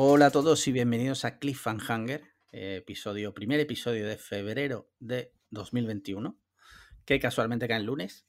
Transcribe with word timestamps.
Hola 0.00 0.26
a 0.26 0.30
todos 0.30 0.68
y 0.68 0.70
bienvenidos 0.70 1.24
a 1.24 1.40
Cliffhanger, 1.40 2.22
eh, 2.52 2.76
episodio, 2.76 3.34
primer 3.34 3.58
episodio 3.58 4.06
de 4.06 4.16
febrero 4.16 4.88
de 5.00 5.32
2021, 5.50 6.38
que 7.04 7.18
casualmente 7.18 7.66
cae 7.66 7.78
el 7.78 7.86
lunes. 7.86 8.24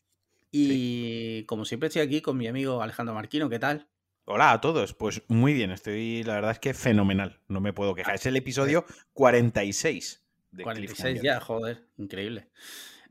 Y 0.52 1.44
como 1.46 1.66
siempre 1.66 1.86
estoy 1.86 2.02
aquí 2.02 2.22
con 2.24 2.38
mi 2.38 2.48
amigo 2.48 2.82
Alejandro 2.82 3.14
Marquino, 3.14 3.50
¿qué 3.50 3.60
tal? 3.60 3.88
Hola 4.26 4.52
a 4.52 4.62
todos, 4.62 4.96
pues 4.96 5.22
muy 5.28 5.54
bien, 5.54 5.70
estoy, 5.70 6.24
la 6.24 6.34
verdad 6.34 6.54
es 6.54 6.60
que 6.60 6.74
fenomenal, 6.74 7.40
no 7.48 7.62
me 7.62 7.72
puedo 7.72 7.94
quejar. 7.94 8.16
Es 8.16 8.26
el 8.26 8.36
episodio 8.36 8.84
46 9.14 10.26
de 10.50 10.64
46 10.64 11.22
ya, 11.22 11.40
joder, 11.40 11.86
increíble. 11.98 12.50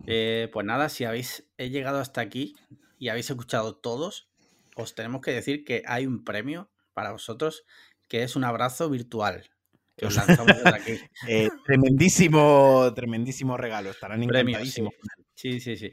Eh, 0.05 0.51
pues 0.53 0.67
nada, 0.67 0.89
si 0.89 1.05
habéis 1.05 1.49
llegado 1.59 2.01
hasta 2.01 2.23
aquí 2.23 2.57
y 2.99 3.11
habéis 3.11 3.31
escuchado 3.31 3.77
todos, 3.77 4.33
os 4.75 4.97
tenemos 4.97 5.21
que 5.21 5.31
decir 5.31 5.65
que 5.65 5.85
hay 5.87 6.09
un 6.09 6.25
premio 6.25 6.73
para 6.99 7.13
vosotros 7.13 7.65
que 8.09 8.23
es 8.23 8.37
un 8.37 8.45
abrazo 8.45 8.91
virtual. 8.91 9.49
Que 9.97 10.07
os 10.07 10.15
lanzamos 10.15 10.57
desde 10.57 10.69
aquí. 10.77 10.99
Eh, 11.27 11.49
tremendísimo, 11.67 12.93
tremendísimo 12.95 13.57
regalo. 13.57 13.91
Estarán 13.91 14.23
encantadísimos. 14.23 14.95
Sí. 15.35 15.61
sí, 15.61 15.77
sí, 15.77 15.93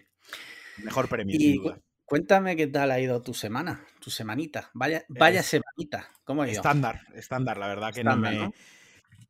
Mejor 0.77 1.07
premio, 1.09 1.37
sin 1.37 1.61
duda. 1.61 1.79
Cuéntame 2.05 2.55
qué 2.55 2.67
tal 2.67 2.91
ha 2.91 2.99
ido 2.99 3.21
tu 3.23 3.33
semana, 3.33 3.83
tu 3.99 4.11
semanita. 4.11 4.69
Vaya, 4.73 5.03
vaya 5.09 5.41
semanita. 5.41 6.11
¿Cómo 6.23 6.43
ha 6.43 6.47
ido? 6.47 6.57
Estándar, 6.57 7.01
estándar, 7.15 7.57
la 7.57 7.67
verdad 7.67 7.93
que 7.93 8.03
no 8.03 8.15
me. 8.15 8.51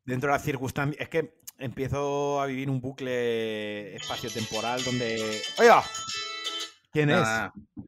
Dentro 0.04 0.28
de 0.28 0.36
las 0.36 0.44
circunstancias. 0.44 1.00
Es 1.00 1.08
que 1.08 1.38
empiezo 1.58 2.40
a 2.40 2.46
vivir 2.46 2.68
un 2.68 2.80
bucle 2.80 3.96
espacio-temporal 3.96 4.84
donde. 4.84 5.40
¡Oiga! 5.58 5.82
¿Quién 6.92 7.10
es? 7.10 7.26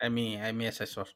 Es 0.01 0.11
mi, 0.11 0.37
es 0.37 0.55
mi 0.55 0.67
asesor. 0.67 1.09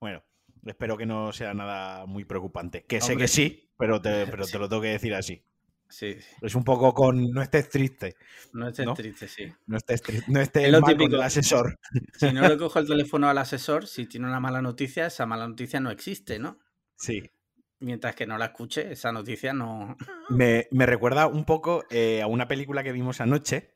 bueno, 0.00 0.22
espero 0.66 0.96
que 0.96 1.06
no 1.06 1.32
sea 1.32 1.54
nada 1.54 2.06
muy 2.06 2.24
preocupante. 2.24 2.84
Que 2.84 3.00
sé 3.00 3.16
que 3.16 3.28
sí, 3.28 3.70
pero 3.78 4.00
te, 4.00 4.26
pero 4.30 4.46
te 4.46 4.58
lo 4.58 4.68
tengo 4.68 4.82
que 4.82 4.88
decir 4.88 5.14
así. 5.14 5.42
Sí, 5.88 6.16
Es 6.42 6.54
un 6.54 6.64
poco 6.64 6.92
con 6.92 7.30
no 7.30 7.40
estés 7.42 7.68
triste. 7.68 8.16
No 8.52 8.68
estés 8.68 8.92
triste, 8.94 9.28
sí. 9.28 9.52
No 9.66 9.76
estés 9.76 10.02
triste. 10.02 10.30
No 10.30 10.40
estés 10.40 10.70
mal 10.80 10.96
con 10.96 11.14
el 11.14 11.22
asesor. 11.22 11.78
Si 12.18 12.32
no 12.32 12.48
le 12.48 12.58
cojo 12.58 12.78
el 12.78 12.86
teléfono 12.88 13.28
al 13.28 13.38
asesor, 13.38 13.86
si 13.86 14.06
tiene 14.06 14.26
una 14.26 14.40
mala 14.40 14.60
noticia, 14.60 15.06
esa 15.06 15.26
mala 15.26 15.46
noticia 15.46 15.80
no 15.80 15.90
existe, 15.90 16.38
¿no? 16.38 16.58
Sí. 16.96 17.30
Mientras 17.78 18.16
que 18.16 18.26
no 18.26 18.38
la 18.38 18.46
escuche, 18.46 18.90
esa 18.90 19.12
noticia 19.12 19.52
no. 19.52 19.96
Me, 20.30 20.66
recuerda 20.72 21.26
un 21.26 21.44
poco 21.44 21.84
eh, 21.90 22.22
a 22.22 22.26
una 22.26 22.48
película 22.48 22.82
que 22.82 22.92
vimos 22.92 23.20
anoche, 23.20 23.74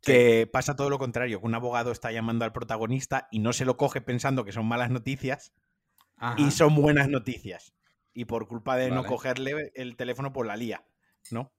que 0.00 0.48
pasa 0.50 0.76
todo 0.76 0.88
lo 0.88 0.98
contrario, 0.98 1.40
que 1.40 1.46
un 1.46 1.54
abogado 1.54 1.90
está 1.90 2.12
llamando 2.12 2.44
al 2.44 2.52
protagonista 2.52 3.28
y 3.30 3.40
no 3.40 3.52
se 3.52 3.64
lo 3.64 3.76
coge 3.76 4.00
pensando 4.00 4.44
que 4.44 4.52
son 4.52 4.66
malas 4.66 4.90
noticias 4.90 5.52
y 6.36 6.50
son 6.50 6.74
buenas 6.74 7.08
noticias. 7.08 7.74
Y 8.12 8.24
por 8.24 8.48
culpa 8.48 8.76
de 8.76 8.90
no 8.90 9.04
cogerle 9.04 9.72
el 9.74 9.96
teléfono, 9.96 10.32
por 10.32 10.46
pues 10.46 10.48
la 10.48 10.56
lía, 10.56 10.84
¿no? 11.30 11.52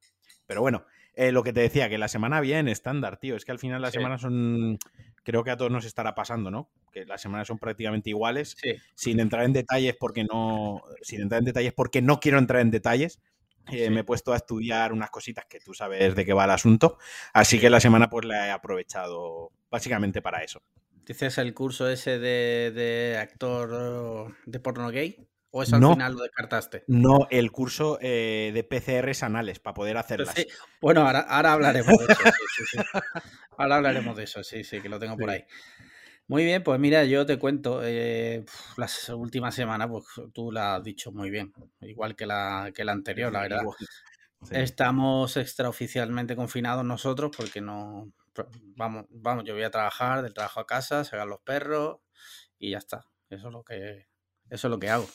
Pero 0.48 0.62
bueno, 0.62 0.86
eh, 1.18 1.32
lo 1.32 1.44
que 1.44 1.52
te 1.52 1.62
decía, 1.62 1.90
que 1.90 1.98
la 1.98 2.08
semana 2.08 2.42
bien 2.42 2.68
estándar, 2.68 3.18
tío. 3.18 3.36
Es 3.36 3.44
que 3.44 3.52
al 3.52 3.58
final 3.58 3.82
las 3.82 3.94
semanas 3.94 4.22
son. 4.22 4.78
Creo 5.24 5.44
que 5.44 5.50
a 5.50 5.58
todos 5.58 5.72
nos 5.72 5.84
estará 5.84 6.14
pasando, 6.14 6.52
¿no? 6.52 6.70
Que 6.92 7.06
las 7.06 7.22
semanas 7.22 7.48
son 7.48 7.58
prácticamente 7.58 8.12
iguales. 8.12 8.56
Sin 8.94 9.20
entrar 9.20 9.44
en 9.44 9.54
detalles 9.54 9.96
porque 10.00 10.24
no. 10.24 10.84
Sin 11.02 11.22
entrar 11.22 11.40
en 11.40 11.46
detalles 11.46 11.74
porque 11.74 12.04
no 12.04 12.20
quiero 12.20 12.38
entrar 12.38 12.62
en 12.62 12.70
detalles. 12.70 13.20
Eh, 13.72 13.90
me 13.90 14.02
he 14.02 14.04
puesto 14.04 14.32
a 14.32 14.38
estudiar 14.38 14.94
unas 14.94 15.10
cositas 15.10 15.46
que 15.46 15.60
tú 15.60 15.74
sabes 15.74 16.16
de 16.16 16.24
qué 16.24 16.34
va 16.34 16.46
el 16.46 16.52
asunto. 16.52 17.00
Así 17.34 17.60
que 17.60 17.70
la 17.72 17.80
semana 17.80 18.10
pues 18.10 18.26
la 18.26 18.48
he 18.48 18.52
aprovechado 18.52 19.52
básicamente 19.72 20.22
para 20.22 20.44
eso. 20.44 20.62
¿Dices 21.08 21.38
el 21.38 21.54
curso 21.54 21.88
ese 21.88 22.20
de, 22.20 23.18
actor 23.18 24.36
de 24.46 24.60
porno 24.60 24.90
gay? 24.90 25.26
¿O 25.52 25.64
eso 25.64 25.78
al 25.78 25.82
final 25.82 26.14
lo 26.16 26.24
descartaste? 26.24 26.84
No, 26.88 27.28
el 27.32 27.50
curso 27.54 27.98
eh, 28.02 28.52
de 28.54 28.64
PCRs 28.66 29.24
anales 29.24 29.60
para 29.60 29.74
poder 29.74 29.96
hacerlas. 29.96 30.36
Bueno, 30.82 31.08
ahora, 31.08 31.54
hablaremos 31.54 31.98
de 31.98 32.14
eso. 32.14 32.84
Ahora 33.58 33.78
hablaremos 33.78 34.18
de 34.18 34.26
eso, 34.26 34.44
sí, 34.44 34.64
sí, 34.64 34.82
que 34.82 34.90
lo 34.90 35.00
tengo 35.00 35.18
por 35.18 35.30
ahí. 35.30 35.46
Muy 36.28 36.44
bien, 36.44 36.62
pues 36.62 36.78
mira, 36.80 37.06
yo 37.06 37.26
te 37.26 37.40
cuento, 37.40 37.80
eh, 37.84 38.44
la 38.76 39.16
última 39.16 39.50
semana, 39.50 39.88
pues 39.88 40.04
tú 40.34 40.52
la 40.52 40.76
has 40.76 40.84
dicho 40.84 41.14
muy 41.14 41.30
bien, 41.32 41.54
igual 41.82 42.16
que 42.16 42.26
la, 42.26 42.72
que 42.76 42.84
la 42.84 42.92
anterior, 42.92 43.32
la 43.32 43.42
verdad. 43.44 43.64
Estamos 44.52 45.38
extraoficialmente 45.38 46.36
confinados 46.36 46.86
nosotros 46.86 47.32
porque 47.36 47.62
no, 47.62 48.12
vamos, 48.76 49.06
vamos, 49.10 49.44
yo 49.46 49.54
voy 49.54 49.64
a 49.64 49.72
trabajar, 49.72 50.22
del 50.22 50.34
trabajo 50.34 50.60
a 50.60 50.68
casa, 50.68 51.04
sacar 51.04 51.28
los 51.28 51.40
perros 51.42 52.00
y 52.58 52.72
ya 52.72 52.78
está. 52.78 53.06
Eso 53.30 53.48
es 53.48 53.54
lo 53.54 53.64
que, 53.64 54.08
eso 54.50 54.68
es 54.68 54.72
lo 54.72 54.80
que 54.80 54.90
hago. 54.90 55.08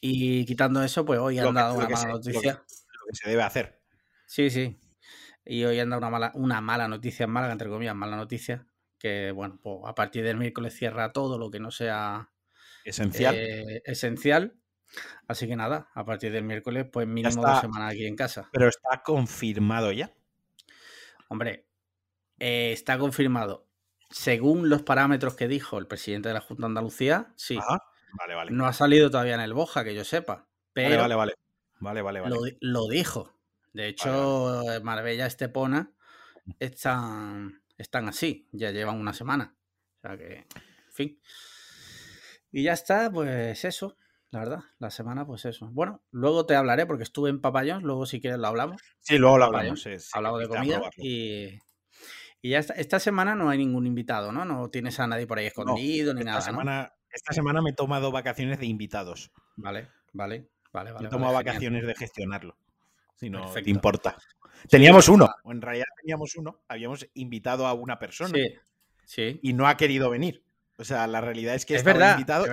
Y 0.00 0.44
quitando 0.44 0.82
eso, 0.82 1.04
pues 1.04 1.20
hoy 1.20 1.38
han 1.38 1.54
dado 1.54 1.74
una 1.74 1.88
mala 1.88 2.08
noticia. 2.08 2.52
Lo 2.52 3.06
que, 3.06 3.16
se 3.16 3.30
debe 3.30 3.42
hacer. 3.42 3.82
Sí, 4.26 4.50
sí. 4.50 4.78
Y 5.44 5.64
hoy 5.64 5.78
han 5.78 5.90
dado 5.90 5.98
una 5.98 6.10
mala, 6.10 6.32
una 6.34 6.60
mala 6.60 6.88
noticia 6.88 7.24
en 7.24 7.30
Málaga, 7.30 7.52
entre 7.52 7.68
comillas, 7.68 7.94
mala 7.94 8.16
noticia, 8.16 8.66
que 8.98 9.30
bueno, 9.30 9.58
pues 9.62 9.80
a 9.86 9.94
partir 9.94 10.24
del 10.24 10.38
miércoles 10.38 10.74
cierra 10.74 11.12
todo 11.12 11.38
lo 11.38 11.50
que 11.50 11.60
no 11.60 11.70
sea 11.70 12.30
esencial. 12.84 13.34
Eh, 13.34 13.82
esencial. 13.84 14.58
Así 15.26 15.46
que 15.46 15.56
nada, 15.56 15.90
a 15.94 16.04
partir 16.04 16.32
del 16.32 16.44
miércoles, 16.44 16.86
pues 16.90 17.06
mínimo 17.06 17.42
dos 17.42 17.60
semanas 17.60 17.92
aquí 17.92 18.06
en 18.06 18.16
casa. 18.16 18.48
Pero 18.52 18.68
está 18.68 19.02
confirmado 19.02 19.92
ya. 19.92 20.12
Hombre, 21.28 21.66
eh, 22.38 22.72
está 22.72 22.98
confirmado. 22.98 23.66
Según 24.10 24.68
los 24.68 24.82
parámetros 24.82 25.34
que 25.34 25.48
dijo 25.48 25.78
el 25.78 25.86
presidente 25.86 26.28
de 26.28 26.34
la 26.34 26.40
Junta 26.40 26.62
de 26.62 26.66
Andalucía, 26.66 27.32
sí. 27.36 27.58
Vale, 28.12 28.34
vale. 28.34 28.50
No 28.52 28.66
ha 28.66 28.72
salido 28.72 29.10
todavía 29.10 29.34
en 29.34 29.40
el 29.40 29.54
Boja, 29.54 29.82
que 29.82 29.94
yo 29.94 30.04
sepa. 30.04 30.46
Pero 30.72 30.88
vale, 30.90 30.98
vale, 30.98 31.14
vale. 31.14 31.34
Vale, 31.80 32.02
vale, 32.02 32.56
Lo, 32.60 32.88
dijo. 32.88 33.32
De 33.72 33.88
hecho, 33.88 34.62
Marbella 34.82 35.26
Estepona 35.26 35.92
están, 36.60 37.62
están 37.76 38.08
así. 38.08 38.48
Ya 38.52 38.70
llevan 38.70 39.00
una 39.00 39.12
semana. 39.12 39.56
O 39.98 40.00
sea 40.00 40.16
que, 40.16 40.36
en 40.36 40.92
fin. 40.92 41.20
Y 42.52 42.62
ya 42.62 42.72
está, 42.72 43.10
pues 43.10 43.64
eso. 43.64 43.96
La 44.30 44.40
verdad, 44.40 44.60
la 44.78 44.90
semana, 44.90 45.26
pues 45.26 45.44
eso. 45.44 45.68
Bueno, 45.72 46.02
luego 46.10 46.46
te 46.46 46.56
hablaré 46.56 46.86
porque 46.86 47.04
estuve 47.04 47.30
en 47.30 47.40
Papayón, 47.40 47.84
luego 47.84 48.04
si 48.04 48.20
quieres 48.20 48.38
lo 48.38 48.48
hablamos. 48.48 48.82
Sí, 49.00 49.18
luego 49.18 49.38
lo 49.38 49.44
hablamos. 49.44 49.86
hablamos 50.12 50.40
de 50.40 50.48
comida 50.48 50.80
y, 50.96 51.58
y 52.44 52.50
ya 52.50 52.58
esta, 52.58 53.00
semana 53.00 53.34
no 53.34 53.48
hay 53.48 53.56
ningún 53.56 53.86
invitado, 53.86 54.30
¿no? 54.30 54.44
No 54.44 54.68
tienes 54.68 55.00
a 55.00 55.06
nadie 55.06 55.26
por 55.26 55.38
ahí 55.38 55.46
escondido 55.46 56.12
ni 56.12 56.24
nada. 56.24 56.42
Semana, 56.42 56.92
Esta 57.10 57.32
semana 57.32 57.62
me 57.62 57.70
he 57.70 57.72
tomado 57.72 58.12
vacaciones 58.12 58.58
de 58.58 58.66
invitados. 58.66 59.32
Vale, 59.56 59.88
vale, 60.12 60.50
vale. 60.70 60.92
Me 60.92 61.06
he 61.06 61.08
tomado 61.08 61.32
vacaciones 61.32 61.86
de 61.86 61.94
gestionarlo. 61.94 62.58
Si 63.14 63.30
no 63.30 63.50
te 63.50 63.70
importa. 63.70 64.18
Teníamos 64.68 65.08
uno, 65.08 65.30
en 65.46 65.62
realidad 65.62 65.86
teníamos 66.02 66.36
uno, 66.36 66.60
habíamos 66.68 67.08
invitado 67.14 67.66
a 67.66 67.72
una 67.72 67.98
persona. 67.98 68.34
Sí, 68.34 68.54
sí. 69.06 69.40
Y 69.42 69.54
no 69.54 69.66
ha 69.66 69.78
querido 69.78 70.10
venir. 70.10 70.44
O 70.76 70.84
sea, 70.84 71.06
la 71.06 71.22
realidad 71.22 71.54
es 71.54 71.64
que 71.64 71.76
es 71.76 71.82
verdad, 71.82 72.12
invitado 72.12 72.44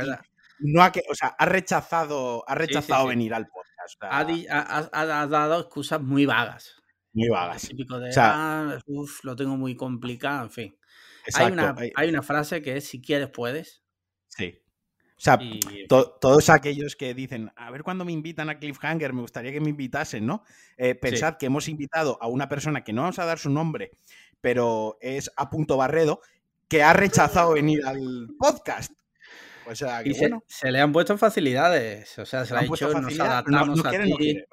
y 0.61 0.71
no 0.71 0.83
ha, 0.83 0.93
o 1.09 1.15
sea, 1.15 1.35
ha 1.37 1.45
rechazado, 1.45 2.45
ha 2.47 2.55
rechazado 2.55 3.07
venir 3.07 3.33
al 3.33 3.45
podcast. 3.47 4.01
ha, 4.03 5.27
dado 5.27 5.59
excusas 5.59 6.01
muy 6.01 6.25
vagas. 6.25 6.80
Muy 7.13 7.29
vagas. 7.29 7.67
Típico 7.67 7.99
de, 7.99 8.11
ah, 8.17 8.77
lo 9.23 9.35
tengo 9.35 9.57
muy 9.57 9.75
complicado, 9.75 10.43
en 10.43 10.51
fin. 10.51 10.77
hay, 11.33 11.51
una, 11.51 11.75
hay... 11.95 12.09
una, 12.09 12.21
frase 12.21 12.61
que 12.61 12.77
es, 12.77 12.87
si 12.87 13.01
quieres, 13.01 13.29
puedes. 13.29 13.83
Sí. 14.27 14.61
O 15.17 15.23
sea, 15.23 15.39
todos 15.87 16.49
aquellos 16.49 16.95
que 16.95 17.13
dicen, 17.13 17.51
a 17.55 17.69
ver 17.69 17.83
cuándo 17.83 18.05
me 18.05 18.11
invitan 18.11 18.49
a 18.49 18.57
Cliffhanger, 18.57 19.13
me 19.13 19.21
gustaría 19.21 19.51
que 19.51 19.61
me 19.61 19.69
invitasen, 19.69 20.25
¿no? 20.25 20.43
Eh, 20.77 20.95
pensad 20.95 21.37
que 21.37 21.45
hemos 21.45 21.67
invitado 21.67 22.17
a 22.21 22.27
una 22.27 22.49
persona 22.49 22.83
que 22.83 22.91
no 22.91 23.03
vamos 23.03 23.19
a 23.19 23.25
dar 23.25 23.37
su 23.37 23.51
nombre, 23.51 23.91
pero 24.41 24.97
es 24.99 25.31
a 25.35 25.51
punto 25.51 25.77
Barredo, 25.77 26.21
que 26.67 26.81
ha 26.81 26.93
rechazado 26.93 27.53
venir 27.53 27.85
al 27.85 28.29
podcast. 28.39 28.93
O 29.67 29.75
sea, 29.75 30.03
que, 30.03 30.11
bueno. 30.13 30.43
se, 30.47 30.71
le 30.71 30.81
han 30.81 30.91
puesto 30.91 31.15
facilidades. 31.19 32.17
O 32.17 32.25
sea, 32.25 32.43
se, 32.43 32.55
le 32.55 32.61
ha 32.61 32.63
dicho, 32.63 32.91
nos 32.99 33.19
adaptamos 33.19 33.85
a 33.85 33.91
ti. 33.91 34.13
Oye, 34.17 34.45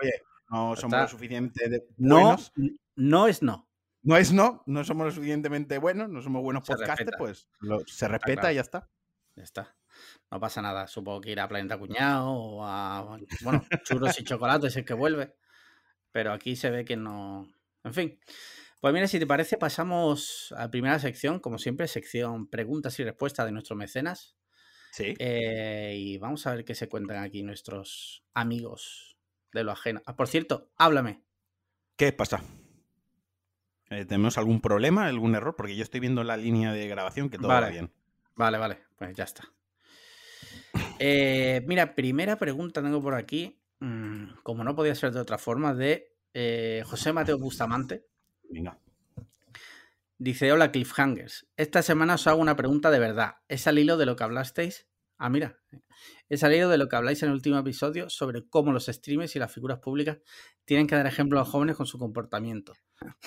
no 0.50 0.76
somos 0.76 1.00
lo 1.00 1.08
suficientemente 1.08 1.92
buenos. 1.96 2.52
No, 2.56 2.68
no 2.96 3.28
es 3.28 3.42
no. 3.42 3.68
No 4.02 4.16
es 4.16 4.32
no, 4.32 4.62
no 4.66 4.84
somos 4.84 5.06
lo 5.06 5.12
suficientemente 5.12 5.78
buenos, 5.78 6.08
no 6.08 6.22
somos 6.22 6.42
buenos 6.42 6.66
podcasters, 6.66 7.12
pues 7.18 7.48
se 7.86 8.08
respeta 8.08 8.52
y 8.52 8.54
ya 8.54 8.60
está. 8.60 8.88
Ya 9.34 9.42
está. 9.42 9.76
No 10.30 10.40
pasa 10.40 10.62
nada. 10.62 10.86
Supongo 10.86 11.20
que 11.20 11.32
ir 11.32 11.40
a 11.40 11.48
Planeta 11.48 11.78
Cuñado 11.78 12.30
o 12.30 12.64
a. 12.64 13.18
Bueno, 13.42 13.64
churros 13.84 14.18
y 14.18 14.24
chocolates 14.24 14.76
es 14.76 14.84
que 14.84 14.94
vuelve. 14.94 15.34
Pero 16.12 16.32
aquí 16.32 16.56
se 16.56 16.70
ve 16.70 16.84
que 16.84 16.96
no. 16.96 17.48
En 17.84 17.94
fin. 17.94 18.18
Pues 18.80 18.94
mira, 18.94 19.08
si 19.08 19.18
te 19.18 19.26
parece, 19.26 19.56
pasamos 19.56 20.54
a 20.56 20.62
la 20.62 20.70
primera 20.70 20.98
sección, 21.00 21.40
como 21.40 21.58
siempre, 21.58 21.88
sección 21.88 22.48
preguntas 22.48 22.98
y 23.00 23.04
respuestas 23.04 23.46
de 23.46 23.52
nuestros 23.52 23.76
mecenas. 23.76 24.36
Sí. 24.92 25.14
Eh, 25.18 25.94
y 25.96 26.18
vamos 26.18 26.46
a 26.46 26.54
ver 26.54 26.64
qué 26.64 26.74
se 26.74 26.88
cuentan 26.88 27.22
aquí 27.22 27.42
nuestros 27.42 28.24
amigos 28.34 29.17
de 29.52 29.64
lo 29.64 29.72
ajeno. 29.72 30.02
Ah, 30.06 30.16
por 30.16 30.28
cierto, 30.28 30.70
háblame. 30.76 31.22
¿Qué 31.96 32.12
pasa? 32.12 32.42
Eh, 33.90 34.04
¿Tenemos 34.04 34.38
algún 34.38 34.60
problema, 34.60 35.06
algún 35.06 35.34
error? 35.34 35.56
Porque 35.56 35.74
yo 35.76 35.82
estoy 35.82 36.00
viendo 36.00 36.22
la 36.22 36.36
línea 36.36 36.72
de 36.72 36.86
grabación 36.88 37.30
que 37.30 37.38
todo 37.38 37.48
va 37.48 37.68
bien. 37.68 37.90
Vale, 38.34 38.58
vale, 38.58 38.78
pues 38.96 39.16
ya 39.16 39.24
está. 39.24 39.50
Eh, 40.98 41.64
mira, 41.66 41.94
primera 41.94 42.36
pregunta 42.36 42.82
tengo 42.82 43.02
por 43.02 43.14
aquí. 43.14 43.60
mm, 43.80 44.40
como 44.42 44.64
no 44.64 44.74
podía 44.74 44.94
ser 44.94 45.12
de 45.12 45.20
otra 45.20 45.38
forma, 45.38 45.74
de 45.74 46.16
eh, 46.34 46.82
José 46.84 47.12
Mateo 47.12 47.38
Bustamante. 47.38 48.06
Venga. 48.50 48.78
Dice, 50.18 50.50
hola 50.52 50.72
Cliffhangers. 50.72 51.46
Esta 51.56 51.80
semana 51.82 52.14
os 52.14 52.26
hago 52.26 52.40
una 52.40 52.56
pregunta 52.56 52.90
de 52.90 52.98
verdad. 52.98 53.36
¿Es 53.48 53.66
al 53.68 53.78
hilo 53.78 53.96
de 53.96 54.06
lo 54.06 54.16
que 54.16 54.24
hablasteis? 54.24 54.88
Ah, 55.18 55.28
mira. 55.28 55.58
Es 56.28 56.44
al 56.44 56.54
hilo 56.54 56.68
de 56.68 56.78
lo 56.78 56.88
que 56.88 56.94
habláis 56.94 57.22
en 57.22 57.30
el 57.30 57.34
último 57.34 57.58
episodio 57.58 58.08
sobre 58.08 58.46
cómo 58.48 58.72
los 58.72 58.86
streamers 58.86 59.34
y 59.34 59.38
las 59.38 59.52
figuras 59.52 59.80
públicas 59.80 60.18
tienen 60.64 60.86
que 60.86 60.94
dar 60.94 61.06
ejemplo 61.06 61.38
a 61.38 61.42
los 61.42 61.48
jóvenes 61.48 61.76
con 61.76 61.86
su 61.86 61.98
comportamiento. 61.98 62.74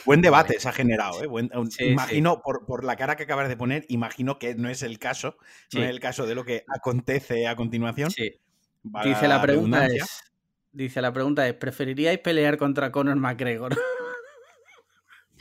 Buen 0.06 0.22
debate 0.22 0.60
se 0.60 0.70
ha 0.70 0.72
generado, 0.72 1.22
¿eh? 1.24 1.50
imagino, 1.80 2.42
Por, 2.42 2.86
la 2.86 2.96
cara 2.96 3.16
que 3.16 3.24
acabas 3.24 3.50
de 3.50 3.58
poner, 3.58 3.86
imagino 3.90 4.40
que 4.40 4.56
no 4.56 4.70
es 4.70 4.84
el 4.84 5.00
caso, 5.00 5.36
no 5.74 5.84
es 5.84 5.90
el 5.90 6.00
caso 6.00 6.26
de 6.26 6.36
lo 6.36 6.46
que 6.46 6.64
acontece 6.68 7.48
a 7.48 7.56
continuación. 7.56 8.10
Dice 8.10 9.28
la 9.28 9.42
pregunta 9.42 9.86
es, 9.88 10.34
dice 10.72 11.02
la 11.02 11.12
pregunta 11.12 11.48
es, 11.48 11.56
¿preferiríais 11.56 12.20
pelear 12.20 12.58
contra 12.58 12.92
Conor 12.92 13.18
McGregor? 13.18 13.76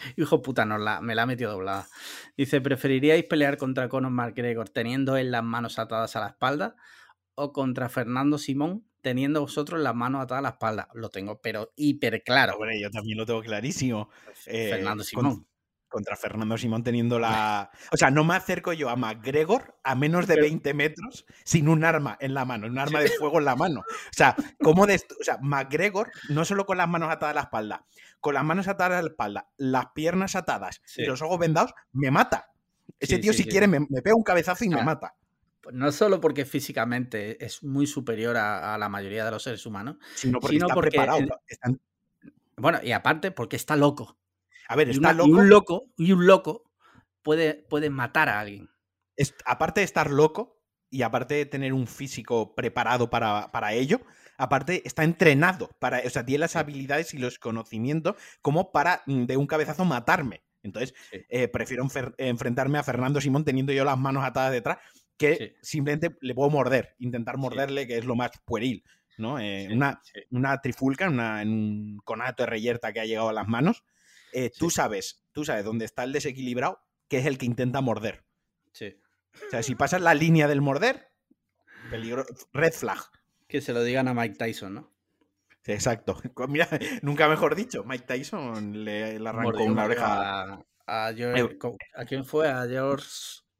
Hijo 0.16 0.42
puta, 0.42 0.64
la, 0.64 1.00
me 1.00 1.14
la 1.14 1.22
ha 1.22 1.26
metido 1.26 1.52
doblada. 1.52 1.88
Dice, 2.36 2.60
¿preferiríais 2.60 3.24
pelear 3.24 3.56
contra 3.56 3.88
Conor 3.88 4.10
McGregor 4.10 4.68
teniendo 4.68 5.16
él 5.16 5.30
las 5.30 5.44
manos 5.44 5.78
atadas 5.78 6.16
a 6.16 6.20
la 6.20 6.28
espalda 6.28 6.76
o 7.34 7.52
contra 7.52 7.88
Fernando 7.88 8.38
Simón 8.38 8.86
teniendo 9.02 9.40
vosotros 9.40 9.80
las 9.80 9.94
manos 9.94 10.22
atadas 10.22 10.40
a 10.40 10.42
la 10.42 10.48
espalda? 10.50 10.88
Lo 10.94 11.08
tengo, 11.10 11.40
pero 11.40 11.72
hiper 11.76 12.22
claro. 12.22 12.54
Hombre, 12.54 12.80
yo 12.80 12.90
también 12.90 13.18
lo 13.18 13.26
tengo 13.26 13.42
clarísimo. 13.42 14.10
Eh, 14.46 14.70
Fernando 14.70 15.04
Simón. 15.04 15.46
Contra, 15.90 16.16
Fernando 16.16 16.56
Simón 16.56 16.82
teniendo 16.82 17.18
la... 17.18 17.70
O 17.92 17.96
sea, 17.96 18.10
no 18.10 18.24
me 18.24 18.34
acerco 18.34 18.72
yo 18.72 18.88
a 18.88 18.96
McGregor 18.96 19.78
a 19.82 19.94
menos 19.94 20.26
de 20.26 20.40
20 20.40 20.72
metros 20.72 21.26
sin 21.44 21.68
un 21.68 21.84
arma 21.84 22.16
en 22.20 22.32
la 22.32 22.44
mano, 22.44 22.68
un 22.68 22.78
arma 22.78 23.00
de 23.00 23.08
fuego 23.08 23.38
en 23.38 23.44
la 23.44 23.56
mano. 23.56 23.80
O 23.80 24.12
sea, 24.12 24.36
¿cómo 24.62 24.86
de... 24.86 24.94
O 25.20 25.24
sea, 25.24 25.38
McGregor, 25.42 26.10
no 26.28 26.44
solo 26.44 26.64
con 26.64 26.78
las 26.78 26.88
manos 26.88 27.10
atadas 27.10 27.32
a 27.32 27.34
la 27.34 27.40
espalda, 27.42 27.86
con 28.20 28.34
las 28.34 28.44
manos 28.44 28.68
atadas 28.68 29.00
a 29.00 29.02
la 29.02 29.08
espalda, 29.08 29.50
las 29.56 29.86
piernas 29.94 30.36
atadas 30.36 30.80
y 30.96 31.04
los 31.04 31.20
ojos 31.22 31.38
vendados, 31.38 31.74
me 31.92 32.10
mata. 32.10 32.52
Ese 32.98 33.18
tío, 33.18 33.32
si 33.32 33.44
quiere, 33.44 33.66
me, 33.66 33.80
pega 34.02 34.14
un 34.14 34.22
cabezazo 34.22 34.64
y 34.64 34.68
me 34.68 34.82
mata. 34.82 35.14
Pues 35.60 35.74
no 35.74 35.92
solo 35.92 36.20
porque 36.20 36.44
físicamente 36.44 37.44
es 37.44 37.62
muy 37.62 37.86
superior 37.86 38.36
a, 38.36 38.78
la 38.78 38.88
mayoría 38.88 39.24
de 39.24 39.30
los 39.30 39.42
seres 39.42 39.66
humanos, 39.66 39.96
sino 40.14 40.38
porque 40.40 40.56
está 40.56 40.74
preparado. 40.74 41.26
Bueno, 42.56 42.78
y 42.82 42.92
aparte 42.92 43.30
porque 43.30 43.56
está 43.56 43.74
loco. 43.74 44.19
A 44.70 44.76
ver, 44.76 44.88
está 44.88 45.12
loco. 45.12 45.28
Y 45.28 45.32
un 45.32 45.48
loco, 45.48 45.84
y 45.96 46.12
un 46.12 46.26
loco 46.26 46.70
puede, 47.22 47.54
puede 47.54 47.90
matar 47.90 48.28
a 48.28 48.38
alguien. 48.38 48.70
aparte 49.44 49.80
de 49.80 49.84
estar 49.84 50.12
loco 50.12 50.62
y 50.88 51.02
aparte 51.02 51.34
de 51.34 51.46
tener 51.46 51.72
un 51.72 51.88
físico 51.88 52.54
preparado 52.54 53.10
para, 53.10 53.50
para 53.50 53.72
ello, 53.72 54.00
aparte 54.38 54.86
está 54.86 55.02
entrenado 55.02 55.70
para, 55.80 55.98
o 56.06 56.10
sea, 56.10 56.24
tiene 56.24 56.38
las 56.38 56.54
habilidades 56.54 57.14
y 57.14 57.18
los 57.18 57.40
conocimientos 57.40 58.14
como 58.42 58.70
para 58.70 59.02
mm, 59.06 59.24
de 59.24 59.36
un 59.36 59.48
cabezazo 59.48 59.84
matarme. 59.84 60.44
Entonces, 60.62 60.94
eh, 61.10 61.48
prefiero 61.48 61.84
enfrentarme 62.18 62.78
a 62.78 62.84
Fernando 62.84 63.20
Simón 63.20 63.44
teniendo 63.44 63.72
yo 63.72 63.84
las 63.84 63.98
manos 63.98 64.22
atadas 64.24 64.52
detrás 64.52 64.78
que 65.16 65.56
simplemente 65.62 66.16
le 66.20 66.34
puedo 66.34 66.48
morder, 66.48 66.94
intentar 67.00 67.38
morderle, 67.38 67.88
que 67.88 67.98
es 67.98 68.04
lo 68.04 68.14
más 68.14 68.30
pueril. 68.44 68.84
¿no? 69.18 69.40
Eh, 69.40 69.68
una, 69.72 70.00
una, 70.30 70.60
trifulca, 70.60 71.08
una, 71.08 71.42
un 71.42 71.98
conato 72.04 72.44
de 72.44 72.50
reyerta 72.50 72.92
que 72.92 73.00
ha 73.00 73.04
llegado 73.04 73.30
a 73.30 73.32
las 73.32 73.48
manos. 73.48 73.82
Eh, 74.32 74.50
tú 74.56 74.70
sabes, 74.70 75.24
tú 75.32 75.44
sabes 75.44 75.64
dónde 75.64 75.84
está 75.84 76.04
el 76.04 76.12
desequilibrado, 76.12 76.80
que 77.08 77.18
es 77.18 77.26
el 77.26 77.38
que 77.38 77.46
intenta 77.46 77.80
morder. 77.80 78.24
Sí. 78.72 78.96
O 79.46 79.50
sea, 79.50 79.62
si 79.62 79.74
pasas 79.74 80.00
la 80.00 80.14
línea 80.14 80.48
del 80.48 80.60
morder, 80.60 81.12
peligro, 81.90 82.24
red 82.52 82.72
flag. 82.72 82.98
Que 83.48 83.60
se 83.60 83.72
lo 83.72 83.82
digan 83.82 84.08
a 84.08 84.14
Mike 84.14 84.36
Tyson, 84.36 84.74
¿no? 84.74 84.92
exacto. 85.66 86.16
Mira, 86.48 86.68
nunca 87.02 87.28
mejor 87.28 87.54
dicho, 87.54 87.84
Mike 87.84 88.06
Tyson 88.06 88.84
le, 88.84 89.16
arrancó 89.26 89.64
una 89.64 89.84
oreja. 89.84 90.64
A, 90.86 91.12
George, 91.14 91.58
a, 91.94 92.04
quién 92.04 92.24
fue? 92.24 92.48
A 92.48 92.66
George. 92.66 93.06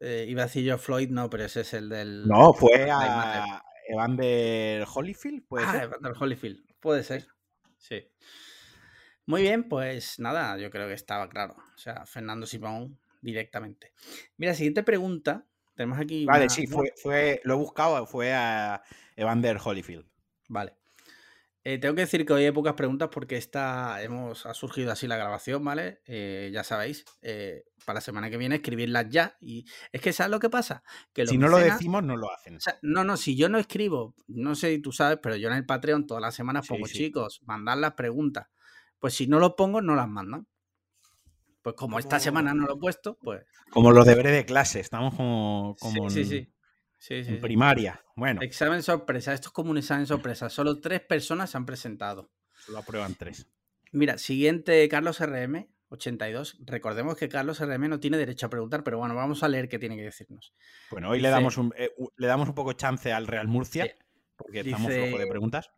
Eh, 0.01 0.27
iba 0.29 0.43
a 0.43 0.47
decir 0.47 0.65
George 0.65 0.85
Floyd, 0.85 1.11
no, 1.11 1.31
pero 1.31 1.45
ese 1.45 1.61
es 1.61 1.75
el 1.75 1.89
del. 1.89 2.27
No, 2.27 2.53
fue 2.55 2.91
a 2.91 3.63
Evander 3.89 4.85
Holyfield, 4.93 5.47
¿puede 5.47 5.67
ah, 5.67 5.83
Evander 5.85 6.13
Holyfield, 6.19 6.65
puede 6.81 7.05
ser. 7.05 7.29
Sí. 7.77 8.09
Muy 9.31 9.43
bien, 9.43 9.69
pues 9.69 10.19
nada, 10.19 10.59
yo 10.59 10.71
creo 10.71 10.89
que 10.89 10.95
estaba 10.95 11.29
claro. 11.29 11.55
O 11.77 11.79
sea, 11.79 12.05
Fernando 12.05 12.47
Simón 12.47 12.99
directamente. 13.23 13.93
Mira, 14.37 14.55
siguiente 14.55 14.83
pregunta. 14.83 15.47
Tenemos 15.77 16.01
aquí. 16.01 16.25
Vale, 16.25 16.51
sí, 16.51 16.67
fue, 16.67 16.93
fue, 16.97 17.41
lo 17.45 17.55
he 17.55 17.57
buscado, 17.57 18.05
fue 18.07 18.35
a 18.35 18.83
Evander 19.15 19.57
Holyfield. 19.63 20.05
Vale. 20.49 20.75
Eh, 21.63 21.79
tengo 21.79 21.95
que 21.95 22.01
decir 22.01 22.27
que 22.27 22.33
hoy 22.33 22.45
hay 22.45 22.51
pocas 22.51 22.75
preguntas 22.75 23.11
porque 23.13 23.37
esta, 23.37 24.03
hemos, 24.03 24.47
ha 24.47 24.55
surgido 24.55 24.91
así 24.91 25.07
la 25.07 25.17
grabación, 25.17 25.63
¿vale? 25.63 26.01
Eh, 26.07 26.51
ya 26.53 26.65
sabéis, 26.65 27.05
eh, 27.23 27.67
para 27.85 27.99
la 27.99 28.01
semana 28.01 28.31
que 28.31 28.37
viene 28.37 28.57
escribirlas 28.57 29.11
ya. 29.11 29.37
Y 29.41 29.65
es 29.93 30.01
que, 30.01 30.13
¿sabes 30.13 30.33
lo 30.33 30.41
que 30.41 30.51
pasa? 30.51 30.83
Que 31.13 31.25
si 31.25 31.39
no 31.39 31.47
lo 31.47 31.59
decimos, 31.59 32.03
no 32.03 32.17
lo 32.17 32.33
hacen. 32.33 32.59
no, 32.83 33.05
no, 33.05 33.17
si 33.17 33.37
yo 33.37 33.49
no 33.49 33.59
escribo, 33.59 34.17
no 34.27 34.57
sé 34.57 34.71
si 34.71 34.83
tú 34.83 34.91
sabes, 34.91 35.21
pero 35.23 35.37
yo 35.37 35.49
en 35.49 35.55
el 35.55 35.67
Patreon 35.67 36.09
todas 36.09 36.21
las 36.21 36.35
semanas 36.35 36.67
pongo, 36.67 36.89
chicos, 36.89 37.43
mandar 37.45 37.79
las 37.79 37.93
preguntas. 37.93 38.49
Pues 39.01 39.15
si 39.15 39.27
no 39.27 39.41
lo 39.41 39.57
pongo, 39.57 39.83
no 39.83 39.95
las 39.95 40.09
mandan. 40.09 40.47
Pues 41.63 41.75
como 41.75 41.99
esta 41.99 42.21
semana 42.21 42.55
no 42.55 42.67
lo 42.67 42.75
he 42.77 42.79
puesto, 42.79 43.19
pues. 43.21 43.43
Como 43.71 43.93
los 43.93 44.07
deberes 44.07 44.33
de 44.33 44.47
clase, 44.47 44.81
estamos 44.81 45.15
como. 45.15 45.77
como 45.81 46.09
sí, 46.09 46.25
sí, 46.25 46.49
sí. 46.99 47.25
Sí, 47.25 47.39
primaria. 47.41 48.03
Bueno. 48.15 48.43
Examen 48.43 48.83
sorpresa. 48.83 49.33
Esto 49.33 49.49
es 49.49 49.53
como 49.53 49.71
un 49.71 49.79
examen 49.79 50.07
sorpresa. 50.07 50.51
Solo 50.51 50.81
tres 50.81 51.01
personas 51.01 51.51
se 51.51 51.57
han 51.57 51.65
presentado. 51.65 52.31
Solo 52.55 52.79
aprueban 52.79 53.15
tres. 53.15 53.47
Mira, 53.93 54.19
siguiente, 54.19 54.87
Carlos 54.89 55.19
RM, 55.19 55.67
82. 55.89 56.59
Recordemos 56.61 57.17
que 57.17 57.29
Carlos 57.29 57.59
RM 57.61 57.89
no 57.89 58.01
tiene 58.01 58.19
derecho 58.19 58.47
a 58.47 58.51
preguntar, 58.51 58.85
pero 58.85 58.99
bueno, 58.99 59.15
vamos 59.15 59.43
a 59.43 59.49
leer 59.49 59.69
qué 59.69 59.79
tiene 59.79 59.97
que 59.97 60.03
decirnos. 60.03 60.55
Bueno, 60.91 61.11
hoy 61.11 61.21
le, 61.21 61.31
damos 61.31 61.57
un, 61.57 61.73
eh, 61.77 61.91
le 62.17 62.27
damos 62.27 62.49
un 62.49 62.55
poco 62.55 62.75
chance 62.75 63.13
al 63.13 63.27
Real 63.27 63.49
Murcia, 63.49 63.93
porque 64.37 64.61
estamos 64.61 64.93
flojos 64.93 65.19
de 65.19 65.27
preguntas. 65.27 65.71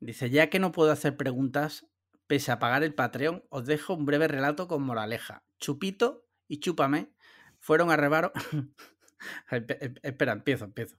Dice, 0.00 0.30
ya 0.30 0.50
que 0.50 0.58
no 0.58 0.72
puedo 0.72 0.92
hacer 0.92 1.16
preguntas, 1.16 1.86
pese 2.26 2.52
a 2.52 2.58
pagar 2.58 2.82
el 2.84 2.94
Patreon, 2.94 3.44
os 3.48 3.66
dejo 3.66 3.94
un 3.94 4.06
breve 4.06 4.28
relato 4.28 4.68
con 4.68 4.82
moraleja. 4.82 5.44
Chupito 5.58 6.26
y 6.48 6.60
Chúpame 6.60 7.12
fueron 7.58 7.90
a 7.90 7.96
rebaro... 7.96 8.32
Espera, 10.02 10.32
empiezo, 10.32 10.64
empiezo. 10.64 10.96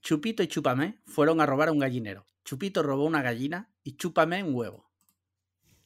Chupito 0.00 0.42
y 0.42 0.48
Chúpame 0.48 1.00
fueron 1.06 1.40
a 1.40 1.46
robar 1.46 1.68
a 1.68 1.72
un 1.72 1.78
gallinero. 1.78 2.26
Chupito 2.44 2.82
robó 2.82 3.04
una 3.04 3.22
gallina 3.22 3.70
y 3.82 3.96
Chúpame 3.96 4.42
un 4.42 4.54
huevo. 4.54 4.90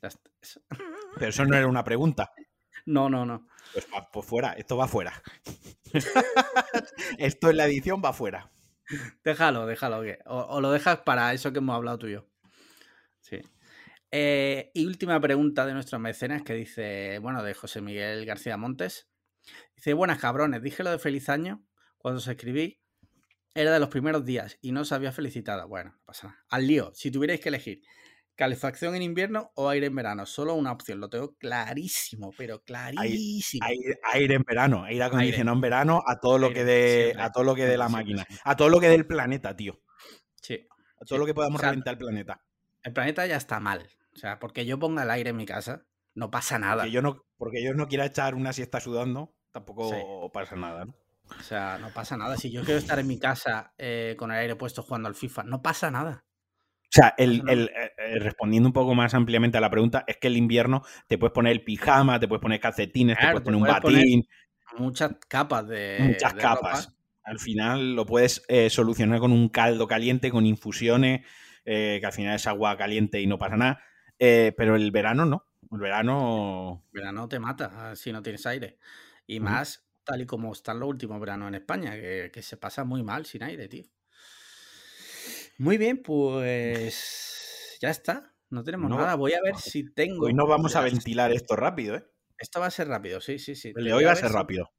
Pero 1.19 1.29
eso 1.29 1.45
no 1.45 1.57
era 1.57 1.67
una 1.67 1.85
pregunta. 1.85 2.33
No, 2.87 3.09
no, 3.09 3.27
no. 3.27 3.47
Pues 3.73 3.87
pues 4.13 4.27
fuera, 4.27 4.53
esto 4.53 4.77
va 4.77 4.89
fuera. 4.89 5.23
esto 7.19 7.51
en 7.51 7.57
la 7.57 7.67
edición 7.67 8.01
va 8.05 8.13
fuera. 8.13 8.51
Déjalo, 9.25 9.67
déjalo. 9.67 10.03
O, 10.27 10.61
lo 10.61 10.71
dejas 10.71 10.99
para 11.01 11.33
eso 11.33 11.53
que 11.53 11.59
hemos 11.59 11.75
hablado 11.75 11.99
tú 11.99 12.07
y 12.07 12.13
yo. 12.13 12.27
Sí. 13.21 13.41
Eh, 14.11 14.71
y 14.75 14.87
última 14.87 15.21
pregunta 15.21 15.67
de 15.67 15.75
nuestros 15.75 16.01
mecenas 16.01 16.43
que 16.43 16.55
dice, 16.55 17.19
bueno, 17.19 17.43
de 17.43 17.55
José 17.55 17.81
Miguel 17.81 18.25
García 18.25 18.57
Montes. 18.57 19.09
Dice, 19.75 19.95
buenas 19.95 20.19
cabrones, 20.19 20.63
dije 20.63 20.83
lo 20.83 20.91
de 20.91 20.99
feliz 20.99 21.29
año 21.29 21.65
cuando 21.99 22.19
os 22.19 22.29
escribí. 22.29 22.81
Era 23.55 23.73
de 23.73 23.81
los 23.81 23.89
primeros 23.89 24.25
días 24.25 24.59
y 24.61 24.73
no 24.73 24.83
os 24.83 24.93
había 24.93 25.13
felicitado. 25.13 25.67
Bueno, 25.67 25.93
no 25.93 26.05
pasa 26.05 26.29
nada. 26.29 26.45
Al 26.51 26.67
lío, 26.67 26.93
si 26.95 27.11
tuvierais 27.11 27.41
que 27.41 27.49
elegir 27.49 27.83
calefacción 28.37 28.95
en 28.95 29.03
invierno 29.03 29.51
o 29.55 29.69
aire 29.69 29.87
en 29.87 29.95
verano, 29.95 30.27
solo 30.27 30.55
una 30.55 30.71
opción, 30.71 31.01
lo 31.01 31.09
tengo 31.09 31.35
clarísimo, 31.37 32.33
pero 32.37 32.63
clarísimo. 32.63 33.67
Aire, 34.13 34.35
en 34.35 34.43
verano, 34.43 34.85
aire 34.85 35.03
acondicionado 35.03 35.57
en 35.57 35.61
verano 35.63 36.03
a 36.07 36.21
todo 36.21 36.39
lo 36.39 36.53
que 36.53 36.65
de 36.65 37.15
a 37.19 37.33
todo 37.33 37.45
lo 37.45 37.55
que 37.55 37.65
de 37.65 37.79
la 37.79 37.89
máquina, 37.89 38.27
a 38.45 38.57
todo 38.57 38.69
lo 38.69 38.79
que 38.79 38.89
del 38.89 39.07
planeta, 39.07 39.57
tío. 39.57 39.81
Sí. 40.43 40.69
A 41.01 41.05
todo 41.05 41.19
lo 41.19 41.27
que 41.27 41.35
podamos 41.35 41.61
reventar 41.61 41.95
el 41.95 41.99
planeta. 41.99 42.45
El 42.87 42.93
planeta 42.93 43.27
ya 43.27 43.37
está 43.37 43.59
mal. 43.59 43.89
O 44.15 44.17
sea, 44.17 44.39
porque 44.39 44.65
yo 44.65 44.79
ponga 44.79 45.03
el 45.03 45.11
aire 45.11 45.31
en 45.31 45.37
mi 45.37 45.45
casa, 45.45 45.85
no 46.15 46.31
pasa 46.31 46.57
nada. 46.61 46.85
Porque 46.85 46.93
yo 46.93 47.03
no, 47.03 47.25
porque 47.37 47.63
yo 47.63 47.75
no 47.75 47.89
quiera 47.89 48.07
echar 48.07 48.37
una 48.37 48.53
siesta 48.53 48.79
sudando, 48.79 49.35
tampoco 49.51 50.31
pasa 50.33 50.55
nada, 50.55 50.85
¿no? 50.85 50.95
O 51.37 51.43
sea, 51.43 51.79
no 51.79 51.91
pasa 51.91 52.17
nada. 52.17 52.37
Si 52.37 52.53
yo 52.53 52.63
quiero 52.63 52.79
estar 52.79 53.01
en 53.01 53.09
mi 53.09 53.19
casa 53.19 53.75
eh, 53.77 54.15
con 54.17 54.31
el 54.31 54.39
aire 54.39 54.55
puesto 54.55 54.85
jugando 54.85 55.09
al 55.09 55.17
FIFA, 55.17 55.43
no 55.43 55.63
pasa 55.63 55.91
nada. 55.91 56.25
O 56.83 56.89
sea, 56.89 57.13
el, 57.19 57.43
eh, 57.49 57.69
eh, 57.75 58.19
respondiendo 58.21 58.69
un 58.69 58.73
poco 58.73 58.95
más 58.95 59.15
ampliamente 59.15 59.59
a 59.59 59.61
la 59.61 59.69
pregunta, 59.69 60.05
es 60.07 60.19
que 60.19 60.29
el 60.29 60.37
invierno 60.37 60.85
te 61.09 61.19
puedes 61.19 61.35
poner 61.35 61.51
el 61.51 61.65
pijama, 61.65 62.21
te 62.21 62.29
puedes 62.29 62.41
poner 62.41 62.61
calcetines, 62.61 63.19
te 63.19 63.27
puedes 63.27 63.41
poner 63.41 63.61
un 63.61 63.67
batín. 63.67 64.29
muchas 64.79 65.17
capas 65.27 65.67
de. 65.67 65.97
Muchas 66.03 66.35
capas. 66.35 66.97
Al 67.25 67.41
final 67.41 67.97
lo 67.97 68.07
puedes 68.07 68.45
solucionar 68.69 69.19
con 69.19 69.33
un 69.33 69.49
caldo 69.49 69.89
caliente, 69.89 70.31
con 70.31 70.47
infusiones, 70.47 71.27
que 71.67 72.03
al 72.05 72.13
final 72.13 72.37
es 72.37 72.47
agua 72.47 72.77
caliente 72.77 73.21
y 73.21 73.27
no 73.27 73.39
pasa 73.39 73.57
nada. 73.57 73.81
pero 74.19 74.77
el 74.77 74.91
verano 74.91 75.27
no. 75.27 75.47
El 75.73 75.81
verano. 75.81 76.85
El 76.93 77.01
verano 77.01 77.29
te 77.29 77.39
mata 77.39 77.73
ah, 77.75 77.97
si 77.97 78.13
no 78.13 78.23
tienes 78.23 78.47
aire. 78.47 78.79
Y 79.27 79.41
más 79.41 79.87
tal 80.05 80.23
y 80.23 80.27
como 80.27 80.53
están 80.53 80.79
los 80.79 80.89
últimos 80.89 81.21
veranos 81.21 81.49
en 81.49 81.57
España, 81.57 81.93
que, 81.95 82.41
se 82.43 82.57
pasa 82.57 82.85
muy 82.85 83.03
mal 83.03 83.27
sin 83.27 83.43
aire, 83.43 83.69
tío. 83.69 83.85
Muy 85.59 85.79
bien, 85.79 86.03
pues 86.03 87.77
ya 87.81 87.91
está. 87.91 88.33
No 88.49 88.63
tenemos 88.63 88.89
nada. 88.89 89.17
Voy 89.17 89.35
a 89.35 89.43
ver 89.43 89.57
si 89.57 89.91
tengo. 89.93 90.27
Hoy 90.27 90.35
no 90.35 90.47
vamos 90.47 90.77
a 90.77 90.81
ventilar 90.81 91.33
esto 91.33 91.57
rápido, 91.57 91.97
¿eh? 91.97 92.07
Esto 92.39 92.61
va 92.61 92.67
a 92.67 92.71
ser 92.71 92.89
rápido, 92.89 93.21
sí, 93.21 93.39
sí, 93.39 93.57
sí. 93.57 93.73
El 93.75 93.85
de 93.85 93.93
hoy 93.93 94.05
va 94.05 94.13
a 94.13 94.17
ser 94.17 94.31
rápido. 94.31 94.71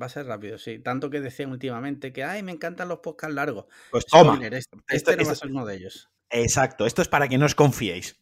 Va 0.00 0.06
a 0.06 0.08
ser 0.08 0.26
rápido, 0.26 0.56
sí. 0.56 0.78
Tanto 0.78 1.10
que 1.10 1.20
decían 1.20 1.50
últimamente 1.50 2.12
que, 2.12 2.24
ay, 2.24 2.42
me 2.42 2.52
encantan 2.52 2.88
los 2.88 3.00
podcasts 3.00 3.34
largos. 3.34 3.66
Pues 3.90 4.06
toma. 4.06 4.38
este, 4.42 4.78
este 4.88 5.16
no 5.16 5.26
va 5.26 5.32
a 5.32 5.34
ser 5.34 5.50
uno 5.50 5.66
de 5.66 5.76
ellos. 5.76 6.08
Exacto. 6.30 6.86
Esto 6.86 7.02
es 7.02 7.08
para 7.08 7.28
que 7.28 7.38
no 7.38 7.46
os 7.46 7.54
confiéis. 7.54 8.16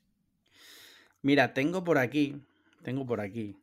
Mira, 1.23 1.53
tengo 1.53 1.85
por 1.85 1.99
aquí. 1.99 2.41
Tengo 2.83 3.07
por 3.07 3.21
aquí. 3.21 3.57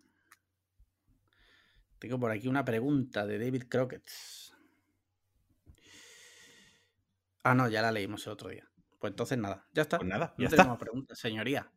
Tengo 1.99 2.19
por 2.19 2.31
aquí 2.31 2.47
una 2.47 2.63
pregunta 2.63 3.25
de 3.25 3.39
David 3.39 3.63
Crockett. 3.69 4.03
Ah, 7.43 7.53
no, 7.53 7.67
ya 7.69 7.81
la 7.81 7.91
leímos 7.91 8.25
el 8.25 8.33
otro 8.33 8.49
día. 8.49 8.67
Pues 8.99 9.11
entonces 9.11 9.37
nada, 9.37 9.65
ya 9.73 9.83
está. 9.83 9.97
Pues 9.97 10.09
nada, 10.09 10.33
ya 10.37 10.43
no 10.43 10.45
está. 10.45 10.57
tenemos 10.57 10.79
preguntas, 10.79 11.19
señoría. 11.19 11.71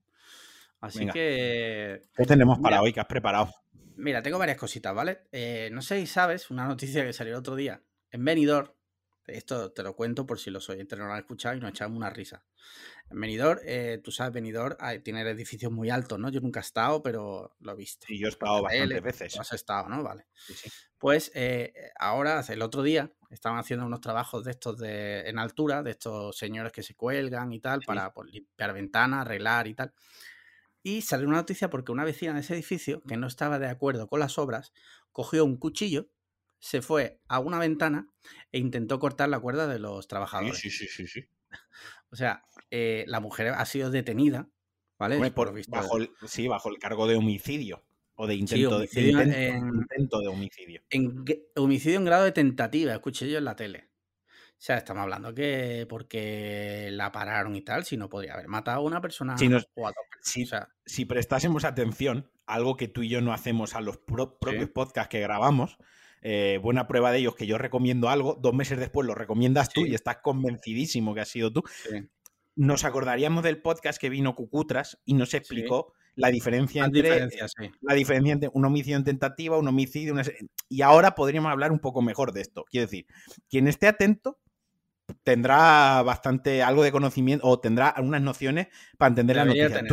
Así 0.81 1.07
que. 1.07 2.07
¿Qué 2.15 2.25
tenemos 2.25 2.59
para 2.59 2.81
hoy? 2.81 2.93
¿Qué 2.93 3.01
has 3.01 3.07
preparado? 3.07 3.53
Mira, 3.97 4.23
tengo 4.23 4.39
varias 4.39 4.57
cositas, 4.57 4.95
¿vale? 4.95 5.27
Eh, 5.33 5.71
no 5.73 5.83
sé 5.83 5.99
si 6.01 6.07
sabes, 6.07 6.51
una 6.51 6.67
noticia 6.67 7.05
que 7.05 7.13
salió 7.13 7.35
el 7.35 7.41
otro 7.41 7.57
día. 7.57 7.83
En 8.11 8.25
Benidorm, 8.25 8.71
esto 9.29 9.73
te 9.73 9.83
lo 9.83 9.95
cuento 9.95 10.27
por 10.27 10.39
si 10.39 10.51
los 10.51 10.69
oyentes 10.69 10.99
no 10.99 11.07
lo 11.07 11.13
han 11.13 11.21
escuchado 11.21 11.57
y 11.57 11.61
nos 11.61 11.71
echamos 11.71 11.97
una 11.97 12.11
risa. 12.11 12.45
En 13.11 13.21
Benidorm, 13.21 13.61
eh, 13.65 14.01
tú 14.03 14.11
sabes, 14.11 14.33
Benidorm 14.35 14.77
tiene 15.03 15.23
edificios 15.23 15.73
muy 15.73 15.91
altos, 15.91 16.19
¿no? 16.19 16.29
Yo 16.31 16.41
nunca 16.41 16.61
he 16.61 16.63
estado, 16.63 17.03
pero 17.03 17.57
lo 17.61 17.73
he 17.73 17.77
visto. 17.77 18.07
Sí, 18.07 18.19
yo 18.19 18.27
he 18.27 18.31
estado 18.31 18.63
bastantes 18.63 19.03
veces. 19.03 19.39
Has 19.39 19.53
estado, 19.53 19.89
¿no? 19.89 20.03
Vale. 20.03 20.27
Pues 20.99 21.31
eh, 21.35 21.73
ahora, 21.99 22.45
el 22.49 22.63
otro 22.63 22.83
día, 22.83 23.13
estaban 23.31 23.59
haciendo 23.59 23.87
unos 23.87 24.01
trabajos 24.01 24.45
de 24.45 24.51
estos 24.51 24.79
de, 24.79 25.29
en 25.29 25.39
altura, 25.39 25.83
de 25.83 25.93
estos 25.93 26.37
señores 26.37 26.73
que 26.73 26.83
se 26.83 26.95
cuelgan 26.95 27.53
y 27.53 27.61
tal, 27.61 27.81
para 27.87 28.13
pues, 28.13 28.31
limpiar 28.31 28.73
ventanas, 28.73 29.21
arreglar 29.21 29.67
y 29.69 29.75
tal. 29.75 29.93
Y 30.83 31.03
salió 31.03 31.27
una 31.29 31.39
noticia 31.39 31.71
porque 31.71 31.93
una 31.93 32.05
vecina 32.05 32.35
de 32.35 32.41
ese 32.41 32.55
edificio, 32.55 33.03
que 33.03 33.17
no 33.17 33.27
estaba 33.27 33.59
de 33.59 33.69
acuerdo 33.69 34.09
con 34.09 34.21
las 34.21 34.39
obras, 34.39 34.73
cogió 35.13 35.45
un 35.45 35.57
cuchillo, 35.57 36.09
se 36.59 36.83
fue 36.83 37.21
a 37.29 37.38
una 37.38 37.59
ventana 37.59 38.09
e 38.53 38.59
intentó 38.59 38.99
cortar 38.99 39.29
la 39.29 39.41
cuerda 39.41 39.67
de 39.67 39.79
los 39.79 40.09
trabajadores. 40.09 40.59
Sí, 40.59 40.71
sí, 40.71 40.87
sí, 40.87 41.07
sí. 41.07 41.25
O 42.11 42.17
sea, 42.17 42.45
eh, 42.71 43.05
la 43.07 43.21
mujer 43.21 43.49
ha 43.49 43.65
sido 43.65 43.91
detenida, 43.91 44.49
¿vale? 44.99 45.31
por, 45.31 45.53
bajo 45.69 45.99
el, 45.99 46.11
sí, 46.27 46.49
bajo 46.49 46.71
el 46.71 46.79
cargo 46.79 47.07
de 47.07 47.17
homicidio. 47.17 47.85
O 48.21 48.27
de 48.27 48.35
intento, 48.35 48.81
de, 48.81 48.88
intento, 48.91 50.19
de 50.19 50.27
homicidio. 50.27 50.83
En, 50.91 51.25
homicidio 51.55 51.99
en 51.99 52.05
grado 52.05 52.25
de 52.25 52.33
tentativa, 52.33 52.93
escuché 52.93 53.31
yo 53.31 53.38
en 53.38 53.45
la 53.45 53.55
tele. 53.55 53.91
O 54.59 54.61
sea, 54.61 54.77
estamos 54.77 55.03
hablando 55.03 55.33
que 55.33 55.87
porque 55.88 56.88
la 56.91 57.12
pararon 57.12 57.55
y 57.55 57.62
tal, 57.62 57.85
si 57.85 57.97
no 57.97 58.09
podría 58.09 58.35
haber 58.35 58.49
matado 58.49 58.79
a 58.79 58.83
una 58.83 59.00
persona 59.00 59.38
si 59.38 59.47
o 59.47 59.87
a 59.87 59.93
dos 59.93 60.67
Si, 60.85 61.05
prestásemos 61.05 61.65
atención, 61.65 62.29
algo 62.45 62.77
que 62.77 62.88
tú 62.88 63.05
y 63.05 63.09
yo 63.09 63.21
no 63.21 63.33
hacemos 63.33 63.77
a 63.77 63.81
los 63.81 63.99
propios 63.99 64.71
podcasts 64.71 65.11
que 65.11 65.21
grabamos, 65.21 65.79
eh, 66.23 66.59
buena 66.63 66.87
prueba 66.87 67.13
de 67.13 67.19
ellos 67.19 67.35
que 67.35 67.47
yo 67.47 67.59
recomiendo 67.59 68.09
algo, 68.09 68.39
dos 68.41 68.55
meses 68.55 68.79
después 68.79 69.07
lo 69.07 69.15
recomiendas 69.15 69.69
tú 69.71 69.87
y 69.87 69.95
estás 69.95 70.19
convencidísimo 70.23 71.15
que 71.15 71.21
has 71.21 71.29
sido 71.29 71.53
tú. 71.53 71.63
Nos 72.57 72.85
acordaríamos 72.85 73.45
del 73.45 73.63
podcast 73.63 74.01
que 74.01 74.11
vino 74.11 74.35
Cucutras 74.35 74.99
y 75.05 75.15
nos 75.15 75.35
explicó 75.35 75.93
la 76.17 76.29
diferencia 76.29 76.85
entre 76.85 77.29
la 77.81 77.95
diferencia 77.95 78.33
entre 78.33 78.51
un 78.53 78.65
homicidio 78.65 78.97
en 78.97 79.05
tentativa, 79.05 79.57
un 79.57 79.69
homicidio, 79.69 80.15
y 80.69 80.83
ahora 80.83 81.15
podríamos 81.15 81.53
hablar 81.53 81.71
un 81.71 81.79
poco 81.79 82.03
mejor 82.03 82.33
de 82.33 82.41
esto. 82.41 82.65
Quiero 82.69 82.87
decir, 82.87 83.07
quien 83.49 83.69
esté 83.69 83.87
atento 83.87 84.39
tendrá 85.23 86.03
bastante 86.03 86.63
algo 86.63 86.83
de 86.83 86.93
conocimiento 86.93 87.47
o 87.47 87.61
tendrá 87.61 87.89
algunas 87.89 88.21
nociones 88.21 88.69
para 88.99 89.11
entender 89.11 89.37
la 89.37 89.45
noticia. 89.45 89.85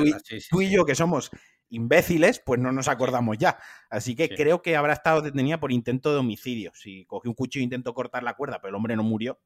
Tú, 0.50 0.62
y, 0.62 0.70
yo, 0.70 0.86
que 0.86 0.96
somos 0.96 1.32
imbéciles, 1.70 2.40
pues 2.40 2.60
no 2.60 2.72
nos 2.72 2.88
acordamos 2.88 3.38
ya. 3.38 3.58
Así 3.90 4.16
que 4.16 4.30
creo 4.30 4.62
que 4.62 4.76
habrá 4.76 4.94
estado 4.94 5.22
detenida 5.22 5.60
por 5.60 5.72
intento 5.72 6.12
de 6.12 6.20
homicidio. 6.20 6.72
Si 6.76 7.06
cogió 7.06 7.32
un 7.32 7.36
cuchillo 7.36 7.62
e 7.62 7.66
intentó 7.66 7.94
cortar 7.94 8.24
la 8.24 8.36
cuerda, 8.36 8.60
pero 8.62 8.70
el 8.70 8.76
hombre 8.76 8.96
no 8.96 9.04
murió. 9.04 9.40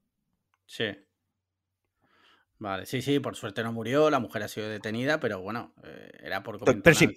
Sí. 0.65 0.85
Vale, 2.59 2.85
sí, 2.85 3.01
sí, 3.01 3.19
por 3.19 3.35
suerte 3.38 3.63
no 3.63 3.71
murió, 3.71 4.09
la 4.09 4.19
mujer 4.19 4.43
ha 4.43 4.47
sido 4.49 4.67
detenida, 4.67 5.19
pero 5.19 5.39
bueno, 5.39 5.73
eh, 5.81 6.11
era 6.21 6.43
por 6.43 6.59
comentar 6.59 6.93
sí, 6.93 7.07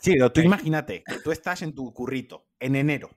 sí, 0.00 0.12
pero 0.14 0.32
tú 0.32 0.40
imagínate, 0.40 1.04
tú 1.22 1.30
estás 1.30 1.62
en 1.62 1.72
tu 1.72 1.94
currito 1.94 2.48
en 2.58 2.74
enero, 2.74 3.10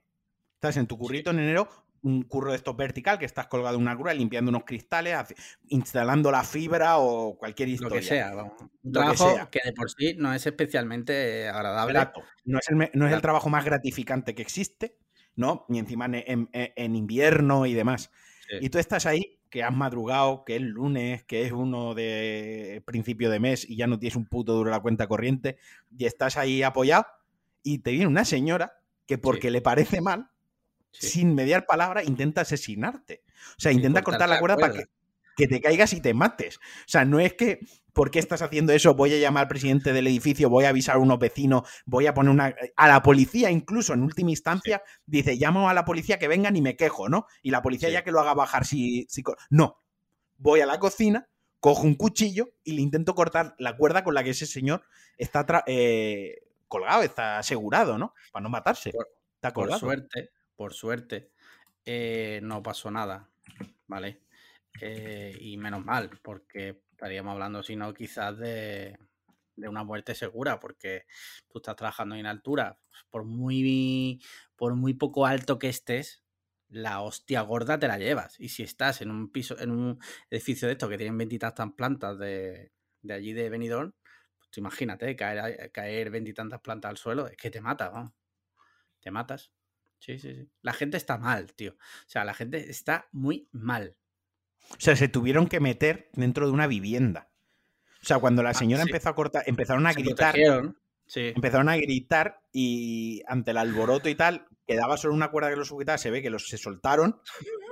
estás 0.53 0.77
en 0.77 0.85
tu 0.85 0.95
currito 0.95 1.31
en 1.31 1.39
enero 1.39 1.67
un 2.03 2.23
curro 2.23 2.51
de 2.51 2.57
estos 2.57 2.75
vertical 2.75 3.19
que 3.19 3.25
estás 3.25 3.47
colgado 3.47 3.75
en 3.75 3.81
una 3.81 3.95
grúa 3.95 4.13
limpiando 4.13 4.49
unos 4.49 4.63
cristales, 4.63 5.33
instalando 5.67 6.31
la 6.31 6.43
fibra 6.43 6.99
o 6.99 7.37
cualquier 7.37 7.69
historia. 7.69 7.95
Lo 7.95 8.01
que 8.01 8.07
sea, 8.07 8.31
Un 8.83 8.91
trabajo 8.91 9.49
que, 9.51 9.59
de 9.63 9.73
por 9.73 9.89
sí 9.89 10.15
no 10.17 10.33
es 10.33 10.45
especialmente 10.45 11.47
agradable. 11.49 12.07
No 12.45 12.59
es 12.59 12.69
el, 12.69 12.89
no 12.93 13.07
es 13.07 13.13
el 13.13 13.21
trabajo 13.21 13.49
más 13.49 13.65
gratificante 13.65 14.35
que 14.35 14.41
existe, 14.41 14.97
¿no? 15.35 15.65
Ni 15.69 15.79
encima 15.79 16.07
en, 16.09 16.95
invierno 16.95 17.65
y 17.65 17.73
demás. 17.73 18.11
Y 18.61 18.69
tú 18.69 18.79
estás 18.79 19.05
ahí, 19.05 19.39
que 19.49 19.63
has 19.63 19.75
madrugado, 19.75 20.43
que 20.45 20.55
es 20.55 20.61
lunes, 20.61 21.23
que 21.23 21.45
es 21.45 21.51
uno 21.51 21.93
de 21.93 22.81
principio 22.85 23.29
de 23.29 23.39
mes 23.39 23.67
y 23.69 23.75
ya 23.75 23.87
no 23.87 23.99
tienes 23.99 24.15
un 24.15 24.25
puto 24.25 24.53
duro 24.53 24.69
la 24.69 24.79
cuenta 24.79 25.07
corriente, 25.07 25.57
y 25.95 26.05
estás 26.05 26.37
ahí 26.37 26.63
apoyado 26.63 27.05
y 27.63 27.79
te 27.79 27.91
viene 27.91 28.07
una 28.07 28.25
señora 28.25 28.79
que 29.05 29.17
porque 29.17 29.51
le 29.51 29.61
parece 29.61 30.01
mal, 30.01 30.29
sin 30.91 31.35
mediar 31.35 31.65
palabra, 31.65 32.03
intenta 32.03 32.41
asesinarte. 32.41 33.23
O 33.57 33.59
sea, 33.59 33.71
intenta 33.71 34.01
cortar, 34.01 34.29
la 34.29 34.39
cuerda, 34.39 34.57
para 34.57 34.73
que, 34.73 35.47
te 35.47 35.61
caigas 35.61 35.93
y 35.93 36.01
te 36.01 36.13
mates. 36.13 36.57
O 36.57 36.87
sea, 36.87 37.05
no 37.05 37.19
es 37.19 37.33
que, 37.33 37.59
¿por 37.93 38.11
qué 38.11 38.19
estás 38.19 38.41
haciendo 38.41 38.73
eso? 38.73 38.93
Voy 38.93 39.13
a 39.13 39.17
llamar 39.17 39.43
al 39.43 39.47
presidente 39.47 39.93
del 39.93 40.07
edificio, 40.07 40.49
voy 40.49 40.65
a 40.65 40.69
avisar 40.69 40.95
a 40.95 40.99
unos 40.99 41.19
vecinos, 41.19 41.67
voy 41.85 42.07
a 42.07 42.13
poner 42.13 42.31
una... 42.31 42.55
A 42.75 42.87
la 42.87 43.01
policía 43.01 43.49
incluso, 43.49 43.93
en 43.93 44.03
última 44.03 44.31
instancia, 44.31 44.81
dice, 45.05 45.35
llamo 45.35 45.69
a 45.69 45.73
la 45.73 45.85
policía 45.85 46.19
que 46.19 46.27
vengan 46.27 46.55
y 46.55 46.61
me 46.61 46.75
quejo, 46.75 47.07
¿no? 47.07 47.25
Y 47.41 47.51
la 47.51 47.61
policía 47.61 47.89
ya 47.89 48.03
que 48.03 48.11
lo 48.11 48.19
haga 48.19 48.33
bajar 48.33 48.65
si... 48.65 49.07
No, 49.49 49.77
voy 50.37 50.61
a 50.61 50.65
la 50.65 50.79
cocina, 50.79 51.29
cojo 51.59 51.83
un 51.83 51.95
cuchillo 51.95 52.53
y 52.63 52.73
le 52.73 52.81
intento 52.81 53.15
cortar 53.15 53.55
la 53.59 53.77
cuerda 53.77 54.03
con 54.03 54.13
la 54.13 54.23
que 54.23 54.31
ese 54.31 54.45
señor 54.45 54.83
está 55.17 55.45
eh, 55.67 56.37
colgado, 56.67 57.03
está 57.03 57.39
asegurado, 57.39 57.97
¿no? 57.97 58.13
Para 58.31 58.43
no 58.43 58.49
matarse. 58.49 58.91
está 59.35 59.53
colgado. 59.53 59.79
Por 59.79 59.89
suerte, 59.89 60.31
por 60.59 60.73
suerte, 60.73 61.31
eh, 61.85 62.41
no 62.43 62.61
pasó 62.61 62.91
nada, 62.91 63.29
¿vale? 63.87 64.19
Eh, 64.81 65.33
y 65.39 65.55
menos 65.55 65.85
mal, 65.85 66.09
porque 66.21 66.81
estaríamos 66.91 67.31
hablando, 67.31 67.63
si 67.63 67.77
no, 67.77 67.93
quizás 67.93 68.37
de, 68.37 68.99
una 69.55 69.85
muerte 69.85 70.15
segura, 70.15 70.59
porque 70.59 71.05
tú 71.47 71.59
estás 71.59 71.77
trabajando 71.77 72.15
en 72.15 72.25
altura, 72.25 72.77
por 73.09 73.23
muy, 73.23 74.21
por 74.57 74.75
muy 74.75 74.93
poco 74.95 75.25
alto 75.25 75.59
que 75.59 75.69
estés, 75.69 76.25
la 76.67 77.03
hostia 77.03 77.39
gorda 77.39 77.79
te 77.79 77.87
la 77.87 77.97
llevas. 77.97 78.37
Y 78.37 78.49
si 78.49 78.63
estás 78.63 78.99
en 78.99 79.11
un 79.11 79.31
piso, 79.31 79.57
en 79.59 79.71
un 79.71 79.97
edificio 80.29 80.67
de 80.67 80.73
estos 80.73 80.89
que 80.89 80.97
tienen 80.97 81.17
veintitantas 81.17 81.71
plantas 81.71 82.19
de, 82.19 82.73
de 83.01 83.13
allí 83.13 83.31
de 83.31 83.49
Benidorm, 83.49 83.93
pues 84.39 84.57
imagínate, 84.57 85.15
caer, 85.15 85.71
caer 85.71 86.09
veintitantas 86.09 86.59
plantas 86.59 86.89
al 86.89 86.97
suelo, 86.97 87.27
es 87.27 87.37
que 87.37 87.49
te 87.49 87.61
mata. 87.61 88.13
Te 88.99 89.09
matas. 89.09 89.53
Sí, 89.99 90.17
sí, 90.17 90.33
sí. 90.33 90.49
La 90.61 90.73
gente 90.73 90.97
está 90.97 91.17
mal, 91.17 91.53
tío. 91.53 91.73
O 91.73 92.09
sea, 92.09 92.23
la 92.23 92.33
gente 92.33 92.69
está 92.69 93.07
muy 93.11 93.47
mal. 93.51 93.95
O 94.71 94.79
sea, 94.79 94.95
se 94.95 95.07
tuvieron 95.07 95.47
que 95.47 95.59
meter 95.59 96.09
dentro 96.13 96.47
de 96.47 96.53
una 96.53 96.67
vivienda. 96.67 97.29
O 98.01 98.05
sea, 98.05 98.19
cuando 98.19 98.43
la 98.43 98.51
ah, 98.51 98.53
señora 98.53 98.83
empezó 98.83 99.09
a 99.09 99.15
cortar, 99.15 99.43
empezaron 99.45 99.85
a 99.85 99.93
gritar. 99.93 100.35
Sí. 101.05 101.33
Empezaron 101.35 101.69
a 101.69 101.75
gritar 101.75 102.41
y 102.53 103.23
ante 103.27 103.51
el 103.51 103.57
alboroto 103.57 104.09
y 104.09 104.15
tal, 104.15 104.47
quedaba 104.67 104.95
solo 104.95 105.15
una 105.15 105.31
cuerda 105.31 105.49
que 105.49 105.55
los 105.55 105.67
sujetaba, 105.67 105.97
se 105.97 106.11
ve 106.11 106.21
que 106.21 106.29
los 106.29 106.47
se 106.47 106.59
soltaron 106.59 107.19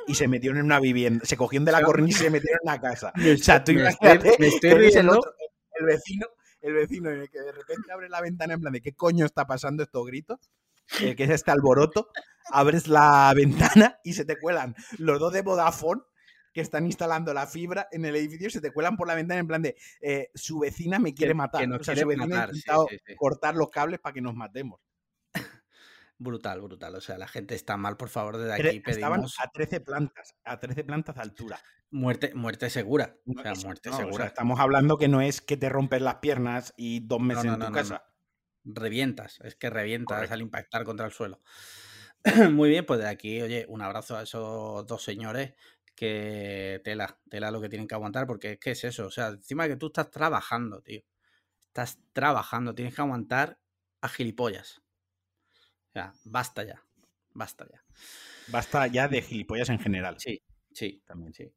y 0.07 0.15
se 0.15 0.27
metieron 0.27 0.57
en 0.57 0.65
una 0.65 0.79
vivienda. 0.79 1.23
Se 1.23 1.37
cogieron 1.37 1.63
de 1.65 1.71
la 1.71 1.81
cornisa 1.83 2.21
y 2.21 2.23
se 2.23 2.29
metieron 2.31 2.59
en 2.63 2.71
la 2.73 2.81
casa. 2.81 3.13
o 3.15 3.37
sea, 3.37 3.63
tú 3.63 3.71
imagínate 3.71 4.35
me 4.39 4.47
estoy 4.47 4.73
riendo. 4.73 5.13
El, 5.13 5.81
el, 5.81 5.85
vecino, 5.85 6.27
el 6.61 6.73
vecino 6.73 7.11
en 7.11 7.21
el 7.21 7.29
que 7.29 7.39
de 7.39 7.51
repente 7.51 7.91
abre 7.91 8.09
la 8.09 8.21
ventana 8.21 8.55
en 8.55 8.61
plan 8.61 8.73
de 8.73 8.81
¿qué 8.81 8.93
coño 8.93 9.25
está 9.25 9.45
pasando 9.45 9.83
estos 9.83 10.05
gritos? 10.07 10.39
Eh, 11.01 11.15
que 11.15 11.23
es 11.23 11.29
este 11.29 11.51
alboroto, 11.51 12.09
abres 12.51 12.87
la 12.87 13.33
ventana 13.35 13.99
y 14.03 14.13
se 14.13 14.25
te 14.25 14.37
cuelan 14.39 14.75
los 14.97 15.19
dos 15.19 15.33
de 15.33 15.41
Vodafone 15.41 16.01
que 16.53 16.61
están 16.61 16.85
instalando 16.85 17.33
la 17.33 17.45
fibra 17.45 17.87
en 17.91 18.05
el 18.05 18.15
edificio, 18.15 18.49
se 18.49 18.61
te 18.61 18.71
cuelan 18.71 18.97
por 18.97 19.07
la 19.07 19.13
ventana 19.13 19.39
en 19.39 19.47
plan 19.47 19.61
de 19.61 19.75
eh, 20.01 20.31
su 20.33 20.59
vecina 20.59 20.97
me 20.97 21.13
quiere 21.13 21.33
matar. 21.33 21.71
o 21.71 21.83
sea, 21.83 21.95
su 21.95 22.07
vecina 22.07 22.43
ha 22.43 22.45
intentado 22.47 22.87
cortar 23.15 23.55
los 23.55 23.69
cables 23.69 23.99
para 23.99 24.13
que 24.13 24.21
nos 24.21 24.35
matemos. 24.35 24.79
Brutal, 26.19 26.61
brutal. 26.61 26.95
O 26.95 27.01
sea, 27.01 27.17
la 27.19 27.27
gente 27.27 27.53
está 27.53 27.77
mal, 27.77 27.95
por 27.95 28.09
favor, 28.09 28.37
desde 28.37 28.53
aquí 28.53 28.79
pedimos... 28.79 28.87
Estaban 28.87 29.23
a 29.23 29.51
13 29.51 29.81
plantas, 29.81 30.35
a 30.43 30.59
13 30.59 30.83
plantas 30.83 31.13
de 31.13 31.21
altura. 31.21 31.59
Muerte, 31.91 32.33
muerte 32.33 32.71
segura. 32.71 33.15
O 33.27 33.39
sea, 33.39 33.53
muerte 33.63 33.93
segura. 33.93 34.25
estamos 34.25 34.59
hablando 34.59 34.97
que 34.97 35.07
no 35.07 35.21
es 35.21 35.41
que 35.41 35.57
te 35.57 35.69
rompes 35.69 36.01
las 36.01 36.15
piernas 36.15 36.73
y 36.75 37.01
dos 37.01 37.19
meses 37.19 37.45
en 37.45 37.59
tu 37.59 37.71
casa 37.71 38.03
revientas, 38.73 39.39
es 39.43 39.55
que 39.55 39.69
revientas 39.69 40.31
al 40.31 40.41
impactar 40.41 40.83
contra 40.83 41.05
el 41.05 41.11
suelo. 41.11 41.41
Muy 42.51 42.69
bien, 42.69 42.85
pues 42.85 42.99
de 42.99 43.07
aquí, 43.07 43.41
oye, 43.41 43.65
un 43.69 43.81
abrazo 43.81 44.17
a 44.17 44.23
esos 44.23 44.85
dos 44.85 45.03
señores 45.03 45.53
que 45.95 46.79
tela, 46.83 47.19
tela 47.29 47.49
lo 47.49 47.59
que 47.59 47.69
tienen 47.69 47.87
que 47.87 47.95
aguantar, 47.95 48.27
porque 48.27 48.53
es 48.53 48.59
que 48.59 48.71
es 48.71 48.83
eso, 48.83 49.07
o 49.07 49.11
sea, 49.11 49.29
encima 49.29 49.63
de 49.63 49.69
que 49.69 49.77
tú 49.77 49.87
estás 49.87 50.11
trabajando, 50.11 50.81
tío. 50.81 51.01
Estás 51.67 51.99
trabajando, 52.13 52.75
tienes 52.75 52.95
que 52.95 53.01
aguantar 53.01 53.59
a 54.01 54.09
gilipollas. 54.09 54.81
O 55.89 55.91
sea, 55.93 56.13
basta 56.23 56.63
ya, 56.63 56.83
basta 57.33 57.67
ya. 57.71 57.83
Basta 58.47 58.87
ya 58.87 59.07
de 59.07 59.21
gilipollas 59.21 59.69
en 59.69 59.79
general. 59.79 60.19
Sí, 60.19 60.41
sí, 60.71 61.01
también 61.05 61.33
sí. 61.33 61.51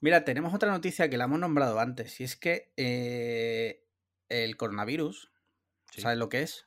Mira, 0.00 0.24
tenemos 0.24 0.54
otra 0.54 0.70
noticia 0.70 1.08
que 1.08 1.16
la 1.16 1.24
hemos 1.24 1.38
nombrado 1.38 1.78
antes, 1.80 2.20
y 2.20 2.24
es 2.24 2.36
que 2.36 2.72
eh, 2.76 3.84
el 4.28 4.56
coronavirus, 4.56 5.32
¿sabes 5.96 6.18
lo 6.18 6.28
que 6.28 6.42
es? 6.42 6.66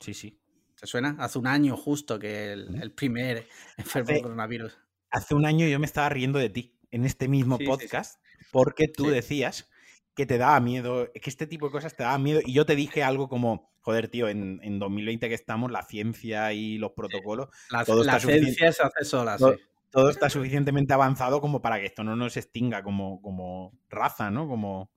Sí, 0.00 0.14
sí. 0.14 0.40
¿Te 0.78 0.86
suena? 0.86 1.16
Hace 1.18 1.38
un 1.38 1.46
año 1.46 1.76
justo 1.76 2.18
que 2.18 2.52
el, 2.52 2.92
primer 2.92 3.48
enfermo 3.76 4.12
de 4.12 4.22
coronavirus 4.22 4.78
hace 5.14 5.34
un 5.34 5.46
año 5.46 5.66
yo 5.68 5.78
me 5.78 5.86
estaba 5.86 6.08
riendo 6.08 6.38
de 6.38 6.50
ti 6.50 6.76
en 6.90 7.04
este 7.04 7.28
mismo 7.28 7.56
podcast 7.58 8.20
porque 8.50 8.88
tú 8.88 9.06
decías 9.06 9.70
que 10.16 10.26
te 10.26 10.38
daba 10.38 10.58
miedo, 10.60 11.10
que 11.12 11.30
este 11.30 11.46
tipo 11.46 11.66
de 11.66 11.72
cosas 11.72 11.96
te 11.96 12.02
daba 12.02 12.18
miedo 12.18 12.40
y 12.44 12.52
yo 12.52 12.66
te 12.66 12.76
dije 12.76 13.02
algo 13.02 13.28
como, 13.28 13.72
joder, 13.80 14.08
tío, 14.08 14.28
en, 14.28 14.78
2020 14.78 15.28
que 15.28 15.34
estamos, 15.34 15.70
la 15.70 15.82
ciencia 15.82 16.52
y 16.52 16.78
los 16.78 16.92
protocolos... 16.92 17.48
La, 17.70 17.84
todo 17.84 18.02
está 18.02 18.20
ciencia 18.20 18.72
se 18.72 18.82
hace 18.82 19.04
sola, 19.04 19.36
todo, 19.38 19.56
todo, 19.90 20.10
está 20.10 20.30
suficientemente 20.30 20.92
avanzado 20.92 21.40
como 21.40 21.62
para 21.62 21.80
que 21.80 21.86
esto 21.86 22.04
no 22.04 22.16
nos 22.16 22.36
extinga 22.36 22.82
como, 22.82 23.20
como 23.22 23.72
raza, 23.88 24.30
¿no? 24.30 24.48
Como 24.48 24.90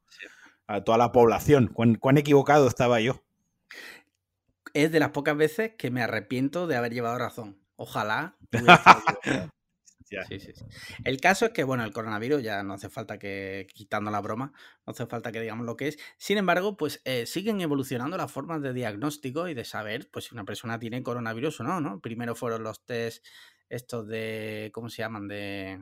a 0.68 0.84
toda 0.84 0.98
la 0.98 1.12
población. 1.12 1.68
¿Cuán, 1.68 2.18
equivocado 2.18 2.68
estaba 2.68 3.00
yo? 3.00 3.24
Es 4.74 4.92
de 4.92 5.00
las 5.00 5.10
pocas 5.10 5.36
veces 5.36 5.72
que 5.78 5.90
me 5.90 6.04
arrepiento 6.04 6.68
de 6.68 6.76
haber 6.76 6.94
llevado 6.94 7.18
razón. 7.18 7.58
Ojalá. 7.76 8.38
El 11.04 11.20
caso 11.20 11.48
es 11.48 11.52
que, 11.52 11.64
bueno, 11.64 11.84
el 11.84 11.92
coronavirus 11.92 12.42
ya 12.42 12.64
no 12.64 12.76
hace 12.76 12.90
falta 12.90 13.20
que, 13.20 13.68
quitando 13.74 14.10
la 14.10 14.22
broma, 14.22 14.54
no 14.86 14.92
hace 14.92 15.06
falta 15.06 15.32
que 15.32 15.42
digamos 15.42 15.66
lo 15.66 15.76
que 15.76 15.90
es. 15.90 15.98
Sin 16.18 16.38
embargo, 16.38 16.78
pues 16.78 17.02
eh, 17.04 17.26
siguen 17.26 17.60
evolucionando 17.60 18.16
las 18.16 18.32
formas 18.32 18.62
de 18.62 18.74
diagnóstico 18.74 19.50
y 19.50 19.54
de 19.54 19.66
saber, 19.66 20.10
pues, 20.10 20.26
si 20.26 20.36
una 20.36 20.46
persona 20.46 20.80
tiene 20.80 21.04
coronavirus 21.04 21.60
o 21.60 21.64
no, 21.64 21.82
¿no? 21.82 22.00
Primero 22.00 22.36
fueron 22.36 22.64
los 22.64 22.86
test 22.86 23.26
estos 23.70 24.08
de, 24.08 24.72
¿cómo 24.74 24.90
se 24.90 25.02
llaman? 25.02 25.28
De... 25.28 25.80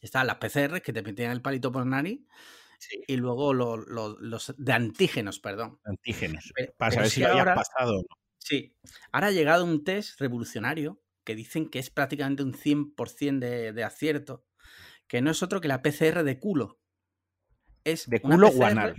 Estaban 0.00 0.26
las 0.26 0.36
PCR 0.36 0.82
que 0.82 0.92
te 0.92 1.02
metían 1.02 1.32
el 1.32 1.42
palito 1.42 1.72
por 1.72 1.84
nariz. 1.86 2.20
Y 3.06 3.16
luego 3.16 3.54
los 3.54 4.54
de 4.56 4.72
antígenos, 4.72 5.40
perdón. 5.40 5.78
Antígenos. 5.84 6.52
para 6.76 6.92
saber 6.92 7.10
si, 7.10 7.20
lo 7.20 7.28
había 7.28 7.54
pasado. 7.54 8.02
Sí. 8.38 8.76
Ahora 9.12 9.28
ha 9.28 9.32
llegado 9.32 9.64
un 9.64 9.84
test 9.84 10.20
revolucionario 10.20 11.00
que 11.24 11.34
dicen 11.34 11.70
que 11.70 11.78
es 11.78 11.90
prácticamente 11.90 12.42
un 12.42 12.52
100% 12.52 13.38
de, 13.38 13.72
de 13.72 13.84
acierto, 13.84 14.44
que 15.06 15.22
no 15.22 15.30
es 15.30 15.42
otro 15.42 15.60
que 15.60 15.68
la 15.68 15.82
PCR 15.82 16.22
de 16.22 16.38
culo. 16.38 16.80
Es 17.84 18.08
¿De 18.08 18.20
culo 18.20 18.48
o 18.48 18.64
anal? 18.64 18.96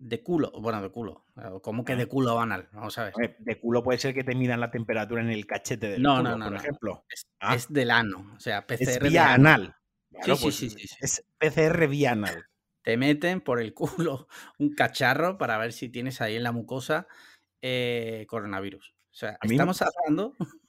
De 0.00 0.22
culo, 0.22 0.50
bueno, 0.58 0.80
de 0.80 0.90
culo. 0.90 1.26
¿Cómo 1.62 1.84
que 1.84 1.94
de 1.94 2.04
ah. 2.04 2.06
culo 2.06 2.34
o 2.36 2.40
anal? 2.40 2.68
Vamos 2.72 2.96
a 2.96 3.04
ver. 3.04 3.36
De 3.38 3.60
culo 3.60 3.82
puede 3.82 3.98
ser 3.98 4.14
que 4.14 4.24
te 4.24 4.34
midan 4.34 4.60
la 4.60 4.70
temperatura 4.70 5.20
en 5.20 5.28
el 5.28 5.46
cachete 5.46 5.90
del 5.90 6.02
no, 6.02 6.16
culo, 6.16 6.30
no, 6.30 6.38
no, 6.38 6.44
por 6.46 6.56
ejemplo. 6.56 7.04
Ah. 7.38 7.54
Es, 7.54 7.70
del 7.70 7.90
ano, 7.90 8.32
o 8.34 8.40
sea, 8.40 8.66
PCR. 8.66 8.82
Es 8.82 9.00
vía 9.00 9.34
anal. 9.34 9.76
sí, 10.22 10.34
sí, 10.34 10.42
pues, 10.42 10.54
sí, 10.56 10.70
sí, 10.70 10.88
Es 11.00 11.24
PCR 11.38 11.86
vía 11.86 12.12
anal. 12.12 12.46
Te 12.82 12.96
meten 12.96 13.40
por 13.40 13.60
el 13.60 13.74
culo 13.74 14.28
un 14.58 14.74
cacharro 14.74 15.38
para 15.38 15.58
ver 15.58 15.72
si 15.72 15.88
tienes 15.88 16.20
ahí 16.20 16.36
en 16.36 16.42
la 16.42 16.52
mucosa 16.52 17.06
eh, 17.62 18.26
coronavirus. 18.28 18.94
O 19.10 19.14
sea, 19.14 19.38
estamos 19.42 19.82
hablando 19.82 20.36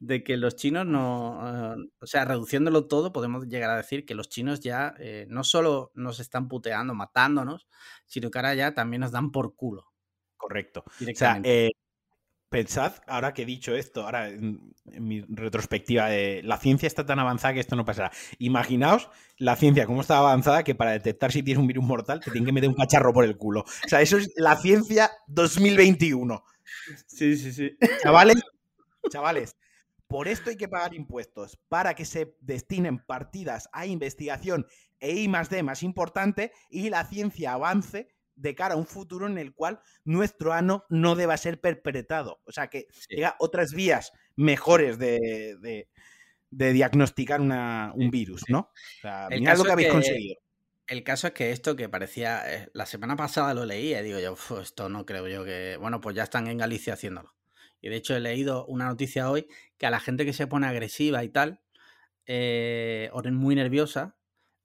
de 0.00 0.24
que 0.24 0.36
los 0.36 0.56
chinos 0.56 0.86
no, 0.86 1.38
ah, 1.40 1.76
o 2.00 2.06
sea, 2.06 2.24
reduciéndolo 2.24 2.86
todo, 2.86 3.12
podemos 3.12 3.46
llegar 3.46 3.70
a 3.70 3.76
decir 3.76 4.04
que 4.04 4.14
los 4.14 4.28
chinos 4.28 4.60
ya 4.60 4.94
eh, 4.98 5.26
no 5.28 5.44
solo 5.44 5.92
nos 5.94 6.20
están 6.20 6.48
puteando, 6.48 6.94
matándonos, 6.94 7.68
sino 8.06 8.30
que 8.30 8.38
ahora 8.38 8.54
ya 8.54 8.74
también 8.74 9.00
nos 9.00 9.12
dan 9.12 9.30
por 9.30 9.54
culo. 9.54 9.92
Correcto. 10.36 10.84
O 10.86 11.14
sea, 11.14 11.40
eh, 11.44 11.70
pensad, 12.54 12.92
ahora 13.08 13.34
que 13.34 13.42
he 13.42 13.46
dicho 13.46 13.74
esto, 13.74 14.04
ahora 14.04 14.28
en, 14.28 14.72
mi 14.84 15.22
retrospectiva, 15.22 16.08
de 16.08 16.40
la 16.44 16.56
ciencia 16.56 16.86
está 16.86 17.04
tan 17.04 17.18
avanzada 17.18 17.54
que 17.54 17.58
esto 17.58 17.74
no 17.74 17.84
pasará. 17.84 18.12
Imaginaos 18.38 19.10
la 19.38 19.56
ciencia 19.56 19.86
cómo 19.86 20.02
está 20.02 20.18
avanzada 20.18 20.62
que 20.62 20.76
para 20.76 20.92
detectar 20.92 21.32
si 21.32 21.42
tienes 21.42 21.60
un 21.60 21.66
virus 21.66 21.84
mortal 21.84 22.20
te 22.20 22.30
tienen 22.30 22.46
que 22.46 22.52
meter 22.52 22.68
un 22.68 22.76
cacharro 22.76 23.12
por 23.12 23.24
el 23.24 23.36
culo. 23.36 23.62
O 23.62 23.88
sea, 23.88 24.00
eso 24.00 24.18
es 24.18 24.32
la 24.36 24.54
ciencia 24.54 25.10
2021. 25.26 26.44
Sí, 27.08 27.36
sí, 27.36 27.52
sí. 27.52 27.76
Chavales, 28.04 28.40
Chavales, 29.10 29.56
por 30.06 30.28
esto 30.28 30.50
hay 30.50 30.56
que 30.56 30.68
pagar 30.68 30.94
impuestos, 30.94 31.58
para 31.68 31.94
que 31.94 32.04
se 32.04 32.36
destinen 32.40 33.00
partidas 33.00 33.68
a 33.72 33.86
investigación 33.86 34.64
e 35.00 35.10
I 35.22 35.28
más 35.28 35.50
D 35.50 35.64
más 35.64 35.82
importante 35.82 36.52
y 36.70 36.88
la 36.88 37.04
ciencia 37.04 37.54
avance 37.54 38.13
de 38.36 38.54
cara 38.54 38.74
a 38.74 38.76
un 38.76 38.86
futuro 38.86 39.26
en 39.26 39.38
el 39.38 39.54
cual 39.54 39.80
nuestro 40.04 40.52
ano 40.52 40.84
no 40.88 41.14
deba 41.14 41.36
ser 41.36 41.60
perpetrado. 41.60 42.40
O 42.44 42.52
sea, 42.52 42.68
que 42.68 42.86
llega 43.08 43.36
otras 43.38 43.72
vías 43.72 44.12
mejores 44.36 44.98
de, 44.98 45.88
diagnosticar 46.50 47.40
un 47.40 48.10
virus, 48.10 48.44
¿no? 48.48 48.58
O 48.58 49.00
sea, 49.00 49.28
mirad 49.30 49.58
lo 49.58 49.64
que 49.64 49.72
habéis 49.72 49.88
conseguido. 49.88 50.40
El 50.86 51.02
caso 51.02 51.28
es 51.28 51.32
que 51.32 51.50
esto 51.50 51.76
que 51.76 51.88
parecía, 51.88 52.42
eh, 52.52 52.68
la 52.74 52.84
semana 52.84 53.16
pasada 53.16 53.54
lo 53.54 53.64
leí 53.64 53.94
y 53.94 54.02
digo 54.02 54.18
yo, 54.18 54.36
esto 54.60 54.90
no 54.90 55.06
creo 55.06 55.26
yo 55.28 55.42
que, 55.42 55.78
bueno, 55.80 56.00
pues 56.02 56.14
ya 56.14 56.24
están 56.24 56.46
en 56.46 56.58
Galicia 56.58 56.92
haciéndolo. 56.92 57.34
Y 57.80 57.88
de 57.88 57.96
hecho 57.96 58.14
he 58.14 58.20
leído 58.20 58.66
una 58.66 58.86
noticia 58.86 59.30
hoy 59.30 59.46
que 59.78 59.86
a 59.86 59.90
la 59.90 60.00
gente 60.00 60.26
que 60.26 60.34
se 60.34 60.46
pone 60.46 60.66
agresiva 60.66 61.24
y 61.24 61.30
tal, 61.30 61.62
eh, 62.26 63.08
o 63.12 63.22
muy 63.22 63.54
nerviosa, 63.54 64.16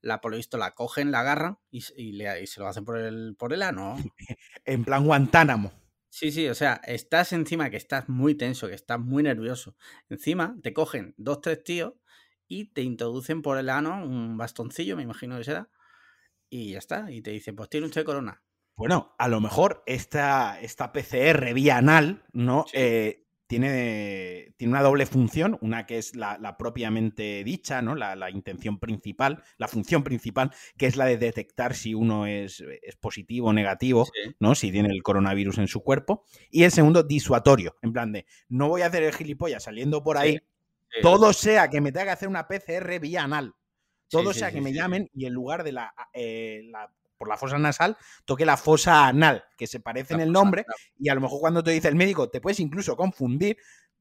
la 0.02 0.22
por 0.22 0.32
lo 0.32 0.38
visto 0.38 0.58
la 0.58 0.76
cogen, 0.76 1.12
la 1.12 1.22
agarran 1.22 1.60
y, 1.72 1.82
se 1.82 2.60
lo 2.60 2.68
hacen 2.68 2.86
por 2.86 2.98
el, 2.98 3.36
por 3.38 3.54
el 3.54 3.62
ano. 3.62 3.96
en 4.66 4.86
plan 4.86 5.06
Guantánamo. 5.06 5.72
Sí, 6.10 6.32
sí, 6.32 6.48
o 6.48 6.56
sea, 6.56 6.82
estás 6.86 7.34
encima 7.34 7.70
que 7.70 7.78
estás 7.78 8.10
muy 8.10 8.36
tenso, 8.36 8.68
que 8.68 8.74
estás 8.74 9.00
muy 9.00 9.24
nervioso. 9.24 9.76
Encima 10.10 10.58
te 10.64 10.74
cogen 10.74 11.14
dos, 11.18 11.42
tres 11.42 11.64
tíos 11.64 11.94
y 12.48 12.74
te 12.74 12.82
introducen 12.82 13.42
por 13.42 13.60
el 13.60 13.70
ano 13.70 14.04
un 14.04 14.36
bastoncillo, 14.38 14.98
me 14.98 15.04
imagino 15.04 15.38
que 15.38 15.44
será, 15.44 15.70
y 16.50 16.72
ya 16.72 16.80
está. 16.80 17.12
Y 17.12 17.22
te 17.22 17.32
dicen, 17.32 17.56
pues 17.56 17.70
tiene 17.70 17.86
usted 17.86 18.04
corona. 18.04 18.44
Bueno, 18.76 19.14
a 19.20 19.28
lo 19.28 19.40
mejor 19.40 19.84
esta, 19.86 20.60
esta 20.62 20.92
PCR 20.92 21.54
vía 21.54 21.78
anal, 21.78 22.26
¿no? 22.32 22.66
Eh, 22.74 23.28
tiene, 23.50 24.54
tiene, 24.58 24.72
una 24.74 24.84
doble 24.84 25.08
función, 25.08 25.58
una 25.62 25.88
que 25.88 25.98
es 25.98 26.16
la, 26.16 26.56
propiamente 26.60 27.44
dicha, 27.44 27.82
¿no? 27.82 27.96
La, 27.96 28.30
intención 28.30 28.78
principal, 28.78 29.44
la 29.58 29.68
función 29.68 30.04
principal, 30.04 30.52
que 30.78 30.86
es 30.86 30.96
la 30.96 31.06
de 31.06 31.18
detectar 31.18 31.74
si 31.74 31.96
uno 31.96 32.28
es, 32.28 32.64
positivo 33.00 33.48
o 33.48 33.54
negativo, 33.54 34.08
¿no? 34.38 34.54
Si 34.54 34.72
tiene 34.72 34.90
el 34.90 35.02
coronavirus 35.02 35.58
en 35.58 35.68
su 35.68 35.82
cuerpo. 35.82 36.26
Y 36.52 36.62
el 36.62 36.72
segundo, 36.72 37.02
disuatorio, 37.02 37.76
en 37.82 37.92
plan 37.92 38.12
de, 38.12 38.28
no 38.50 38.70
voy 38.70 38.84
a 38.84 38.86
hacer 38.86 39.02
el 39.02 39.16
gilipollas 39.16 39.64
saliendo 39.64 40.04
por 40.04 40.20
ahí, 40.20 40.40
todo 41.02 41.34
sea 41.34 41.72
que 41.72 41.82
me 41.82 41.92
tenga 41.92 42.06
que 42.06 42.12
hacer 42.12 42.30
una 42.30 42.48
PCR 42.48 43.00
vía 43.00 43.24
anal. 43.24 43.56
Todo 44.10 44.32
sea 44.32 44.52
que 44.52 44.62
me 44.62 44.74
llamen 44.74 45.10
y 45.12 45.26
en 45.26 45.34
lugar 45.34 45.64
de 45.64 45.72
la, 45.72 45.94
eh, 46.14 46.62
la 46.66 46.92
por 47.20 47.28
la 47.28 47.38
fosa 47.38 47.60
nasal, 47.60 47.98
toque 48.26 48.46
la 48.46 48.58
fosa 48.58 49.06
anal, 49.08 49.44
que 49.58 49.68
se 49.68 49.82
parece 49.82 50.14
en 50.14 50.22
el 50.22 50.32
nombre, 50.32 50.66
y 50.98 51.10
a 51.10 51.16
lo 51.16 51.22
mejor 51.22 51.42
cuando 51.42 51.62
te 51.62 51.72
dice 51.72 51.90
el 51.90 51.96
médico 51.96 52.30
te 52.30 52.40
puedes 52.40 52.62
incluso 52.62 52.96
confundir 52.96 53.58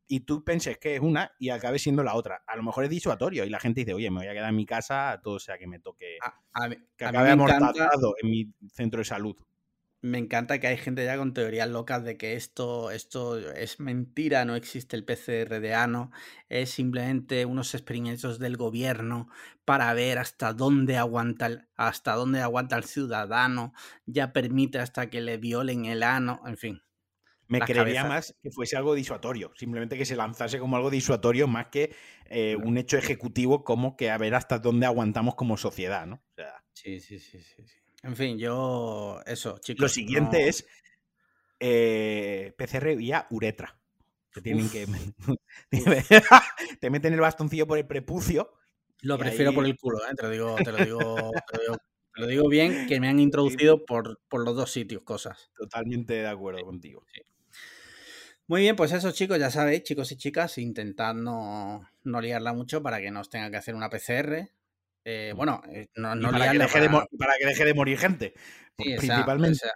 y 0.07 0.21
tú 0.21 0.43
penses 0.43 0.79
que 0.79 0.95
es 0.95 1.03
una 1.03 1.33
y 1.39 1.51
acabe 1.51 1.79
siendo 1.79 2.03
la 2.03 2.15
otra. 2.15 2.43
A 2.47 2.57
lo 2.57 2.63
mejor 2.63 2.85
es 2.85 2.91
disuatorio 2.91 3.45
y 3.45 3.51
la 3.51 3.61
gente 3.61 3.81
dice, 3.81 3.93
oye, 3.93 4.11
me 4.11 4.21
voy 4.21 4.29
a 4.29 4.33
quedar 4.33 4.49
en 4.49 4.57
mi 4.57 4.65
casa, 4.65 5.21
todo 5.23 5.39
sea 5.39 5.59
que 5.59 5.67
me 5.67 5.81
toque, 5.81 6.17
que 6.97 7.05
acabe 7.05 7.31
amortazado 7.31 8.15
en 8.23 8.31
mi 8.31 8.55
centro 8.73 9.01
de 9.01 9.05
salud 9.05 9.37
me 10.01 10.19
encanta 10.19 10.61
que 10.61 10.69
hay 10.69 10.77
gente 10.77 11.05
ya 11.05 11.17
con 11.17 11.35
teorías 11.35 11.69
locas 11.69 12.05
de 12.05 12.17
que 12.17 12.35
esto, 12.35 12.91
esto 12.91 13.39
es 13.39 13.81
mentira, 13.81 14.45
no 14.45 14.55
existe 14.55 14.97
el 14.97 15.05
PCR 15.05 15.61
de 15.61 15.75
ano, 15.75 16.11
es 16.49 16.71
simplemente 16.71 17.45
unos 17.47 17.75
experimentos 17.75 18.39
del 18.39 18.57
gobierno 18.57 19.29
para 19.65 19.93
ver 19.95 20.19
hasta 20.19 20.53
dónde 20.53 20.97
aguanta 20.97 21.47
el, 21.47 21.69
hasta 21.77 22.15
dónde 22.15 22.41
aguanta 22.41 22.77
el 22.77 22.85
ciudadano, 22.85 23.73
ya 24.07 24.33
permite 24.33 24.79
hasta 24.79 25.11
que 25.11 25.21
le 25.21 25.37
violen 25.37 25.85
el 25.85 26.03
ano, 26.03 26.43
en 26.47 26.57
fin. 26.57 26.83
Me 27.49 27.63
creería 27.63 28.05
más 28.05 28.35
que 28.43 28.51
fuese 28.51 28.77
algo 28.77 28.95
disuatorio, 28.95 29.53
simplemente 29.57 29.97
que 29.97 30.05
se 30.05 30.17
lanzase 30.17 30.59
como 30.59 30.77
algo 30.77 30.91
disuatorio 30.91 31.49
más 31.49 31.69
que 31.69 31.95
eh, 32.27 32.57
un 32.57 32.77
hecho 32.77 32.99
ejecutivo 32.99 33.65
como 33.65 33.97
que 33.97 34.11
a 34.11 34.19
ver 34.19 34.35
hasta 34.35 34.59
dónde 34.59 34.85
aguantamos 34.85 35.35
como 35.35 35.57
sociedad, 35.57 36.07
¿no? 36.07 36.23
sí, 36.73 37.01
sí, 37.01 37.19
sí, 37.19 37.41
sí. 37.41 37.65
En 38.03 38.17
fin, 38.17 38.39
yo. 38.39 39.21
Eso, 39.27 39.59
chicos. 39.59 39.81
Lo 39.81 39.89
siguiente 39.89 40.49
es 40.49 40.67
eh, 41.61 42.55
PCR 42.57 42.97
vía 42.97 43.27
uretra. 43.31 43.79
Que 44.33 44.41
tienen 44.41 44.69
que. 44.69 44.87
te 46.81 46.91
meten 46.91 47.13
el 47.15 47.21
bastoncillo 47.21 47.67
por 47.67 47.79
el 47.79 47.87
prepucio. 47.87 48.53
Lo 49.03 49.17
prefiero 49.17 49.53
por 49.53 49.65
el 49.65 49.77
culo, 49.77 49.99
¿eh? 49.99 50.15
te, 50.17 50.25
lo 50.25 50.31
digo, 50.31 50.57
te, 50.57 50.73
lo 50.73 50.79
digo, 50.79 51.31
te, 51.53 52.21
lo 52.21 52.27
digo, 52.27 52.49
bien, 52.49 52.89
que 52.89 52.99
me 52.99 53.09
han 53.09 53.21
introducido 53.21 53.85
por, 53.87 54.21
por, 54.29 54.45
los 54.45 54.57
dos 54.57 54.73
sitios 54.73 55.03
cosas. 55.03 55.53
Totalmente 55.57 56.15
de 56.15 56.27
acuerdo 56.27 56.65
contigo. 56.65 57.05
Muy 58.49 58.63
bien, 58.63 58.75
pues 58.75 58.91
eso 58.91 59.13
chicos, 59.13 59.39
ya 59.39 59.53
sabéis, 59.53 59.85
chicos 59.85 60.11
y 60.11 60.17
chicas, 60.17 60.59
intentad 60.59 61.15
no, 61.15 61.89
no 62.03 62.21
liarla 62.21 62.55
mucho 62.55 62.83
para 62.83 62.99
que 62.99 63.13
no 63.13 63.21
os 63.21 63.31
tenga 63.31 63.51
que 63.51 63.59
hacer 63.59 63.77
una 63.77 63.89
PCR. 63.89 64.51
Eh, 65.05 65.33
bueno, 65.37 65.63
eh, 65.69 65.89
no, 65.97 66.15
no 66.15 66.31
para, 66.31 66.53
que 66.53 66.59
deje 66.59 66.89
para... 66.89 67.01
De 67.01 67.19
para, 67.19 67.33
que 67.39 67.47
deje 67.47 67.65
de 67.65 67.75
morir 67.75 67.99
gente. 67.99 68.35
principalmente. 68.77 69.67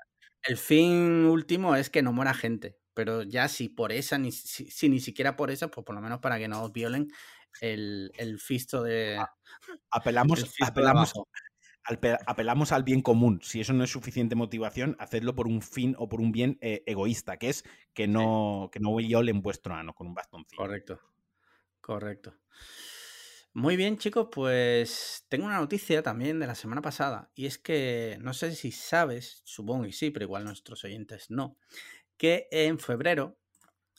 el 0.42 0.56
fin 0.56 1.26
último 1.26 1.76
es 1.76 1.90
que 1.90 2.02
no 2.02 2.12
muera 2.12 2.34
gente. 2.34 2.76
Pero 2.94 3.22
ya 3.22 3.48
si 3.48 3.68
por 3.68 3.92
esa, 3.92 4.18
ni, 4.18 4.32
si, 4.32 4.88
ni 4.88 5.00
siquiera 5.00 5.36
por 5.36 5.50
esa, 5.50 5.68
pues 5.68 5.84
por 5.84 5.94
lo 5.94 6.02
menos 6.02 6.20
para 6.20 6.38
que 6.38 6.48
no 6.48 6.62
os 6.62 6.72
violen 6.72 7.08
el, 7.60 8.12
el 8.16 8.38
fisto 8.38 8.82
de. 8.82 9.18
Apelamos, 9.90 10.44
apelamos, 10.60 11.14
apelamos 12.26 12.72
al 12.72 12.82
bien 12.82 13.00
común. 13.00 13.40
Si 13.42 13.60
eso 13.60 13.72
no 13.72 13.84
es 13.84 13.90
suficiente 13.90 14.34
motivación, 14.34 14.96
hacedlo 14.98 15.34
por 15.34 15.46
un 15.46 15.62
fin 15.62 15.94
o 15.98 16.08
por 16.08 16.20
un 16.20 16.32
bien 16.32 16.58
eh, 16.60 16.82
egoísta, 16.86 17.38
que 17.38 17.48
es 17.48 17.64
que 17.94 18.06
no, 18.06 18.68
que 18.72 18.80
no 18.80 18.98
en 19.00 19.42
vuestro 19.42 19.74
ano 19.74 19.94
con 19.94 20.06
un 20.08 20.14
bastoncito. 20.14 20.56
Correcto. 20.56 21.00
Correcto. 21.80 22.34
Muy 23.54 23.76
bien, 23.76 23.98
chicos, 23.98 24.28
pues 24.32 25.26
tengo 25.28 25.44
una 25.44 25.58
noticia 25.58 26.02
también 26.02 26.40
de 26.40 26.46
la 26.46 26.54
semana 26.54 26.80
pasada. 26.80 27.30
Y 27.34 27.44
es 27.44 27.58
que 27.58 28.16
no 28.20 28.32
sé 28.32 28.54
si 28.54 28.72
sabes, 28.72 29.42
supongo 29.44 29.84
que 29.84 29.92
sí, 29.92 30.10
pero 30.10 30.24
igual 30.24 30.44
nuestros 30.44 30.84
oyentes 30.84 31.30
no, 31.30 31.58
que 32.16 32.48
en 32.50 32.78
febrero, 32.78 33.38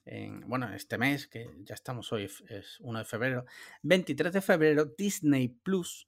en, 0.06 0.42
bueno, 0.42 0.74
este 0.74 0.98
mes, 0.98 1.28
que 1.28 1.48
ya 1.66 1.76
estamos 1.76 2.12
hoy, 2.12 2.24
es 2.50 2.80
1 2.80 3.00
de 3.00 3.06
febrero, 3.06 3.46
23 3.84 4.34
de 4.34 4.42
febrero, 4.42 4.86
Disney 4.98 5.50
Plus 5.50 6.08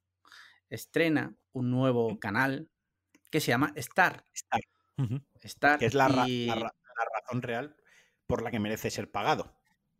estrena 0.69 1.36
un 1.51 1.69
nuevo 1.69 2.19
canal 2.19 2.69
que 3.29 3.41
se 3.41 3.49
llama 3.49 3.73
Star. 3.75 4.25
Star. 5.43 5.77
que 5.77 5.86
es 5.86 5.93
la, 5.93 6.08
razón 6.08 7.41
real 7.41 7.75
por 8.25 8.41
la 8.41 8.49
que 8.49 8.60
merece 8.60 8.89
ser 8.89 9.12
pagado. 9.12 9.55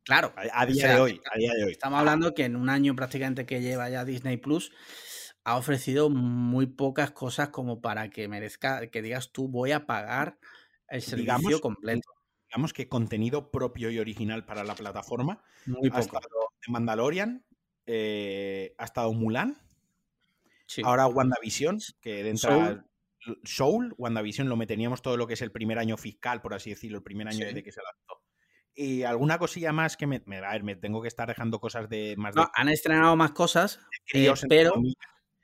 Claro. 0.06 0.34
A, 0.36 0.66
día 0.66 0.94
de 0.94 1.00
hoy, 1.00 1.22
a, 1.34 1.38
día 1.38 1.52
de 1.54 1.66
hoy. 1.66 1.72
Estamos 1.72 2.00
hablando 2.00 2.34
que 2.34 2.46
en 2.46 2.56
un 2.56 2.70
año 2.70 2.96
prácticamente 2.96 3.46
que 3.46 3.62
lleva 3.62 3.90
ya 3.90 4.06
Disney 4.06 4.38
Plus, 4.38 4.72
ha 5.44 5.58
ofrecido 5.58 6.10
muy 6.10 6.68
pocas 6.68 7.12
cosas 7.12 7.50
como 7.50 7.82
para 7.82 8.10
que 8.10 8.28
merezca, 8.28 8.88
que 8.88 9.02
digas 9.02 9.32
tú 9.32 9.48
voy 9.48 9.72
a 9.72 9.86
pagar 9.86 10.38
el 10.88 11.02
servicio 11.02 11.60
completo. 11.60 12.10
Digamos 12.50 12.72
que 12.72 12.88
contenido 12.88 13.52
propio 13.52 13.90
y 13.90 14.00
original 14.00 14.46
para 14.46 14.64
la 14.64 14.76
plataforma. 14.76 15.44
Muy 15.66 15.90
poco. 15.90 15.98
Ha 15.98 16.02
estado 16.02 16.30
Mandalorian, 16.68 17.44
eh, 17.86 18.74
ha 18.78 18.86
estado 18.86 19.12
Mulan, 19.12 19.58
Ahora 20.84 21.08
WandaVision, 21.08 21.80
que 22.02 22.24
dentro 22.24 22.50
Soul. 22.50 22.86
Soul, 23.44 23.96
WandaVision 23.98 24.50
lo 24.50 24.56
meteríamos 24.56 25.02
todo 25.02 25.18
lo 25.18 25.28
que 25.28 25.34
es 25.34 25.42
el 25.42 25.52
primer 25.52 25.80
año 25.80 25.98
fiscal, 25.98 26.42
por 26.42 26.54
así 26.54 26.72
decirlo, 26.72 26.98
el 26.98 27.04
primer 27.04 27.28
año 27.28 27.46
desde 27.46 27.64
que 27.64 27.72
se 27.72 27.82
lanzó. 27.82 28.25
Y 28.76 29.04
alguna 29.04 29.40
cosilla 29.40 29.72
más 29.72 29.96
que 29.96 30.06
me, 30.06 30.22
a 30.38 30.52
ver, 30.52 30.64
me 30.64 30.76
tengo 30.76 31.02
que 31.02 31.08
estar 31.08 31.28
dejando 31.28 31.60
cosas 31.60 31.88
de 31.88 32.16
más. 32.18 32.36
No, 32.36 32.52
han 32.54 32.68
estrenado 32.70 33.16
más 33.16 33.32
cosas, 33.32 33.80
eh, 34.14 34.32
pero, 34.50 34.74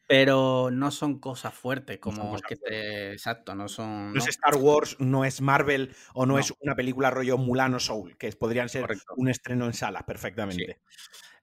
pero 0.06 0.70
no 0.70 0.92
son 0.92 1.20
cosas 1.20 1.54
fuertes, 1.54 2.00
como 2.00 2.36
que 2.42 2.58
te. 2.58 3.14
Exacto, 3.14 3.56
no 3.56 3.70
son. 3.70 4.12
No, 4.12 4.20
es 4.20 4.28
Star 4.28 4.58
Wars, 4.58 4.98
no 5.00 5.24
es 5.24 5.40
Marvel 5.40 5.96
o 6.14 6.26
no, 6.26 6.38
es 6.40 6.54
una 6.60 6.76
película 6.76 7.10
rollo 7.10 7.38
Mulano 7.38 7.80
Soul, 7.80 8.18
que 8.18 8.30
podrían 8.34 8.68
ser 8.68 8.86
un 9.16 9.30
estreno 9.30 9.66
en 9.66 9.74
salas 9.74 10.04
perfectamente. 10.04 10.82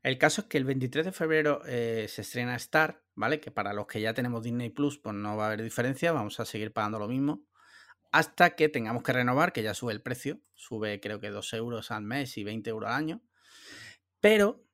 El 0.03 0.19
caso 0.19 0.43
es 0.43 0.47
que 0.47 0.59
el 0.59 0.65
23 0.65 1.07
de 1.07 1.13
febrero 1.13 1.63
eh, 1.67 2.07
se 2.09 2.21
estrena 2.21 2.55
Star, 2.57 3.03
¿vale? 3.15 3.41
Que 3.41 3.51
para 3.51 3.73
los 3.73 3.87
que 3.87 4.01
ya 4.01 4.15
tenemos 4.15 4.43
Disney 4.43 4.71
Plus, 4.71 4.99
pues 4.99 5.15
no 5.15 5.37
va 5.37 5.45
a 5.45 5.47
haber 5.49 5.63
diferencia, 5.63 6.13
vamos 6.13 6.39
a 6.39 6.45
seguir 6.45 6.73
pagando 6.73 6.99
lo 6.99 7.09
mismo. 7.09 7.45
Hasta 8.11 8.57
que 8.57 8.69
tengamos 8.69 9.03
que 9.03 9.13
renovar, 9.13 9.53
que 9.53 9.63
ya 9.63 9.75
sube 9.75 9.93
el 9.93 10.03
precio, 10.03 10.41
sube 10.55 11.01
creo 11.01 11.21
que 11.21 11.31
2 11.31 11.53
euros 11.55 11.91
al 11.91 12.03
mes 12.03 12.37
y 12.39 12.45
20 12.45 12.71
euros 12.71 12.91
al 12.91 12.97
año. 12.97 13.23
Pero 14.21 14.65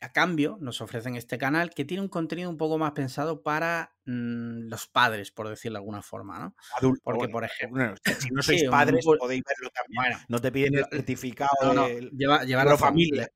a 0.00 0.12
cambio 0.12 0.58
nos 0.60 0.80
ofrecen 0.80 1.16
este 1.16 1.38
canal 1.38 1.70
que 1.70 1.84
tiene 1.84 2.02
un 2.02 2.08
contenido 2.08 2.50
un 2.50 2.56
poco 2.56 2.78
más 2.78 2.92
pensado 2.92 3.42
para 3.42 3.96
mm, 4.04 4.68
los 4.68 4.86
padres, 4.86 5.30
por 5.30 5.48
decirlo 5.48 5.78
de 5.78 5.80
alguna 5.80 6.02
forma, 6.02 6.38
¿no? 6.38 6.54
Porque, 7.02 7.28
por 7.28 7.44
ejemplo, 7.44 7.94
si 8.18 8.30
no 8.30 8.42
sois 8.42 8.64
padres, 8.64 9.04
podéis 9.04 9.42
verlo 9.42 9.70
también. 9.70 10.18
no 10.28 10.38
te 10.40 10.52
piden 10.52 10.74
el 10.74 10.86
certificado 10.90 11.86
de 11.86 12.10
lleva, 12.12 12.64
la 12.64 12.76
familia. 12.76 13.28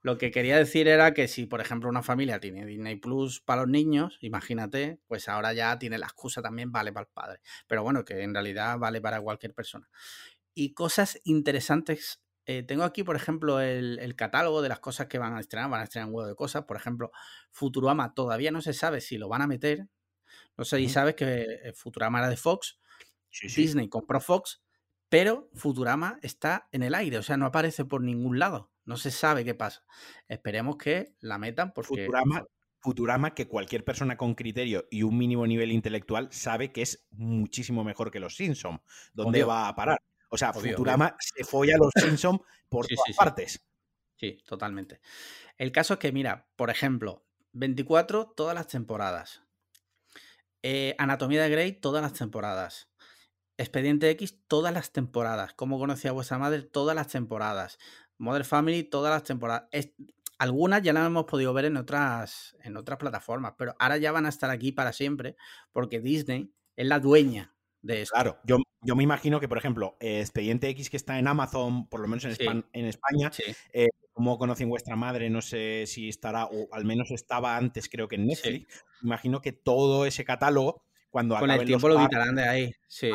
Lo 0.00 0.16
que 0.16 0.30
quería 0.30 0.56
decir 0.56 0.86
era 0.86 1.12
que 1.12 1.26
si, 1.26 1.46
por 1.46 1.60
ejemplo, 1.60 1.88
una 1.88 2.02
familia 2.02 2.38
tiene 2.38 2.64
Disney 2.64 2.96
Plus 2.96 3.40
para 3.40 3.62
los 3.62 3.70
niños, 3.70 4.18
imagínate, 4.20 5.00
pues 5.08 5.28
ahora 5.28 5.52
ya 5.52 5.78
tiene 5.78 5.98
la 5.98 6.06
excusa 6.06 6.40
también, 6.40 6.70
vale 6.70 6.92
para 6.92 7.06
el 7.06 7.12
padre. 7.12 7.40
Pero 7.66 7.82
bueno, 7.82 8.04
que 8.04 8.22
en 8.22 8.32
realidad 8.32 8.78
vale 8.78 9.00
para 9.00 9.20
cualquier 9.20 9.54
persona. 9.54 9.88
Y 10.54 10.72
cosas 10.72 11.20
interesantes. 11.24 12.22
Eh, 12.46 12.62
tengo 12.62 12.84
aquí, 12.84 13.02
por 13.02 13.16
ejemplo, 13.16 13.60
el, 13.60 14.14
catálogo 14.16 14.62
de 14.62 14.68
las 14.68 14.80
cosas 14.80 15.08
que 15.08 15.18
van 15.18 15.36
a 15.36 15.40
estrenar. 15.40 15.70
Van 15.70 15.80
a 15.80 15.84
estrenar 15.84 16.08
un 16.08 16.14
huevo 16.14 16.28
de 16.28 16.36
cosas. 16.36 16.64
Por 16.64 16.76
ejemplo, 16.76 17.10
Futurama 17.50 18.14
todavía 18.14 18.50
no 18.50 18.62
se 18.62 18.72
sabe 18.72 19.00
si 19.00 19.18
lo 19.18 19.28
van 19.28 19.42
a 19.42 19.46
meter. 19.46 19.88
No 20.56 20.64
sé 20.64 20.78
si 20.78 20.88
sabes 20.88 21.14
que 21.16 21.42
eh, 21.64 21.72
Futurama 21.74 22.18
era 22.18 22.28
de 22.28 22.36
Fox. 22.36 22.78
Disney 23.42 23.88
compró 23.88 24.20
Fox, 24.20 24.62
pero 25.08 25.50
Futurama 25.54 26.18
está 26.22 26.68
en 26.72 26.82
el 26.82 26.94
aire, 26.94 27.18
o 27.18 27.22
sea, 27.22 27.36
no 27.36 27.46
aparece 27.46 27.84
por 27.84 28.02
ningún 28.02 28.38
lado. 28.38 28.70
No 28.88 28.96
se 28.96 29.10
sabe 29.10 29.44
qué 29.44 29.54
pasa. 29.54 29.84
Esperemos 30.28 30.78
que 30.78 31.14
la 31.20 31.36
metan 31.36 31.74
porque... 31.74 32.06
Futurama, 32.06 32.46
Futurama 32.80 33.34
que 33.34 33.46
cualquier 33.46 33.84
persona 33.84 34.16
con 34.16 34.34
criterio 34.34 34.88
y 34.90 35.02
un 35.02 35.18
mínimo 35.18 35.46
nivel 35.46 35.72
intelectual 35.72 36.28
sabe 36.32 36.72
que 36.72 36.80
es 36.80 37.06
muchísimo 37.10 37.84
mejor 37.84 38.10
que 38.10 38.18
los 38.18 38.34
Simpsons. 38.34 38.80
¿Dónde 39.12 39.44
va 39.44 39.68
a 39.68 39.74
parar? 39.74 40.00
O 40.30 40.38
sea, 40.38 40.54
Futurama 40.54 41.14
se 41.18 41.44
folla 41.44 41.74
a 41.74 41.78
los 41.78 41.92
Simpsons 41.94 42.40
por 42.70 42.86
todas 42.86 43.14
partes. 43.14 43.62
Sí, 44.16 44.38
totalmente. 44.46 45.02
El 45.58 45.70
caso 45.70 45.92
es 45.92 46.00
que, 46.00 46.10
mira, 46.10 46.48
por 46.56 46.70
ejemplo, 46.70 47.26
24 47.52 48.32
todas 48.34 48.54
las 48.54 48.68
temporadas. 48.68 49.42
Eh, 50.62 50.94
Anatomía 50.96 51.42
de 51.42 51.50
Grey 51.50 51.72
todas 51.72 52.02
las 52.02 52.14
temporadas. 52.14 52.88
Expediente 53.58 54.08
X 54.10 54.46
todas 54.48 54.72
las 54.72 54.92
temporadas. 54.92 55.52
¿Cómo 55.52 55.78
conocía 55.78 56.10
a 56.10 56.14
vuestra 56.14 56.38
madre? 56.38 56.62
Todas 56.62 56.96
las 56.96 57.08
temporadas. 57.08 57.78
Modern 58.18 58.44
Family 58.44 58.84
todas 58.84 59.12
las 59.12 59.24
temporadas. 59.24 59.68
algunas 60.38 60.82
ya 60.82 60.92
las 60.92 61.06
hemos 61.06 61.24
podido 61.24 61.52
ver 61.52 61.66
en 61.66 61.76
otras, 61.76 62.56
en 62.62 62.76
otras 62.76 62.98
plataformas, 62.98 63.54
pero 63.56 63.74
ahora 63.78 63.96
ya 63.96 64.12
van 64.12 64.26
a 64.26 64.28
estar 64.28 64.50
aquí 64.50 64.72
para 64.72 64.92
siempre 64.92 65.36
porque 65.72 66.00
Disney 66.00 66.52
es 66.76 66.86
la 66.86 67.00
dueña 67.00 67.54
de 67.82 68.02
esto. 68.02 68.12
Claro, 68.14 68.38
yo, 68.44 68.58
yo 68.82 68.96
me 68.96 69.02
imagino 69.02 69.40
que, 69.40 69.48
por 69.48 69.58
ejemplo, 69.58 69.96
Expediente 70.00 70.68
X 70.70 70.90
que 70.90 70.96
está 70.96 71.18
en 71.18 71.28
Amazon, 71.28 71.88
por 71.88 72.00
lo 72.00 72.08
menos 72.08 72.24
en, 72.24 72.64
en 72.72 72.84
España, 72.86 73.30
eh, 73.72 73.88
como 74.12 74.38
conocen 74.38 74.68
vuestra 74.68 74.96
madre, 74.96 75.30
no 75.30 75.42
sé 75.42 75.84
si 75.86 76.08
estará, 76.08 76.46
o 76.46 76.68
al 76.72 76.84
menos 76.84 77.10
estaba 77.10 77.56
antes, 77.56 77.88
creo 77.88 78.08
que 78.08 78.16
en 78.16 78.26
Netflix. 78.26 78.84
Imagino 79.02 79.40
que 79.40 79.52
todo 79.52 80.06
ese 80.06 80.24
catálogo 80.24 80.87
cuando 81.10 81.38
Con 81.38 81.50
el 81.50 81.64
tiempo 81.64 81.88
lo 81.88 81.98
quitarán 81.98 82.34
de 82.34 82.48
ahí. 82.48 82.74
Sí. 82.86 83.10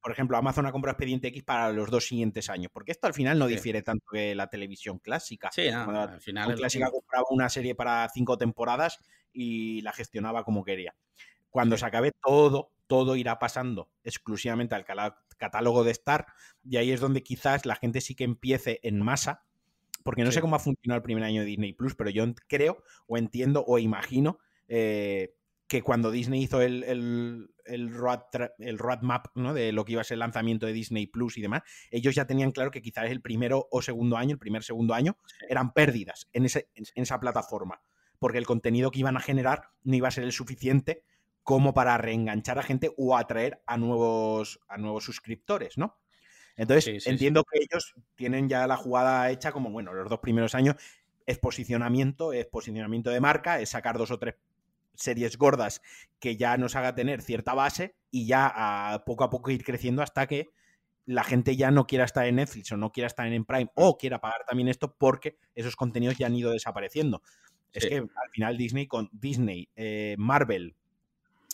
por 0.00 0.12
ejemplo, 0.12 0.36
Amazon 0.36 0.66
ha 0.66 0.72
comprado 0.72 0.92
Expediente 0.92 1.28
X 1.28 1.42
para 1.42 1.72
los 1.72 1.90
dos 1.90 2.06
siguientes 2.06 2.48
años. 2.48 2.70
Porque 2.72 2.92
esto 2.92 3.06
al 3.06 3.14
final 3.14 3.38
no 3.38 3.46
difiere 3.46 3.82
tanto 3.82 4.06
que 4.12 4.34
la 4.34 4.48
televisión 4.48 4.98
clásica. 4.98 5.50
Sí, 5.52 5.68
al 5.68 6.20
final. 6.20 6.50
La 6.50 6.54
clásica 6.54 6.90
compraba 6.90 7.24
una 7.30 7.48
serie 7.48 7.74
para 7.74 8.08
cinco 8.12 8.38
temporadas 8.38 8.98
y 9.32 9.80
la 9.82 9.92
gestionaba 9.92 10.44
como 10.44 10.64
quería. 10.64 10.94
Cuando 11.50 11.76
se 11.76 11.86
acabe 11.86 12.12
todo, 12.12 12.70
todo 12.86 13.16
irá 13.16 13.38
pasando 13.38 13.90
exclusivamente 14.04 14.74
al 14.74 14.84
catálogo 15.36 15.82
de 15.82 15.90
Star. 15.90 16.26
Y 16.64 16.76
ahí 16.76 16.92
es 16.92 17.00
donde 17.00 17.22
quizás 17.22 17.66
la 17.66 17.74
gente 17.74 18.00
sí 18.00 18.14
que 18.14 18.24
empiece 18.24 18.78
en 18.82 19.00
masa. 19.00 19.42
Porque 20.04 20.22
no 20.22 20.30
sé 20.30 20.40
cómo 20.40 20.54
ha 20.54 20.60
funcionado 20.60 20.98
el 20.98 21.02
primer 21.02 21.24
año 21.24 21.40
de 21.40 21.48
Disney 21.48 21.72
Plus, 21.72 21.96
pero 21.96 22.10
yo 22.10 22.24
creo 22.46 22.84
o 23.08 23.18
entiendo 23.18 23.64
o 23.66 23.80
imagino 23.80 24.38
eh, 24.68 25.34
que 25.68 25.82
cuando 25.82 26.10
Disney 26.10 26.42
hizo 26.42 26.60
el, 26.60 26.84
el, 26.84 27.50
el, 27.64 28.78
roadmap 28.78 29.26
¿no? 29.34 29.52
de 29.52 29.72
lo 29.72 29.84
que 29.84 29.92
iba 29.92 30.00
a 30.00 30.04
ser 30.04 30.14
el 30.14 30.20
lanzamiento 30.20 30.66
de 30.66 30.72
Disney 30.72 31.06
Plus 31.06 31.38
y 31.38 31.42
demás, 31.42 31.62
ellos 31.90 32.14
ya 32.14 32.26
tenían 32.26 32.52
claro 32.52 32.70
que 32.70 32.82
quizás 32.82 33.10
el 33.10 33.20
primero 33.20 33.68
o 33.70 33.82
segundo 33.82 34.16
año, 34.16 34.32
el 34.32 34.38
primer 34.38 34.62
segundo 34.62 34.94
año, 34.94 35.16
eran 35.48 35.72
pérdidas 35.72 36.28
en, 36.32 36.44
ese, 36.44 36.68
en 36.74 37.02
esa 37.02 37.18
plataforma, 37.18 37.82
porque 38.18 38.38
el 38.38 38.46
contenido 38.46 38.90
que 38.90 39.00
iban 39.00 39.16
a 39.16 39.20
generar 39.20 39.70
no 39.82 39.96
iba 39.96 40.08
a 40.08 40.12
ser 40.12 40.24
el 40.24 40.32
suficiente 40.32 41.02
como 41.42 41.74
para 41.74 41.96
reenganchar 41.98 42.58
a 42.58 42.62
gente 42.62 42.92
o 42.96 43.16
atraer 43.16 43.62
a 43.66 43.76
nuevos, 43.76 44.60
a 44.68 44.76
nuevos 44.78 45.04
suscriptores, 45.04 45.78
¿no? 45.78 45.98
Entonces, 46.56 47.06
entiendo 47.06 47.44
que 47.44 47.58
ellos 47.60 47.94
tienen 48.14 48.48
ya 48.48 48.66
la 48.66 48.76
jugada 48.76 49.30
hecha 49.30 49.52
como, 49.52 49.70
bueno, 49.70 49.92
los 49.92 50.08
dos 50.08 50.20
primeros 50.20 50.54
años 50.54 50.76
es 51.26 51.38
posicionamiento, 51.38 52.32
es 52.32 52.46
posicionamiento 52.46 53.10
de 53.10 53.20
marca, 53.20 53.60
es 53.60 53.68
sacar 53.68 53.98
dos 53.98 54.10
o 54.10 54.18
tres 54.18 54.36
series 54.96 55.36
gordas 55.36 55.82
que 56.18 56.36
ya 56.36 56.56
nos 56.56 56.76
haga 56.76 56.94
tener 56.94 57.22
cierta 57.22 57.54
base 57.54 57.96
y 58.10 58.26
ya 58.26 58.50
a 58.54 59.04
poco 59.04 59.24
a 59.24 59.30
poco 59.30 59.50
ir 59.50 59.64
creciendo 59.64 60.02
hasta 60.02 60.26
que 60.26 60.48
la 61.04 61.22
gente 61.22 61.56
ya 61.56 61.70
no 61.70 61.86
quiera 61.86 62.04
estar 62.04 62.26
en 62.26 62.36
Netflix 62.36 62.72
o 62.72 62.76
no 62.76 62.90
quiera 62.90 63.06
estar 63.06 63.26
en 63.26 63.44
Prime 63.44 63.70
o 63.74 63.96
quiera 63.96 64.20
pagar 64.20 64.44
también 64.46 64.68
esto 64.68 64.94
porque 64.98 65.38
esos 65.54 65.76
contenidos 65.76 66.18
ya 66.18 66.26
han 66.26 66.34
ido 66.34 66.50
desapareciendo. 66.50 67.22
Es 67.72 67.86
que 67.86 67.96
al 67.96 68.30
final 68.32 68.56
Disney 68.56 68.86
con 68.86 69.10
Disney, 69.12 69.68
eh, 69.76 70.16
Marvel, 70.18 70.74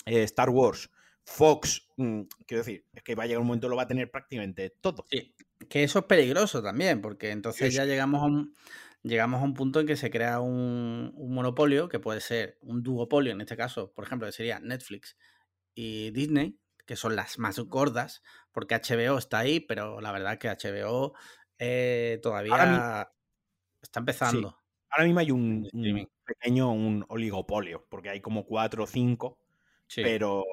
eh, 0.07 0.23
Star 0.23 0.51
Wars, 0.51 0.91
Fox, 1.25 1.89
mm, 1.97 2.23
quiero 2.47 2.63
decir, 2.63 2.85
es 2.93 3.03
que 3.03 3.15
va 3.15 3.25
a 3.25 3.27
llegar 3.27 3.41
un 3.41 3.49
momento 3.49 3.69
lo 3.69 3.77
va 3.77 3.83
a 3.83 3.89
tener 3.89 4.11
prácticamente 4.11 4.71
todo. 4.81 5.05
Sí, 5.11 5.35
que 5.69 5.83
eso 5.83 6.01
es 6.01 6.05
peligroso 6.05 6.63
también, 6.63 7.01
porque 7.01 7.31
entonces 7.31 7.75
ya 7.75 7.85
llegamos 7.85 8.23
a 8.23 8.27
un, 8.27 8.55
llegamos 9.03 9.41
a 9.41 9.45
un 9.45 9.55
punto 9.55 9.81
en 9.81 9.87
que 9.87 9.97
se 9.97 10.11
crea 10.11 10.41
un, 10.41 11.13
monopolio 11.17 11.89
que 11.89 11.99
puede 11.99 12.21
ser 12.21 12.59
un 12.61 12.83
duopolio, 12.83 13.33
en 13.33 13.41
este 13.41 13.57
caso, 13.57 13.93
por 13.93 14.05
ejemplo, 14.05 14.27
que 14.27 14.33
sería 14.33 14.61
Netflix 14.61 15.17
y 15.75 16.11
Disney, 16.11 16.59
que 16.87 16.97
son 16.97 17.17
las 17.17 17.39
más 17.39 17.59
gordas, 17.59 18.23
porque 18.53 18.75
HBO 18.75 19.19
está 19.19 19.39
ahí, 19.39 19.61
pero 19.61 20.01
la 20.01 20.13
verdad 20.13 20.39
que 20.39 20.49
HBO 20.49 21.15
eh, 21.59 22.19
todavía 22.23 23.11
está 23.81 24.01
empezando. 24.01 24.59
Ahora 24.91 25.05
mismo 25.05 25.21
hay 25.21 25.31
un, 25.31 25.69
pequeño 26.25 26.73
un 26.73 27.05
oligopolio, 27.09 27.87
porque 27.89 28.11
hay 28.11 28.21
como 28.21 28.45
cuatro 28.45 28.85
o 28.85 28.87
cinco, 28.87 29.39
pero 29.95 30.45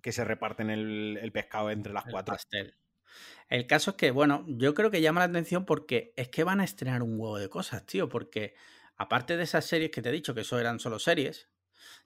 que 0.00 0.12
se 0.12 0.24
reparten 0.24 0.70
el, 0.70 1.30
pescado 1.32 1.70
entre 1.70 1.92
las 1.92 2.04
cuatro. 2.04 2.34
El 3.48 3.66
caso 3.66 3.92
es 3.92 3.96
que, 3.96 4.10
bueno, 4.10 4.44
yo 4.48 4.74
creo 4.74 4.90
que 4.90 5.00
llama 5.00 5.20
la 5.20 5.26
atención 5.26 5.64
porque 5.66 6.14
es 6.16 6.28
que 6.28 6.44
van 6.44 6.60
a 6.60 6.64
estrenar 6.64 7.02
un 7.02 7.18
huevo 7.18 7.38
de 7.38 7.48
cosas, 7.48 7.84
tío, 7.86 8.08
porque 8.08 8.54
aparte 8.96 9.36
de 9.36 9.44
esas 9.44 9.64
series 9.66 9.90
que 9.90 10.02
te 10.02 10.08
he 10.08 10.12
dicho 10.12 10.34
que 10.34 10.42
eso 10.42 10.58
eran 10.58 10.78
solo 10.78 10.98
series, 10.98 11.50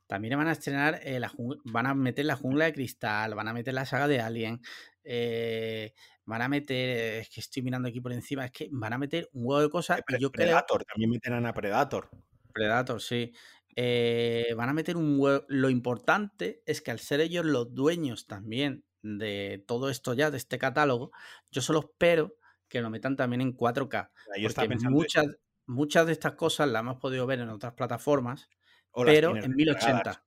también 0.07 0.39
van 0.39 0.49
a 0.49 0.53
estrenar, 0.53 1.01
eh, 1.03 1.21
la 1.21 1.33
van 1.65 1.87
a 1.87 1.95
meter 1.95 2.25
la 2.25 2.37
jungla 2.37 2.67
de 2.67 2.73
cristal, 2.73 3.35
van 3.35 3.49
a 3.49 3.53
meter 3.53 3.75
la 3.75 3.87
saga 3.87 4.09
de 4.09 4.21
Alien, 4.21 4.61
eh, 5.05 5.95
van 6.25 6.43
a 6.43 6.49
meter, 6.49 7.21
es 7.21 7.29
que 7.29 7.41
estoy 7.41 7.63
mirando 7.63 7.89
aquí 7.89 8.01
por 8.01 8.13
encima, 8.13 8.45
es 8.45 8.53
que 8.53 8.69
van 8.73 8.93
a 8.93 8.99
meter 8.99 9.29
un 9.33 9.47
huevo 9.47 9.63
de 9.63 9.71
cosas. 9.71 10.01
y 10.09 10.21
yo 10.21 10.31
Predator, 10.31 10.85
también 10.85 11.11
meterán 11.11 11.47
a 11.47 11.53
Predator. 11.53 12.11
Predator, 12.53 13.01
sí. 13.01 13.33
Eh, 13.75 14.55
van 14.57 14.71
a 14.71 14.73
meter 14.73 14.97
un 14.97 15.21
huevo. 15.21 15.45
Lo 15.49 15.69
importante 15.69 16.63
es 16.67 16.81
que 16.81 16.91
al 16.91 16.99
ser 16.99 17.21
ellos 17.21 17.45
los 17.45 17.75
dueños 17.75 18.27
también 18.27 18.86
de 19.07 19.65
todo 19.67 19.91
esto 19.91 20.15
ya, 20.15 20.31
de 20.31 20.37
este 20.37 20.59
catálogo, 20.59 21.13
yo 21.51 21.63
solo 21.63 21.81
espero 21.81 22.37
que 22.69 22.81
lo 22.81 22.91
metan 22.91 23.17
también 23.17 23.41
en 23.41 23.57
4K. 23.57 24.11
porque 24.43 24.89
muchas, 24.89 25.27
muchas 25.67 26.07
de 26.07 26.13
estas 26.13 26.33
cosas 26.33 26.69
las 26.69 26.81
hemos 26.81 26.97
podido 26.97 27.27
ver 27.27 27.41
en 27.41 27.49
otras 27.49 27.75
plataformas, 27.75 28.49
pero 28.93 29.37
en 29.37 29.55
1080. 29.55 30.25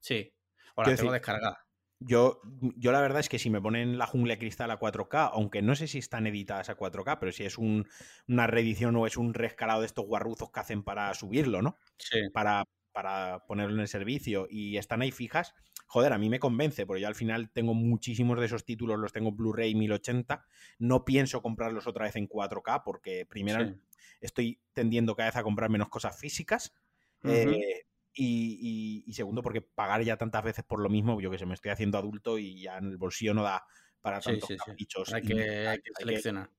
Sí, 0.00 0.34
o 0.74 0.82
las 0.82 0.96
tengo 0.96 1.12
descargadas. 1.12 1.58
Yo, 2.00 2.40
yo 2.76 2.92
la 2.92 3.00
verdad 3.00 3.20
es 3.20 3.28
que 3.28 3.38
si 3.38 3.48
me 3.48 3.62
ponen 3.62 3.96
la 3.96 4.06
jungla 4.06 4.38
cristal 4.38 4.70
a 4.70 4.78
4K, 4.78 5.30
aunque 5.32 5.62
no 5.62 5.74
sé 5.74 5.86
si 5.86 5.98
están 5.98 6.26
editadas 6.26 6.68
a 6.68 6.76
4K, 6.76 7.18
pero 7.18 7.32
si 7.32 7.44
es 7.44 7.56
una 7.56 8.46
reedición 8.46 8.96
o 8.96 9.06
es 9.06 9.16
un 9.16 9.32
rescalado 9.32 9.80
de 9.80 9.86
estos 9.86 10.04
guarruzos 10.04 10.50
que 10.50 10.60
hacen 10.60 10.82
para 10.82 11.14
subirlo, 11.14 11.62
¿no? 11.62 11.78
Sí. 11.98 12.18
Para, 12.32 12.64
para 12.92 13.44
ponerlo 13.46 13.74
en 13.74 13.80
el 13.80 13.88
servicio 13.88 14.46
y 14.50 14.76
están 14.76 15.00
ahí 15.00 15.12
fijas, 15.12 15.54
joder, 15.94 16.12
a 16.12 16.18
mí 16.18 16.28
me 16.28 16.40
convence, 16.40 16.86
porque 16.86 17.02
yo 17.02 17.06
al 17.06 17.14
final 17.14 17.50
tengo 17.50 17.72
muchísimos 17.72 18.40
de 18.40 18.46
esos 18.46 18.64
títulos, 18.64 18.98
los 18.98 19.12
tengo 19.12 19.30
Blu-ray 19.30 19.76
1080, 19.76 20.44
no 20.80 21.04
pienso 21.04 21.40
comprarlos 21.40 21.86
otra 21.86 22.06
vez 22.06 22.16
en 22.16 22.28
4K, 22.28 22.82
porque 22.84 23.24
primero 23.26 23.76
estoy 24.20 24.60
tendiendo 24.72 25.14
cada 25.14 25.28
vez 25.28 25.36
a 25.36 25.44
comprar 25.44 25.70
menos 25.70 25.88
cosas 25.90 26.18
físicas. 26.18 26.74
Eh, 27.22 27.84
y, 28.12 29.04
segundo, 29.12 29.40
porque 29.40 29.60
pagar 29.60 30.02
ya 30.02 30.16
tantas 30.16 30.42
veces 30.42 30.64
por 30.64 30.80
lo 30.80 30.88
mismo, 30.88 31.20
yo 31.20 31.30
que 31.30 31.38
sé, 31.38 31.46
me 31.46 31.54
estoy 31.54 31.70
haciendo 31.70 31.96
adulto 31.96 32.40
y 32.40 32.62
ya 32.62 32.78
en 32.78 32.86
el 32.86 32.96
bolsillo 32.96 33.32
no 33.32 33.44
da 33.44 33.64
para 34.00 34.20
tantos 34.20 34.50
caprichos. 34.66 35.14
Hay, 35.14 35.22
que, 35.22 35.80
seleccionar. 35.96 36.50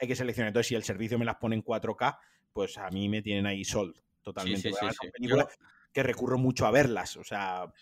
Hay 0.00 0.08
que, 0.08 0.16
seleccionar. 0.16 0.48
Entonces, 0.48 0.66
si 0.66 0.74
el 0.74 0.82
servicio 0.82 1.16
me 1.16 1.24
las 1.24 1.36
pone 1.36 1.54
en 1.54 1.62
4K, 1.62 2.18
pues 2.52 2.76
a 2.78 2.90
mí 2.90 3.08
me 3.08 3.22
tienen 3.22 3.46
ahí 3.46 3.64
sold 3.64 3.94
totalmente. 4.20 4.72
que 5.92 6.02
recurro 6.02 6.38
mucho 6.38 6.66
a 6.66 6.72
verlas, 6.72 7.16
o 7.16 7.22
sea... 7.22 7.72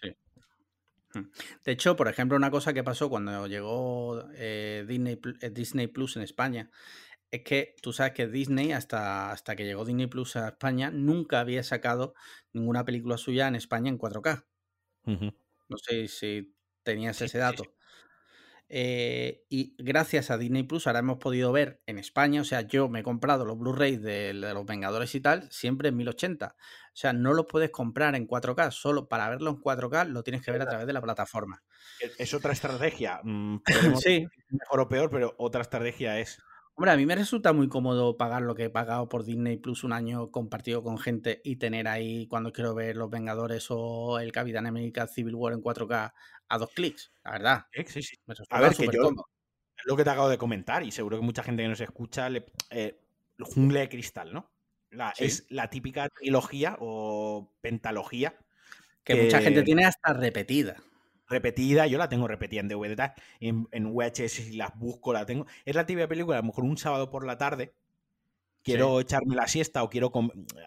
De 1.64 1.72
hecho, 1.72 1.96
por 1.96 2.08
ejemplo, 2.08 2.36
una 2.36 2.50
cosa 2.50 2.72
que 2.72 2.84
pasó 2.84 3.08
cuando 3.10 3.46
llegó 3.46 4.24
eh, 4.34 4.84
Disney, 4.86 5.20
eh, 5.40 5.50
Disney 5.50 5.86
Plus 5.86 6.16
en 6.16 6.22
España 6.22 6.70
es 7.30 7.42
que 7.44 7.74
tú 7.82 7.92
sabes 7.92 8.12
que 8.12 8.28
Disney, 8.28 8.72
hasta, 8.72 9.30
hasta 9.32 9.56
que 9.56 9.64
llegó 9.64 9.84
Disney 9.84 10.06
Plus 10.06 10.36
a 10.36 10.48
España, 10.48 10.90
nunca 10.90 11.40
había 11.40 11.62
sacado 11.62 12.14
ninguna 12.52 12.84
película 12.84 13.16
suya 13.16 13.48
en 13.48 13.56
España 13.56 13.88
en 13.88 13.98
4K. 13.98 14.46
No 15.68 15.76
sé 15.78 16.08
si 16.08 16.54
tenías 16.84 17.20
ese 17.22 17.38
dato. 17.38 17.74
Eh, 18.74 19.44
y 19.50 19.76
gracias 19.76 20.30
a 20.30 20.38
Disney 20.38 20.62
Plus 20.62 20.86
ahora 20.86 21.00
hemos 21.00 21.18
podido 21.18 21.52
ver 21.52 21.82
en 21.84 21.98
España, 21.98 22.40
o 22.40 22.44
sea, 22.44 22.62
yo 22.62 22.88
me 22.88 23.00
he 23.00 23.02
comprado 23.02 23.44
los 23.44 23.58
Blu-rays 23.58 24.00
de, 24.00 24.32
los 24.32 24.64
Vengadores 24.64 25.14
y 25.14 25.20
tal, 25.20 25.46
siempre 25.52 25.90
en 25.90 25.98
1080. 25.98 26.56
O 26.56 26.90
sea, 26.94 27.12
no 27.12 27.34
los 27.34 27.44
puedes 27.44 27.68
comprar 27.68 28.14
en 28.14 28.26
4K, 28.26 28.70
solo 28.70 29.08
para 29.08 29.28
verlo 29.28 29.50
en 29.50 29.60
4K 29.60 30.08
lo 30.08 30.22
tienes 30.22 30.42
que 30.42 30.52
ver 30.52 30.62
a 30.62 30.66
través 30.66 30.86
de 30.86 30.94
la 30.94 31.02
plataforma. 31.02 31.62
Es 32.16 32.32
otra 32.32 32.54
estrategia. 32.54 33.20
Mm, 33.22 33.58
sí. 34.02 34.26
Mejor 34.48 34.80
o 34.80 34.88
peor, 34.88 35.10
pero 35.10 35.34
otra 35.36 35.60
estrategia 35.60 36.18
es. 36.18 36.38
Hombre, 36.74 36.92
a 36.92 36.96
mí 36.96 37.04
me 37.04 37.14
resulta 37.14 37.52
muy 37.52 37.68
cómodo 37.68 38.16
pagar 38.16 38.40
lo 38.40 38.54
que 38.54 38.64
he 38.64 38.70
pagado 38.70 39.06
por 39.06 39.24
Disney 39.24 39.58
Plus 39.58 39.84
un 39.84 39.92
año 39.92 40.30
compartido 40.30 40.82
con 40.82 40.96
gente 40.96 41.42
y 41.44 41.56
tener 41.56 41.86
ahí 41.86 42.26
cuando 42.26 42.50
quiero 42.50 42.74
ver 42.74 42.96
Los 42.96 43.10
Vengadores 43.10 43.66
o 43.68 44.18
el 44.18 44.32
Capitán 44.32 44.66
América 44.66 45.06
Civil 45.06 45.34
War 45.34 45.52
en 45.52 45.60
4K 45.60 46.14
a 46.52 46.58
dos 46.58 46.70
clics, 46.70 47.10
la 47.24 47.30
verdad. 47.30 47.66
Sí, 47.86 48.02
sí. 48.02 48.16
a 48.50 48.60
ver, 48.60 48.76
que 48.76 48.86
yo, 48.92 49.08
es 49.08 49.84
lo 49.86 49.96
que 49.96 50.04
te 50.04 50.10
acabo 50.10 50.28
de 50.28 50.36
comentar 50.36 50.82
y 50.82 50.90
seguro 50.90 51.16
que 51.16 51.24
mucha 51.24 51.42
gente 51.42 51.62
que 51.62 51.68
nos 51.68 51.80
escucha, 51.80 52.28
le, 52.28 52.44
eh, 52.70 53.00
Jungle 53.38 53.80
de 53.80 53.88
Cristal, 53.88 54.34
¿no? 54.34 54.50
Es 55.16 55.46
la 55.48 55.70
típica 55.70 56.10
trilogía 56.10 56.76
o 56.78 57.50
pentalogía. 57.62 58.36
Que, 59.02 59.14
mucha 59.14 59.40
gente 59.40 59.62
tiene 59.62 59.86
hasta 59.86 60.12
repetida. 60.12 60.76
Repetida, 61.26 61.86
yo 61.86 61.96
la 61.96 62.10
tengo 62.10 62.28
repetida 62.28 62.60
en 62.60 62.68
DVD, 62.68 63.14
en, 63.40 63.66
en 63.72 63.94
VHS 63.94 64.32
si 64.32 64.56
las 64.56 64.78
busco, 64.78 65.14
la 65.14 65.24
tengo. 65.24 65.46
Es 65.64 65.74
la 65.74 65.86
típica 65.86 66.06
película, 66.06 66.36
a 66.36 66.40
lo 66.42 66.48
mejor 66.48 66.64
un 66.64 66.76
sábado 66.76 67.10
por 67.10 67.24
la 67.24 67.38
tarde, 67.38 67.72
quiero 68.62 69.00
echarme 69.00 69.34
la 69.34 69.48
siesta 69.48 69.82
o 69.82 69.90
quiero 69.90 70.12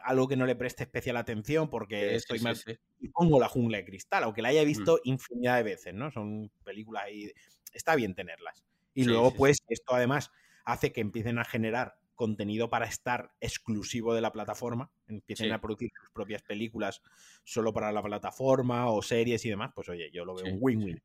algo 0.04 0.28
que 0.28 0.36
no 0.36 0.46
le 0.46 0.56
preste 0.56 0.84
especial 0.84 1.18
atención 1.18 1.70
porque 1.70 2.16
estoy 2.16 2.40
más 2.40 2.64
y 3.00 3.10
pongo 3.10 3.40
la 3.40 3.48
jungla 3.48 3.78
de 3.78 3.86
cristal, 3.86 4.24
aunque 4.24 4.42
la 4.42 4.50
haya 4.50 4.64
mm. 4.64 4.66
visto 4.66 5.00
infinidad 5.04 5.58
de 5.58 5.64
veces, 5.64 5.94
¿no? 5.94 6.12
Son 6.12 6.52
películas 6.64 7.06
y 7.12 7.32
está 7.74 7.96
bien 7.96 8.16
tenerlas. 8.16 8.64
Y 8.94 9.04
luego, 9.04 9.34
pues, 9.34 9.58
esto 9.68 9.94
además 9.94 10.32
hace 10.64 10.94
que 10.94 11.02
empiecen 11.02 11.38
a 11.38 11.44
generar 11.44 11.98
contenido 12.16 12.70
para 12.70 12.86
estar 12.86 13.34
exclusivo 13.42 14.16
de 14.16 14.22
la 14.22 14.32
plataforma, 14.32 14.90
empiecen 15.08 15.52
a 15.52 15.60
producir 15.60 15.92
sus 16.00 16.10
propias 16.12 16.42
películas 16.42 17.02
solo 17.44 17.74
para 17.74 17.92
la 17.92 18.02
plataforma 18.02 18.90
o 18.90 19.02
series 19.02 19.44
y 19.46 19.50
demás, 19.50 19.72
pues 19.76 19.90
oye, 19.90 20.10
yo 20.14 20.24
lo 20.24 20.34
veo 20.34 20.46
un 20.54 20.58
win-win. 20.62 21.02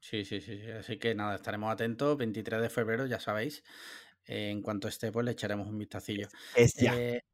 Sí, 0.00 0.24
sí, 0.24 0.40
sí, 0.40 0.62
Así 0.70 0.98
que 0.98 1.14
nada, 1.14 1.34
estaremos 1.34 1.70
atentos. 1.70 2.16
23 2.16 2.62
de 2.62 2.70
febrero, 2.70 3.06
ya 3.06 3.20
sabéis 3.20 3.62
en 4.30 4.62
cuanto 4.62 4.86
esté, 4.86 5.10
pues 5.10 5.24
le 5.24 5.32
echaremos 5.32 5.66
un 5.66 5.76
vistacillo. 5.76 6.28
Es 6.54 6.74
ya. 6.74 6.94
Eh, 6.96 7.24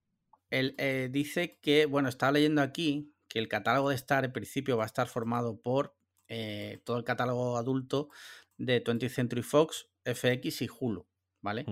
él 0.49 0.75
eh, 0.79 1.09
dice 1.11 1.59
que, 1.61 1.85
bueno, 1.85 2.09
estaba 2.09 2.33
leyendo 2.33 2.63
aquí 2.63 3.15
que 3.29 3.39
el 3.39 3.49
catálogo 3.49 3.91
de 3.91 3.97
Star 3.97 4.25
en 4.25 4.33
principio 4.33 4.79
va 4.79 4.85
a 4.85 4.87
estar 4.87 5.07
formado 5.07 5.61
por 5.61 5.95
eh, 6.29 6.81
todo 6.85 6.97
el 6.97 7.05
catálogo 7.05 7.59
adulto 7.59 8.09
de 8.57 8.83
20th 8.83 9.11
Century 9.11 9.43
Fox, 9.43 9.89
FX 10.05 10.63
y 10.63 10.69
Hulu, 10.69 11.07
¿vale? 11.43 11.67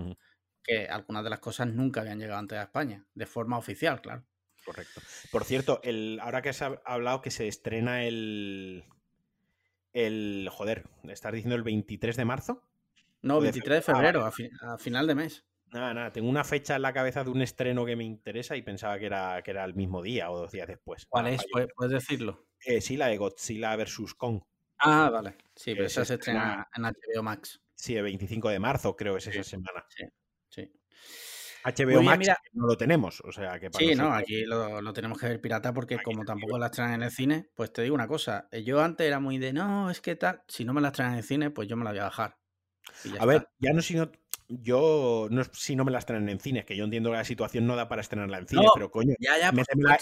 Que 0.63 0.89
algunas 0.89 1.25
de 1.25 1.31
las 1.31 1.41
cosas 1.41 1.69
nunca 1.69 2.03
habían 2.03 2.19
llegado 2.19 2.39
antes 2.39 2.59
a 2.59 2.65
España, 2.65 3.07
de 3.15 3.27
forma 3.27 3.57
oficial, 3.57 4.03
claro. 4.03 4.27
Correcto. 4.65 5.01
Por 5.31 5.45
cierto, 5.45 5.81
el, 5.83 6.19
ahora 6.21 6.43
que 6.43 6.51
has 6.51 6.63
hablado 6.63 7.23
que 7.23 7.31
se 7.31 7.49
estrena 7.49 8.05
el. 8.05 8.85
El. 9.93 10.49
Joder, 10.51 10.89
¿estás 11.05 11.33
diciendo 11.33 11.55
el 11.55 11.63
23 11.63 12.17
de 12.17 12.25
marzo? 12.25 12.63
No, 13.25 13.41
23 13.41 13.79
de 13.79 13.83
febrero, 13.83 14.25
a, 14.25 14.79
final 14.79 15.07
de 15.07 15.15
mes. 15.15 15.45
Nada, 15.73 15.95
nada, 15.95 16.13
tengo 16.13 16.29
una 16.29 16.45
fecha 16.45 16.77
en 16.77 16.83
la 16.83 16.93
cabeza 16.93 17.25
de 17.25 17.31
un 17.31 17.41
estreno 17.43 17.85
que 17.85 17.97
me 17.97 18.05
interesa 18.05 18.55
y 18.55 18.63
pensaba 18.63 18.99
que 18.99 19.07
era, 19.07 19.43
que 19.43 19.51
era 19.51 19.65
el 19.65 19.75
mismo 19.75 20.03
día 20.03 20.31
o 20.31 20.39
dos 20.39 20.53
días 20.53 20.69
después. 20.69 21.07
¿Cuál 21.07 21.29
es? 21.29 21.45
¿Puedes 21.75 21.93
decirlo? 21.93 22.47
Eh, 22.65 22.81
sí, 22.81 22.97
la 22.97 23.09
de 23.09 23.17
Godzilla 23.17 23.75
vs. 23.77 24.15
Kong. 24.15 24.41
Ah, 24.79 25.09
vale. 25.11 25.37
Sí, 25.57 25.73
pero 25.75 25.87
esa 25.87 26.05
se 26.05 26.15
estrena 26.15 26.69
en 26.77 26.85
HBO 26.85 27.23
Max. 27.23 27.61
Sí, 27.75 27.97
el 27.97 28.05
25 28.05 28.51
de 28.51 28.59
marzo 28.59 28.95
creo 28.95 29.15
que 29.15 29.19
es 29.19 29.27
esa 29.27 29.43
semana. 29.43 29.85
Sí, 29.89 30.05
sí. 30.49 30.73
HBO 31.65 32.03
Max 32.03 32.29
no 32.53 32.67
lo 32.67 32.77
tenemos, 32.77 33.23
o 33.25 33.33
sea 33.33 33.59
que 33.59 33.71
Sí, 33.73 33.95
no, 33.95 34.13
aquí 34.13 34.45
lo, 34.45 34.93
tenemos 34.93 35.19
que 35.19 35.29
ver 35.29 35.41
pirata 35.41 35.73
porque 35.73 35.99
como 36.03 36.25
tampoco 36.25 36.59
la 36.59 36.67
estrenan 36.67 36.95
en 36.95 37.03
el 37.05 37.11
cine, 37.11 37.49
pues 37.55 37.73
te 37.73 37.81
digo 37.83 37.95
una 37.95 38.07
cosa, 38.07 38.49
eh, 38.53 38.63
yo 38.63 38.83
antes 38.83 39.07
era 39.07 39.19
muy 39.19 39.39
de, 39.39 39.55
no, 39.55 39.91
es 39.91 40.03
que 40.03 40.15
tal, 40.15 40.43
si 40.47 40.67
no 40.67 40.75
me 40.75 40.83
la 40.83 40.89
estrenan 40.89 41.15
en 41.15 41.19
el 41.19 41.25
cine, 41.25 41.51
pues 41.51 41.67
yo 41.67 41.77
me 41.77 41.85
la 41.85 41.91
voy 41.91 42.01
a 42.01 42.05
bajar. 42.05 42.37
A 43.19 43.27
ver, 43.27 43.49
ya 43.59 43.73
no 43.73 43.83
si 43.83 43.95
no. 43.95 44.11
Yo 44.49 45.27
no 45.31 45.43
si 45.53 45.75
no 45.75 45.87
me 45.87 45.91
la 45.91 45.99
estrenan 45.99 46.29
en 46.29 46.39
cine, 46.39 46.67
que 46.67 46.77
yo 46.77 46.85
entiendo 46.85 47.11
que 47.11 47.17
la 47.17 47.25
situación 47.25 47.67
no 47.67 47.77
da 47.77 47.89
para 47.89 48.03
estrenarla 48.03 48.39
en 48.39 48.47
cine, 48.47 48.67
pero 48.75 48.91
coño, 48.91 49.15
ya, 49.19 49.39
ya, 49.39 49.53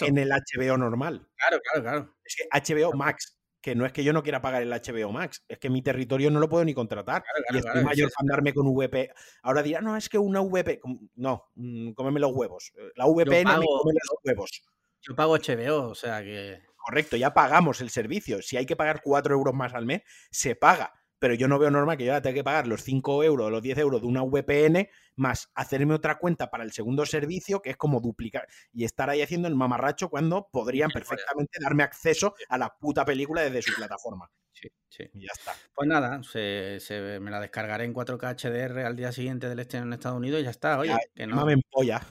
en 0.01 0.17
el 0.17 0.29
HBO 0.31 0.77
normal. 0.77 1.25
Claro, 1.37 1.61
claro, 1.61 1.81
claro. 1.81 2.15
Es 2.25 2.35
que 2.35 2.73
HBO 2.75 2.91
Max, 2.91 3.39
que 3.61 3.73
no 3.73 3.85
es 3.85 3.93
que 3.93 4.03
yo 4.03 4.11
no 4.11 4.21
quiera 4.21 4.41
pagar 4.41 4.61
el 4.61 4.73
HBO 4.73 5.13
Max, 5.13 5.45
es 5.47 5.59
que 5.59 5.69
mi 5.69 5.81
territorio 5.81 6.29
no 6.29 6.41
lo 6.41 6.49
puedo 6.49 6.65
ni 6.65 6.73
contratar. 6.73 7.23
y 7.51 7.57
estoy 7.57 7.83
mayor 7.85 8.11
para 8.11 8.23
andarme 8.23 8.53
con 8.53 8.67
VP. 8.67 9.13
Ahora 9.43 9.63
dirá, 9.63 9.79
no, 9.79 9.95
es 9.95 10.09
que 10.09 10.17
una 10.17 10.41
VP. 10.41 10.81
No, 11.15 11.45
mm, 11.55 11.93
cómeme 11.93 12.19
los 12.19 12.33
huevos. 12.33 12.73
La 12.95 13.05
VPN 13.07 13.59
me 13.59 13.65
come 13.65 13.93
los 13.93 14.19
huevos. 14.25 14.61
Yo 14.99 15.15
pago 15.15 15.37
HBO, 15.37 15.89
o 15.89 15.95
sea 15.95 16.21
que. 16.21 16.61
Correcto, 16.75 17.15
ya 17.15 17.33
pagamos 17.33 17.79
el 17.79 17.89
servicio. 17.89 18.41
Si 18.41 18.57
hay 18.57 18.65
que 18.65 18.75
pagar 18.75 19.01
4 19.01 19.33
euros 19.33 19.53
más 19.53 19.73
al 19.73 19.85
mes, 19.85 20.01
se 20.31 20.57
paga 20.57 20.93
pero 21.23 21.35
yo 21.35 21.47
no 21.47 21.57
veo 21.57 21.71
normal 21.71 21.95
que 21.95 22.03
yo 22.03 22.11
ahora 22.11 22.21
tenga 22.21 22.33
que 22.33 22.43
pagar 22.43 22.67
los 22.67 22.83
5 22.83 23.23
euros 23.23 23.47
o 23.47 23.49
los 23.49 23.61
10 23.61 23.77
euros 23.77 24.01
de 24.01 24.07
una 24.07 24.23
VPN 24.23 24.89
más 25.15 25.49
hacerme 25.55 25.93
otra 25.93 26.17
cuenta 26.17 26.49
para 26.49 26.65
el 26.65 26.73
segundo 26.73 27.05
servicio, 27.05 27.61
que 27.61 27.69
es 27.69 27.77
como 27.77 28.01
duplicar 28.01 28.45
y 28.73 28.83
estar 28.83 29.09
ahí 29.09 29.21
haciendo 29.21 29.47
el 29.47 29.55
mamarracho 29.55 30.09
cuando 30.09 30.49
podrían 30.51 30.91
perfectamente 30.91 31.59
darme 31.61 31.83
acceso 31.83 32.35
a 32.49 32.57
la 32.57 32.75
puta 32.77 33.05
película 33.05 33.41
desde 33.41 33.61
su 33.61 33.73
plataforma. 33.73 34.29
Sí, 34.51 34.67
sí. 34.89 35.09
Y 35.13 35.21
ya 35.21 35.31
está. 35.31 35.53
Pues 35.73 35.87
nada, 35.87 36.21
se, 36.23 36.81
me 37.21 37.31
la 37.31 37.39
descargaré 37.39 37.85
en 37.85 37.93
4K 37.93 38.35
HDR 38.41 38.79
al 38.85 38.97
día 38.97 39.13
siguiente 39.13 39.47
del 39.47 39.59
estreno 39.59 39.85
en 39.85 39.93
Estados 39.93 40.17
Unidos 40.17 40.41
y 40.41 40.43
ya 40.43 40.49
está. 40.49 40.77
Oye, 40.77 40.93
que 41.15 41.25
no. 41.25 41.45
me 41.45 41.53
empolla. 41.53 42.01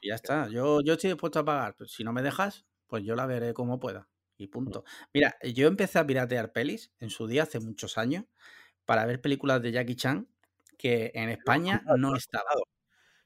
Y 0.00 0.08
ya 0.08 0.16
está. 0.16 0.48
Yo, 0.48 0.80
yo 0.80 0.94
estoy 0.94 1.10
dispuesto 1.10 1.38
a 1.38 1.44
pagar. 1.44 1.76
si 1.86 2.02
no 2.02 2.12
me 2.12 2.22
dejas, 2.22 2.66
pues 2.88 3.04
yo 3.04 3.14
la 3.14 3.26
veré 3.26 3.54
como 3.54 3.78
pueda. 3.78 4.08
Y 4.38 4.48
punto. 4.48 4.84
Mira, 5.14 5.36
yo 5.54 5.66
empecé 5.66 5.98
a 5.98 6.06
piratear 6.06 6.52
pelis 6.52 6.92
en 7.00 7.10
su 7.10 7.26
día, 7.26 7.44
hace 7.44 7.60
muchos 7.60 7.96
años, 7.98 8.24
para 8.84 9.06
ver 9.06 9.20
películas 9.20 9.62
de 9.62 9.72
Jackie 9.72 9.96
Chan 9.96 10.28
que 10.76 11.10
en 11.14 11.30
España 11.30 11.82
no 11.96 12.14
estaba. 12.14 12.50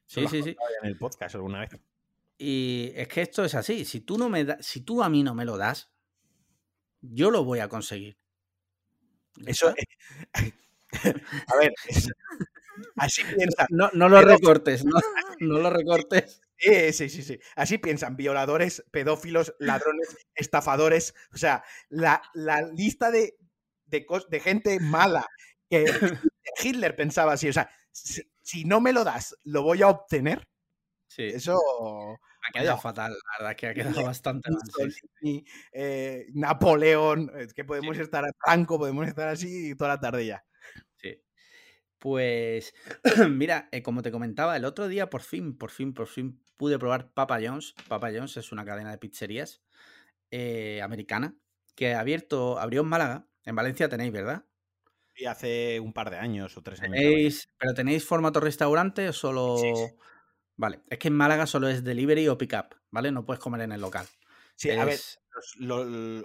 Sí, 0.07 0.27
sí, 0.29 0.43
sí. 0.43 0.57
En 0.83 0.89
el 0.89 0.97
podcast 0.97 1.35
alguna 1.35 1.61
vez. 1.61 1.71
Y 2.39 2.93
es 2.95 3.09
que 3.09 3.23
esto 3.23 3.45
es 3.45 3.55
así. 3.55 3.85
Si 3.85 4.01
tú 4.01 4.17
no 4.17 4.29
me 4.29 4.45
das, 4.45 4.65
si 4.65 4.81
tú 4.81 5.03
a 5.03 5.09
mí 5.09 5.23
no 5.23 5.35
me 5.35 5.45
lo 5.45 5.57
das, 5.57 5.91
yo 7.01 7.31
lo 7.31 7.45
voy 7.45 7.59
a 7.59 7.69
conseguir. 7.69 8.17
Eso. 9.47 9.75
a 10.93 11.57
ver, 11.57 11.75
así 12.97 13.23
piensan. 13.37 13.67
No, 13.71 13.91
no 13.93 14.09
lo 14.09 14.21
recortes, 14.21 14.85
no, 14.85 14.99
no 15.41 15.59
lo 15.59 15.71
recortes. 15.71 16.41
Sí, 16.61 16.93
sí, 16.93 17.09
sí, 17.09 17.23
sí. 17.23 17.41
Así 17.57 17.79
piensan 17.79 18.17
violadores, 18.17 18.85
pedófilos, 18.91 19.55
ladrones, 19.59 20.15
estafadores. 20.35 21.15
O 21.33 21.39
sea, 21.39 21.65
la, 21.89 22.23
lista 22.75 23.11
de, 23.11 23.37
de, 23.87 24.41
gente 24.41 24.79
mala 24.79 25.27
que 25.71 25.87
Hitler 26.63 26.95
pensaba 26.97 27.33
así. 27.33 27.49
O 27.49 27.53
sea, 27.53 27.71
si, 27.93 28.65
no 28.65 28.81
me 28.81 28.93
lo 28.93 29.05
das, 29.05 29.35
lo 29.45 29.63
voy 29.63 29.83
a 29.83 29.89
obtener. 29.89 30.47
Sí. 31.09 31.25
Eso. 31.25 31.59
Ha 32.43 32.59
quedado 32.59 32.79
fatal, 32.79 33.13
la 33.13 33.39
verdad 33.39 33.57
que 33.57 33.67
ha 33.67 33.75
quedado 33.75 34.05
bastante 34.05 34.51
mal. 34.51 34.95
Eh, 35.73 36.27
Napoleón, 36.33 37.31
es 37.37 37.53
que 37.53 37.65
podemos 37.65 37.99
estar 37.99 38.25
a 38.25 38.33
Franco, 38.39 38.79
podemos 38.79 39.07
estar 39.07 39.29
así 39.29 39.75
toda 39.75 39.91
la 39.91 40.01
tarde 40.01 40.27
ya. 40.27 40.45
Pues, 42.01 42.75
mira, 43.31 43.69
eh, 43.73 43.83
como 43.83 44.03
te 44.03 44.11
comentaba, 44.11 44.57
el 44.57 44.65
otro 44.65 44.89
día 44.89 45.11
por 45.11 45.21
fin, 45.21 45.57
por 45.57 45.71
fin, 45.71 45.93
por 45.93 46.09
fin 46.09 46.43
pude 46.57 46.79
probar 46.79 47.13
Papa 47.13 47.39
John's. 47.41 47.75
Papa 47.89 48.11
John's 48.13 48.37
es 48.39 48.53
una 48.53 48.65
cadena 48.65 48.91
de 48.91 48.99
pizzerías 48.99 49.63
eh, 50.31 50.81
americana 50.83 51.37
que 51.77 51.93
ha 51.93 52.01
abierto, 52.01 52.59
abrió 52.59 52.81
en 52.81 52.89
Málaga. 52.89 53.29
En 53.45 53.55
Valencia 53.55 53.89
tenéis, 53.89 54.13
¿verdad? 54.13 54.47
Sí, 55.15 55.27
hace 55.27 55.79
un 55.79 55.93
par 55.93 56.11
de 56.11 56.17
años 56.17 56.57
o 56.57 56.63
tres 56.63 56.81
años. 56.81 57.47
¿Pero 57.59 57.75
tenéis 57.75 58.05
formato 58.05 58.41
restaurante 58.41 59.09
o 59.09 59.13
solo...? 59.13 59.57
Vale, 60.57 60.81
es 60.89 60.99
que 60.99 61.09
en 61.09 61.15
Málaga 61.15 61.47
solo 61.47 61.69
es 61.69 61.85
delivery 61.85 62.29
o 62.29 62.37
pick 62.37 62.55
up, 62.55 62.77
¿vale? 62.91 63.13
No 63.13 63.25
puedes 63.25 63.41
comer 63.41 63.63
en 63.63 63.73
el 63.73 63.81
local. 63.81 64.07
Sí, 64.57 64.71
a 64.71 64.85
ver, 64.85 64.99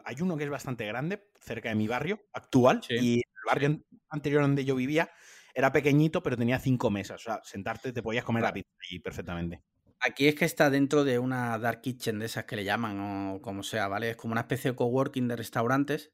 hay 0.04 0.16
uno 0.22 0.38
que 0.38 0.44
es 0.44 0.50
bastante 0.50 0.86
grande, 0.86 1.30
cerca 1.40 1.70
de 1.70 1.76
mi 1.76 1.88
barrio 1.88 2.20
actual, 2.34 2.82
y 2.90 3.16
el 3.16 3.46
barrio 3.46 3.82
anterior 4.10 4.42
donde 4.42 4.66
yo 4.66 4.76
vivía 4.76 5.10
era 5.56 5.72
pequeñito, 5.72 6.22
pero 6.24 6.38
tenía 6.38 6.60
cinco 6.60 6.92
mesas. 6.92 7.22
O 7.22 7.24
sea, 7.24 7.42
sentarte 7.44 7.94
te 7.94 8.04
podías 8.04 8.26
comer 8.26 8.44
la 8.44 8.54
pizza 8.54 8.70
allí 8.90 9.00
perfectamente. 9.00 9.64
Aquí 10.00 10.28
es 10.28 10.36
que 10.36 10.46
está 10.46 10.70
dentro 10.70 11.04
de 11.04 11.20
una 11.20 11.58
dark 11.58 11.82
kitchen 11.82 12.20
de 12.20 12.26
esas 12.28 12.46
que 12.46 12.56
le 12.56 12.64
llaman, 12.64 13.34
o 13.36 13.42
como 13.42 13.64
sea, 13.64 13.88
¿vale? 13.88 14.12
Es 14.12 14.18
como 14.18 14.34
una 14.34 14.42
especie 14.42 14.72
de 14.72 14.76
coworking 14.78 15.28
de 15.28 15.36
restaurantes. 15.36 16.12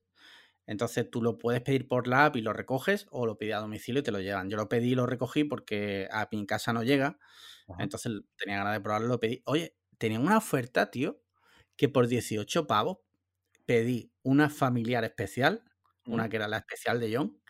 Entonces 0.68 1.10
tú 1.12 1.22
lo 1.22 1.38
puedes 1.40 1.62
pedir 1.62 1.88
por 1.88 2.08
la 2.08 2.26
app 2.26 2.38
y 2.38 2.42
lo 2.42 2.54
recoges, 2.54 3.08
o 3.12 3.26
lo 3.26 3.38
pides 3.38 3.56
a 3.56 3.60
domicilio 3.60 4.02
y 4.02 4.04
te 4.04 4.12
lo 4.12 4.22
llevan. 4.22 4.50
Yo 4.50 4.58
lo 4.58 4.70
pedí 4.70 4.94
y 4.94 4.96
lo 4.96 5.08
recogí 5.08 5.44
porque 5.46 6.08
a 6.12 6.28
mi 6.32 6.46
casa 6.48 6.74
no 6.74 6.84
llega. 6.84 7.20
Entonces 7.80 8.14
tenía 8.38 8.58
ganas 8.60 8.74
de 8.74 8.82
probarlo, 8.82 9.08
lo 9.10 9.20
pedí. 9.20 9.42
Oye, 9.46 9.78
tenía 9.98 10.20
una 10.20 10.38
oferta, 10.38 10.92
tío, 10.92 11.22
que 11.78 11.90
por 11.90 12.08
18 12.08 12.68
pavos 12.68 13.00
pedí 13.66 14.14
una 14.24 14.50
familiar 14.50 15.04
especial, 15.06 15.64
una 16.06 16.30
que 16.30 16.38
era 16.38 16.48
la 16.48 16.58
especial 16.58 17.00
de 17.00 17.16
John, 17.16 17.42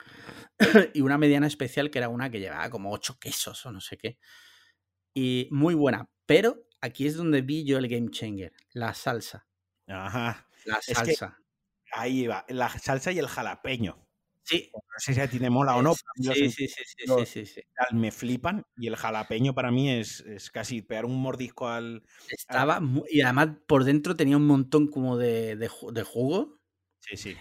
y 0.93 1.01
una 1.01 1.17
mediana 1.17 1.47
especial 1.47 1.89
que 1.89 1.99
era 1.99 2.09
una 2.09 2.29
que 2.29 2.39
llevaba 2.39 2.69
como 2.69 2.91
ocho 2.91 3.17
quesos 3.19 3.65
o 3.65 3.71
no 3.71 3.81
sé 3.81 3.97
qué. 3.97 4.17
Y 5.13 5.47
muy 5.51 5.73
buena. 5.73 6.09
Pero 6.25 6.67
aquí 6.79 7.07
es 7.07 7.15
donde 7.15 7.41
vi 7.41 7.65
yo 7.65 7.77
el 7.77 7.87
game 7.87 8.09
changer, 8.09 8.53
la 8.73 8.93
salsa. 8.93 9.47
Ajá. 9.87 10.47
La 10.65 10.81
salsa. 10.81 11.37
ahí 11.93 12.27
va, 12.27 12.45
la 12.49 12.69
salsa 12.69 13.11
y 13.11 13.19
el 13.19 13.27
jalapeño. 13.27 14.07
Sí. 14.43 14.69
No 14.73 14.81
sé 14.97 15.13
si 15.13 15.21
a 15.21 15.29
ti 15.29 15.39
te 15.39 15.49
mola 15.49 15.75
o 15.75 15.81
no. 15.81 15.93
Sí, 15.93 16.33
sí, 16.49 16.67
sí, 16.67 16.67
sí, 16.67 17.25
sí, 17.25 17.45
sí, 17.45 17.61
Me 17.91 18.11
flipan 18.11 18.65
y 18.75 18.87
el 18.87 18.95
jalapeño 18.95 19.53
para 19.53 19.71
mí 19.71 19.89
es, 19.89 20.23
casi 20.51 20.81
pegar 20.81 21.05
un 21.05 21.21
mordisco 21.21 21.67
al... 21.67 22.03
Estaba... 22.29 22.81
y 23.09 23.21
además 23.21 23.49
por 23.67 23.83
dentro 23.83 24.15
tenía 24.15 24.37
un 24.37 24.47
montón 24.47 24.87
como 24.87 25.17
de, 25.17 25.55
de 25.55 26.03
jugo. 26.03 26.59
Sí, 26.99 27.17
sí. 27.17 27.37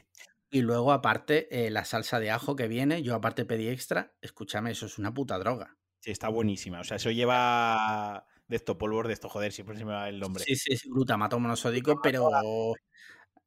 Y 0.50 0.62
luego, 0.62 0.92
aparte, 0.92 1.66
eh, 1.66 1.70
la 1.70 1.84
salsa 1.84 2.18
de 2.18 2.30
ajo 2.30 2.56
que 2.56 2.66
viene, 2.66 3.02
yo 3.02 3.14
aparte 3.14 3.44
pedí 3.44 3.68
extra. 3.68 4.14
Escúchame, 4.20 4.72
eso 4.72 4.86
es 4.86 4.98
una 4.98 5.14
puta 5.14 5.38
droga. 5.38 5.76
Sí, 6.00 6.10
está 6.10 6.28
buenísima. 6.28 6.80
O 6.80 6.84
sea, 6.84 6.96
eso 6.96 7.10
lleva 7.10 8.26
de 8.48 8.56
esto, 8.56 8.76
polvor 8.76 9.06
de 9.06 9.12
esto, 9.12 9.28
joder, 9.28 9.52
siempre 9.52 9.76
se 9.76 9.84
me 9.84 9.92
va 9.92 10.08
el 10.08 10.18
nombre. 10.18 10.42
Sí, 10.42 10.56
sí, 10.56 10.76
sí 10.76 10.88
glutamato 10.90 11.38
monosódico, 11.38 12.00
pero 12.02 12.30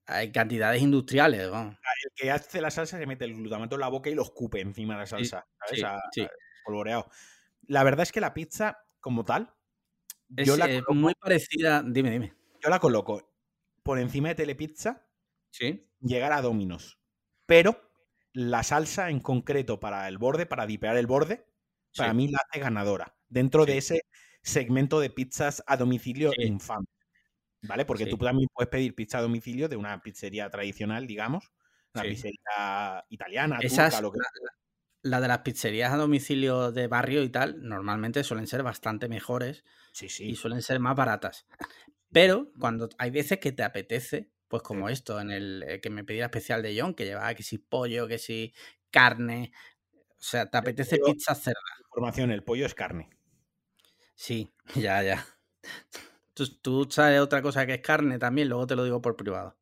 hay 0.05 0.31
cantidades 0.31 0.81
industriales. 0.81 1.41
El 1.41 1.77
que 2.15 2.31
hace 2.31 2.61
la 2.61 2.71
salsa 2.71 2.97
se 2.97 3.05
mete 3.05 3.25
el 3.25 3.35
glutamato 3.35 3.75
en 3.75 3.81
la 3.81 3.89
boca 3.89 4.09
y 4.09 4.15
lo 4.15 4.23
escupe 4.23 4.61
encima 4.61 4.93
de 4.93 4.99
la 5.01 5.05
salsa, 5.05 5.45
¿sabes? 5.59 6.01
Sí, 6.13 6.25
polvoreado. 6.63 7.09
La 7.67 7.83
verdad 7.83 8.03
es 8.03 8.13
que 8.13 8.21
la 8.21 8.33
pizza, 8.33 8.77
como 9.01 9.25
tal, 9.25 9.53
es 10.37 10.47
yo 10.47 10.55
la 10.55 10.69
muy 10.89 11.15
parecida. 11.15 11.83
Dime, 11.85 12.11
dime. 12.11 12.33
Yo 12.61 12.69
la 12.69 12.79
coloco 12.79 13.33
por 13.83 13.99
encima 13.99 14.29
de 14.29 14.35
Telepizza 14.35 15.05
¿Sí? 15.53 15.87
llegar 16.03 16.33
a 16.33 16.41
Dominos. 16.41 16.99
Pero 17.45 17.79
la 18.33 18.63
salsa 18.63 19.09
en 19.09 19.19
concreto 19.19 19.79
para 19.79 20.07
el 20.07 20.17
borde, 20.17 20.45
para 20.45 20.65
dipear 20.65 20.97
el 20.97 21.07
borde, 21.07 21.45
para 21.95 22.13
mí 22.13 22.27
la 22.27 22.39
hace 22.47 22.59
ganadora. 22.59 23.15
Dentro 23.29 23.65
de 23.65 23.77
ese 23.77 24.01
segmento 24.41 24.99
de 24.99 25.09
pizzas 25.09 25.63
a 25.67 25.77
domicilio 25.77 26.31
infame. 26.37 26.85
¿Vale? 27.61 27.85
Porque 27.85 28.07
tú 28.07 28.17
también 28.17 28.49
puedes 28.53 28.69
pedir 28.69 28.93
pizza 28.93 29.19
a 29.19 29.21
domicilio 29.21 29.69
de 29.69 29.77
una 29.77 30.01
pizzería 30.01 30.49
tradicional, 30.49 31.07
digamos. 31.07 31.51
Una 31.93 32.03
pizzería 32.03 33.05
italiana, 33.09 33.59
turca, 33.59 34.01
lo 34.01 34.11
que 34.11 34.19
la, 35.03 35.21
de 35.21 35.27
las 35.27 35.39
pizzerías 35.39 35.93
a 35.93 35.97
domicilio 35.97 36.71
de 36.71 36.87
barrio 36.87 37.23
y 37.23 37.29
tal, 37.29 37.61
normalmente 37.61 38.23
suelen 38.23 38.47
ser 38.47 38.63
bastante 38.63 39.07
mejores 39.07 39.63
y 40.01 40.35
suelen 40.35 40.61
ser 40.61 40.79
más 40.79 40.95
baratas. 40.95 41.45
Pero 42.11 42.51
cuando 42.59 42.89
hay 42.97 43.11
veces 43.11 43.39
que 43.39 43.51
te 43.51 43.63
apetece 43.63 44.32
pues 44.53 44.61
como 44.61 44.87
esto, 44.87 45.19
en 45.19 45.31
el 45.31 45.65
eh, 45.67 45.81
que 45.81 45.89
me 45.89 46.03
pedí 46.03 46.21
especial 46.21 46.61
de 46.61 46.79
John, 46.79 46.93
que 46.93 47.05
llevaba 47.05 47.33
que 47.33 47.41
si 47.41 47.57
pollo, 47.57 48.07
que 48.07 48.19
si 48.19 48.53
carne. 48.91 49.51
O 50.11 50.13
sea, 50.19 50.47
¿te 50.47 50.55
apetece 50.59 50.99
pizza 50.99 51.33
cerda? 51.33 51.57
Información, 51.79 52.29
el 52.29 52.43
pollo 52.43 52.67
es 52.67 52.75
carne. 52.75 53.09
Sí, 54.13 54.53
ya, 54.75 55.01
ya. 55.01 55.25
¿Tú, 56.35 56.87
sabes 56.91 57.19
otra 57.19 57.41
cosa 57.41 57.65
que 57.65 57.73
es 57.73 57.81
carne 57.81 58.19
también, 58.19 58.47
luego 58.47 58.67
te 58.67 58.75
lo 58.75 58.83
digo 58.83 59.01
por 59.01 59.15
privado. 59.15 59.57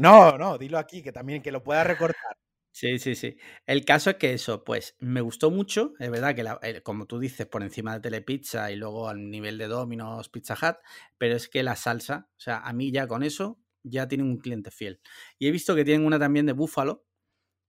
No, 0.00 0.36
no, 0.36 0.58
dilo 0.58 0.78
aquí, 0.78 1.04
que 1.04 1.12
también 1.12 1.40
que 1.40 1.52
lo 1.52 1.62
pueda 1.62 1.84
recortar. 1.84 2.36
Sí, 2.72 2.98
sí, 2.98 3.14
sí. 3.14 3.36
El 3.64 3.84
caso 3.84 4.10
es 4.10 4.16
que 4.16 4.32
eso, 4.32 4.64
pues 4.64 4.96
me 4.98 5.20
gustó 5.20 5.52
mucho. 5.52 5.92
Es 6.00 6.10
verdad 6.10 6.34
que, 6.34 6.82
como 6.82 7.06
tú 7.06 7.20
dices, 7.20 7.46
por 7.46 7.62
encima 7.62 7.94
de 7.94 8.00
Telepizza 8.00 8.72
y 8.72 8.74
luego 8.74 9.08
al 9.08 9.30
nivel 9.30 9.56
de 9.56 9.68
Domino's, 9.68 10.28
Pizza 10.28 10.54
Hut, 10.54 10.78
pero 11.16 11.36
es 11.36 11.48
que 11.48 11.62
la 11.62 11.76
salsa, 11.76 12.28
o 12.36 12.40
sea, 12.40 12.58
a 12.58 12.72
mí 12.72 12.90
ya 12.90 13.06
con 13.06 13.22
eso 13.22 13.60
ya 13.82 14.08
tienen 14.08 14.26
un 14.26 14.38
cliente 14.38 14.70
fiel. 14.70 15.00
Y 15.38 15.48
he 15.48 15.50
visto 15.50 15.74
que 15.74 15.84
tienen 15.84 16.06
una 16.06 16.18
también 16.18 16.46
de 16.46 16.52
búfalo, 16.52 17.06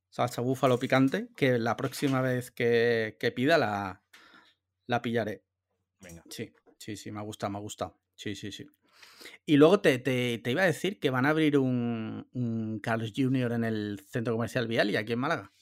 salsa 0.10 0.42
búfalo 0.42 0.80
picante, 0.80 1.30
que 1.36 1.58
la 1.58 1.76
próxima 1.76 2.22
vez 2.22 2.52
que, 2.52 3.18
pida 3.36 3.58
la, 3.58 4.04
la 4.88 5.02
pillaré. 5.02 5.44
Venga. 6.00 6.24
Sí, 6.30 6.54
sí, 6.78 6.98
sí, 6.98 7.12
me 7.12 7.20
ha 7.20 7.24
gustado, 7.24 7.52
me 7.52 7.58
ha 7.58 7.62
gustado. 7.62 8.00
Sí, 8.16 8.36
sí, 8.36 8.52
sí. 8.52 8.68
Y 9.46 9.58
luego 9.58 9.80
te, 9.80 10.00
te, 10.00 10.52
iba 10.52 10.64
a 10.64 10.68
decir 10.68 11.00
que 11.00 11.10
van 11.10 11.26
a 11.26 11.30
abrir 11.30 11.58
un, 11.58 12.28
un, 12.34 12.80
Carlos 12.80 13.14
Jr. 13.16 13.54
en 13.54 13.64
el 13.64 14.00
centro 14.10 14.34
comercial 14.34 14.68
Vial 14.68 14.92
y 14.92 14.98
aquí 14.98 15.14
en 15.14 15.20
Málaga. 15.20 15.54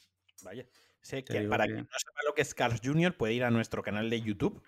Vaya. 0.43 0.67
Sé 1.01 1.23
que 1.23 1.41
para 1.43 1.65
quien 1.65 1.77
no 1.77 1.97
sepa 1.97 2.21
lo 2.25 2.33
que 2.33 2.43
es 2.43 2.53
Carlos 2.53 2.81
Jr., 2.83 3.15
puede 3.17 3.33
ir 3.33 3.43
a 3.43 3.49
nuestro 3.51 3.81
canal 3.81 4.09
de 4.09 4.21
YouTube 4.21 4.61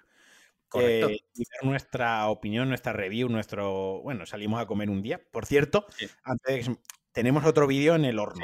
Correcto. 0.74 1.10
Eh, 1.10 1.20
nuestra 1.62 2.28
opinión, 2.30 2.68
nuestra 2.68 2.94
review, 2.94 3.30
nuestro. 3.30 4.02
Bueno, 4.02 4.26
salimos 4.26 4.60
a 4.60 4.66
comer 4.66 4.90
un 4.90 5.04
día. 5.04 5.22
Por 5.32 5.46
cierto, 5.46 5.86
antes 6.24 6.68
tenemos 7.12 7.46
otro 7.46 7.68
vídeo 7.68 7.94
en 7.94 8.06
el 8.06 8.18
horno. 8.18 8.44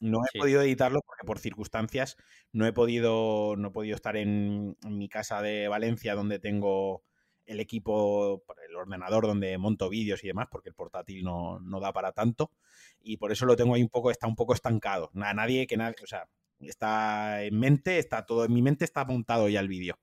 No 0.00 0.20
he 0.24 0.38
podido 0.38 0.62
editarlo 0.62 1.00
porque 1.06 1.26
por 1.26 1.38
circunstancias 1.38 2.16
no 2.50 2.66
he 2.66 2.72
podido, 2.72 3.56
no 3.56 3.68
he 3.68 3.70
podido 3.72 3.94
estar 3.94 4.16
en, 4.16 4.78
mi 4.84 5.10
casa 5.10 5.42
de 5.42 5.68
Valencia 5.68 6.14
donde 6.14 6.38
tengo 6.38 7.04
el 7.44 7.60
equipo, 7.60 8.42
el 8.66 8.74
ordenador 8.74 9.26
donde 9.26 9.58
monto 9.58 9.90
vídeos 9.90 10.24
y 10.24 10.28
demás, 10.28 10.48
porque 10.50 10.70
el 10.70 10.74
portátil 10.74 11.24
no, 11.24 11.60
no, 11.60 11.78
da 11.78 11.92
para 11.92 12.12
tanto. 12.12 12.52
Y 13.00 13.18
por 13.18 13.32
eso 13.32 13.44
lo 13.44 13.54
tengo 13.54 13.74
ahí 13.74 13.82
un 13.82 13.90
poco, 13.90 14.10
está 14.10 14.26
un 14.26 14.34
poco 14.34 14.54
estancado. 14.54 15.10
Nada, 15.12 15.34
nadie 15.34 15.66
que 15.66 15.76
nadie, 15.76 15.96
o 16.02 16.06
sea, 16.06 16.26
está 16.60 17.42
en 17.42 17.58
mente, 17.58 17.98
está 17.98 18.24
todo 18.24 18.46
en 18.46 18.54
mi 18.54 18.62
mente, 18.62 18.86
está 18.86 19.04
montado 19.04 19.50
ya 19.50 19.60
el 19.60 19.68
vídeo. 19.68 19.98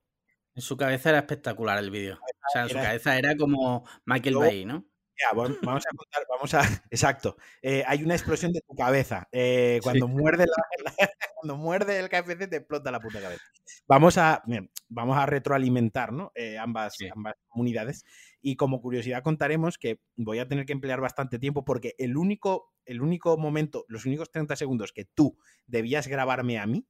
En 0.56 0.62
su 0.62 0.78
cabeza 0.78 1.10
era 1.10 1.20
espectacular 1.20 1.78
el 1.80 1.90
vídeo. 1.90 2.20
O 2.22 2.52
sea, 2.52 2.64
en 2.64 2.70
su 2.70 2.76
cabeza 2.76 3.18
era 3.18 3.36
como 3.36 3.88
Michael 4.06 4.38
Bay, 4.38 4.66
¿no? 4.66 4.86
vamos 5.36 5.84
a 5.86 5.96
contar, 5.96 6.26
vamos 6.30 6.54
a. 6.54 6.62
Exacto. 6.92 7.38
Eh, 7.62 7.84
hay 7.88 8.04
una 8.04 8.16
explosión 8.16 8.52
de 8.52 8.62
tu 8.62 8.76
cabeza. 8.76 9.28
Eh, 9.32 9.80
cuando, 9.84 10.08
muerde 10.08 10.46
cuando 11.36 11.58
muerde 11.58 12.00
el 12.00 12.10
KFC 12.10 12.50
te 12.50 12.58
explota 12.58 12.92
la 12.92 13.00
puta 13.00 13.22
cabeza. 13.22 13.44
Vamos 13.88 14.18
a, 14.18 14.44
vamos 14.90 15.18
a 15.18 15.26
retroalimentar 15.26 16.12
¿no? 16.12 16.32
Eh, 16.36 16.58
ambas, 16.58 16.96
ambas 17.14 17.36
comunidades. 17.48 18.06
Y 18.42 18.56
como 18.56 18.82
curiosidad 18.82 19.24
contaremos 19.24 19.78
que 19.78 20.00
voy 20.16 20.40
a 20.40 20.48
tener 20.48 20.66
que 20.66 20.74
emplear 20.74 21.00
bastante 21.00 21.40
tiempo 21.40 21.64
porque 21.64 21.96
el 21.98 22.18
único, 22.18 22.74
el 22.86 23.02
único 23.02 23.38
momento, 23.38 23.86
los 23.88 24.06
únicos 24.06 24.32
30 24.32 24.56
segundos 24.56 24.92
que 24.92 25.06
tú 25.06 25.38
debías 25.66 26.08
grabarme 26.08 26.60
a 26.60 26.66
mí, 26.66 26.86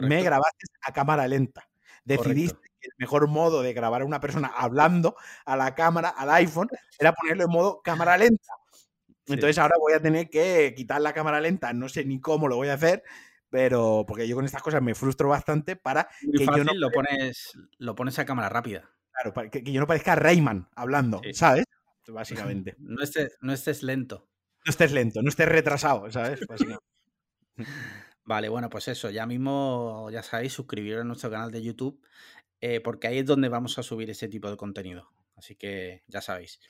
me 0.00 0.22
grabaste 0.22 0.66
a 0.82 0.92
cámara 0.92 1.26
lenta. 1.26 1.69
Decidiste 2.16 2.58
que 2.80 2.88
el 2.88 2.94
mejor 2.98 3.28
modo 3.28 3.62
de 3.62 3.72
grabar 3.72 4.02
a 4.02 4.04
una 4.04 4.20
persona 4.20 4.48
hablando 4.48 5.16
a 5.44 5.56
la 5.56 5.74
cámara, 5.74 6.08
al 6.08 6.30
iPhone, 6.30 6.68
era 6.98 7.12
ponerlo 7.12 7.44
en 7.44 7.50
modo 7.50 7.82
cámara 7.82 8.16
lenta. 8.16 8.52
Entonces 9.26 9.58
ahora 9.58 9.76
voy 9.78 9.92
a 9.92 10.00
tener 10.00 10.28
que 10.28 10.74
quitar 10.76 11.00
la 11.00 11.12
cámara 11.12 11.40
lenta, 11.40 11.72
no 11.72 11.88
sé 11.88 12.04
ni 12.04 12.20
cómo 12.20 12.48
lo 12.48 12.56
voy 12.56 12.68
a 12.68 12.74
hacer, 12.74 13.04
pero 13.48 14.04
porque 14.06 14.26
yo 14.26 14.34
con 14.34 14.44
estas 14.44 14.62
cosas 14.62 14.82
me 14.82 14.94
frustro 14.94 15.28
bastante 15.28 15.76
para 15.76 16.08
que 16.20 16.44
yo 16.44 16.64
no 16.64 16.74
lo 16.74 16.90
pones 16.90 17.52
lo 17.78 17.94
pones 17.94 18.18
a 18.18 18.24
cámara 18.24 18.48
rápida. 18.48 18.90
Claro, 19.12 19.32
para 19.32 19.50
que, 19.50 19.62
yo 19.62 19.80
no 19.80 19.86
parezca 19.86 20.16
Rayman 20.16 20.68
hablando, 20.74 21.20
¿sabes? 21.32 21.64
Básicamente. 22.08 22.74
No 22.78 23.02
estés, 23.02 23.36
no 23.40 23.52
estés 23.52 23.82
lento. 23.84 24.28
No 24.64 24.70
estés 24.70 24.90
lento, 24.92 25.22
no 25.22 25.28
estés 25.28 25.48
retrasado, 25.48 26.10
¿sabes? 26.10 26.40
Básicamente. 26.46 26.84
Vale, 28.30 28.48
bueno, 28.48 28.70
pues 28.70 28.86
eso, 28.86 29.10
ya 29.10 29.26
mismo, 29.26 30.08
ya 30.12 30.22
sabéis, 30.22 30.52
suscribiros 30.52 31.00
a 31.00 31.04
nuestro 31.04 31.32
canal 31.32 31.50
de 31.50 31.62
YouTube, 31.62 32.00
eh, 32.60 32.80
porque 32.80 33.08
ahí 33.08 33.18
es 33.18 33.26
donde 33.26 33.48
vamos 33.48 33.76
a 33.76 33.82
subir 33.82 34.08
ese 34.08 34.28
tipo 34.28 34.48
de 34.48 34.56
contenido. 34.56 35.10
Así 35.34 35.56
que 35.56 36.04
ya 36.06 36.20
sabéis. 36.20 36.60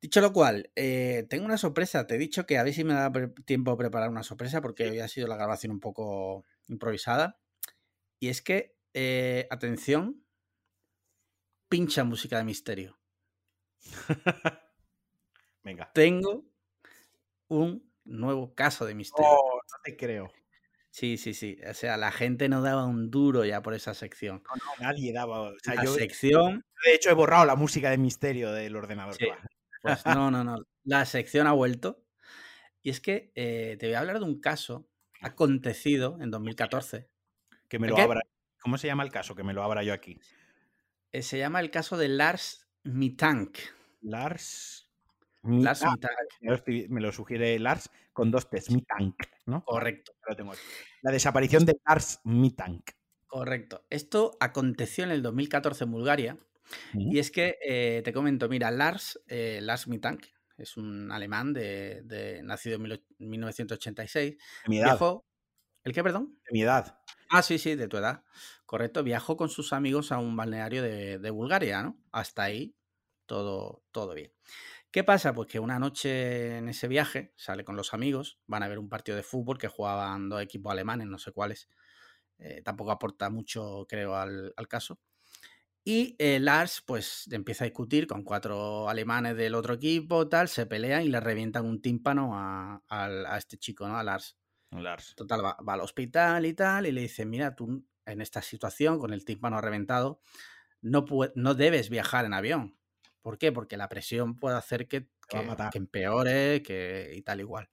Dicho 0.00 0.20
lo 0.20 0.32
cual, 0.32 0.70
eh, 0.76 1.26
tengo 1.28 1.44
una 1.44 1.58
sorpresa. 1.58 2.06
Te 2.06 2.14
he 2.14 2.18
dicho 2.18 2.46
que 2.46 2.56
a 2.56 2.62
ver 2.62 2.72
si 2.72 2.84
me 2.84 2.94
da 2.94 3.10
tiempo 3.44 3.72
a 3.72 3.76
preparar 3.76 4.10
una 4.10 4.22
sorpresa, 4.22 4.62
porque 4.62 4.88
hoy 4.88 5.00
ha 5.00 5.08
sido 5.08 5.26
la 5.26 5.34
grabación 5.34 5.72
un 5.72 5.80
poco 5.80 6.44
improvisada. 6.68 7.40
Y 8.20 8.28
es 8.28 8.40
que, 8.40 8.76
eh, 8.92 9.48
atención, 9.50 10.24
pincha 11.68 12.04
música 12.04 12.38
de 12.38 12.44
misterio. 12.44 13.00
Venga. 15.64 15.90
Tengo 15.92 16.44
un 17.48 17.92
nuevo 18.04 18.54
caso 18.54 18.86
de 18.86 18.94
misterio. 18.94 19.32
Oh, 19.32 19.56
no 19.56 19.78
te 19.82 19.96
creo. 19.96 20.30
Sí, 20.94 21.16
sí, 21.16 21.34
sí. 21.34 21.58
O 21.68 21.74
sea, 21.74 21.96
la 21.96 22.12
gente 22.12 22.48
no 22.48 22.62
daba 22.62 22.84
un 22.84 23.10
duro 23.10 23.44
ya 23.44 23.62
por 23.62 23.74
esa 23.74 23.94
sección. 23.94 24.44
No, 24.46 24.54
no 24.54 24.86
nadie 24.86 25.12
daba. 25.12 25.40
O 25.40 25.54
sea, 25.60 25.74
la 25.74 25.86
sección. 25.88 26.64
De 26.84 26.94
hecho, 26.94 27.10
he 27.10 27.14
borrado 27.14 27.44
la 27.44 27.56
música 27.56 27.90
de 27.90 27.98
misterio 27.98 28.52
del 28.52 28.76
ordenador. 28.76 29.16
Pues 29.82 30.06
no, 30.06 30.30
no, 30.30 30.44
no. 30.44 30.62
La 30.84 31.04
sección 31.04 31.48
ha 31.48 31.52
vuelto. 31.52 32.04
Y 32.80 32.90
es 32.90 33.00
que 33.00 33.32
eh, 33.34 33.76
te 33.80 33.86
voy 33.86 33.96
a 33.96 33.98
hablar 33.98 34.20
de 34.20 34.24
un 34.24 34.40
caso 34.40 34.88
acontecido 35.20 36.16
en 36.20 36.30
2014. 36.30 37.10
Que 37.66 37.80
me 37.80 37.88
lo 37.88 37.98
abra. 37.98 38.20
¿Cómo 38.62 38.78
se 38.78 38.86
llama 38.86 39.02
el 39.02 39.10
caso? 39.10 39.34
Que 39.34 39.42
me 39.42 39.52
lo 39.52 39.64
abra 39.64 39.82
yo 39.82 39.92
aquí. 39.92 40.20
Eh, 41.10 41.22
se 41.22 41.38
llama 41.38 41.58
el 41.58 41.72
caso 41.72 41.96
de 41.96 42.06
Lars 42.06 42.68
Mitank. 42.84 43.58
Lars. 44.00 44.83
Lars 45.44 45.82
ah, 45.84 45.96
Me 46.88 47.00
lo 47.00 47.12
sugiere 47.12 47.58
Lars 47.58 47.90
con 48.12 48.30
dos 48.30 48.48
T's, 48.48 48.70
Mitank, 48.70 49.16
¿no? 49.46 49.64
Correcto. 49.64 50.12
La 51.02 51.12
desaparición 51.12 51.64
de 51.66 51.76
Lars 51.86 52.20
Mitank. 52.24 52.90
Correcto. 53.26 53.84
Esto 53.90 54.36
aconteció 54.40 55.04
en 55.04 55.10
el 55.10 55.22
2014 55.22 55.84
en 55.84 55.92
Bulgaria. 55.92 56.38
Y 56.94 57.18
es 57.18 57.30
que 57.30 57.58
eh, 57.66 58.00
te 58.04 58.12
comento, 58.12 58.48
mira, 58.48 58.70
Lars, 58.70 59.20
eh, 59.28 59.58
Lars 59.60 59.86
Mitank 59.86 60.24
es 60.56 60.76
un 60.76 61.10
alemán 61.12 61.52
de, 61.52 62.40
nacido 62.42 62.76
en 62.76 63.00
1986. 63.18 64.36
De 64.36 64.38
mi 64.68 64.78
edad. 64.78 64.98
¿El 65.82 65.92
qué, 65.92 66.02
perdón? 66.02 66.38
De 66.46 66.52
mi 66.52 66.62
edad. 66.62 67.00
Ah, 67.28 67.42
sí, 67.42 67.58
sí, 67.58 67.74
de 67.74 67.88
tu 67.88 67.98
edad. 67.98 68.22
Correcto. 68.64 69.02
Viajó 69.02 69.36
con 69.36 69.50
sus 69.50 69.72
amigos 69.74 70.12
a 70.12 70.18
un 70.18 70.36
balneario 70.36 70.82
de, 70.82 71.18
de 71.18 71.30
Bulgaria, 71.30 71.82
¿no? 71.82 71.98
Hasta 72.12 72.44
ahí 72.44 72.74
todo, 73.26 73.82
todo 73.90 74.14
bien. 74.14 74.32
¿Qué 74.94 75.02
pasa? 75.02 75.34
Pues 75.34 75.48
que 75.48 75.58
una 75.58 75.80
noche 75.80 76.58
en 76.58 76.68
ese 76.68 76.86
viaje 76.86 77.32
sale 77.34 77.64
con 77.64 77.74
los 77.74 77.94
amigos, 77.94 78.38
van 78.46 78.62
a 78.62 78.68
ver 78.68 78.78
un 78.78 78.88
partido 78.88 79.16
de 79.16 79.24
fútbol 79.24 79.58
que 79.58 79.66
jugaban 79.66 80.28
dos 80.28 80.40
equipos 80.40 80.70
alemanes, 80.70 81.08
no 81.08 81.18
sé 81.18 81.32
cuáles. 81.32 81.68
Eh, 82.38 82.62
tampoco 82.62 82.92
aporta 82.92 83.28
mucho, 83.28 83.86
creo, 83.88 84.14
al, 84.14 84.54
caso. 84.68 85.00
Y 85.82 86.14
eh, 86.20 86.38
Lars, 86.38 86.80
pues, 86.86 87.26
empieza 87.32 87.64
a 87.64 87.66
discutir 87.66 88.06
con 88.06 88.22
cuatro 88.22 88.88
alemanes 88.88 89.36
del 89.36 89.56
otro 89.56 89.74
equipo, 89.74 90.28
tal, 90.28 90.46
se 90.46 90.64
pelean 90.64 91.02
y 91.02 91.08
le 91.08 91.18
revientan 91.18 91.66
un 91.66 91.82
tímpano 91.82 92.30
a, 92.32 92.80
este 93.36 93.58
chico, 93.58 93.88
¿no? 93.88 93.98
A 93.98 94.04
Lars. 94.04 94.38
Lars. 94.70 95.16
Total, 95.16 95.44
va, 95.44 95.56
al 95.74 95.80
hospital 95.80 96.46
y 96.46 96.54
tal, 96.54 96.86
y 96.86 96.92
le 96.92 97.00
dicen, 97.00 97.28
mira, 97.30 97.56
tú 97.56 97.84
en 98.06 98.20
esta 98.20 98.42
situación, 98.42 99.00
con 99.00 99.12
el 99.12 99.24
tímpano 99.24 99.60
reventado, 99.60 100.20
no, 100.82 101.04
no 101.34 101.54
debes 101.56 101.90
viajar 101.90 102.26
en 102.26 102.34
avión. 102.34 102.78
¿Por 103.24 103.38
qué? 103.38 103.52
Porque 103.52 103.78
la 103.78 103.88
presión 103.88 104.36
puede 104.36 104.58
hacer 104.58 104.86
que, 104.86 105.08
empeore 105.72 106.62
que, 106.62 107.10
y 107.16 107.22
tal 107.22 107.40
igual. 107.40 107.70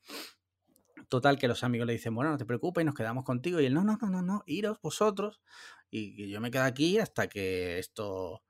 Total, 1.09 1.37
que 1.37 1.49
los 1.49 1.65
amigos 1.65 1.87
le 1.87 1.91
dicen, 1.91 2.15
bueno, 2.15 2.31
no 2.31 2.37
te 2.37 2.45
preocupes, 2.45 2.85
nos 2.85 2.95
quedamos 2.95 3.25
contigo. 3.25 3.59
Y 3.59 3.65
él, 3.65 3.73
no, 3.73 3.83
no, 3.83 3.97
no, 4.01 4.09
no, 4.09 4.21
no, 4.21 4.43
iros 4.45 4.79
vosotros. 4.81 5.41
Y 5.89 6.15
que 6.15 6.29
yo 6.29 6.39
me 6.39 6.51
quedo 6.51 6.63
aquí 6.63 6.99
hasta 6.99 7.27
que 7.27 7.79
esto, 7.79 8.43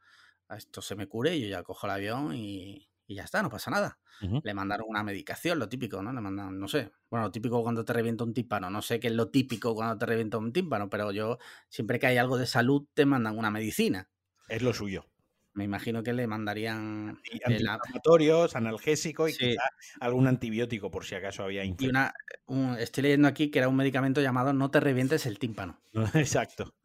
esto 0.55 0.83
se 0.83 0.95
me 0.95 1.07
cure. 1.07 1.35
Y 1.35 1.41
yo 1.41 1.47
ya 1.47 1.63
cojo 1.63 1.87
el 1.87 1.93
avión 1.93 2.35
y, 2.35 2.87
ya 3.07 3.23
está, 3.23 3.41
no 3.41 3.49
pasa 3.49 3.71
nada. 3.71 3.99
Le 4.43 4.53
mandaron 4.53 4.85
una 4.87 5.01
medicación, 5.01 5.57
lo 5.57 5.67
típico, 5.67 6.03
¿no? 6.03 6.13
Le 6.13 6.21
mandan, 6.21 6.59
no 6.59 6.67
sé, 6.67 6.91
bueno, 7.09 7.25
lo 7.25 7.31
típico 7.31 7.63
cuando 7.63 7.83
te 7.83 7.93
revienta 7.93 8.23
un 8.23 8.35
tímpano. 8.35 8.69
No 8.69 8.83
sé 8.83 8.99
qué 8.99 9.07
es 9.07 9.13
lo 9.15 9.31
típico 9.31 9.73
cuando 9.73 9.97
te 9.97 10.05
revienta 10.05 10.37
un 10.37 10.53
tímpano, 10.53 10.87
pero 10.87 11.11
yo, 11.11 11.39
siempre 11.67 11.97
que 11.97 12.05
hay 12.05 12.17
algo 12.17 12.37
de 12.37 12.45
salud, 12.45 12.85
te 12.93 13.07
mandan 13.07 13.39
una 13.39 13.49
medicina. 13.49 14.07
Es 14.47 14.61
lo 14.61 14.71
suyo. 14.71 15.11
Me 15.53 15.65
imagino 15.65 16.01
que 16.01 16.13
le 16.13 16.27
mandarían 16.27 17.19
antiinflamatorios, 17.45 18.55
analgésicos 18.55 19.41
y 19.41 19.57
algún 19.99 20.27
antibiótico 20.27 20.89
por 20.89 21.03
si 21.03 21.15
acaso 21.15 21.43
había 21.43 21.65
infección. 21.65 22.11
Y 22.47 22.81
estoy 22.81 23.03
leyendo 23.03 23.27
aquí 23.27 23.51
que 23.51 23.59
era 23.59 23.67
un 23.67 23.75
medicamento 23.75 24.21
llamado 24.21 24.53
no 24.53 24.71
te 24.71 24.79
revientes 24.79 25.25
el 25.25 25.39
tímpano. 25.39 25.81
Exacto. 26.13 26.75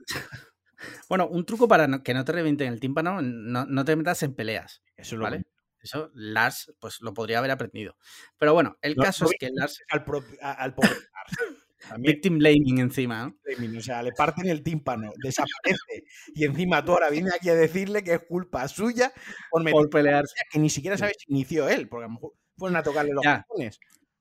bueno, 1.08 1.28
un 1.28 1.46
truco 1.46 1.68
para 1.68 2.02
que 2.02 2.14
no 2.14 2.24
te 2.24 2.32
revienten 2.32 2.72
el 2.72 2.80
tímpano, 2.80 3.22
no, 3.22 3.84
te 3.84 3.94
metas 3.94 4.22
en 4.24 4.34
peleas. 4.34 4.82
Eso 4.96 5.16
¿vale? 5.18 5.44
Eso 5.80 6.10
Lars 6.14 6.74
pues 6.80 7.00
lo 7.00 7.14
podría 7.14 7.38
haber 7.38 7.52
aprendido. 7.52 7.96
Pero 8.38 8.52
bueno, 8.52 8.76
el 8.82 8.96
caso 8.96 9.26
es 9.26 9.36
que 9.38 9.50
Lars... 9.52 9.80
Al, 9.90 10.04
al 10.40 10.74
pobre 10.74 10.90
Lars. 10.90 11.65
Victim 11.98 12.38
blaming 12.38 12.78
encima. 12.78 13.34
o 13.78 13.80
sea, 13.80 14.02
le 14.02 14.12
parten 14.12 14.48
el 14.48 14.62
tímpano, 14.62 15.12
desaparece. 15.22 16.04
y 16.34 16.44
encima 16.44 16.84
tú 16.84 16.92
ahora 16.92 17.10
vienes 17.10 17.34
aquí 17.34 17.48
a 17.48 17.54
decirle 17.54 18.02
que 18.02 18.14
es 18.14 18.20
culpa 18.28 18.66
suya 18.68 19.12
por, 19.50 19.68
por 19.70 19.90
pelearse. 19.90 20.34
Que 20.50 20.58
ni 20.58 20.70
siquiera 20.70 20.96
sabes 20.98 21.16
si 21.18 21.32
inició 21.32 21.68
él, 21.68 21.88
porque 21.88 22.04
a 22.04 22.08
lo 22.08 22.14
mejor 22.14 22.32
fueron 22.56 22.76
a 22.76 22.82
tocarle 22.82 23.12
los 23.12 23.24
ya, 23.24 23.46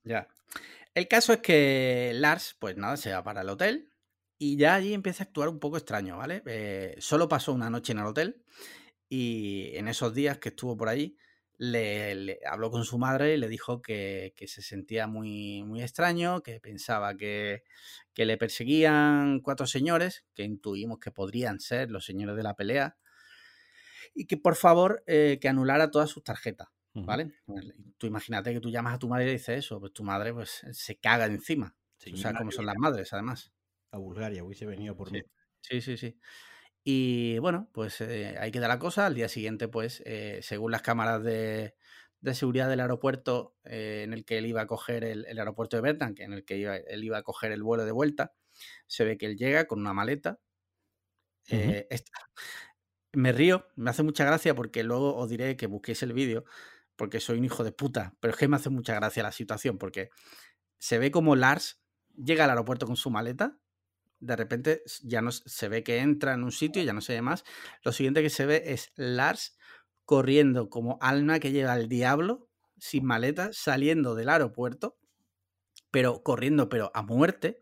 Ya. 0.03 0.27
El 0.93 1.07
caso 1.07 1.33
es 1.33 1.39
que 1.39 2.11
Lars, 2.15 2.55
pues 2.59 2.77
nada, 2.77 2.95
se 2.97 3.11
va 3.11 3.23
para 3.23 3.41
el 3.41 3.49
hotel 3.49 3.89
y 4.37 4.57
ya 4.57 4.75
allí 4.75 4.93
empieza 4.93 5.23
a 5.23 5.27
actuar 5.27 5.49
un 5.49 5.59
poco 5.59 5.77
extraño, 5.77 6.17
¿vale? 6.17 6.41
Eh, 6.45 6.95
solo 6.99 7.27
pasó 7.27 7.53
una 7.53 7.69
noche 7.69 7.91
en 7.93 7.99
el 7.99 8.05
hotel 8.05 8.43
y 9.09 9.71
en 9.75 9.87
esos 9.87 10.13
días 10.13 10.37
que 10.37 10.49
estuvo 10.49 10.75
por 10.77 10.89
allí, 10.89 11.17
le, 11.57 12.39
habló 12.49 12.71
con 12.71 12.83
su 12.85 12.97
madre 12.97 13.33
y 13.33 13.37
le 13.37 13.47
dijo 13.47 13.81
que, 13.81 14.33
se 14.47 14.61
sentía 14.61 15.07
muy, 15.07 15.63
muy 15.63 15.81
extraño, 15.81 16.41
que 16.41 16.59
pensaba 16.59 17.15
que, 17.15 17.63
le 18.15 18.37
perseguían 18.37 19.39
cuatro 19.41 19.67
señores, 19.67 20.25
que 20.33 20.43
intuimos 20.43 20.99
que 20.99 21.11
podrían 21.11 21.59
ser 21.59 21.91
los 21.91 22.05
señores 22.05 22.35
de 22.35 22.43
la 22.43 22.55
pelea, 22.55 22.97
y 24.13 24.25
que 24.25 24.37
por 24.37 24.55
favor 24.55 25.03
eh, 25.07 25.37
que 25.41 25.49
anulara 25.49 25.91
todas 25.91 26.09
sus 26.09 26.23
tarjetas. 26.23 26.69
¿Vale? 26.97 27.33
Tú 27.97 28.07
imagínate 28.07 28.53
que 28.53 28.61
tú 28.61 28.69
llamas 28.69 28.93
a 28.93 28.99
tu 28.99 29.09
madre 29.09 29.27
y 29.27 29.33
dices 29.33 29.57
eso, 29.65 29.81
pues 29.81 29.91
tu 29.91 30.05
madre 30.05 30.33
pues 30.33 30.65
se 30.71 30.95
caga 30.95 31.25
encima. 31.25 31.75
o 32.13 32.15
sea, 32.15 32.33
cómo 32.33 32.51
son 32.51 32.65
las 32.65 32.77
madres, 32.77 33.11
además. 33.11 33.51
A 33.91 33.97
Bulgaria, 33.97 34.45
hubiese 34.45 34.65
venido 34.65 34.95
por 34.95 35.11
mí. 35.11 35.21
Sí, 35.59 35.81
sí, 35.81 35.97
sí. 35.97 36.17
Y 36.87 37.39
bueno, 37.39 37.67
pues 37.73 37.99
eh, 38.01 38.37
ahí 38.39 38.51
queda 38.51 38.67
la 38.67 38.77
cosa. 38.77 39.07
Al 39.07 39.15
día 39.15 39.27
siguiente, 39.27 39.67
pues, 39.67 40.03
eh, 40.05 40.39
según 40.43 40.71
las 40.71 40.83
cámaras 40.83 41.23
de, 41.23 41.73
seguridad 42.33 42.69
del 42.69 42.79
aeropuerto 42.79 43.55
eh, 43.63 44.03
en 44.03 44.13
el 44.13 44.23
que 44.23 44.37
él 44.37 44.45
iba 44.45 44.61
a 44.61 44.67
coger 44.67 45.03
el, 45.03 45.25
aeropuerto 45.25 45.77
de 45.77 45.81
Bertank, 45.81 46.19
en 46.19 46.33
el 46.33 46.45
que 46.45 46.83
él 46.87 47.03
iba 47.03 47.17
a 47.17 47.23
coger 47.23 47.51
el 47.51 47.63
vuelo 47.63 47.85
de 47.85 47.91
vuelta, 47.91 48.33
se 48.85 49.03
ve 49.03 49.17
que 49.17 49.25
él 49.25 49.35
llega 49.35 49.65
con 49.65 49.79
una 49.79 49.93
maleta. 49.93 50.39
me 53.13 53.31
río, 53.31 53.67
me 53.75 53.89
hace 53.89 54.03
mucha 54.03 54.23
gracia 54.23 54.53
porque 54.53 54.83
luego 54.83 55.15
os 55.15 55.27
diré 55.27 55.57
que 55.57 55.65
busquéis 55.65 56.03
el 56.03 56.13
vídeo, 56.13 56.45
porque 56.95 57.19
soy 57.19 57.39
un 57.39 57.45
hijo 57.45 57.63
de 57.63 57.71
puta, 57.71 58.15
pero 58.19 58.31
es 58.33 58.37
que 58.37 58.47
me 58.47 58.57
hace 58.57 58.69
mucha 58.69 58.93
gracia 58.93 59.23
la 59.23 59.31
situación, 59.31 59.79
porque 59.79 60.09
se 60.77 60.99
ve 60.99 61.09
como 61.09 61.35
Lars 61.35 61.81
llega 62.15 62.43
al 62.43 62.51
aeropuerto 62.51 62.85
con 62.85 62.95
su 62.95 63.09
maleta 63.09 63.57
de 64.25 64.35
repente 64.35 64.83
ya 65.03 65.21
no 65.21 65.31
se 65.31 65.69
ve 65.69 65.83
que 65.83 65.99
entra 65.99 66.33
en 66.33 66.43
un 66.43 66.51
sitio, 66.51 66.83
ya 66.83 66.93
no 66.93 67.01
se 67.01 67.13
ve 67.13 67.21
más. 67.21 67.43
Lo 67.83 67.91
siguiente 67.91 68.21
que 68.21 68.29
se 68.29 68.45
ve 68.45 68.63
es 68.65 68.91
Lars 68.95 69.57
corriendo 70.05 70.69
como 70.69 70.97
alma 71.01 71.39
que 71.39 71.51
lleva 71.51 71.75
el 71.75 71.89
diablo, 71.89 72.49
sin 72.77 73.05
maleta, 73.05 73.49
saliendo 73.53 74.15
del 74.15 74.29
aeropuerto, 74.29 74.97
pero 75.91 76.23
corriendo, 76.23 76.69
pero 76.69 76.91
a 76.93 77.01
muerte. 77.01 77.61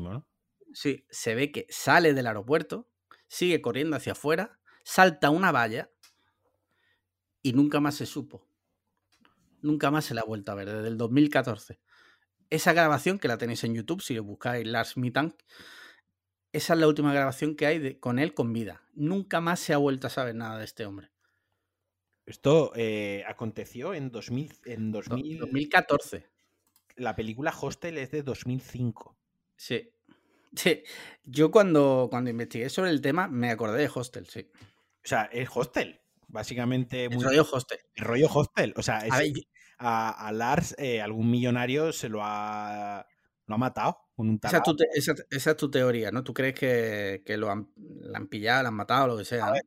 ¿no? 0.00 0.26
Sí, 0.72 1.06
se 1.10 1.34
ve 1.34 1.52
que 1.52 1.66
sale 1.68 2.14
del 2.14 2.26
aeropuerto, 2.26 2.88
sigue 3.28 3.60
corriendo 3.60 3.96
hacia 3.96 4.12
afuera, 4.12 4.58
salta 4.84 5.30
una 5.30 5.52
valla 5.52 5.90
y 7.42 7.52
nunca 7.52 7.80
más 7.80 7.96
se 7.96 8.06
supo. 8.06 8.48
Nunca 9.62 9.90
más 9.90 10.04
se 10.04 10.14
la 10.14 10.20
ha 10.20 10.24
vuelto 10.24 10.52
a 10.52 10.54
ver, 10.54 10.70
desde 10.70 10.88
el 10.88 10.96
2014. 10.96 11.80
Esa 12.50 12.72
grabación 12.72 13.18
que 13.18 13.28
la 13.28 13.38
tenéis 13.38 13.64
en 13.64 13.74
YouTube, 13.74 14.02
si 14.02 14.14
lo 14.14 14.22
buscáis 14.22 14.66
Lars 14.66 14.96
Mittank, 14.96 15.34
esa 16.56 16.72
es 16.72 16.80
la 16.80 16.88
última 16.88 17.12
grabación 17.12 17.54
que 17.54 17.66
hay 17.66 17.94
con 17.96 18.18
él 18.18 18.32
con 18.32 18.54
vida. 18.54 18.82
Nunca 18.94 19.42
más 19.42 19.60
se 19.60 19.74
ha 19.74 19.76
vuelto 19.76 20.06
a 20.06 20.10
saber 20.10 20.34
nada 20.34 20.58
de 20.58 20.64
este 20.64 20.86
hombre. 20.86 21.10
Esto 22.24 22.72
eh, 22.74 23.24
aconteció 23.28 23.92
en, 23.92 24.10
2000, 24.10 24.52
en 24.64 24.90
2014. 24.90 26.26
La 26.96 27.14
película 27.14 27.54
Hostel 27.60 27.98
es 27.98 28.10
de 28.10 28.22
2005. 28.22 29.18
Sí. 29.54 29.90
Sí. 30.54 30.82
Yo 31.24 31.50
cuando, 31.50 32.08
cuando 32.08 32.30
investigué 32.30 32.70
sobre 32.70 32.90
el 32.90 33.02
tema 33.02 33.28
me 33.28 33.50
acordé 33.50 33.82
de 33.82 33.90
Hostel, 33.94 34.26
sí. 34.26 34.48
O 35.04 35.08
sea, 35.08 35.24
es 35.24 35.50
Hostel. 35.52 36.00
Básicamente. 36.26 37.04
El 37.04 37.22
rollo 37.22 37.46
Hostel. 37.52 37.80
El 37.94 38.04
rollo 38.06 38.28
Hostel. 38.32 38.72
O 38.76 38.82
sea, 38.82 39.04
a, 39.78 40.32
Lars, 40.32 40.74
eh, 40.78 41.02
algún 41.02 41.30
millonario 41.30 41.92
se 41.92 42.08
lo 42.08 42.20
ha, 42.22 43.06
lo 43.44 43.54
ha 43.54 43.58
matado 43.58 44.05
con 44.16 44.30
un 44.30 44.40
esa, 44.94 45.14
esa, 45.30 45.50
es 45.50 45.56
tu 45.58 45.70
teoría, 45.70 46.10
¿no? 46.10 46.24
¿Tú 46.24 46.32
crees 46.32 46.54
que, 46.54 47.22
lo 47.36 47.50
han, 47.50 47.70
la 47.76 48.16
han 48.16 48.28
pillado, 48.28 48.62
la 48.62 48.68
han 48.70 48.74
matado, 48.74 49.08
lo 49.08 49.18
que 49.18 49.26
sea? 49.26 49.46
A 49.46 49.52
ver, 49.52 49.62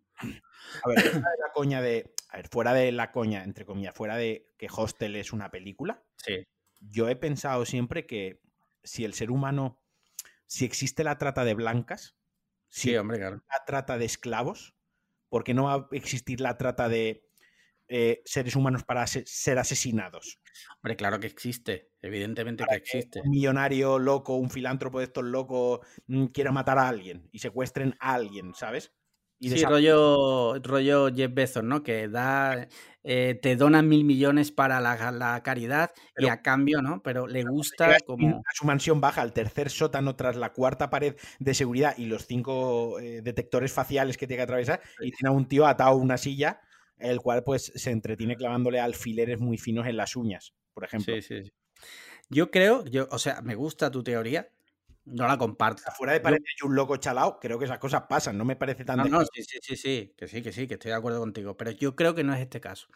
a 0.83 0.89
ver 0.89 0.99
fuera 1.01 1.29
de 1.29 1.37
la 1.39 1.53
coña 1.53 1.81
de. 1.81 2.13
A 2.29 2.37
ver, 2.37 2.47
fuera 2.49 2.73
de 2.73 2.91
la 2.91 3.11
coña, 3.11 3.43
entre 3.43 3.65
comillas, 3.65 3.93
fuera 3.93 4.17
de 4.17 4.47
que 4.57 4.67
Hostel 4.75 5.15
es 5.15 5.31
una 5.31 5.51
película. 5.51 6.03
Sí. 6.25 6.45
Yo 6.81 7.07
he 7.07 7.15
pensado 7.15 7.65
siempre 7.65 8.05
que 8.05 8.41
si 8.83 9.05
el 9.05 9.13
ser 9.13 9.31
humano. 9.31 9.79
Si 10.47 10.65
existe 10.65 11.03
la 11.03 11.17
trata 11.17 11.45
de 11.45 11.53
blancas. 11.53 12.17
Sí, 12.67 12.95
hombre, 12.97 13.19
claro. 13.19 13.43
La 13.47 13.63
trata 13.65 13.97
de 13.97 14.05
esclavos. 14.05 14.75
Porque 15.29 15.53
no 15.53 15.65
va 15.65 15.73
a 15.75 15.87
existir 15.91 16.41
la 16.41 16.57
trata 16.57 16.89
de 16.89 17.28
eh, 17.89 18.21
seres 18.23 18.55
humanos 18.55 18.83
para 18.83 19.05
ser 19.07 19.57
asesinados. 19.57 20.39
Hombre, 20.77 20.95
claro 20.95 21.19
que 21.19 21.25
existe, 21.25 21.89
evidentemente 22.01 22.63
que 22.69 22.75
existe. 22.75 23.21
un 23.21 23.31
millonario 23.31 23.97
loco, 23.97 24.35
un 24.35 24.51
filántropo 24.51 24.99
de 24.99 25.05
estos 25.05 25.23
locos 25.23 25.79
mm, 26.05 26.27
quiera 26.27 26.51
matar 26.51 26.77
a 26.77 26.87
alguien 26.87 27.27
y 27.31 27.39
secuestren 27.39 27.95
a 27.99 28.13
alguien, 28.13 28.53
¿sabes? 28.53 28.93
Y 29.41 29.49
sí, 29.49 29.63
rollo, 29.63 30.59
rollo 30.59 31.09
Jeff 31.15 31.33
Bezos, 31.33 31.63
¿no? 31.63 31.81
Que 31.81 32.09
da, 32.09 32.67
eh, 33.03 33.39
te 33.41 33.55
donan 33.55 33.87
mil 33.87 34.03
millones 34.03 34.51
para 34.51 34.81
la, 34.81 35.41
caridad 35.41 35.91
y 36.17 36.27
a 36.27 36.41
cambio, 36.41 36.81
¿no? 36.81 37.01
Pero 37.01 37.25
le 37.25 37.43
gusta 37.43 37.97
como... 38.05 38.39
A 38.39 38.53
su 38.53 38.65
mansión 38.65 38.99
baja 38.99 39.21
al 39.21 39.31
tercer 39.31 39.69
sótano 39.69 40.17
tras 40.17 40.35
la 40.35 40.51
cuarta 40.51 40.89
pared 40.89 41.15
de 41.39 41.53
seguridad 41.53 41.95
y 41.97 42.05
los 42.05 42.27
cinco 42.27 42.99
eh, 42.99 43.21
detectores 43.21 43.71
faciales 43.71 44.17
que 44.17 44.27
tiene 44.27 44.39
que 44.39 44.43
atravesar 44.43 44.81
y 44.99 45.11
tiene 45.11 45.29
a 45.29 45.31
un 45.31 45.47
tío 45.47 45.65
atado 45.65 45.91
a 45.91 45.95
una 45.95 46.17
silla 46.17 46.59
el 46.99 47.19
cual 47.21 47.43
pues 47.43 47.71
se 47.75 47.91
entretiene 47.91 48.35
clavándole 48.35 48.79
alfileres 48.79 49.39
muy 49.39 49.57
finos 49.57 49.87
en 49.87 49.97
las 49.97 50.15
uñas, 50.15 50.53
por 50.73 50.83
ejemplo. 50.83 51.15
Sí, 51.15 51.21
sí, 51.21 51.43
sí. 51.45 51.51
Yo 52.29 52.51
creo, 52.51 52.85
yo, 52.85 53.07
o 53.11 53.17
sea, 53.17 53.41
me 53.41 53.55
gusta 53.55 53.89
tu 53.89 54.03
teoría, 54.03 54.49
no 55.05 55.27
la 55.27 55.37
comparto. 55.37 55.81
Fuera 55.97 56.13
de 56.13 56.19
parecer 56.19 56.45
un 56.63 56.75
loco 56.75 56.97
chalao, 56.97 57.39
creo 57.39 57.57
que 57.57 57.65
esas 57.65 57.79
cosas 57.79 58.03
pasan, 58.07 58.37
no 58.37 58.45
me 58.45 58.55
parece 58.55 58.85
tan... 58.85 58.97
No, 58.97 59.05
no, 59.05 59.21
sí, 59.21 59.43
sí, 59.43 59.57
sí, 59.61 59.75
sí, 59.75 60.13
que 60.15 60.27
sí, 60.27 60.41
que 60.41 60.51
sí, 60.51 60.67
que 60.67 60.75
estoy 60.75 60.91
de 60.91 60.97
acuerdo 60.97 61.19
contigo, 61.19 61.57
pero 61.57 61.71
yo 61.71 61.95
creo 61.95 62.13
que 62.13 62.23
no 62.23 62.33
es 62.33 62.41
este 62.41 62.61
caso. 62.61 62.87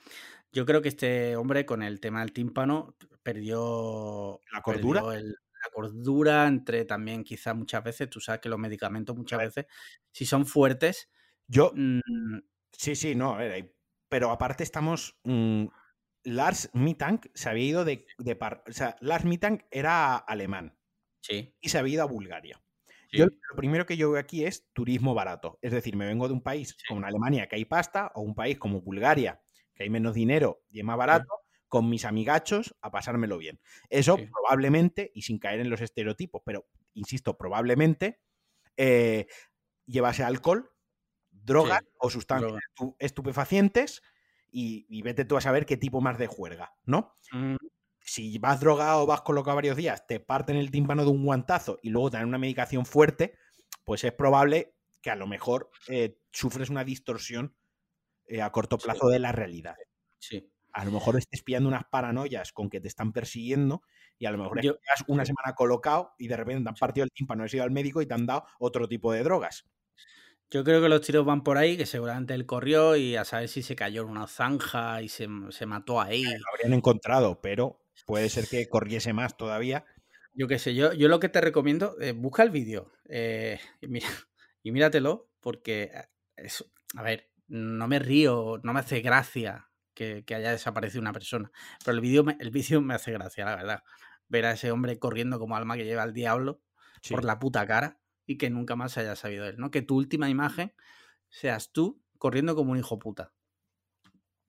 Yo 0.52 0.66
creo 0.66 0.82
que 0.82 0.90
este 0.90 1.36
hombre 1.36 1.66
con 1.66 1.82
el 1.82 2.00
tema 2.00 2.20
del 2.20 2.34
tímpano 2.34 2.96
perdió... 3.24 4.40
¿La 4.52 4.62
cordura? 4.62 5.02
la 5.02 5.70
cordura 5.72 6.46
entre 6.46 6.84
también 6.84 7.24
quizás 7.24 7.56
muchas 7.56 7.82
veces, 7.84 8.10
tú 8.10 8.20
sabes 8.20 8.42
que 8.42 8.50
los 8.50 8.60
medicamentos 8.60 9.16
muchas 9.16 9.40
veces, 9.40 9.66
si 10.12 10.26
son 10.26 10.46
fuertes... 10.46 11.10
Yo... 11.48 11.72
Mm, 11.74 12.40
sí, 12.72 12.96
sí, 12.96 13.16
no, 13.16 13.34
a 13.34 13.38
ver, 13.38 13.52
hay 13.52 13.72
pero 14.14 14.30
aparte 14.30 14.62
estamos... 14.62 15.20
Mm, 15.24 15.66
Lars 16.26 16.70
Mittank 16.74 17.26
se 17.34 17.50
había 17.50 17.66
ido 17.66 17.84
de... 17.84 18.06
o 18.20 18.72
sea, 18.72 18.96
Lars 19.02 19.26
Mittank 19.26 19.64
era 19.72 20.18
alemán. 20.18 20.78
Sí. 21.20 21.58
Y 21.60 21.70
se 21.70 21.80
había 21.80 21.96
ido 21.96 22.04
a 22.04 22.06
Bulgaria. 22.06 22.62
Yo, 23.12 23.26
lo 23.26 23.56
primero 23.56 23.88
que 23.88 23.98
yo 23.98 24.12
veo 24.12 24.20
aquí 24.22 24.46
es 24.46 24.70
turismo 24.72 25.16
barato. 25.16 25.58
Es 25.64 25.72
decir, 25.72 25.96
me 25.96 26.06
vengo 26.06 26.28
de 26.28 26.36
un 26.36 26.44
país 26.44 26.78
como 26.88 27.04
Alemania 27.04 27.48
que 27.48 27.56
hay 27.56 27.66
pasta 27.66 28.12
o 28.14 28.22
un 28.22 28.36
país 28.36 28.60
como 28.60 28.82
Bulgaria 28.82 29.42
que 29.74 29.82
hay 29.82 29.90
menos 29.90 30.14
dinero 30.14 30.62
y 30.70 30.78
es 30.78 30.86
más 30.86 30.98
barato, 30.98 31.34
con 31.68 31.90
mis 31.90 32.06
amigachos 32.06 32.76
a 32.82 32.92
pasármelo 32.92 33.40
bien. 33.40 33.60
Eso 33.90 34.20
probablemente, 34.32 35.10
y 35.16 35.24
sin 35.24 35.40
caer 35.40 35.60
en 35.60 35.72
los 35.72 35.82
estereotipos, 35.82 36.44
pero 36.46 36.68
insisto, 36.94 37.36
probablemente 37.36 38.22
eh, 38.78 39.26
llevase 39.88 40.24
alcohol 40.24 40.70
drogas 41.44 41.82
o 42.00 42.10
sustancias 42.10 42.62
estupefacientes 43.00 44.02
y, 44.52 45.02
vete 45.02 45.26
tú 45.26 45.36
a 45.36 45.42
saber 45.42 45.66
qué 45.66 45.78
tipo 45.78 46.00
más 46.00 46.18
de 46.18 46.28
juerga, 46.28 46.74
¿no? 46.86 47.16
Mm. 47.32 47.56
Si 48.00 48.38
vas 48.38 48.60
drogado 48.60 49.04
o 49.04 49.06
vas 49.06 49.22
colocado 49.22 49.56
varios 49.56 49.78
días, 49.78 50.06
te 50.06 50.20
parten 50.20 50.58
el 50.58 50.72
tímpano 50.72 51.04
de 51.04 51.10
un 51.10 51.24
guantazo 51.24 51.80
y 51.82 51.90
luego 51.90 52.12
te 52.12 52.18
dan 52.18 52.28
una 52.28 52.38
medicación 52.38 52.86
fuerte, 52.86 53.36
pues 53.86 54.04
es 54.04 54.12
probable 54.12 54.76
que 55.02 55.10
a 55.10 55.16
lo 55.16 55.26
mejor 55.26 55.72
eh, 55.88 56.20
sufres 56.32 56.70
una 56.70 56.84
distorsión 56.84 57.56
eh, 58.28 58.42
a 58.42 58.52
corto 58.52 58.78
plazo 58.78 59.08
de 59.08 59.20
la 59.20 59.32
realidad. 59.32 59.76
Sí. 60.20 60.50
A 60.72 60.86
lo 60.86 60.92
mejor 60.92 61.18
estés 61.18 61.44
pillando 61.44 61.70
unas 61.70 61.86
paranoias 61.86 62.52
con 62.52 62.70
que 62.70 62.82
te 62.82 62.88
están 62.88 63.14
persiguiendo 63.14 63.84
y 64.18 64.26
a 64.26 64.32
lo 64.32 64.38
mejor 64.38 64.60
estás 64.60 65.04
una 65.08 65.26
semana 65.26 65.54
colocado 65.56 66.14
y 66.18 66.28
de 66.28 66.38
repente 66.38 66.64
te 66.64 66.70
han 66.70 66.76
partido 66.76 67.04
el 67.04 67.12
tímpano, 67.12 67.44
has 67.44 67.54
ido 67.54 67.64
al 67.64 67.72
médico 67.72 68.02
y 68.02 68.06
te 68.06 68.14
han 68.14 68.26
dado 68.26 68.46
otro 68.60 68.88
tipo 68.88 69.12
de 69.12 69.24
drogas. 69.24 69.66
Yo 70.50 70.64
creo 70.64 70.82
que 70.82 70.90
los 70.90 71.02
tiros 71.02 71.26
van 71.26 71.44
por 71.44 71.58
ahí, 71.58 71.78
que 71.78 71.86
seguramente 71.86 72.34
él 72.36 72.46
corrió 72.46 72.96
y 72.96 73.16
a 73.16 73.26
saber 73.26 73.50
si 73.50 73.64
se 73.64 73.76
cayó 73.76 74.04
en 74.04 74.10
una 74.10 74.28
zanja 74.28 75.02
y 75.02 75.10
se, 75.10 75.28
mató 75.28 76.00
ahí. 76.00 76.24
Lo 76.24 76.50
habrían 76.54 76.74
encontrado, 76.74 77.42
pero 77.42 77.82
puede 78.06 78.30
ser 78.30 78.48
que 78.48 78.70
corriese 78.70 79.14
más 79.14 79.36
todavía. 79.36 79.86
Yo 80.36 80.48
qué 80.48 80.60
sé, 80.60 80.76
yo, 80.76 80.94
yo 80.94 81.08
lo 81.08 81.20
que 81.20 81.30
te 81.30 81.42
recomiendo, 81.42 81.96
eh, 82.00 82.12
busca 82.12 82.44
el 82.44 82.50
vídeo 82.50 82.92
eh, 83.10 83.60
y, 83.82 83.88
mira, 83.88 84.08
y 84.64 84.72
míratelo, 84.72 85.30
porque 85.42 85.92
eh, 85.94 86.10
es, 86.38 86.64
a 86.96 87.02
ver, 87.02 87.30
no 87.48 87.88
me 87.88 88.00
río, 88.00 88.60
no 88.64 88.74
me 88.74 88.80
hace 88.80 89.02
gracia 89.02 89.70
que, 89.94 90.24
haya 90.30 90.52
desaparecido 90.52 91.02
una 91.02 91.14
persona, 91.14 91.52
pero 91.84 91.96
el 91.96 92.02
vídeo 92.02 92.26
el 92.40 92.52
vídeo 92.52 92.82
me 92.82 92.94
hace 92.94 93.12
gracia, 93.12 93.46
la 93.46 93.56
verdad. 93.56 93.84
Ver 94.28 94.46
a 94.46 94.52
ese 94.54 94.72
hombre 94.72 94.98
corriendo 94.98 95.38
como 95.40 95.56
alma 95.56 95.76
que 95.78 95.86
lleva 95.86 96.04
al 96.04 96.14
diablo 96.14 96.62
por 97.10 97.24
la 97.24 97.40
puta 97.40 97.68
cara 97.68 98.00
y 98.26 98.38
que 98.38 98.50
nunca 98.50 98.76
más 98.76 98.94
se 98.94 99.02
haya 99.02 99.16
sabido 99.16 99.46
él, 99.46 99.58
¿no? 99.58 99.72
Que 99.72 99.82
tu 99.82 99.96
última 99.96 100.30
imagen 100.30 100.74
seas 101.30 101.72
tú 101.72 102.02
corriendo 102.18 102.56
como 102.56 102.72
un 102.72 102.78
hijo 102.78 103.00
puta. 103.00 103.34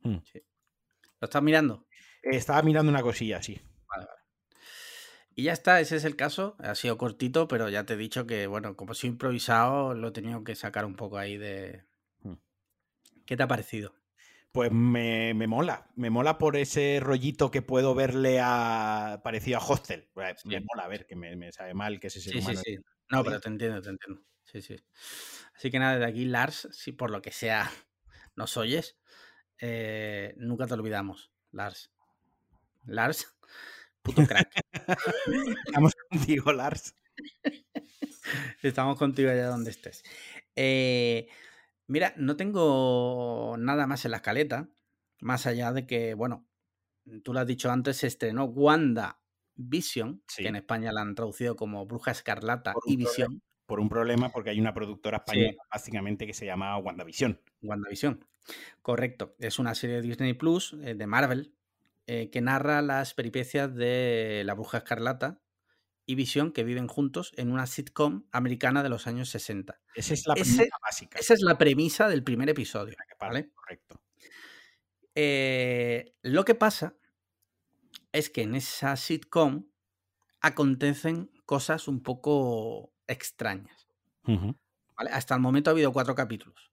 Hmm. 0.03 0.19
¿Lo 1.21 1.27
estás 1.27 1.43
mirando? 1.43 1.87
Estaba 2.23 2.63
mirando 2.63 2.91
una 2.91 3.03
cosilla, 3.03 3.43
sí. 3.43 3.61
Vale, 3.89 4.07
vale. 4.07 4.21
Y 5.35 5.45
ya 5.45 5.53
está, 5.53 5.81
ese 5.81 5.97
es 5.97 6.05
el 6.05 6.15
caso. 6.15 6.57
Ha 6.61 6.75
sido 6.75 6.97
cortito, 6.97 7.49
pero 7.49 7.69
ya 7.69 7.85
te 7.85 7.95
he 7.95 7.97
dicho 7.97 8.27
que, 8.27 8.47
bueno, 8.47 8.77
como 8.77 8.95
soy 8.95 9.11
improvisado, 9.11 9.95
lo 9.95 10.09
he 10.09 10.13
tenido 10.13 10.45
que 10.45 10.55
sacar 10.55 10.85
un 10.85 10.95
poco 10.95 11.19
ahí 11.19 11.37
de. 11.37 11.85
Hmm. 12.23 12.35
¿Qué 13.27 13.37
te 13.37 13.43
ha 13.43 13.49
parecido? 13.49 13.95
Pues 14.53 14.71
me, 14.71 15.35
mola, 15.49 15.91
me 15.97 16.11
mola 16.11 16.39
por 16.39 16.57
ese 16.57 17.01
rollito 17.03 17.51
que 17.51 17.61
puedo 17.61 17.97
verle 17.97 18.39
a 18.41 19.21
parecido 19.25 19.59
a 19.59 19.67
Hostel. 19.67 20.09
Me 20.45 20.61
mola, 20.61 20.85
a 20.85 20.89
ver, 20.89 21.07
que 21.07 21.17
me, 21.17 21.51
sabe 21.51 21.75
mal 21.75 21.99
que 21.99 22.07
ese 22.07 22.21
ser 22.21 22.35
sí, 22.35 22.41
Sí, 22.41 22.57
sí. 22.65 22.77
No, 23.11 23.23
pero 23.25 23.41
te 23.41 23.49
entiendo, 23.49 23.81
te 23.83 23.91
entiendo. 23.91 24.23
Sí, 24.45 24.63
sí. 24.63 24.77
Así 25.57 25.71
que 25.71 25.79
nada, 25.79 25.99
de 25.99 26.07
aquí, 26.07 26.25
Lars, 26.25 26.69
si 26.73 26.93
por 26.93 27.11
lo 27.11 27.23
que 27.23 27.33
sea 27.33 27.71
nos 28.37 28.57
oyes, 28.57 28.99
eh, 29.61 30.35
nunca 30.37 30.67
te 30.67 30.75
olvidamos, 30.75 31.33
Lars. 31.53 31.91
Lars, 32.87 33.27
puto 34.03 34.27
crack. 34.27 34.51
Estamos 35.67 35.93
contigo, 36.11 36.53
Lars. 36.53 36.95
Estamos 38.63 38.99
contigo 38.99 39.31
allá 39.31 39.49
donde 39.49 39.71
estés. 39.71 40.03
Eh, 40.57 41.29
Mira, 41.87 42.15
no 42.17 42.37
tengo 42.37 43.57
nada 43.59 43.87
más 43.87 44.05
en 44.05 44.13
la 44.13 44.19
escaleta, 44.19 44.71
más 45.21 45.47
allá 45.47 45.73
de 45.73 45.87
que, 45.87 46.15
bueno, 46.15 46.47
tú 47.23 47.35
lo 47.35 47.41
has 47.41 47.47
dicho 47.47 47.71
antes, 47.71 47.99
se 47.99 48.07
estrenó 48.07 48.45
Wanda 48.47 49.21
Vision, 49.57 50.23
que 50.37 50.49
en 50.49 50.57
España 50.57 50.93
la 50.93 51.03
han 51.03 51.15
traducido 51.15 51.57
como 51.57 51.87
Bruja 51.87 52.11
Escarlata 52.11 52.75
y 52.87 52.97
Visión. 52.97 53.43
Por 53.67 53.81
un 53.81 53.89
problema, 53.89 54.31
porque 54.31 54.51
hay 54.51 54.61
una 54.61 54.75
productora 54.75 55.19
española 55.19 55.55
básicamente 55.71 56.27
que 56.27 56.35
se 56.35 56.45
llama 56.45 56.77
WandaVision. 56.77 57.41
WandaVision, 57.63 58.27
correcto. 58.83 59.35
Es 59.39 59.59
una 59.59 59.75
serie 59.75 59.97
de 59.97 60.03
Disney 60.03 60.35
Plus, 60.35 60.77
eh, 60.83 60.95
de 60.95 61.07
Marvel, 61.07 61.55
eh, 62.07 62.29
que 62.31 62.43
narra 62.43 62.83
las 62.83 63.15
peripecias 63.15 63.75
de 63.75 64.43
la 64.45 64.53
Bruja 64.53 64.79
Escarlata 64.79 65.41
y 66.07 66.15
Visión 66.15 66.53
que 66.53 66.65
viven 66.65 66.89
juntos 66.89 67.33
en 67.37 67.51
una 67.51 67.67
sitcom 67.67 68.27
americana 68.31 68.83
de 68.83 68.91
los 68.91 69.07
años 69.07 69.31
60. 69.31 69.81
Esa 69.95 70.15
es 70.15 70.27
la 70.27 70.35
premisa 70.35 70.65
básica. 70.83 71.19
Esa 71.19 71.33
es 71.33 71.41
la 71.41 71.57
premisa 71.57 72.09
del 72.09 72.23
primer 72.23 72.51
episodio. 72.51 72.95
¿vale? 73.19 73.51
Correcto. 73.55 74.03
Eh, 75.15 76.15
lo 76.23 76.45
que 76.45 76.55
pasa 76.55 76.97
es 78.15 78.31
que 78.31 78.43
en 78.43 78.55
esa 78.55 78.97
sitcom 78.97 79.67
acontecen 80.41 81.33
cosas 81.47 81.89
un 81.89 82.01
poco 82.01 82.95
extrañas. 83.09 83.89
Hasta 84.97 85.35
el 85.35 85.41
momento 85.41 85.69
ha 85.69 85.73
habido 85.73 85.93
cuatro 85.93 86.15
capítulos. 86.15 86.71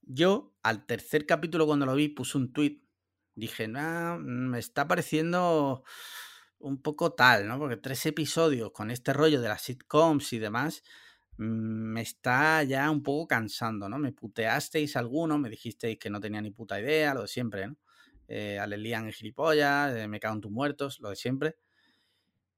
Yo, 0.00 0.56
al 0.62 0.86
tercer 0.86 1.26
capítulo, 1.26 1.66
cuando 1.66 1.84
lo 1.84 1.94
vi, 1.94 2.08
puse 2.08 2.38
un 2.38 2.54
tweet. 2.54 2.82
Dije, 3.34 3.68
me 3.68 4.58
está 4.58 4.88
pareciendo 4.88 5.84
un 6.58 6.80
poco 6.80 7.12
tal, 7.12 7.46
¿no? 7.46 7.58
Porque 7.58 7.76
tres 7.76 8.06
episodios 8.06 8.72
con 8.72 8.90
este 8.90 9.12
rollo 9.12 9.42
de 9.42 9.48
las 9.48 9.60
sitcoms 9.60 10.32
y 10.32 10.38
demás 10.38 10.82
mm, 11.36 11.44
me 11.44 12.00
está 12.00 12.62
ya 12.62 12.90
un 12.90 13.02
poco 13.02 13.28
cansando, 13.28 13.90
¿no? 13.90 13.98
Me 13.98 14.12
puteasteis 14.12 14.96
alguno, 14.96 15.38
me 15.38 15.50
dijisteis 15.50 15.98
que 15.98 16.08
no 16.10 16.18
tenía 16.18 16.40
ni 16.40 16.50
puta 16.50 16.80
idea, 16.80 17.12
lo 17.12 17.22
de 17.22 17.28
siempre, 17.28 17.68
¿no? 17.68 17.76
Eh, 18.32 18.60
a 18.60 18.64
en 18.64 19.12
gilipollas, 19.12 19.96
eh, 19.96 20.06
me 20.06 20.20
cago 20.20 20.36
en 20.36 20.40
tus 20.40 20.52
muertos, 20.52 21.00
lo 21.00 21.10
de 21.10 21.16
siempre. 21.16 21.56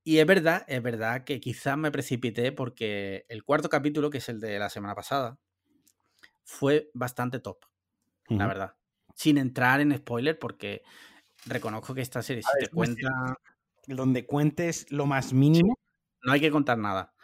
Y 0.04 0.18
es 0.18 0.26
verdad, 0.26 0.64
es 0.68 0.82
verdad 0.82 1.24
que 1.24 1.40
quizás 1.40 1.78
me 1.78 1.90
precipité 1.90 2.52
porque 2.52 3.24
el 3.30 3.42
cuarto 3.42 3.70
capítulo, 3.70 4.10
que 4.10 4.18
es 4.18 4.28
el 4.28 4.38
de 4.38 4.58
la 4.58 4.68
semana 4.68 4.94
pasada, 4.94 5.38
fue 6.44 6.90
bastante 6.92 7.38
top, 7.38 7.64
la 8.28 8.46
verdad. 8.46 8.76
Sin 9.14 9.38
entrar 9.38 9.80
en 9.80 9.96
spoiler, 9.96 10.38
porque 10.38 10.82
reconozco 11.46 11.94
que 11.94 12.02
esta 12.02 12.22
serie, 12.22 12.42
si 12.42 12.66
te 12.66 12.68
cuenta. 12.68 13.38
Donde 13.86 14.26
cuentes 14.26 14.86
lo 14.90 15.06
más 15.06 15.32
mínimo. 15.32 15.78
no 16.22 16.32
hay 16.32 16.40
que 16.40 16.50
contar 16.50 16.78
nada. 16.78 17.14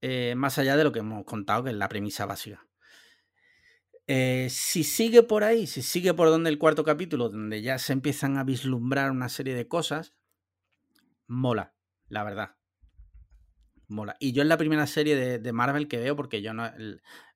Eh, 0.00 0.34
más 0.36 0.58
allá 0.58 0.76
de 0.76 0.84
lo 0.84 0.92
que 0.92 1.00
hemos 1.00 1.24
contado, 1.24 1.64
que 1.64 1.70
es 1.70 1.76
la 1.76 1.88
premisa 1.88 2.24
básica. 2.26 2.66
Eh, 4.06 4.48
si 4.50 4.84
sigue 4.84 5.22
por 5.22 5.44
ahí, 5.44 5.66
si 5.66 5.82
sigue 5.82 6.12
por 6.14 6.28
donde 6.28 6.50
el 6.50 6.58
cuarto 6.58 6.84
capítulo, 6.84 7.28
donde 7.28 7.62
ya 7.62 7.78
se 7.78 7.92
empiezan 7.92 8.36
a 8.36 8.44
vislumbrar 8.44 9.10
una 9.10 9.28
serie 9.28 9.54
de 9.54 9.68
cosas, 9.68 10.14
mola, 11.26 11.74
la 12.08 12.24
verdad. 12.24 12.56
Mola. 13.88 14.16
Y 14.18 14.32
yo 14.32 14.42
es 14.42 14.48
la 14.48 14.56
primera 14.56 14.86
serie 14.86 15.38
de, 15.38 15.52
Marvel 15.52 15.86
que 15.86 15.98
veo, 15.98 16.16
porque 16.16 16.42
yo 16.42 16.54
no 16.54 16.70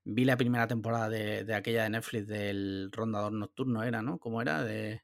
vi 0.04 0.24
la 0.24 0.36
primera 0.36 0.66
temporada 0.66 1.08
de, 1.08 1.54
aquella 1.54 1.84
de 1.84 1.90
Netflix 1.90 2.26
del 2.26 2.90
Rondador 2.92 3.32
Nocturno, 3.32 3.82
era, 3.82 4.02
¿no? 4.02 4.18
¿Cómo 4.18 4.40
era? 4.40 4.64
De. 4.64 5.02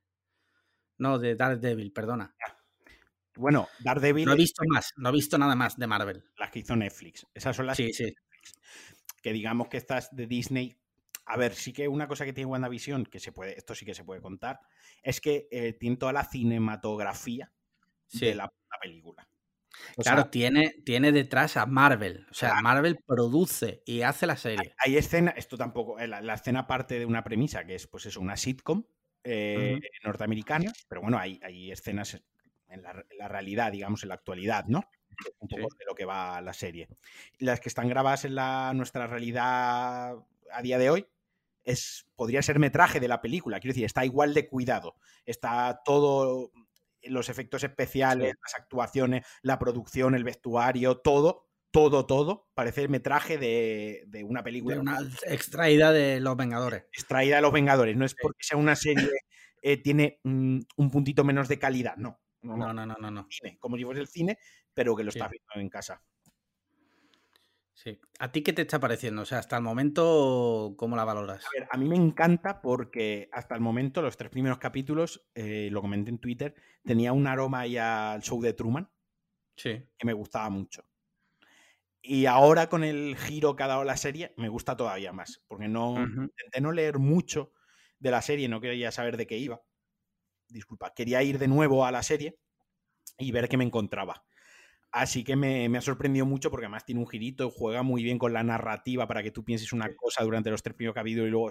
No, 0.98 1.18
de 1.18 1.34
Daredevil, 1.34 1.92
perdona. 1.92 2.34
Bueno, 3.36 3.68
Daredevil. 3.80 4.26
No 4.26 4.32
he 4.32 4.36
visto 4.36 4.62
más, 4.66 4.92
no 4.96 5.08
he 5.08 5.12
visto 5.12 5.38
nada 5.38 5.54
más 5.54 5.76
de 5.76 5.86
Marvel. 5.86 6.24
Las 6.38 6.50
que 6.50 6.60
hizo 6.60 6.76
Netflix. 6.76 7.26
Esas 7.34 7.56
son 7.56 7.66
las 7.66 7.76
sí, 7.76 7.92
sí. 7.92 8.14
que 9.22 9.32
digamos 9.32 9.68
que 9.68 9.76
estas 9.76 10.14
de 10.14 10.26
Disney. 10.26 10.78
A 11.24 11.36
ver, 11.36 11.54
sí 11.54 11.72
que 11.72 11.88
una 11.88 12.08
cosa 12.08 12.24
que 12.24 12.32
tiene 12.32 12.50
WandaVision, 12.50 13.06
que 13.06 13.20
se 13.20 13.32
puede, 13.32 13.56
esto 13.56 13.74
sí 13.74 13.84
que 13.84 13.94
se 13.94 14.04
puede 14.04 14.20
contar, 14.20 14.60
es 15.02 15.20
que 15.20 15.48
eh, 15.50 15.72
tiene 15.72 15.96
toda 15.96 16.12
la 16.12 16.24
cinematografía 16.24 17.52
de 18.12 18.34
la 18.34 18.52
película. 18.80 19.26
claro, 19.96 20.28
tiene, 20.28 20.82
tiene 20.84 21.12
detrás 21.12 21.56
a 21.56 21.66
Marvel. 21.66 22.26
O 22.30 22.34
sea, 22.34 22.60
Marvel 22.60 22.98
produce 23.06 23.82
y 23.86 24.02
hace 24.02 24.26
la 24.26 24.36
serie. 24.36 24.74
Hay, 24.78 24.96
escena, 24.96 25.30
esto 25.36 25.56
tampoco, 25.56 25.98
eh, 25.98 26.08
la, 26.08 26.34
escena 26.34 26.66
parte 26.66 26.98
de 26.98 27.06
una 27.06 27.22
premisa 27.22 27.64
que 27.64 27.76
es, 27.76 27.86
pues 27.86 28.06
eso, 28.06 28.20
una 28.20 28.36
sitcom 28.36 28.84
eh, 29.24 29.80
norteamericana, 30.04 30.72
pero 30.88 31.00
bueno, 31.00 31.18
hay, 31.18 31.40
hay 31.42 31.70
escenas 31.70 32.20
en 32.68 32.82
la, 32.82 33.28
realidad, 33.28 33.70
digamos, 33.70 34.02
en 34.02 34.08
la 34.08 34.16
actualidad, 34.16 34.64
¿no? 34.66 34.82
Un 35.38 35.48
poco 35.48 35.76
de 35.78 35.84
lo 35.86 35.94
que 35.94 36.04
va 36.04 36.40
la 36.40 36.54
serie. 36.54 36.88
Las 37.38 37.60
que 37.60 37.68
están 37.68 37.88
grabadas 37.88 38.24
en 38.24 38.34
la, 38.34 38.72
nuestra 38.74 39.06
realidad 39.06 40.16
a 40.52 40.62
día 40.62 40.78
de 40.78 40.90
hoy, 40.90 41.06
es, 41.64 42.06
podría 42.16 42.42
ser 42.42 42.58
metraje 42.58 43.00
de 43.00 43.08
la 43.08 43.20
película, 43.20 43.60
quiero 43.60 43.72
decir, 43.72 43.84
está 43.84 44.04
igual 44.04 44.34
de 44.34 44.48
cuidado, 44.48 44.96
está 45.24 45.80
todo 45.84 46.50
los 47.04 47.28
efectos 47.28 47.64
especiales, 47.64 48.34
las 48.42 48.54
actuaciones, 48.54 49.26
la 49.42 49.58
producción, 49.58 50.14
el 50.14 50.24
vestuario, 50.24 50.98
todo, 50.98 51.48
todo, 51.70 52.06
todo, 52.06 52.48
parece 52.54 52.82
el 52.82 52.88
metraje 52.88 53.38
de, 53.38 54.24
una 54.24 54.42
película. 54.42 54.78
una 54.78 54.98
extraída 55.26 55.92
de 55.92 56.20
Los 56.20 56.36
Vengadores. 56.36 56.84
Extraída 56.92 57.36
de 57.36 57.42
Los 57.42 57.52
Vengadores, 57.52 57.96
no 57.96 58.04
es 58.04 58.14
porque 58.14 58.44
sea 58.44 58.58
una 58.58 58.76
serie, 58.76 59.10
eh, 59.62 59.76
tiene 59.78 60.20
un 60.24 60.90
puntito 60.90 61.24
menos 61.24 61.48
de 61.48 61.58
calidad, 61.58 61.96
no. 61.96 62.20
No, 62.42 62.56
no, 62.56 62.72
no, 62.72 62.86
no. 62.86 63.10
no, 63.10 63.28
como 63.60 63.76
si 63.76 63.84
fuese 63.84 64.00
el 64.00 64.08
cine, 64.08 64.38
pero 64.74 64.96
que 64.96 65.04
lo 65.04 65.10
está 65.10 65.28
viendo 65.28 65.52
en 65.54 65.68
casa. 65.68 66.02
Sí. 67.74 67.98
¿A 68.18 68.30
ti 68.30 68.42
qué 68.42 68.52
te 68.52 68.62
está 68.62 68.78
pareciendo? 68.78 69.22
O 69.22 69.24
sea, 69.24 69.38
hasta 69.38 69.56
el 69.56 69.62
momento, 69.62 70.74
¿cómo 70.76 70.94
la 70.94 71.04
valoras? 71.04 71.44
A, 71.44 71.48
ver, 71.58 71.68
a 71.70 71.76
mí 71.76 71.88
me 71.88 71.96
encanta 71.96 72.60
porque 72.60 73.28
hasta 73.32 73.54
el 73.54 73.60
momento, 73.60 74.02
los 74.02 74.16
tres 74.16 74.30
primeros 74.30 74.58
capítulos, 74.58 75.26
eh, 75.34 75.68
lo 75.70 75.80
comenté 75.80 76.10
en 76.10 76.18
Twitter, 76.18 76.54
tenía 76.84 77.12
un 77.12 77.26
aroma 77.26 77.66
ya 77.66 78.12
al 78.12 78.22
show 78.22 78.40
de 78.40 78.52
Truman. 78.52 78.90
Sí. 79.56 79.82
Que 79.98 80.06
me 80.06 80.12
gustaba 80.12 80.48
mucho. 80.50 80.84
Y 82.02 82.26
ahora 82.26 82.68
con 82.68 82.82
el 82.82 83.16
giro 83.16 83.54
que 83.54 83.62
ha 83.62 83.68
dado 83.68 83.84
la 83.84 83.96
serie, 83.96 84.34
me 84.36 84.48
gusta 84.48 84.76
todavía 84.76 85.12
más. 85.12 85.42
Porque 85.46 85.68
no 85.68 86.00
intenté 86.00 86.60
no 86.60 86.72
leer 86.72 86.98
mucho 86.98 87.52
de 88.00 88.10
la 88.10 88.20
serie, 88.22 88.48
no 88.48 88.60
quería 88.60 88.90
saber 88.90 89.16
de 89.16 89.26
qué 89.26 89.38
iba. 89.38 89.62
Disculpa, 90.48 90.92
quería 90.94 91.22
ir 91.22 91.38
de 91.38 91.46
nuevo 91.46 91.86
a 91.86 91.92
la 91.92 92.02
serie 92.02 92.38
y 93.18 93.30
ver 93.30 93.48
qué 93.48 93.56
me 93.56 93.64
encontraba. 93.64 94.24
Así 94.92 95.24
que 95.24 95.36
me, 95.36 95.66
ha 95.76 95.80
sorprendido 95.80 96.26
mucho 96.26 96.50
porque 96.50 96.66
además 96.66 96.84
tiene 96.84 97.00
un 97.00 97.08
girito, 97.08 97.50
juega 97.50 97.82
muy 97.82 98.02
bien 98.02 98.18
con 98.18 98.34
la 98.34 98.42
narrativa 98.42 99.08
para 99.08 99.22
que 99.22 99.30
tú 99.30 99.42
pienses 99.42 99.72
una 99.72 99.88
cosa 99.96 100.22
durante 100.22 100.50
los 100.50 100.62
tres 100.62 100.76
primeros 100.76 100.92
que 100.92 101.00
ha 101.00 101.02
habido 101.02 101.26
y 101.26 101.30
luego 101.30 101.50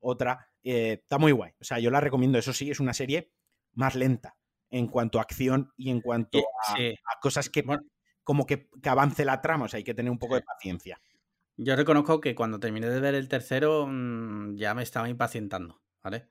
otra. 0.00 0.48
Eh, 0.64 0.98
está 1.02 1.18
muy 1.18 1.30
guay. 1.30 1.52
O 1.60 1.64
sea, 1.64 1.78
yo 1.78 1.90
la 1.92 2.00
recomiendo. 2.00 2.36
Eso 2.36 2.52
sí, 2.52 2.68
es 2.68 2.80
una 2.80 2.92
serie 2.92 3.30
más 3.74 3.94
lenta 3.94 4.36
en 4.70 4.88
cuanto 4.88 5.20
a 5.20 5.22
acción 5.22 5.72
y 5.76 5.90
en 5.90 6.00
cuanto 6.00 6.40
a, 6.40 7.20
cosas 7.20 7.48
que 7.48 7.64
como 8.24 8.44
que, 8.44 8.68
avance 8.84 9.24
la 9.24 9.40
trama. 9.40 9.66
O 9.66 9.68
sea, 9.68 9.78
hay 9.78 9.84
que 9.84 9.94
tener 9.94 10.10
un 10.10 10.18
poco 10.18 10.34
de 10.34 10.42
paciencia. 10.42 11.00
Yo 11.56 11.76
reconozco 11.76 12.20
que 12.20 12.34
cuando 12.34 12.58
terminé 12.58 12.88
de 12.88 13.00
ver 13.00 13.14
el 13.14 13.28
tercero 13.28 13.86
mm, 13.86 14.56
ya 14.56 14.74
me 14.74 14.82
estaba 14.82 15.08
impacientando, 15.08 15.80
¿vale? 16.02 16.26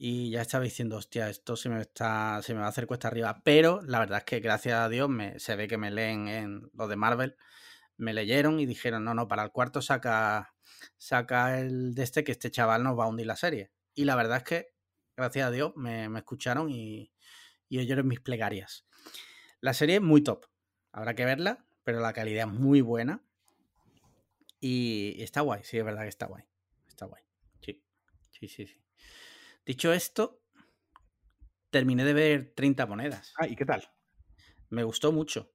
Y 0.00 0.30
ya 0.30 0.42
estaba 0.42 0.62
diciendo, 0.62 0.96
hostia, 0.96 1.28
esto 1.28 1.56
se 1.56 1.68
me, 1.68 1.80
está, 1.80 2.40
se 2.42 2.54
me 2.54 2.60
va 2.60 2.66
a 2.66 2.68
hacer 2.68 2.86
cuesta 2.86 3.08
arriba. 3.08 3.42
Pero 3.44 3.82
la 3.82 3.98
verdad 3.98 4.18
es 4.18 4.24
que 4.24 4.38
gracias 4.38 4.78
a 4.78 4.88
Dios 4.88 5.08
me, 5.08 5.40
se 5.40 5.56
ve 5.56 5.66
que 5.66 5.76
me 5.76 5.90
leen 5.90 6.28
en 6.28 6.70
lo 6.72 6.86
de 6.86 6.94
Marvel, 6.94 7.36
me 7.96 8.14
leyeron 8.14 8.60
y 8.60 8.66
dijeron, 8.66 9.04
no, 9.04 9.12
no, 9.14 9.26
para 9.26 9.42
el 9.42 9.50
cuarto 9.50 9.82
saca, 9.82 10.54
saca 10.98 11.58
el 11.58 11.94
de 11.94 12.04
este 12.04 12.22
que 12.22 12.30
este 12.30 12.52
chaval 12.52 12.84
nos 12.84 12.96
va 12.96 13.04
a 13.04 13.08
hundir 13.08 13.26
la 13.26 13.34
serie. 13.34 13.72
Y 13.92 14.04
la 14.04 14.14
verdad 14.14 14.36
es 14.38 14.44
que, 14.44 14.68
gracias 15.16 15.48
a 15.48 15.50
Dios, 15.50 15.72
me, 15.74 16.06
escucharon 16.16 16.70
y, 16.70 17.12
y 17.68 17.78
oyeron 17.80 18.06
mis 18.06 18.20
plegarias. 18.20 18.86
La 19.60 19.74
serie 19.74 19.96
es 19.96 20.02
muy 20.02 20.22
top. 20.22 20.46
Habrá 20.92 21.16
que 21.16 21.24
verla, 21.24 21.66
pero 21.82 21.98
la 21.98 22.12
calidad 22.12 22.46
es 22.46 22.54
muy 22.54 22.82
buena. 22.82 23.24
Y 24.60 25.20
está 25.20 25.40
guay, 25.40 25.62
sí, 25.64 25.76
es 25.76 25.84
verdad 25.84 26.02
que 26.02 26.08
está 26.08 26.26
guay. 26.26 26.44
Está 26.86 27.06
guay. 27.06 27.24
Sí, 27.60 27.82
sí, 28.30 28.46
sí, 28.46 28.66
sí. 28.68 28.87
Dicho 29.68 29.92
esto, 29.92 30.40
terminé 31.68 32.02
de 32.02 32.14
ver 32.14 32.54
30 32.56 32.86
monedas. 32.86 33.34
Ah, 33.36 33.46
¿y 33.46 33.54
qué 33.54 33.66
tal? 33.66 33.86
Me 34.70 34.82
gustó 34.82 35.12
mucho. 35.12 35.52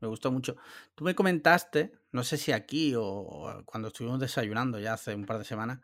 Me 0.00 0.08
gustó 0.08 0.32
mucho. 0.32 0.56
Tú 0.94 1.04
me 1.04 1.14
comentaste, 1.14 1.92
no 2.10 2.24
sé 2.24 2.38
si 2.38 2.52
aquí 2.52 2.94
o 2.96 3.62
cuando 3.66 3.88
estuvimos 3.88 4.18
desayunando 4.18 4.80
ya 4.80 4.94
hace 4.94 5.14
un 5.14 5.26
par 5.26 5.36
de 5.36 5.44
semanas, 5.44 5.80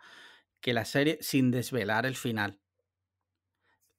que 0.62 0.72
la 0.72 0.86
serie, 0.86 1.18
sin 1.20 1.50
desvelar 1.50 2.06
el 2.06 2.16
final, 2.16 2.62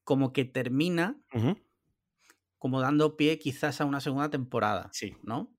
como 0.04 0.34
que 0.34 0.46
termina 0.46 1.22
como 2.58 2.82
dando 2.82 3.16
pie 3.16 3.38
quizás 3.38 3.80
a 3.80 3.86
una 3.86 4.02
segunda 4.02 4.32
temporada. 4.32 4.90
Sí. 4.92 5.16
¿No? 5.22 5.56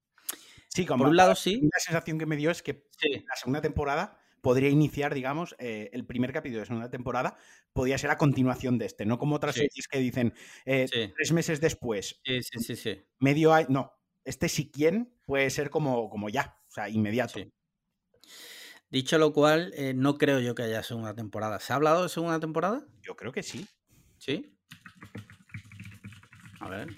Sí, 0.66 0.86
como 0.86 1.04
por 1.04 1.10
un 1.10 1.16
lado 1.16 1.36
sí. 1.36 1.60
La 1.72 1.78
sensación 1.78 2.18
que 2.18 2.26
me 2.26 2.34
dio 2.34 2.50
es 2.50 2.64
que 2.64 2.88
la 3.28 3.36
segunda 3.36 3.60
temporada 3.60 4.19
podría 4.40 4.68
iniciar, 4.68 5.14
digamos, 5.14 5.54
eh, 5.58 5.90
el 5.92 6.06
primer 6.06 6.32
capítulo 6.32 6.60
de 6.60 6.66
segunda 6.66 6.90
temporada, 6.90 7.36
podría 7.72 7.98
ser 7.98 8.10
a 8.10 8.18
continuación 8.18 8.78
de 8.78 8.86
este, 8.86 9.06
no 9.06 9.18
como 9.18 9.36
otras 9.36 9.54
series 9.54 9.88
que 9.88 9.98
dicen 9.98 10.34
eh, 10.64 10.86
tres 10.90 11.32
meses 11.32 11.60
después. 11.60 12.20
Sí, 12.24 12.40
sí, 12.42 12.76
sí, 12.76 13.02
Medio 13.18 13.52
año. 13.52 13.66
No, 13.70 13.92
este 14.24 14.48
si 14.48 14.70
quién 14.70 15.14
puede 15.26 15.50
ser 15.50 15.70
como, 15.70 16.10
como 16.10 16.28
ya, 16.28 16.58
o 16.68 16.70
sea, 16.70 16.88
inmediato. 16.88 17.40
Dicho 18.90 19.18
lo 19.18 19.32
cual, 19.32 19.72
eh, 19.76 19.94
no 19.94 20.18
creo 20.18 20.40
yo 20.40 20.54
que 20.54 20.64
haya 20.64 20.82
segunda 20.82 21.14
temporada. 21.14 21.60
¿Se 21.60 21.72
ha 21.72 21.76
hablado 21.76 22.02
de 22.02 22.08
segunda 22.08 22.40
temporada? 22.40 22.84
Yo 23.02 23.14
creo 23.14 23.30
que 23.30 23.42
sí. 23.42 23.66
¿Sí? 24.18 24.58
A 26.58 26.68
ver. 26.68 26.88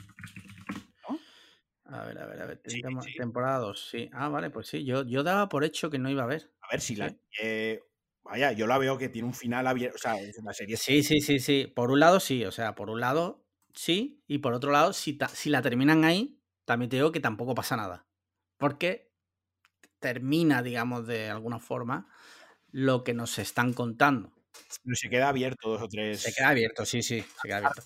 A 1.93 2.05
ver, 2.07 2.19
a 2.19 2.27
ver, 2.27 2.41
a 2.41 2.47
ver. 2.47 2.63
Temporada 3.19 3.59
2, 3.59 3.89
sí. 3.91 4.09
Ah, 4.15 4.29
vale, 4.29 4.49
pues 4.49 4.67
sí. 4.67 4.83
Yo, 4.85 5.05
yo 5.05 5.23
daba 5.23 5.51
por 5.51 5.63
hecho 5.63 5.91
que 5.91 5.99
no 5.99 6.09
iba 6.09 6.23
a 6.23 6.25
haber. 6.25 6.51
A 6.63 6.69
ver 6.73 6.81
si 6.81 6.97
la. 6.97 7.15
vaya, 8.23 8.53
yo 8.53 8.67
la 8.67 8.79
veo 8.79 8.97
que 8.97 9.11
tiene 9.11 9.29
un 9.29 9.35
final 9.35 9.67
abierto. 9.67 9.97
O 9.97 9.99
sea, 9.99 10.19
es 10.19 10.39
una 10.39 10.55
serie. 10.55 10.79
Sí, 10.79 11.03
sí, 11.03 11.21
sí, 11.21 11.39
sí. 11.39 11.67
Por 11.67 11.91
un 11.91 12.01
lado, 12.01 12.19
sí. 12.19 12.47
O 12.47 12.51
sea, 12.51 12.75
por 12.75 12.89
un 12.89 13.01
lado, 13.01 13.45
sí. 13.75 14.23
Y 14.27 14.39
por 14.39 14.55
otro 14.55 14.73
lado, 14.73 14.95
si, 14.95 15.19
si 15.35 15.51
la 15.51 15.61
terminan 15.61 16.05
ahí, 16.05 16.41
también 16.65 16.89
te 16.89 16.97
digo 16.97 17.13
que 17.13 17.21
tampoco 17.21 17.55
pasa 17.55 17.77
nada. 17.77 18.07
Porque 18.57 19.13
termina, 19.99 20.63
digamos, 20.63 21.07
de 21.07 21.29
alguna 21.29 21.59
forma 21.59 22.09
lo 22.71 23.05
que 23.05 23.13
nos 23.13 23.39
están 23.39 23.75
contando. 23.75 24.33
Pero 24.83 24.97
se 24.97 25.11
queda 25.11 25.29
abierto 25.29 25.69
dos 25.69 25.83
o 25.83 25.89
tres. 25.89 26.23
Se 26.23 26.33
queda 26.33 26.49
abierto, 26.49 26.87
sí, 26.87 27.03
sí, 27.03 27.21
se 27.21 27.49
queda 27.49 27.59
abierto. 27.59 27.83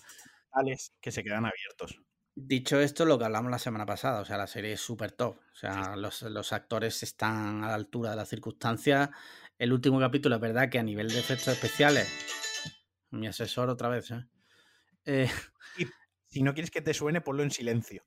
Que 1.01 1.11
se 1.11 1.23
quedan 1.23 1.45
abiertos. 1.45 1.99
Dicho 2.39 2.79
esto, 2.79 3.03
lo 3.03 3.17
que 3.17 3.25
hablamos 3.25 3.49
la 3.49 3.57
semana 3.57 3.87
pasada, 3.87 4.21
o 4.21 4.25
sea, 4.25 4.37
la 4.37 4.45
serie 4.45 4.73
es 4.73 4.79
súper 4.79 5.11
top. 5.11 5.39
O 5.39 5.55
sea, 5.55 5.95
los, 5.95 6.21
los, 6.21 6.53
actores 6.53 7.01
están 7.01 7.63
a 7.63 7.69
la 7.69 7.73
altura 7.73 8.11
de 8.11 8.15
las 8.15 8.29
circunstancias. 8.29 9.09
El 9.57 9.73
último 9.73 9.99
capítulo, 9.99 10.35
es 10.35 10.41
verdad 10.41 10.69
que 10.69 10.77
a 10.77 10.83
nivel 10.83 11.09
de 11.09 11.17
efectos 11.17 11.47
especiales, 11.47 12.07
mi 13.09 13.25
asesor 13.25 13.71
otra 13.71 13.89
vez, 13.89 14.11
¿eh? 14.11 14.27
eh 15.05 15.31
si 16.27 16.43
no 16.43 16.53
quieres 16.53 16.69
que 16.69 16.83
te 16.83 16.93
suene, 16.93 17.21
ponlo 17.21 17.41
en 17.41 17.49
silencio. 17.49 18.05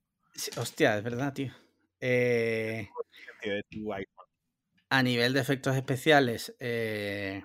hostia, 0.56 0.96
es 0.96 1.02
verdad, 1.02 1.32
tío. 1.32 1.52
Eh, 1.98 2.88
a 4.90 5.02
nivel 5.02 5.32
de 5.32 5.40
efectos 5.40 5.74
especiales. 5.74 6.54
Eh, 6.60 7.42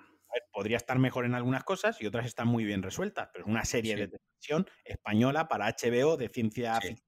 podría 0.52 0.78
estar 0.78 1.00
mejor 1.00 1.26
en 1.26 1.36
algunas 1.36 1.64
cosas 1.64 2.02
y 2.02 2.08
otras 2.08 2.26
están 2.26 2.48
muy 2.48 2.66
bien 2.66 2.84
resueltas, 2.84 3.30
pero 3.32 3.46
es 3.46 3.52
una 3.52 3.66
serie 3.66 3.96
de 3.96 4.08
televisión 4.08 4.68
española 4.84 5.48
para 5.48 5.68
HBO 5.68 6.18
de 6.18 6.30
ciencia 6.30 6.80
ficción, 6.80 7.00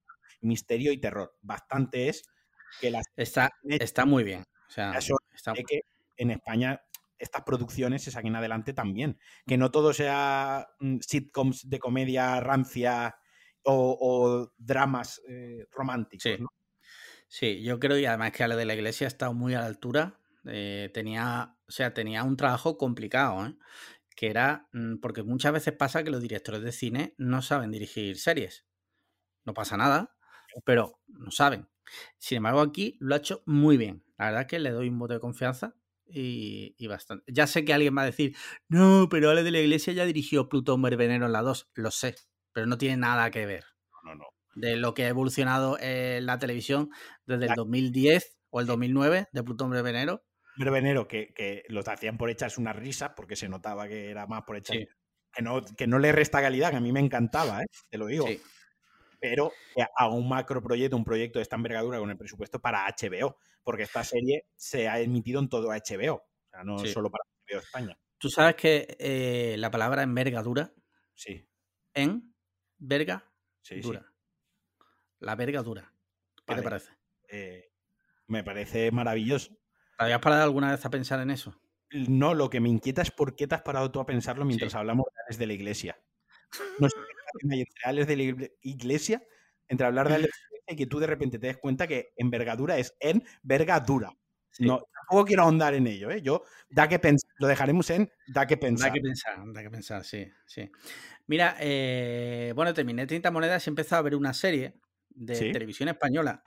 misterio 0.42 0.92
y 0.92 1.00
terror. 1.00 1.36
Bastante 1.42 2.10
es 2.10 2.24
que 2.80 2.92
las. 2.92 3.06
Está, 3.16 3.52
está 3.64 4.06
muy 4.06 4.24
bien. 4.24 4.44
O 4.68 4.72
sea, 4.72 4.94
está... 4.98 5.54
que 5.54 5.82
en 6.18 6.32
España 6.32 6.82
estas 7.20 7.44
producciones 7.44 8.04
se 8.04 8.12
saquen 8.12 8.36
adelante 8.36 8.74
también. 8.74 9.20
Que 9.46 9.58
no 9.58 9.72
todo 9.72 9.94
sea 9.94 10.68
mm, 10.80 10.98
sitcoms 11.00 11.70
de 11.70 11.80
comedia 11.80 12.40
rancia 12.40 13.18
o, 13.70 14.54
dramas 14.58 15.22
eh, 15.28 15.66
románticos. 15.72 16.40
Sí. 17.28 17.62
yo 17.62 17.80
creo, 17.80 17.98
y 17.98 18.06
además 18.06 18.32
que 18.32 18.44
a 18.44 18.48
lo 18.48 18.56
de 18.56 18.64
la 18.64 18.76
iglesia 18.76 19.08
ha 19.08 19.10
estado 19.10 19.34
muy 19.34 19.54
a 19.56 19.60
la 19.60 19.66
altura. 19.66 20.20
Eh, 20.48 20.90
tenía, 20.94 21.56
o 21.68 21.72
sea, 21.72 21.94
tenía 21.94 22.24
un 22.24 22.38
trabajo 22.38 22.78
complicado, 22.78 23.46
¿eh? 23.46 23.56
que 24.16 24.28
era, 24.28 24.68
mm, 24.74 24.98
porque 24.98 25.24
muchas 25.24 25.54
veces 25.54 25.74
pasa 25.74 26.04
que 26.04 26.10
los 26.10 26.22
directores 26.22 26.64
de 26.64 26.72
cine 26.72 27.14
no 27.18 27.42
saben 27.42 27.72
dirigir 27.72 28.18
series. 28.18 28.66
No 29.46 29.54
pasa 29.54 29.78
nada, 29.78 30.16
pero 30.66 31.00
no 31.08 31.32
saben. 31.32 31.70
Sin 32.18 32.38
embargo, 32.38 32.62
aquí 32.62 32.98
lo 33.00 33.16
ha 33.16 33.20
hecho 33.20 33.44
muy 33.46 33.78
bien. 33.78 34.04
La 34.18 34.26
verdad 34.26 34.48
que 34.48 34.60
le 34.60 34.72
doy 34.72 34.90
un 34.90 35.00
voto 35.00 35.14
de 35.14 35.20
confianza 35.20 35.76
y, 36.06 36.88
bastante. 36.88 37.32
Ya 37.32 37.48
sé 37.48 37.64
que 37.64 37.74
alguien 37.74 37.96
va 37.96 38.02
a 38.02 38.06
decir, 38.06 38.36
no, 38.68 39.08
pero 39.10 39.30
Ale 39.30 39.44
de 39.44 39.52
la 39.52 39.60
Iglesia 39.60 39.94
ya 39.94 40.06
dirigió 40.06 40.50
Plutón 40.50 40.82
Verbenero 40.82 41.28
en 41.28 41.32
la 41.32 41.42
2. 41.42 41.70
Lo 41.76 41.92
sé, 41.92 42.16
pero 42.54 42.66
no 42.66 42.78
tiene 42.78 42.98
nada 42.98 43.30
que 43.32 43.46
ver. 43.46 43.66
No, 44.04 44.16
no. 44.16 44.26
De 44.56 44.76
lo 44.76 44.94
que 44.94 45.06
ha 45.06 45.10
evolucionado 45.10 45.78
en 45.80 46.26
la 46.26 46.40
televisión 46.40 46.90
desde 47.26 47.46
el 47.48 47.54
2010 47.56 48.40
o 48.50 48.62
el 48.62 48.66
2009 48.66 49.28
de 49.32 49.44
Plutón 49.44 49.70
Verbenero. 49.70 50.24
Verbenero, 50.58 51.08
que, 51.08 51.34
que 51.34 51.64
los 51.70 51.88
hacían 51.88 52.18
por 52.18 52.30
echarse 52.30 52.60
una 52.60 52.74
risa, 52.74 53.16
porque 53.16 53.36
se 53.36 53.48
notaba 53.48 53.88
que 53.88 54.10
era 54.10 54.26
más 54.28 54.44
por 54.44 54.58
echar. 54.58 54.78
Que, 55.32 55.42
no, 55.42 55.64
que 55.64 55.88
no 55.88 56.00
le 56.00 56.12
resta 56.12 56.42
calidad, 56.42 56.72
que 56.72 56.78
a 56.78 56.82
mí 56.82 56.92
me 56.92 57.00
encantaba, 57.00 57.62
¿eh? 57.62 57.68
te 57.90 57.98
lo 57.98 58.08
digo. 58.08 58.28
Sí 58.28 58.42
pero 59.20 59.52
a 59.96 60.10
un 60.10 60.28
macro 60.28 60.62
proyecto, 60.62 60.96
un 60.96 61.04
proyecto 61.04 61.40
de 61.40 61.44
esta 61.44 61.56
envergadura 61.56 62.00
con 62.00 62.10
el 62.10 62.18
presupuesto 62.18 62.60
para 62.60 62.86
HBO, 62.88 63.38
porque 63.64 63.84
esta 63.84 64.04
serie 64.04 64.46
se 64.56 64.88
ha 64.88 65.00
emitido 65.00 65.40
en 65.40 65.50
todo 65.50 65.70
HBO, 65.70 66.16
o 66.16 66.50
sea, 66.50 66.64
no 66.64 66.80
solo 66.80 67.10
para 67.10 67.24
HBO 67.48 67.60
España. 67.60 67.98
Tú 68.18 68.30
sabes 68.30 68.56
que 68.56 68.96
eh, 69.00 69.56
la 69.58 69.70
palabra 69.70 70.04
envergadura. 70.04 70.74
Sí. 71.14 71.48
En 71.94 72.34
verga 72.78 73.32
dura. 73.82 74.12
La 75.20 75.36
vergadura. 75.36 75.94
¿Qué 76.46 76.56
te 76.56 76.62
parece? 76.62 76.92
Eh, 77.28 77.72
me 78.28 78.44
parece 78.44 78.92
maravilloso. 78.92 79.58
¿Te 79.98 80.04
habías 80.04 80.20
parado 80.20 80.44
alguna 80.44 80.72
vez 80.72 80.86
a 80.86 80.90
pensar 80.90 81.20
en 81.20 81.32
eso? 81.32 81.60
No, 81.92 82.34
lo 82.34 82.50
que 82.50 82.60
me 82.60 82.70
inquieta 82.70 83.02
es 83.02 83.12
por 83.12 83.36
qué 83.36 83.48
te 83.48 83.56
has 83.56 83.62
parado 83.62 83.92
tú 83.92 84.00
a 84.00 84.06
pensarlo 84.06 84.46
mientras 84.46 84.76
hablamos 84.76 85.06
de 85.38 85.48
la 85.48 85.54
iglesia. 85.54 85.98
No 86.80 86.90
sé 86.90 86.98
de 88.06 88.16
la 88.16 88.50
iglesia, 88.62 89.24
entre 89.68 89.88
hablar 89.88 90.08
de 90.08 90.14
la 90.14 90.20
iglesia 90.20 90.48
y 90.68 90.76
que 90.76 90.86
tú 90.86 91.00
de 91.00 91.08
repente 91.08 91.40
te 91.40 91.48
des 91.48 91.58
cuenta 91.58 91.88
que 91.88 92.14
envergadura 92.18 92.78
es 92.78 92.96
en 93.00 93.24
vergadura. 93.42 94.12
No, 94.60 94.82
tampoco 94.92 95.26
quiero 95.26 95.44
ahondar 95.44 95.76
en 95.76 95.88
ello, 95.88 96.10
¿eh? 96.10 96.22
Yo, 96.22 96.44
da 96.70 96.88
que 96.88 96.98
pensar, 96.98 97.30
lo 97.38 97.48
dejaremos 97.48 97.90
en 97.92 98.12
da 98.28 98.48
que 98.48 98.58
pensar. 98.58 98.90
Da 98.90 98.94
que 98.94 99.02
pensar, 99.02 99.54
da 99.54 99.62
que 99.62 99.70
pensar, 99.70 100.04
sí, 100.04 100.28
sí. 100.46 100.70
Mira, 101.28 101.56
eh, 101.60 102.54
bueno, 102.56 102.74
terminé 102.74 103.06
30 103.06 103.30
monedas 103.30 103.66
y 103.66 103.70
he 103.70 103.72
empezado 103.72 104.00
a 104.00 104.04
ver 104.04 104.16
una 104.16 104.34
serie 104.34 104.80
de 105.10 105.52
televisión 105.52 105.90
española. 105.90 106.44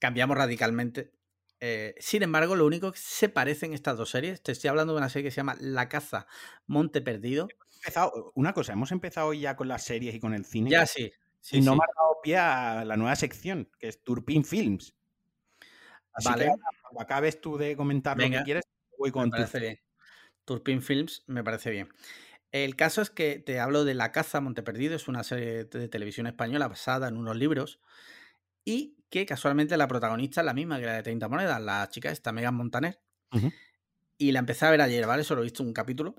Cambiamos 0.00 0.36
radicalmente. 0.36 1.12
Eh, 1.64 1.94
sin 2.00 2.24
embargo, 2.24 2.56
lo 2.56 2.66
único 2.66 2.90
que 2.90 2.98
se 2.98 3.28
parecen 3.28 3.72
estas 3.72 3.96
dos 3.96 4.10
series, 4.10 4.42
te 4.42 4.50
estoy 4.50 4.68
hablando 4.68 4.94
de 4.94 4.98
una 4.98 5.08
serie 5.08 5.28
que 5.28 5.30
se 5.30 5.36
llama 5.36 5.56
La 5.60 5.88
Caza 5.88 6.26
Monte 6.66 7.00
Perdido 7.00 7.48
una 8.34 8.52
cosa, 8.52 8.72
hemos 8.72 8.92
empezado 8.92 9.32
ya 9.32 9.56
con 9.56 9.68
las 9.68 9.84
series 9.84 10.14
y 10.14 10.20
con 10.20 10.34
el 10.34 10.44
cine. 10.44 10.70
Ya 10.70 10.86
sí. 10.86 11.12
y 11.50 11.60
no 11.60 11.74
me 11.74 11.82
ha 11.82 12.00
dado 12.00 12.20
pie 12.22 12.36
a 12.38 12.84
la 12.84 12.96
nueva 12.96 13.16
sección, 13.16 13.68
que 13.78 13.88
es 13.88 14.02
Turpin 14.02 14.44
Films. 14.44 14.94
Así 16.12 16.28
vale. 16.28 16.44
que 16.44 16.50
cuando 16.82 17.00
acabes 17.00 17.40
tú 17.40 17.56
de 17.56 17.76
comentar 17.76 18.18
lo 18.18 18.28
que 18.28 18.42
quieres, 18.44 18.64
voy 18.98 19.10
con 19.10 19.30
Turpin 20.44 20.82
Films, 20.82 21.24
me 21.26 21.42
parece 21.42 21.70
bien. 21.70 21.88
El 22.50 22.76
caso 22.76 23.00
es 23.00 23.10
que 23.10 23.38
te 23.38 23.60
hablo 23.60 23.84
de 23.84 23.94
La 23.94 24.12
Caza 24.12 24.40
Monteperdido, 24.40 24.94
es 24.94 25.08
una 25.08 25.24
serie 25.24 25.64
de 25.64 25.88
televisión 25.88 26.26
española 26.26 26.68
basada 26.68 27.08
en 27.08 27.16
unos 27.16 27.36
libros 27.36 27.80
y 28.64 28.96
que 29.12 29.26
casualmente 29.26 29.76
la 29.76 29.86
protagonista 29.86 30.40
es 30.40 30.46
la 30.46 30.54
misma 30.54 30.80
que 30.80 30.86
la 30.86 30.94
de 30.94 31.02
30 31.02 31.28
monedas, 31.28 31.60
la 31.60 31.86
chica 31.90 32.10
esta, 32.10 32.32
Megan 32.32 32.54
Montaner. 32.54 32.98
Y 34.16 34.32
la 34.32 34.38
empecé 34.38 34.64
a 34.64 34.70
ver 34.70 34.80
ayer, 34.80 35.06
¿vale? 35.06 35.22
Solo 35.22 35.42
he 35.42 35.44
visto 35.44 35.62
un 35.62 35.74
capítulo. 35.74 36.16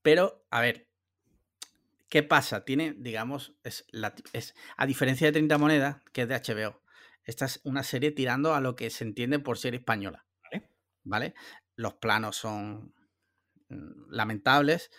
Pero, 0.00 0.46
a 0.50 0.60
ver, 0.60 0.88
¿qué 2.08 2.22
pasa? 2.22 2.64
Tiene, 2.64 2.94
digamos, 2.96 3.56
es, 3.64 3.86
es 4.32 4.54
a 4.76 4.86
diferencia 4.86 5.26
de 5.26 5.32
30 5.32 5.58
monedas, 5.58 5.96
que 6.12 6.22
es 6.22 6.28
de 6.28 6.36
HBO, 6.36 6.80
esta 7.24 7.46
es 7.46 7.60
una 7.64 7.82
serie 7.82 8.12
tirando 8.12 8.54
a 8.54 8.60
lo 8.60 8.76
que 8.76 8.88
se 8.90 9.02
entiende 9.02 9.40
por 9.40 9.58
ser 9.58 9.74
española. 9.74 10.24
¿Vale? 11.02 11.34
Los 11.74 11.94
planos 11.94 12.36
son 12.36 12.94
mm, 13.68 14.10
lamentables. 14.10 14.92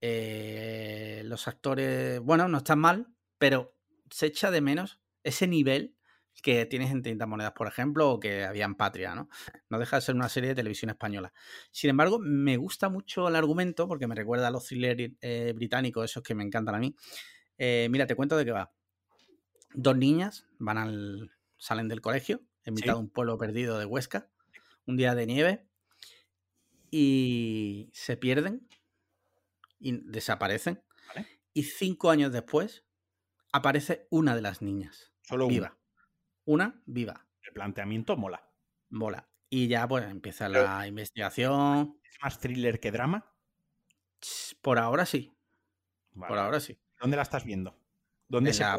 Eh, 0.00 1.20
los 1.26 1.48
actores, 1.48 2.20
bueno, 2.20 2.48
no 2.48 2.58
están 2.58 2.78
mal, 2.78 3.08
pero 3.36 3.76
se 4.10 4.26
echa 4.26 4.50
de 4.50 4.62
menos 4.62 5.00
ese 5.22 5.46
nivel 5.46 5.97
que 6.42 6.66
tienes 6.66 6.90
en 6.90 7.02
30 7.02 7.26
monedas, 7.26 7.52
por 7.52 7.66
ejemplo, 7.66 8.10
o 8.10 8.20
que 8.20 8.44
había 8.44 8.64
en 8.64 8.74
Patria, 8.74 9.14
¿no? 9.14 9.28
No 9.68 9.78
deja 9.78 9.96
de 9.96 10.02
ser 10.02 10.14
una 10.14 10.28
serie 10.28 10.50
de 10.50 10.54
televisión 10.54 10.90
española. 10.90 11.32
Sin 11.70 11.90
embargo, 11.90 12.18
me 12.20 12.56
gusta 12.56 12.88
mucho 12.88 13.28
el 13.28 13.36
argumento 13.36 13.88
porque 13.88 14.06
me 14.06 14.14
recuerda 14.14 14.48
a 14.48 14.50
los 14.50 14.66
thrillers 14.66 15.14
eh, 15.20 15.52
británicos, 15.54 16.04
esos 16.04 16.22
que 16.22 16.34
me 16.34 16.44
encantan 16.44 16.74
a 16.74 16.78
mí. 16.78 16.94
Eh, 17.56 17.88
mira, 17.90 18.06
te 18.06 18.14
cuento 18.14 18.36
de 18.36 18.44
qué 18.44 18.52
va. 18.52 18.72
Dos 19.74 19.96
niñas 19.96 20.46
van 20.58 20.78
al, 20.78 21.32
salen 21.56 21.88
del 21.88 22.00
colegio 22.00 22.42
en 22.64 22.74
mitad 22.74 22.94
de 22.94 23.00
un 23.00 23.10
pueblo 23.10 23.36
perdido 23.38 23.78
de 23.78 23.84
Huesca, 23.84 24.30
un 24.86 24.96
día 24.96 25.14
de 25.14 25.26
nieve, 25.26 25.66
y 26.90 27.90
se 27.92 28.16
pierden 28.16 28.66
y 29.78 29.92
desaparecen. 30.10 30.82
Y 31.52 31.64
cinco 31.64 32.10
años 32.10 32.30
después 32.30 32.84
aparece 33.52 34.06
una 34.10 34.36
de 34.36 34.42
las 34.42 34.62
niñas. 34.62 35.12
Solo 35.22 35.48
viva 35.48 35.77
una 35.77 35.77
viva. 36.86 37.26
El 37.42 37.52
planteamiento 37.52 38.16
mola. 38.16 38.48
Mola. 38.90 39.28
Y 39.50 39.68
ya 39.68 39.86
pues 39.88 40.04
empieza 40.04 40.48
la 40.48 40.86
investigación. 40.86 41.98
¿Es 42.04 42.18
más 42.22 42.38
thriller 42.38 42.80
que 42.80 42.90
drama? 42.90 43.32
Por 44.62 44.78
ahora 44.78 45.06
sí. 45.06 45.32
Por 46.14 46.38
ahora 46.38 46.60
sí. 46.60 46.78
¿Dónde 47.00 47.16
la 47.16 47.22
estás 47.22 47.44
viendo? 47.44 47.78
¿Dónde 48.28 48.52
se 48.52 48.62
la, 48.62 48.78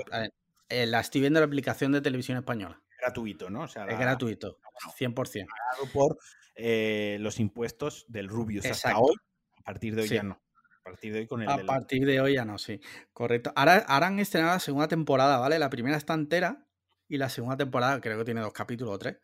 eh, 0.68 0.86
la 0.86 1.00
estoy 1.00 1.22
viendo 1.22 1.40
en 1.40 1.42
la 1.42 1.48
aplicación 1.48 1.92
de 1.92 2.02
televisión 2.02 2.38
española. 2.38 2.82
Gratuito, 3.00 3.50
¿no? 3.50 3.66
es 3.66 3.74
gratuito, 3.74 4.58
100%. 4.98 5.14
Pagado 5.16 5.94
por 5.94 6.18
eh, 6.56 7.18
los 7.22 7.40
impuestos 7.40 8.06
del 8.10 8.28
Rubius 8.28 8.66
hasta 8.66 9.00
hoy. 9.00 9.16
A 9.58 9.62
partir 9.64 9.96
de 9.96 10.02
hoy 10.02 10.10
ya 10.10 10.24
no. 10.24 10.34
A 10.34 10.84
partir 10.84 11.14
de 11.14 11.20
hoy 11.20 11.28
con 11.28 11.42
el. 11.42 11.50
A 11.50 11.58
partir 11.66 12.06
de 12.06 12.20
hoy 12.20 12.34
ya 12.34 12.46
no, 12.46 12.58
sí. 12.58 12.82
Correcto. 13.14 13.54
Ahora, 13.56 13.78
ahora 13.88 14.08
han 14.08 14.20
estrenado 14.20 14.54
la 14.54 14.60
segunda 14.60 14.88
temporada, 14.90 15.38
¿vale? 15.38 15.58
La 15.58 15.70
primera 15.70 15.96
está 15.96 16.14
entera 16.14 16.69
y 17.10 17.18
la 17.18 17.28
segunda 17.28 17.57
temporada, 17.57 17.99
creo 17.99 18.20
que 18.20 18.26
tiene 18.26 18.39
dos 18.39 18.53
capítulos 18.53 18.93
o 18.93 18.99
tres, 18.99 19.18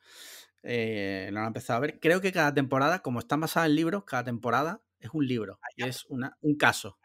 eh, 0.64 1.30
lo 1.32 1.40
han 1.40 1.48
empezado 1.48 1.78
a 1.78 1.82
ver. 1.82 2.00
Creo 2.00 2.20
que 2.20 2.32
cada 2.32 2.54
temporada, 2.54 3.00
como 3.00 3.20
están 3.20 3.40
basadas 3.40 3.70
en 3.70 3.76
libros, 3.76 4.04
cada 4.04 4.24
temporada 4.24 4.82
es 5.00 5.12
un 5.14 5.26
libro 5.26 5.60
y 5.78 5.84
es 5.84 6.06
una, 6.10 6.36
un 6.42 6.58
caso. 6.58 6.98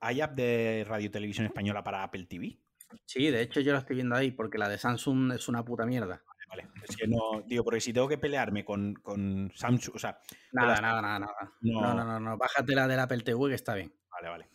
¿Hay 0.00 0.20
app 0.20 0.34
de 0.34 0.86
radio 0.88 1.10
televisión 1.10 1.46
española 1.46 1.82
para 1.82 2.04
Apple 2.04 2.26
TV? 2.26 2.56
Sí, 3.04 3.30
de 3.30 3.42
hecho 3.42 3.60
yo 3.60 3.72
la 3.72 3.80
estoy 3.80 3.96
viendo 3.96 4.14
ahí 4.14 4.30
porque 4.30 4.56
la 4.56 4.68
de 4.68 4.78
Samsung 4.78 5.32
es 5.32 5.48
una 5.48 5.64
puta 5.64 5.84
mierda. 5.84 6.22
Vale, 6.48 6.66
Es 6.88 6.96
que 6.96 7.06
no, 7.06 7.42
digo, 7.44 7.62
porque 7.62 7.80
si 7.80 7.92
tengo 7.92 8.08
que 8.08 8.16
pelearme 8.16 8.64
con, 8.64 8.94
con 8.94 9.52
Samsung, 9.54 9.96
o 9.96 9.98
sea... 9.98 10.18
Nada, 10.52 10.80
nada, 10.80 11.02
nada, 11.02 11.18
nada. 11.18 11.52
No. 11.60 11.94
no, 11.94 12.04
no, 12.04 12.20
no, 12.20 12.38
bájate 12.38 12.74
la 12.74 12.88
del 12.88 13.00
Apple 13.00 13.20
TV 13.20 13.48
que 13.48 13.54
está 13.54 13.74
bien. 13.74 13.92
Vale, 14.10 14.28
vale. 14.28 14.48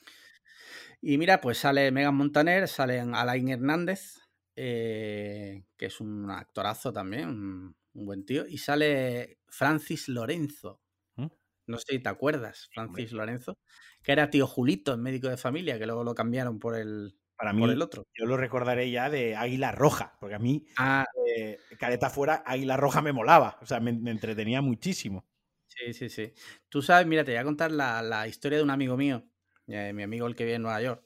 Y 1.01 1.17
mira, 1.17 1.41
pues 1.41 1.59
sale 1.59 1.91
Megan 1.91 2.15
Montaner, 2.15 2.67
sale 2.67 2.99
Alain 3.01 3.49
Hernández, 3.49 4.22
eh, 4.55 5.65
que 5.77 5.87
es 5.87 5.99
un 5.99 6.29
actorazo 6.29 6.93
también, 6.93 7.29
un, 7.29 7.75
buen 7.93 8.25
tío, 8.25 8.47
y 8.47 8.57
sale 8.57 9.39
Francis 9.47 10.07
Lorenzo. 10.09 10.81
¿Mm? 11.15 11.27
No 11.67 11.77
sé 11.77 11.93
si 11.93 11.99
te 11.99 12.09
acuerdas, 12.09 12.69
Francis 12.73 13.11
Lorenzo, 13.11 13.57
que 14.03 14.11
era 14.11 14.29
tío 14.29 14.47
Julito, 14.47 14.93
en 14.93 15.01
médico 15.01 15.29
de 15.29 15.37
familia, 15.37 15.79
que 15.79 15.85
luego 15.85 16.03
lo 16.03 16.13
cambiaron 16.15 16.59
por 16.59 16.75
el, 16.75 17.15
Para 17.35 17.53
mí, 17.53 17.63
el 17.63 17.81
otro. 17.81 18.07
Yo 18.13 18.25
lo 18.25 18.37
recordaré 18.37 18.89
ya 18.91 19.09
de 19.09 19.35
Águila 19.35 19.71
Roja, 19.71 20.17
porque 20.19 20.35
a 20.35 20.39
mí, 20.39 20.65
ah. 20.77 21.05
eh, 21.27 21.59
careta 21.79 22.09
fuera, 22.09 22.43
Águila 22.45 22.77
Roja 22.77 23.01
me 23.01 23.13
molaba, 23.13 23.57
o 23.61 23.65
sea, 23.65 23.79
me, 23.79 23.91
entretenía 24.11 24.61
muchísimo. 24.61 25.25
Sí, 25.67 25.93
sí, 25.93 26.09
sí. 26.09 26.33
Tú 26.69 26.83
sabes, 26.83 27.07
mira, 27.07 27.23
te 27.23 27.31
voy 27.31 27.39
a 27.39 27.43
contar 27.43 27.71
la, 27.71 28.27
historia 28.27 28.59
de 28.59 28.63
un 28.63 28.69
amigo 28.69 28.97
mío, 28.97 29.23
eh, 29.67 29.93
mi 29.93 30.03
amigo 30.03 30.27
el 30.27 30.35
que 30.35 30.45
vive 30.45 30.57
en 30.57 30.61
Nueva 30.61 30.81
York. 30.81 31.03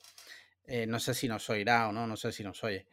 no 0.88 1.00
sé 1.00 1.14
si 1.14 1.30
nos 1.30 1.50
oirá 1.50 1.88
o 1.88 1.94
no, 1.94 2.08
no 2.08 2.18
sé 2.18 2.34
si 2.34 2.44
nos 2.44 2.62
oye. 2.66 2.88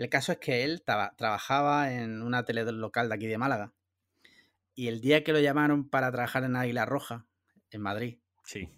El 0.00 0.08
caso 0.08 0.32
es 0.32 0.38
que 0.38 0.64
él 0.64 0.82
trabajaba 0.82 1.92
en 1.92 2.22
una 2.22 2.46
tele 2.46 2.64
local 2.72 3.10
de 3.10 3.14
aquí 3.14 3.26
de 3.26 3.36
Málaga. 3.36 3.74
Y 4.74 4.88
el 4.88 5.02
día 5.02 5.22
que 5.22 5.34
lo 5.34 5.40
llamaron 5.40 5.90
para 5.90 6.10
trabajar 6.10 6.42
en 6.44 6.56
Águila 6.56 6.86
Roja, 6.86 7.26
en 7.70 7.82
Madrid, 7.82 8.18
sí. 8.42 8.70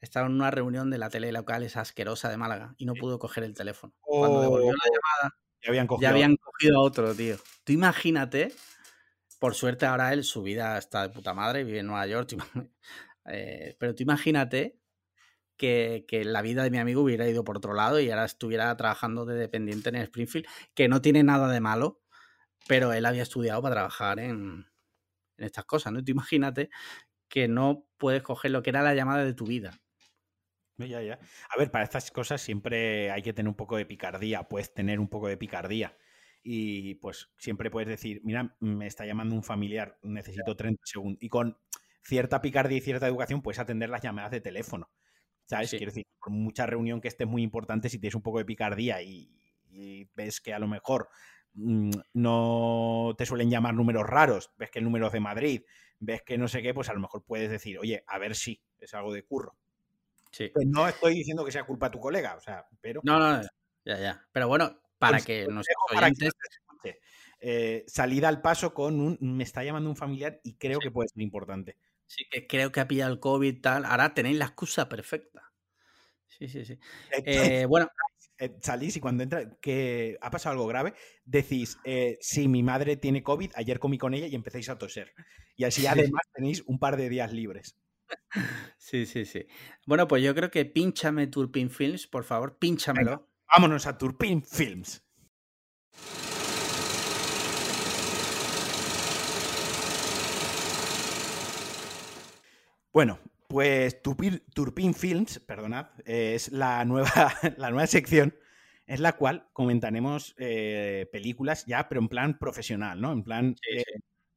estaba 0.00 0.28
en 0.28 0.34
una 0.34 0.52
reunión 0.52 0.90
de 0.90 0.98
la 0.98 1.10
tele 1.10 1.32
local 1.32 1.64
esa 1.64 1.80
asquerosa 1.80 2.30
de 2.30 2.36
Málaga 2.36 2.76
y 2.78 2.86
no 2.86 2.94
pudo 2.94 3.18
coger 3.18 3.42
el 3.42 3.52
teléfono. 3.52 3.92
Cuando 3.98 4.40
devolvió 4.42 4.70
la 4.70 4.78
oh. 4.78 4.92
llamada, 4.94 5.36
ya 5.60 5.70
habían, 5.70 5.86
cogido. 5.88 6.08
ya 6.08 6.10
habían 6.14 6.36
cogido 6.36 6.78
a 6.78 6.82
otro, 6.82 7.12
tío. 7.16 7.36
Tú 7.64 7.72
imagínate, 7.72 8.54
por 9.40 9.56
suerte 9.56 9.86
ahora 9.86 10.12
él, 10.12 10.22
su 10.22 10.44
vida 10.44 10.78
está 10.78 11.02
de 11.02 11.08
puta 11.12 11.34
madre, 11.34 11.64
vive 11.64 11.80
en 11.80 11.88
Nueva 11.88 12.06
York, 12.06 12.28
eh, 13.26 13.74
pero 13.80 13.92
tú 13.92 14.04
imagínate 14.04 14.78
que, 15.58 16.06
la 16.24 16.40
vida 16.40 16.62
de 16.62 16.70
mi 16.70 16.78
amigo 16.78 17.02
hubiera 17.02 17.28
ido 17.28 17.44
por 17.44 17.58
otro 17.58 17.74
lado 17.74 18.00
y 18.00 18.10
ahora 18.10 18.24
estuviera 18.24 18.74
trabajando 18.76 19.26
de 19.26 19.34
dependiente 19.34 19.90
en 19.90 19.96
Springfield, 19.96 20.46
que 20.74 20.88
no 20.88 21.02
tiene 21.02 21.22
nada 21.22 21.50
de 21.52 21.60
malo, 21.60 22.00
pero 22.66 22.92
él 22.92 23.04
había 23.04 23.22
estudiado 23.22 23.60
para 23.60 23.74
trabajar 23.74 24.18
en, 24.20 24.66
estas 25.36 25.64
cosas, 25.64 25.92
¿no? 25.92 26.02
Tú 26.02 26.12
imagínate 26.12 26.70
que 27.28 27.48
no 27.48 27.86
puedes 27.98 28.22
coger 28.22 28.50
lo 28.50 28.62
que 28.62 28.70
era 28.70 28.82
la 28.82 28.94
llamada 28.94 29.24
de 29.24 29.34
tu 29.34 29.46
vida. 29.46 29.78
Ya, 30.78 31.02
ya. 31.02 31.18
A 31.50 31.58
ver, 31.58 31.70
para 31.70 31.84
estas 31.84 32.10
cosas 32.10 32.40
siempre 32.40 33.10
hay 33.10 33.22
que 33.22 33.32
tener 33.32 33.48
un 33.48 33.56
poco 33.56 33.76
de 33.76 33.84
picardía, 33.84 34.44
puedes 34.48 34.72
tener 34.72 35.00
un 35.00 35.08
poco 35.08 35.28
de 35.28 35.36
picardía. 35.36 35.96
Y 36.42 36.94
pues 36.96 37.30
siempre 37.36 37.70
puedes 37.70 37.88
decir, 37.88 38.20
mira, 38.24 38.56
me 38.60 38.86
está 38.86 39.04
llamando 39.04 39.34
un 39.34 39.42
familiar, 39.42 39.98
necesito 40.02 40.56
30 40.56 40.80
segundos. 40.84 41.22
Y 41.22 41.28
con 41.28 41.58
cierta 42.02 42.40
picardía 42.40 42.78
y 42.78 42.80
cierta 42.80 43.08
educación 43.08 43.42
puedes 43.42 43.58
atender 43.58 43.90
las 43.90 44.02
llamadas 44.02 44.30
de 44.30 44.40
teléfono. 44.40 44.88
¿Sabes? 45.48 45.70
Quiero 45.70 45.86
decir, 45.86 46.06
por 46.20 46.30
mucha 46.30 46.66
reunión 46.66 47.00
que 47.00 47.08
esté 47.08 47.24
muy 47.24 47.42
importante, 47.42 47.88
si 47.88 47.98
tienes 47.98 48.14
un 48.14 48.22
poco 48.22 48.38
de 48.38 48.44
picardía 48.44 49.00
y, 49.02 49.34
ves 50.14 50.40
que 50.40 50.52
a 50.52 50.58
lo 50.58 50.66
mejor 50.66 51.08
mm, 51.54 51.90
no 52.14 53.14
te 53.16 53.24
suelen 53.24 53.48
llamar 53.48 53.74
números 53.74 54.06
raros, 54.06 54.50
ves 54.58 54.70
que 54.70 54.80
el 54.80 54.84
número 54.84 55.06
es 55.06 55.12
de 55.12 55.20
Madrid, 55.20 55.62
ves 56.00 56.22
que 56.22 56.36
no 56.36 56.48
sé 56.48 56.60
qué, 56.60 56.74
pues 56.74 56.90
a 56.90 56.92
lo 56.92 57.00
mejor 57.00 57.24
puedes 57.24 57.50
decir, 57.50 57.78
oye, 57.78 58.04
a 58.06 58.18
ver 58.18 58.34
si 58.34 58.60
es 58.78 58.92
algo 58.92 59.12
de 59.12 59.22
curro. 59.22 59.56
Sí. 60.30 60.50
Pues 60.52 60.66
no 60.66 60.86
estoy 60.86 61.14
diciendo 61.14 61.44
que 61.44 61.52
sea 61.52 61.64
culpa 61.64 61.86
de 61.86 61.92
tu 61.92 62.00
colega, 62.00 62.34
o 62.36 62.40
sea, 62.40 62.66
pero. 62.82 63.00
No, 63.04 63.18
no, 63.18 63.40
ya, 63.84 63.98
ya. 63.98 64.26
Pero 64.32 64.48
bueno, 64.48 64.78
para 64.98 65.20
que 65.20 65.46
nos 65.46 65.66
oyentes... 65.96 66.32
eh, 67.40 67.84
salida 67.86 68.28
al 68.28 68.42
paso 68.42 68.74
con 68.74 69.00
un. 69.00 69.16
Me 69.20 69.44
está 69.44 69.64
llamando 69.64 69.88
un 69.88 69.96
familiar 69.96 70.40
y 70.44 70.56
creo 70.56 70.78
que 70.78 70.90
puede 70.90 71.08
ser 71.08 71.22
importante. 71.22 71.78
Sí, 72.08 72.24
que 72.30 72.46
creo 72.46 72.72
que 72.72 72.80
ha 72.80 72.88
pillado 72.88 73.12
el 73.12 73.20
COVID 73.20 73.48
y 73.48 73.60
tal. 73.60 73.84
Ahora 73.84 74.14
tenéis 74.14 74.38
la 74.38 74.46
excusa 74.46 74.88
perfecta. 74.88 75.52
Sí, 76.26 76.48
sí, 76.48 76.64
sí. 76.64 76.78
Eh, 77.24 77.66
bueno. 77.66 77.88
Eh, 78.40 78.56
salís 78.62 78.96
y 78.96 79.00
cuando 79.00 79.24
entra, 79.24 79.58
que 79.60 80.16
ha 80.20 80.30
pasado 80.30 80.52
algo 80.52 80.68
grave, 80.68 80.94
decís, 81.24 81.76
eh, 81.84 82.18
sí, 82.20 82.46
mi 82.46 82.62
madre 82.62 82.96
tiene 82.96 83.24
COVID, 83.24 83.50
ayer 83.56 83.80
comí 83.80 83.98
con 83.98 84.14
ella 84.14 84.28
y 84.28 84.36
empecéis 84.36 84.68
a 84.68 84.78
toser. 84.78 85.12
Y 85.56 85.64
así 85.64 85.86
además 86.12 86.22
tenéis 86.32 86.62
un 86.66 86.78
par 86.78 86.96
de 86.96 87.08
días 87.08 87.32
libres. 87.32 87.76
Sí, 88.78 89.06
sí, 89.06 89.24
sí. 89.24 89.46
Bueno, 89.86 90.06
pues 90.06 90.22
yo 90.22 90.34
creo 90.34 90.50
que 90.50 90.64
pinchame 90.64 91.26
Turpin 91.26 91.68
Films, 91.68 92.06
por 92.06 92.24
favor, 92.24 92.58
pínchamelo. 92.58 93.28
vámonos 93.52 93.86
a 93.86 93.98
Turpin 93.98 94.42
Films. 94.44 95.04
Bueno, 102.92 103.18
pues 103.48 104.02
Turpin, 104.02 104.94
Films, 104.94 105.40
perdonad, 105.40 105.88
es 106.04 106.50
la 106.52 106.84
nueva, 106.84 107.08
la 107.56 107.70
nueva 107.70 107.86
sección 107.86 108.34
en 108.86 109.02
la 109.02 109.16
cual 109.16 109.46
comentaremos 109.52 110.34
eh, 110.38 111.06
películas 111.12 111.66
ya, 111.66 111.88
pero 111.88 112.00
en 112.00 112.08
plan 112.08 112.38
profesional, 112.38 113.00
¿no? 113.00 113.12
En 113.12 113.22
plan 113.22 113.54
eh, 113.70 113.84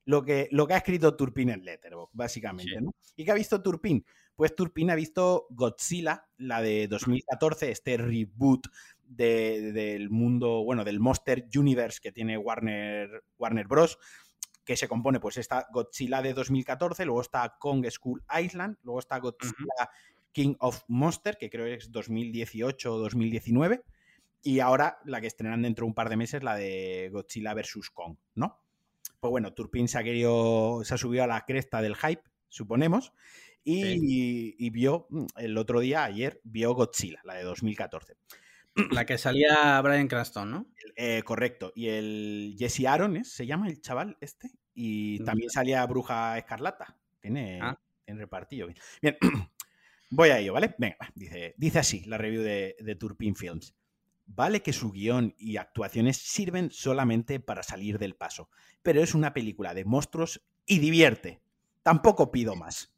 Lo, 0.06 0.24
que, 0.24 0.50
lo 0.52 0.68
que 0.68 0.74
ha 0.74 0.78
escrito 0.78 1.16
Turpin 1.16 1.50
en 1.50 1.64
Letterboxd, 1.64 2.14
básicamente, 2.14 2.82
¿no? 2.82 2.92
¿Y 3.16 3.24
qué 3.24 3.32
ha 3.32 3.36
visto 3.36 3.62
Turpin? 3.62 4.06
Pues 4.36 4.56
Turpin 4.56 4.92
ha 4.92 4.96
visto 4.96 5.48
Godzilla, 5.52 6.28
la 6.38 6.62
de 6.62 6.88
2014, 6.88 7.72
este 7.72 7.98
reboot 7.98 8.68
del 9.02 10.10
mundo, 10.10 10.64
bueno, 10.64 10.84
del 10.84 11.00
Monster 11.00 11.48
Universe 11.56 12.00
que 12.02 12.12
tiene 12.12 12.38
Warner, 12.38 13.24
Warner 13.38 13.68
Bros 13.68 13.98
que 14.72 14.78
se 14.78 14.88
compone, 14.88 15.20
pues 15.20 15.36
está 15.36 15.68
Godzilla 15.70 16.22
de 16.22 16.34
2014, 16.34 17.04
luego 17.04 17.20
está 17.20 17.58
Kong 17.60 17.86
School 17.90 18.24
Island, 18.42 18.78
luego 18.84 19.00
está 19.00 19.20
Godzilla 19.20 19.90
King 20.32 20.56
of 20.60 20.86
Monster, 20.88 21.38
que 21.38 21.50
creo 21.50 21.66
que 21.66 21.74
es 21.74 21.92
2018 21.92 22.94
o 22.94 22.98
2019, 22.98 23.84
y 24.44 24.62
ahora 24.62 25.00
la 25.04 25.20
que 25.20 25.28
estrenan 25.28 25.64
dentro 25.64 25.84
de 25.84 25.90
un 25.90 25.94
par 25.94 26.08
de 26.08 26.16
meses, 26.16 26.42
la 26.42 26.56
de 26.56 27.10
Godzilla 27.12 27.54
vs. 27.54 27.90
Kong, 27.94 28.16
¿no? 28.36 28.62
Pues 29.20 29.30
bueno, 29.30 29.52
Turpin 29.52 29.90
se 29.90 29.98
ha 29.98 30.04
querido, 30.04 30.86
se 30.86 30.94
ha 30.94 30.98
subido 30.98 31.26
a 31.26 31.28
la 31.28 31.42
cresta 31.42 31.82
del 31.82 31.98
hype, 31.98 32.24
suponemos, 32.48 33.12
y, 33.66 34.70
vio 34.70 35.10
el 35.36 35.58
otro 35.58 35.82
día, 35.82 36.06
ayer, 36.06 36.40
vio 36.46 36.74
Godzilla, 36.74 37.20
la 37.26 37.34
de 37.34 37.44
2014. 37.44 38.16
La 38.92 39.06
que 39.06 39.18
salía 39.18 39.82
Brian 39.82 40.08
Cranston, 40.08 40.50
¿no? 40.50 40.66
Eh, 40.96 41.24
correcto. 41.26 41.74
Y 41.76 41.90
el 41.90 42.56
Jesse 42.58 42.86
Aaron, 42.86 43.26
¿se 43.26 43.46
llama 43.46 43.68
el 43.68 43.82
chaval 43.82 44.16
este? 44.22 44.50
Y 44.74 45.24
también 45.24 45.50
salía 45.50 45.86
Bruja 45.86 46.38
Escarlata. 46.38 46.96
Tiene, 47.20 47.60
ah. 47.62 47.78
repartido. 48.08 48.68
Bien, 49.02 49.18
voy 50.10 50.30
a 50.30 50.40
ello, 50.40 50.54
¿vale? 50.54 50.76
Venga, 50.78 50.98
dice, 51.16 51.56
dice 51.58 51.80
así 51.80 52.04
la 52.06 52.18
review 52.18 52.42
de, 52.42 52.76
de 52.80 52.96
Turpin 52.96 53.36
Films. 53.36 53.76
Vale 54.26 54.62
que 54.62 54.72
su 54.72 54.92
guion 54.92 55.36
y 55.38 55.58
actuaciones 55.58 56.18
sirven 56.18 56.72
solamente 56.72 57.40
para 57.40 57.64
salir 57.64 58.00
del 58.00 58.16
paso, 58.16 58.50
pero 58.82 59.02
es 59.02 59.14
una 59.14 59.34
película 59.34 59.74
de 59.74 59.84
monstruos 59.84 60.42
y 60.66 60.80
divierte. 60.80 61.42
Tampoco 61.84 62.32
pido 62.32 62.56
más. 62.56 62.94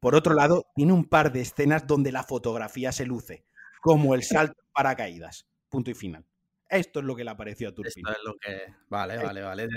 Por 0.00 0.14
otro 0.14 0.34
lado, 0.34 0.66
tiene 0.74 0.92
un 0.92 1.06
par 1.06 1.32
de 1.32 1.40
escenas 1.40 1.86
donde 1.86 2.12
la 2.12 2.24
fotografía 2.24 2.92
se 2.92 3.06
luce, 3.06 3.46
como 3.80 4.14
el 4.14 4.22
salto 4.22 4.62
paracaídas. 4.74 5.46
Punto 5.70 5.90
y 5.90 5.94
final. 5.94 6.26
Esto 6.68 7.00
es 7.00 7.04
lo 7.04 7.14
que 7.14 7.24
le 7.24 7.30
apareció 7.30 7.68
a 7.68 7.74
Turpin. 7.74 8.06
Esto 8.06 8.10
es 8.10 8.24
lo 8.24 8.34
que. 8.36 8.74
Vale, 8.88 9.18
vale, 9.18 9.42
vale. 9.42 9.68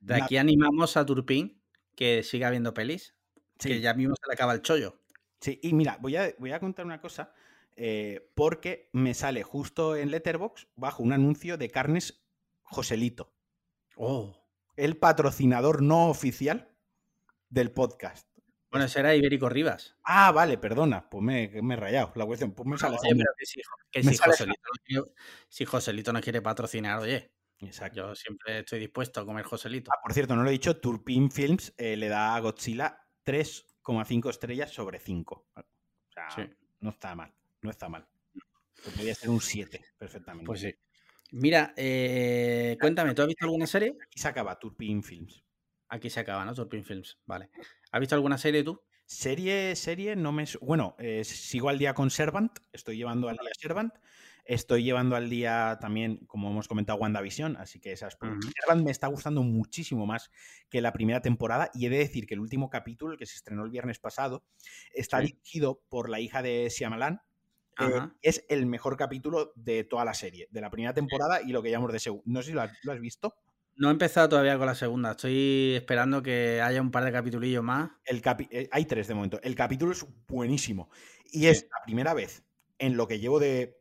De, 0.00 0.14
aquí 0.14 0.36
animamos 0.36 0.96
a 0.96 1.04
Turpin 1.04 1.60
que 1.94 2.22
siga 2.22 2.50
viendo 2.50 2.74
pelis. 2.74 3.14
Que 3.58 3.80
ya 3.80 3.92
mismo 3.94 4.14
se 4.14 4.28
le 4.28 4.34
acaba 4.34 4.52
el 4.54 4.62
chollo. 4.62 5.00
Sí, 5.40 5.58
y 5.62 5.72
mira, 5.72 5.98
voy 6.00 6.16
a, 6.16 6.32
voy 6.38 6.52
a 6.52 6.60
contar 6.60 6.86
una 6.86 7.00
cosa. 7.00 7.32
Eh, 7.74 8.30
porque 8.34 8.90
me 8.92 9.14
sale 9.14 9.42
justo 9.42 9.96
en 9.96 10.10
Letterbox 10.10 10.68
bajo 10.74 11.02
un 11.02 11.12
anuncio 11.12 11.56
de 11.56 11.70
carnes 11.70 12.24
Joselito. 12.62 13.32
Oh. 13.96 14.36
El 14.76 14.96
patrocinador 14.96 15.82
no 15.82 16.08
oficial 16.08 16.68
del 17.50 17.70
podcast. 17.72 18.28
Bueno, 18.70 18.84
ese 18.84 19.00
era 19.00 19.14
Ibérico 19.14 19.48
Rivas. 19.48 19.96
Ah, 20.04 20.30
vale, 20.30 20.58
perdona, 20.58 21.08
pues 21.08 21.22
me, 21.22 21.44
he 21.44 21.76
rayado 21.76 22.12
la 22.16 22.26
cuestión. 22.26 22.52
Pues 22.52 22.66
me 22.66 22.76
sale. 22.76 22.96
que, 23.90 24.02
si, 25.48 25.64
Joselito 25.64 26.12
no 26.12 26.20
quiere, 26.20 26.42
patrocinar, 26.42 26.98
oye. 26.98 27.32
Exacto. 27.60 27.96
Yo 27.96 28.14
siempre 28.14 28.60
estoy 28.60 28.78
dispuesto 28.78 29.20
a 29.20 29.26
comer 29.26 29.44
Joselito. 29.44 29.90
Ah, 29.92 30.00
por 30.02 30.12
cierto, 30.12 30.36
no 30.36 30.42
lo 30.42 30.48
he 30.48 30.52
dicho, 30.52 30.76
Turpin 30.76 31.30
Films 31.30 31.72
eh, 31.76 31.96
le 31.96 32.08
da 32.08 32.36
a 32.36 32.40
Godzilla 32.40 33.00
3,5 33.24 34.30
estrellas 34.30 34.70
sobre 34.70 34.98
5. 34.98 35.46
O 35.54 35.62
sea, 36.10 36.50
no 36.80 36.90
está 36.90 37.14
mal, 37.14 37.32
no 37.62 37.70
está 37.70 37.88
mal. 37.88 38.06
Podría 38.84 39.14
ser 39.14 39.30
un 39.30 39.40
7, 39.40 39.82
perfectamente. 39.96 40.46
Pues 40.46 40.60
sí. 40.60 40.74
Mira, 41.32 41.74
eh, 41.76 42.76
cuéntame, 42.80 43.14
¿tú 43.14 43.22
has 43.22 43.28
visto 43.28 43.44
alguna 43.44 43.66
serie? 43.66 43.96
Aquí 44.02 44.18
se 44.18 44.28
acaba 44.28 44.58
Turpin 44.58 45.02
Films. 45.02 45.44
Aquí 45.88 46.10
se 46.10 46.20
acaba, 46.20 46.44
¿no? 46.44 46.54
Turpin 46.54 46.84
Films, 46.84 47.18
vale. 47.26 47.50
¿Has 47.90 48.00
visto 48.00 48.14
alguna 48.14 48.38
serie 48.38 48.62
tú? 48.62 48.80
Serie, 49.06 49.74
serie, 49.74 50.16
no 50.16 50.32
me. 50.32 50.44
Bueno, 50.60 50.94
eh, 50.98 51.24
sigo 51.24 51.70
al 51.70 51.78
día 51.78 51.94
con 51.94 52.10
Servant, 52.10 52.58
estoy 52.72 52.96
llevando 52.96 53.28
al 53.28 53.36
día 53.36 53.50
Servant. 53.58 53.94
Estoy 54.44 54.82
llevando 54.82 55.14
al 55.14 55.28
día 55.28 55.76
también, 55.78 56.24
como 56.26 56.50
hemos 56.50 56.68
comentado, 56.68 56.98
WandaVision, 56.98 57.58
así 57.58 57.80
que 57.80 57.92
esas. 57.92 58.16
Servant 58.16 58.82
me 58.82 58.90
está 58.90 59.06
gustando 59.06 59.42
muchísimo 59.42 60.06
más 60.06 60.30
que 60.70 60.80
la 60.80 60.94
primera 60.94 61.20
temporada. 61.20 61.70
Y 61.74 61.84
he 61.84 61.90
de 61.90 61.98
decir 61.98 62.26
que 62.26 62.32
el 62.32 62.40
último 62.40 62.70
capítulo, 62.70 63.12
el 63.12 63.18
que 63.18 63.26
se 63.26 63.36
estrenó 63.36 63.62
el 63.64 63.70
viernes 63.70 63.98
pasado, 63.98 64.44
está 64.94 65.20
dirigido 65.20 65.82
por 65.90 66.08
la 66.08 66.20
hija 66.20 66.40
de 66.42 66.70
Siamalan, 66.70 67.20
Eh, 67.80 68.08
es 68.22 68.44
el 68.48 68.66
mejor 68.66 68.96
capítulo 68.96 69.52
de 69.54 69.84
toda 69.84 70.04
la 70.04 70.14
serie, 70.14 70.48
de 70.50 70.60
la 70.60 70.70
primera 70.70 70.94
temporada 70.94 71.40
y 71.42 71.52
lo 71.52 71.62
que 71.62 71.70
llamamos 71.70 71.92
de 71.92 72.00
segunda. 72.00 72.24
No 72.26 72.42
sé 72.42 72.48
si 72.48 72.52
lo 72.54 72.62
has, 72.62 73.00
visto. 73.00 73.36
No 73.78 73.88
he 73.88 73.92
empezado 73.92 74.28
todavía 74.28 74.58
con 74.58 74.66
la 74.66 74.74
segunda. 74.74 75.12
Estoy 75.12 75.74
esperando 75.76 76.20
que 76.20 76.60
haya 76.60 76.82
un 76.82 76.90
par 76.90 77.04
de 77.04 77.12
capitulillos 77.12 77.62
más. 77.62 77.90
El 78.04 78.20
eh, 78.50 78.68
hay 78.72 78.84
tres 78.86 79.06
de 79.06 79.14
momento. 79.14 79.40
El 79.42 79.54
capítulo 79.54 79.92
es 79.92 80.04
buenísimo. 80.26 80.90
Y 81.30 81.46
es 81.46 81.68
la 81.70 81.84
primera 81.84 82.12
vez 82.12 82.42
en 82.78 82.96
lo 82.96 83.06
que 83.06 83.20
llevo 83.20 83.38
de, 83.38 83.76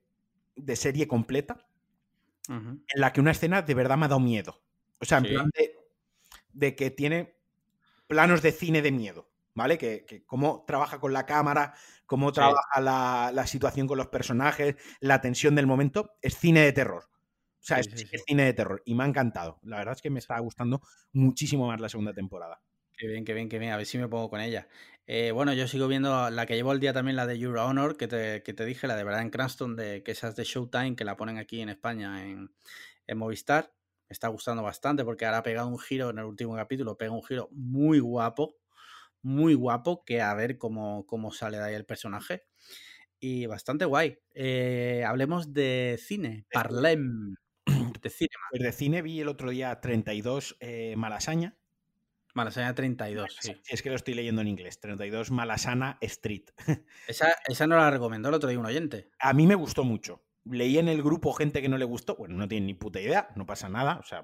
serie 0.76 1.08
completa 1.08 1.66
en 2.48 2.82
la 2.96 3.12
que 3.12 3.20
una 3.20 3.32
escena 3.32 3.62
de 3.64 3.74
verdad 3.74 3.98
me 3.98 4.06
ha 4.06 4.10
dado 4.10 4.20
miedo. 4.20 4.62
O 5.00 5.06
sea, 5.06 5.18
en 5.18 5.26
plan 5.26 5.50
de, 6.54 6.76
que 6.76 6.92
tiene 6.92 7.36
planos 8.08 8.42
de 8.44 8.52
cine 8.52 8.82
de 8.84 8.92
miedo. 8.92 9.30
¿Vale? 9.56 9.80
Que, 9.80 10.06
que 10.06 10.24
cómo 10.24 10.64
trabaja 10.68 11.00
con 11.00 11.12
la 11.12 11.26
cámara, 11.26 11.74
cómo 12.06 12.32
trabaja 12.32 12.80
la, 12.80 13.48
situación 13.48 13.88
con 13.88 13.98
los 13.98 14.08
personajes, 14.08 14.76
la 15.00 15.22
tensión 15.22 15.56
del 15.56 15.66
momento, 15.66 16.16
es 16.22 16.38
cine 16.38 16.62
de 16.62 16.72
terror. 16.72 17.10
O 17.68 17.74
sea, 17.74 17.80
es, 17.80 18.24
cine 18.26 18.46
de 18.46 18.54
terror 18.54 18.82
y 18.86 18.96
me 18.96 19.04
ha 19.04 19.08
encantado. 19.08 19.60
La 19.64 19.78
verdad 19.78 19.94
es 19.96 20.02
que 20.02 20.10
me 20.10 20.20
está 20.20 20.40
gustando 20.40 20.82
muchísimo 21.12 21.68
más 21.68 21.82
la 21.82 21.90
segunda 21.90 22.14
temporada. 22.14 22.62
Qué 22.98 23.08
bien, 23.08 23.26
qué 23.26 23.34
bien, 23.34 23.50
qué 23.50 23.60
bien. 23.60 23.74
A 23.74 23.78
ver 23.78 23.86
si 23.86 23.98
me 23.98 24.08
pongo 24.08 24.30
con 24.30 24.40
ella. 24.40 24.70
Eh, 25.06 25.32
bueno, 25.32 25.54
yo 25.54 25.68
sigo 25.68 25.90
viendo 25.90 26.30
la 26.30 26.46
que 26.46 26.56
llevo 26.56 26.72
el 26.72 26.80
día 26.80 26.94
también, 26.94 27.18
la 27.18 27.28
de 27.28 27.36
Euro 27.36 27.66
Honor, 27.66 27.98
que 27.98 28.08
te, 28.08 28.42
que 28.42 28.54
te 28.54 28.64
dije, 28.64 28.88
la 28.88 28.96
de 28.96 29.22
en 29.22 29.30
Cranston, 29.30 29.76
de, 29.76 30.02
que 30.02 30.12
esa 30.12 30.30
es 30.30 30.38
de 30.38 30.46
Showtime, 30.46 30.96
que 30.96 31.04
la 31.04 31.18
ponen 31.18 31.38
aquí 31.38 31.60
en 31.60 31.68
España 31.68 32.26
en, 32.26 32.56
en 33.06 33.18
Movistar. 33.18 33.74
Me 34.08 34.14
está 34.14 34.30
gustando 34.30 34.64
bastante 34.64 35.04
porque 35.04 35.26
ahora 35.26 35.40
ha 35.40 35.44
pegado 35.44 35.68
un 35.68 35.78
giro 35.78 36.10
en 36.10 36.20
el 36.20 36.26
último 36.26 36.56
capítulo, 36.56 36.98
pega 36.98 37.12
un 37.12 37.24
giro 37.24 37.50
muy 37.52 38.00
guapo 38.00 38.56
muy 39.28 39.54
guapo, 39.56 40.04
que 40.06 40.22
a 40.22 40.34
ver 40.34 40.58
cómo, 40.58 41.06
cómo 41.06 41.32
sale 41.32 41.58
de 41.58 41.64
ahí 41.64 41.76
el 41.76 41.86
personaje. 41.86 42.46
Y 43.20 43.46
bastante 43.48 43.86
guay. 43.86 44.20
Eh, 44.34 45.04
hablemos 45.06 45.54
de 45.54 46.00
cine, 46.00 46.46
parlem 46.52 47.36
de 48.02 48.10
cine. 48.10 48.30
Pues 48.50 48.62
de 48.62 48.72
cine 48.72 49.02
vi 49.02 49.20
el 49.20 49.28
otro 49.28 49.50
día 49.50 49.80
32 49.80 50.58
eh, 50.60 50.96
Malasaña. 50.98 51.56
Malasaña 52.34 52.76
32, 52.76 53.38
sí. 53.40 53.56
Es 53.68 53.82
que 53.82 53.90
lo 53.90 53.96
estoy 53.96 54.14
leyendo 54.14 54.42
en 54.42 54.48
inglés. 54.48 54.80
32 54.80 55.32
Malasana 55.32 55.98
Street. 56.02 56.46
Esa, 57.08 57.36
esa 57.48 57.66
no 57.66 57.78
la 57.78 57.90
recomendó 57.90 58.30
el 58.30 58.36
otro 58.36 58.50
día 58.50 58.60
un 58.60 58.66
oyente. 58.66 59.10
A 59.20 59.34
mí 59.34 59.48
me 59.48 59.56
gustó 59.56 59.84
mucho. 59.84 60.24
Leí 60.46 60.78
en 60.78 60.88
el 60.88 61.02
grupo 61.02 61.34
gente 61.34 61.62
que 61.62 61.70
no 61.70 61.78
le 61.78 61.86
gustó. 61.86 62.16
Bueno, 62.16 62.36
no 62.36 62.48
tiene 62.48 62.68
ni 62.68 62.74
puta 62.74 63.02
idea, 63.02 63.30
no 63.36 63.46
pasa 63.46 63.70
nada. 63.70 63.98
O 63.98 64.04
sea, 64.04 64.24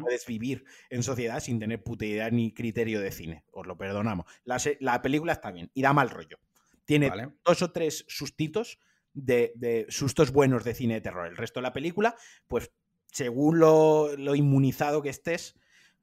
Puedes 0.00 0.26
vivir 0.26 0.64
en 0.90 1.02
sociedad 1.02 1.40
sin 1.40 1.58
tener 1.58 1.82
puta 1.82 2.04
idea 2.04 2.30
ni 2.30 2.52
criterio 2.52 3.00
de 3.00 3.10
cine. 3.10 3.44
Os 3.52 3.66
lo 3.66 3.76
perdonamos. 3.76 4.26
La, 4.44 5.02
película 5.02 5.32
está 5.32 5.50
bien 5.50 5.70
y 5.74 5.82
da 5.82 5.92
mal 5.92 6.10
rollo. 6.10 6.38
Tiene 6.84 7.10
dos 7.44 7.62
o 7.62 7.70
tres 7.72 8.04
sustitos 8.08 8.78
de, 9.12 9.86
sustos 9.88 10.32
buenos 10.32 10.64
de 10.64 10.74
cine 10.74 10.94
de 10.94 11.00
terror. 11.00 11.26
El 11.26 11.36
resto 11.36 11.60
de 11.60 11.62
la 11.62 11.72
película, 11.72 12.14
pues 12.46 12.70
según 13.12 13.58
lo, 13.58 14.34
inmunizado 14.34 15.02
que 15.02 15.08
estés, 15.08 15.56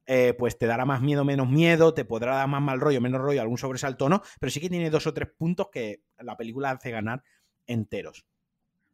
eh, 0.06 0.34
pues 0.38 0.58
te 0.58 0.68
dará 0.68 0.86
más 0.86 1.02
miedo, 1.02 1.26
menos 1.26 1.50
miedo, 1.50 1.94
te 1.94 2.06
podrá 2.06 2.36
dar 2.36 2.48
más 2.48 2.62
mal 2.62 2.80
rollo, 2.80 3.02
menos 3.02 3.22
rollo, 3.22 3.42
algún 3.42 3.58
sobresalto 3.58 4.08
no, 4.08 4.22
pero 4.40 4.52
sí 4.52 4.60
que 4.60 4.70
tiene 4.70 4.90
dos 4.90 5.08
o 5.08 5.14
tres 5.14 5.30
puntos 5.38 5.70
que 5.72 6.04
la 6.20 6.38
película 6.38 6.72
hace 6.72 6.92
ganar 6.92 7.24
enteros. 7.66 8.26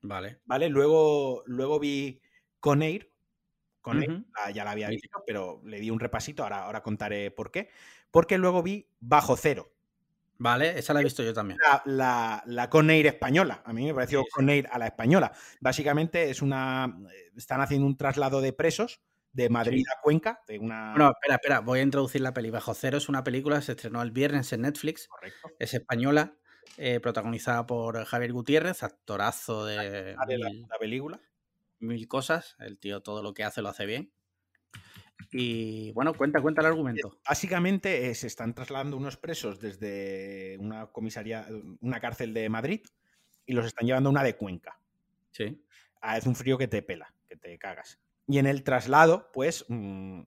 Vale. 0.02 0.40
Vale, 0.46 0.70
luego, 0.70 1.44
luego 1.46 1.80
vi 1.80 2.20
Conair, 2.60 3.14
con 3.84 4.02
él, 4.02 4.26
ya 4.54 4.64
la 4.64 4.72
había 4.72 4.88
visto, 4.88 5.24
pero 5.28 5.62
le 5.66 5.82
di 5.82 5.90
un 5.90 6.00
repasito, 6.00 6.44
ahora, 6.44 6.64
ahora 6.64 6.82
contaré 6.82 7.32
por 7.32 7.52
qué. 7.52 7.70
Porque 8.12 8.38
luego 8.38 8.64
vi 8.64 8.88
Bajo 9.02 9.36
Cero. 9.36 9.73
Vale, 10.44 10.78
esa 10.78 10.94
la 10.94 11.00
he 11.00 11.04
visto 11.06 11.24
yo 11.24 11.34
también. 11.34 11.58
La, 11.86 12.44
la, 12.46 12.70
Conair 12.70 13.08
española. 13.08 13.62
A 13.66 13.72
mí 13.72 13.86
me 13.86 13.94
pareció 13.94 14.26
Conair 14.30 14.68
a 14.70 14.78
la 14.78 14.88
española. 14.88 15.32
Básicamente 15.62 16.30
es 16.30 16.42
una. 16.42 16.94
Eh, 17.14 17.32
están 17.38 17.62
haciendo 17.62 17.88
un 17.88 17.96
traslado 17.96 18.42
de 18.42 18.52
presos 18.52 19.02
de 19.32 19.48
Madrid 19.50 19.86
a 19.90 20.02
Cuenca. 20.02 20.42
De 20.46 20.60
una... 20.60 20.96
No, 20.96 21.12
espera, 21.12 21.36
espera, 21.36 21.60
voy 21.62 21.80
a 21.80 21.84
introducir 21.84 22.20
la 22.20 22.34
peli. 22.34 22.50
Bajo 22.50 22.74
Cero 22.74 22.98
es 22.98 23.08
una 23.08 23.24
película, 23.24 23.62
se 23.62 23.72
estrenó 23.72 24.02
el 24.02 24.12
viernes 24.12 24.52
en 24.52 24.64
Netflix. 24.64 25.08
Correcto. 25.08 25.50
Es 25.60 25.74
española, 25.74 26.36
eh, 26.76 27.00
protagonizada 27.00 27.66
por 27.66 28.04
Javier 28.04 28.34
Gutiérrez, 28.34 28.84
actorazo 28.84 29.66
de. 29.66 30.16
la 30.18 30.78
película 30.78 31.22
mil 31.84 32.08
cosas. 32.08 32.56
El 32.60 32.80
tío 32.80 33.02
todo 33.02 33.22
lo 33.22 33.34
que 33.34 33.44
hace 33.44 33.62
lo 33.62 33.70
hace 33.70 33.86
bien. 33.86 34.12
Y 35.32 35.92
bueno, 35.94 36.14
cuenta, 36.14 36.42
cuenta 36.42 36.62
el 36.62 36.68
argumento. 36.68 37.20
Básicamente 37.28 38.10
eh, 38.10 38.16
se 38.16 38.28
están 38.28 38.54
trasladando 38.54 38.98
unos 38.98 39.18
presos 39.18 39.60
desde 39.60 40.58
una 40.60 40.88
comisaría, 40.88 41.48
una 41.82 42.00
cárcel 42.00 42.34
de 42.34 42.50
Madrid 42.50 42.82
y 43.46 43.54
los 43.54 43.66
están 43.66 43.88
llevando 43.88 44.10
a 44.10 44.12
una 44.12 44.24
de 44.24 44.36
Cuenca. 44.36 44.80
Sí. 45.32 45.64
Ah, 46.02 46.18
es 46.18 46.26
un 46.26 46.36
frío 46.36 46.58
que 46.58 46.68
te 46.68 46.82
pela, 46.82 47.14
que 47.28 47.36
te 47.36 47.58
cagas. 47.58 48.00
Y 48.28 48.38
en 48.38 48.46
el 48.46 48.64
traslado, 48.64 49.30
pues, 49.34 49.66
mm, 49.68 50.22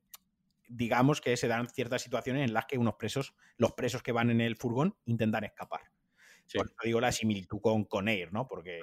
digamos 0.69 1.21
que 1.21 1.37
se 1.37 1.49
dan 1.49 1.69
ciertas 1.69 2.03
situaciones 2.03 2.45
en 2.45 2.53
las 2.53 2.67
que 2.67 2.79
unos 2.79 2.95
presos, 2.95 3.35
los 3.57 3.73
presos 3.73 4.03
que 4.03 4.13
van 4.13 4.31
en 4.31 4.41
el 4.41 4.57
furgón, 4.57 4.97
intentan 5.05 5.45
escapar. 5.45 5.83
Por 6.55 6.67
eso 6.67 6.75
digo 6.85 7.01
la 7.01 7.13
similitud 7.13 7.61
con, 7.61 7.85
con 7.85 8.09
Air, 8.09 8.33
¿no? 8.33 8.47
Porque 8.47 8.81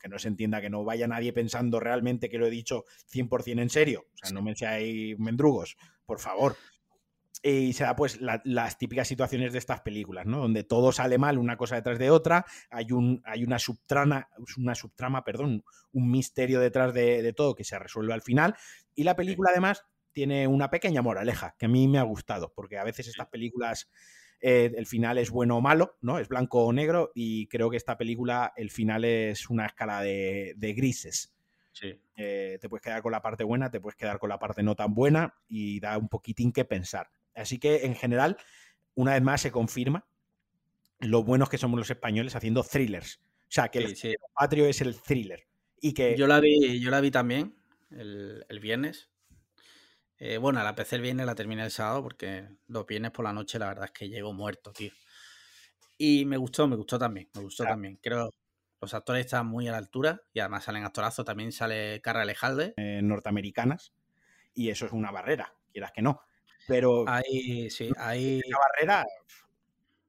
que 0.00 0.08
no 0.08 0.18
se 0.18 0.28
entienda 0.28 0.60
que 0.60 0.70
no 0.70 0.84
vaya 0.84 1.06
nadie 1.06 1.32
pensando 1.32 1.80
realmente 1.80 2.28
que 2.28 2.38
lo 2.38 2.46
he 2.46 2.50
dicho 2.50 2.84
100% 3.12 3.60
en 3.62 3.70
serio. 3.70 4.06
O 4.14 4.16
sea, 4.18 4.30
no 4.30 4.42
me 4.42 4.54
seáis 4.54 5.18
mendrugos, 5.18 5.76
por 6.04 6.20
favor. 6.20 6.56
Y 7.42 7.74
se 7.74 7.84
da 7.84 7.94
pues 7.94 8.18
las 8.20 8.78
típicas 8.78 9.06
situaciones 9.06 9.52
de 9.52 9.58
estas 9.58 9.80
películas, 9.82 10.26
¿no? 10.26 10.38
Donde 10.38 10.64
todo 10.64 10.90
sale 10.90 11.18
mal 11.18 11.38
una 11.38 11.56
cosa 11.56 11.76
detrás 11.76 11.98
de 11.98 12.10
otra, 12.10 12.44
hay, 12.70 12.90
un, 12.90 13.22
hay 13.24 13.44
una 13.44 13.58
subtrama, 13.58 14.28
una 14.56 14.74
subtrama, 14.74 15.22
perdón, 15.22 15.62
un 15.92 16.10
misterio 16.10 16.58
detrás 16.60 16.92
de, 16.92 17.22
de 17.22 17.32
todo 17.32 17.54
que 17.54 17.62
se 17.62 17.78
resuelve 17.78 18.14
al 18.14 18.22
final. 18.22 18.56
Y 18.94 19.04
la 19.04 19.14
película 19.14 19.50
además 19.52 19.84
tiene 20.12 20.46
una 20.48 20.70
pequeña 20.70 21.02
moraleja 21.02 21.54
que 21.58 21.66
a 21.66 21.68
mí 21.68 21.86
me 21.88 21.98
ha 21.98 22.02
gustado, 22.02 22.52
porque 22.54 22.78
a 22.78 22.84
veces 22.84 23.06
estas 23.06 23.28
películas 23.28 23.90
eh, 24.40 24.72
el 24.76 24.86
final 24.86 25.18
es 25.18 25.30
bueno 25.30 25.56
o 25.56 25.60
malo, 25.60 25.96
¿no? 26.00 26.18
Es 26.18 26.28
blanco 26.28 26.64
o 26.64 26.72
negro 26.72 27.12
y 27.14 27.46
creo 27.48 27.70
que 27.70 27.76
esta 27.76 27.96
película, 27.96 28.52
el 28.56 28.70
final 28.70 29.04
es 29.04 29.48
una 29.48 29.66
escala 29.66 30.02
de, 30.02 30.74
grises. 30.76 31.34
Sí. 31.72 32.00
Eh, 32.16 32.58
te 32.60 32.68
puedes 32.68 32.82
quedar 32.82 33.02
con 33.02 33.12
la 33.12 33.22
parte 33.22 33.44
buena, 33.44 33.70
te 33.70 33.80
puedes 33.80 33.96
quedar 33.96 34.18
con 34.18 34.28
la 34.28 34.38
parte 34.38 34.62
no 34.62 34.74
tan 34.74 34.94
buena 34.94 35.34
y 35.48 35.80
da 35.80 35.98
un 35.98 36.08
poquitín 36.08 36.52
que 36.52 36.64
pensar. 36.64 37.10
Así 37.34 37.58
que 37.58 37.84
en 37.84 37.94
general, 37.94 38.36
una 38.94 39.12
vez 39.12 39.22
más 39.22 39.40
se 39.40 39.50
confirma 39.50 40.06
lo 41.00 41.22
buenos 41.22 41.50
que 41.50 41.58
somos 41.58 41.78
los 41.78 41.90
españoles 41.90 42.34
haciendo 42.34 42.62
thrillers. 42.62 43.20
O 43.42 43.50
sea, 43.50 43.68
que 43.68 43.78
el 43.78 43.96
patrio 44.34 44.66
es 44.66 44.80
el 44.80 45.00
thriller. 45.00 45.46
Y 45.80 45.92
que... 45.92 46.16
Yo 46.16 46.26
la 46.26 46.40
vi, 46.40 46.80
yo 46.80 46.90
la 46.90 47.00
vi 47.00 47.10
también 47.10 47.54
el, 47.90 48.44
el 48.48 48.60
viernes 48.60 49.10
eh, 50.18 50.38
bueno, 50.38 50.62
la 50.62 50.74
PC 50.74 50.96
el 50.96 51.02
viernes 51.02 51.26
la 51.26 51.34
terminé 51.34 51.64
el 51.64 51.70
sábado 51.70 52.02
porque 52.02 52.48
los 52.68 52.86
viernes 52.86 53.10
por 53.10 53.24
la 53.24 53.32
noche 53.32 53.58
la 53.58 53.68
verdad 53.68 53.86
es 53.86 53.92
que 53.92 54.08
llego 54.08 54.32
muerto, 54.32 54.72
tío. 54.72 54.92
Y 55.98 56.24
me 56.24 56.36
gustó, 56.36 56.66
me 56.66 56.76
gustó 56.76 56.98
también, 56.98 57.28
me 57.34 57.42
gustó 57.42 57.64
también. 57.64 57.98
Creo 58.02 58.30
los 58.80 58.92
actores 58.92 59.24
están 59.24 59.46
muy 59.46 59.66
a 59.68 59.72
la 59.72 59.78
altura 59.78 60.22
y 60.32 60.40
además 60.40 60.64
salen 60.64 60.84
actorazos. 60.84 61.24
También 61.24 61.52
sale 61.52 62.00
Carra 62.02 62.22
Alejalde. 62.22 62.74
Eh, 62.76 63.00
norteamericanas 63.02 63.92
y 64.56 64.70
eso 64.70 64.86
es 64.86 64.92
una 64.92 65.12
barrera, 65.12 65.54
quieras 65.70 65.92
que 65.92 66.02
no. 66.02 66.20
Pero 66.66 67.04
ahí, 67.06 67.70
sí, 67.70 67.90
hay... 67.96 68.40
Esa 68.44 68.58
barrera 68.58 69.04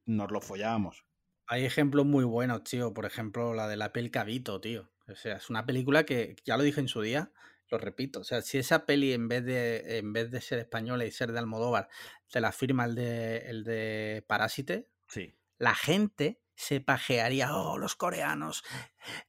nos 0.06 0.32
lo 0.32 0.42
follábamos. 0.42 1.06
Hay 1.46 1.66
ejemplos 1.66 2.06
muy 2.06 2.24
buenos, 2.24 2.64
tío. 2.64 2.94
Por 2.94 3.06
ejemplo, 3.06 3.54
la 3.54 3.68
de 3.68 3.78
la 3.78 3.94
pel 3.94 4.10
Cabito, 4.10 4.60
tío. 4.60 4.90
O 5.08 5.16
sea, 5.16 5.36
es 5.36 5.50
una 5.50 5.66
película 5.66 6.06
que 6.06 6.36
ya 6.46 6.58
lo 6.58 6.64
dije 6.64 6.80
en 6.80 6.88
su 6.88 7.02
día, 7.02 7.32
lo 7.70 7.78
repito, 7.78 8.22
o 8.22 8.24
sea, 8.24 8.42
si 8.42 8.58
esa 8.58 8.86
peli 8.86 9.14
en 9.14 9.28
vez 9.28 9.44
de, 9.46 9.98
en 9.98 10.14
vez 10.14 10.32
de 10.32 10.42
ser 10.42 10.60
española 10.60 11.06
y 11.06 11.12
ser 11.12 11.32
de 11.32 11.40
Almodóvar, 11.40 11.90
te 12.32 12.42
la 12.42 12.52
firma 12.52 12.86
el 12.86 12.96
de, 12.96 13.38
el 13.50 13.64
de 13.64 14.24
Parásite, 14.28 14.90
sí. 15.08 15.36
la 15.58 15.76
gente 15.76 16.42
se 16.56 16.82
pajearía, 16.82 17.56
oh, 17.56 17.78
los 17.78 17.96
coreanos, 17.96 18.64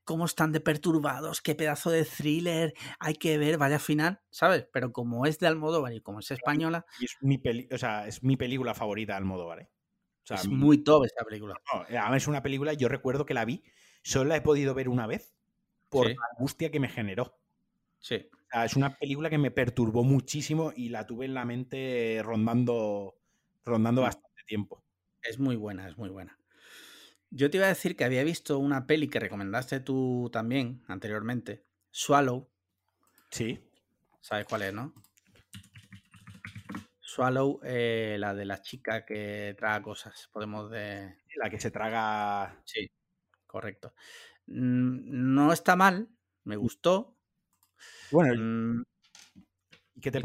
cómo 0.05 0.24
están 0.24 0.51
de 0.51 0.61
perturbados, 0.61 1.43
qué 1.43 1.55
pedazo 1.55 1.91
de 1.91 2.05
thriller, 2.05 2.72
hay 2.99 3.14
que 3.14 3.36
ver, 3.36 3.59
vaya 3.59 3.78
final, 3.78 4.22
¿sabes? 4.30 4.66
Pero 4.72 4.93
como 4.93 5.26
es 5.26 5.39
de 5.39 5.47
Almodóvar 5.47 5.93
y 5.93 6.01
como 6.01 6.20
es 6.20 6.30
española... 6.30 6.86
es 7.01 7.16
mi, 7.20 7.39
o 7.70 7.78
sea, 7.78 8.07
es 8.07 8.22
mi 8.22 8.36
película 8.36 8.74
favorita 8.74 9.12
de 9.12 9.18
Almodóvar, 9.18 9.61
¿eh? 9.61 9.68
es 10.30 10.49
muy 10.49 10.78
top 10.78 11.05
esa 11.05 11.24
película. 11.24 11.55
No, 11.91 12.14
es 12.14 12.26
una 12.26 12.43
película, 12.43 12.72
yo 12.72 12.89
recuerdo 12.89 13.26
que 13.26 13.34
la 13.34 13.45
vi, 13.45 13.62
solo 14.03 14.28
la 14.28 14.36
he 14.36 14.41
podido 14.41 14.74
ver 14.74 14.89
una 14.89 15.07
vez 15.07 15.34
por 15.89 16.09
la 16.09 16.16
angustia 16.32 16.70
que 16.70 16.80
me 16.80 16.89
generó. 16.89 17.39
Sí. 18.01 18.28
es 18.64 18.76
una 18.76 18.94
película 18.96 19.30
que 19.30 19.38
me 19.38 19.51
perturbó 19.51 20.05
muchísimo 20.05 20.72
y 20.74 20.88
la 20.88 21.07
tuve 21.07 21.26
en 21.26 21.34
la 21.34 21.44
mente 21.44 22.20
rondando, 22.22 23.18
rondando 23.64 24.03
mm. 24.03 24.05
bastante 24.05 24.42
tiempo. 24.46 24.84
Es 25.22 25.38
muy 25.38 25.57
buena, 25.57 25.88
es 25.88 25.99
muy 25.99 26.09
buena. 26.09 26.38
Yo 27.30 27.51
te 27.51 27.59
iba 27.59 27.66
a 27.66 27.70
decir 27.70 27.96
que 27.96 28.05
había 28.05 28.24
visto 28.24 28.59
una 28.59 28.86
peli 28.86 29.09
que 29.09 29.20
recomendaste 29.20 29.80
tú 29.80 30.30
también 30.32 30.82
anteriormente, 30.88 31.64
Swallow. 31.90 32.49
Sí. 33.30 33.61
¿Sabes 34.20 34.46
cuál 34.46 34.62
es, 34.62 34.72
no? 34.72 34.94
Swallow, 37.01 37.61
eh, 37.64 38.16
la 38.18 38.34
de 38.34 38.44
la 38.44 38.62
chica 38.62 39.05
que 39.05 39.55
traga 39.59 39.82
cosas, 39.82 40.28
podemos 40.32 40.70
de... 40.70 41.16
La 41.36 41.51
que 41.51 41.61
se 41.61 41.70
traga... 41.70 42.62
Sí, 42.64 42.90
correcto. 43.46 43.92
Mm, 44.46 45.34
no 45.34 45.53
está 45.53 45.76
mal, 45.76 46.09
me 46.44 46.57
gustó. 46.57 47.18
Bueno, 48.11 48.35
mm, 48.37 48.85
¿qué 50.01 50.11
te, 50.11 50.22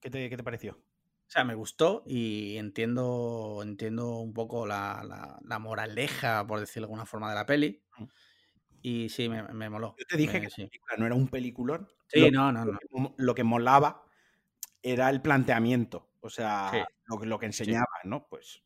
¿Qué, 0.00 0.10
te, 0.10 0.42
pareció? 0.42 0.72
O 0.72 1.30
sea, 1.30 1.44
me 1.44 1.54
gustó 1.54 2.02
y 2.06 2.56
entiendo, 2.56 3.60
entiendo 3.62 4.18
un 4.18 4.32
poco 4.32 4.66
la, 4.66 5.38
moraleja, 5.60 6.46
por 6.46 6.60
decirlo 6.60 6.86
de 6.86 6.92
alguna 6.92 7.06
forma, 7.06 7.28
de 7.28 7.34
la 7.34 7.46
peli. 7.46 7.82
Mm. 7.98 8.04
Y 8.82 9.08
sí, 9.10 9.28
me, 9.28 9.68
moló. 9.68 9.94
Yo 9.98 10.06
te 10.06 10.16
dije 10.16 10.40
que 10.40 10.48
la 10.48 10.68
película 10.68 10.96
no 10.96 11.06
era 11.06 11.14
un 11.14 11.28
peliculón. 11.28 11.88
Sí, 12.08 12.30
no, 12.30 12.50
no, 12.50 12.64
no. 12.64 12.78
Lo 13.18 13.34
que, 13.34 13.44
molaba 13.44 14.04
era 14.82 15.10
el 15.10 15.20
planteamiento. 15.20 16.10
O 16.20 16.30
sea, 16.30 16.88
lo, 17.04 17.24
lo, 17.24 17.38
que 17.38 17.46
enseñaba, 17.46 17.86
¿no? 18.04 18.26
Pues 18.28 18.62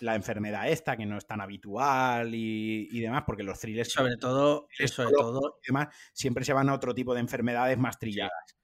la 0.00 0.14
enfermedad 0.14 0.68
esta, 0.68 0.96
que 0.96 1.06
no 1.06 1.18
es 1.18 1.26
tan 1.26 1.40
habitual 1.40 2.34
y, 2.34 3.00
demás, 3.00 3.24
porque 3.26 3.42
los 3.42 3.58
thrillers... 3.58 3.90
Sobre 3.92 4.16
todo, 4.16 4.68
sobre 4.86 5.12
todo... 5.12 5.58
demás, 5.66 5.88
siempre 6.12 6.44
se 6.44 6.52
van 6.52 6.68
a 6.68 6.74
otro 6.74 6.94
tipo 6.94 7.14
de 7.14 7.20
enfermedades 7.20 7.78
más 7.78 7.98
trilladas. 7.98 8.56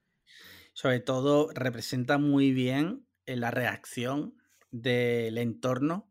Sobre 0.72 1.00
todo, 1.00 1.50
representa 1.54 2.18
muy 2.18 2.52
bien 2.52 3.06
eh, 3.26 3.36
la 3.36 3.50
reacción 3.50 4.36
del 4.70 5.38
entorno 5.38 6.10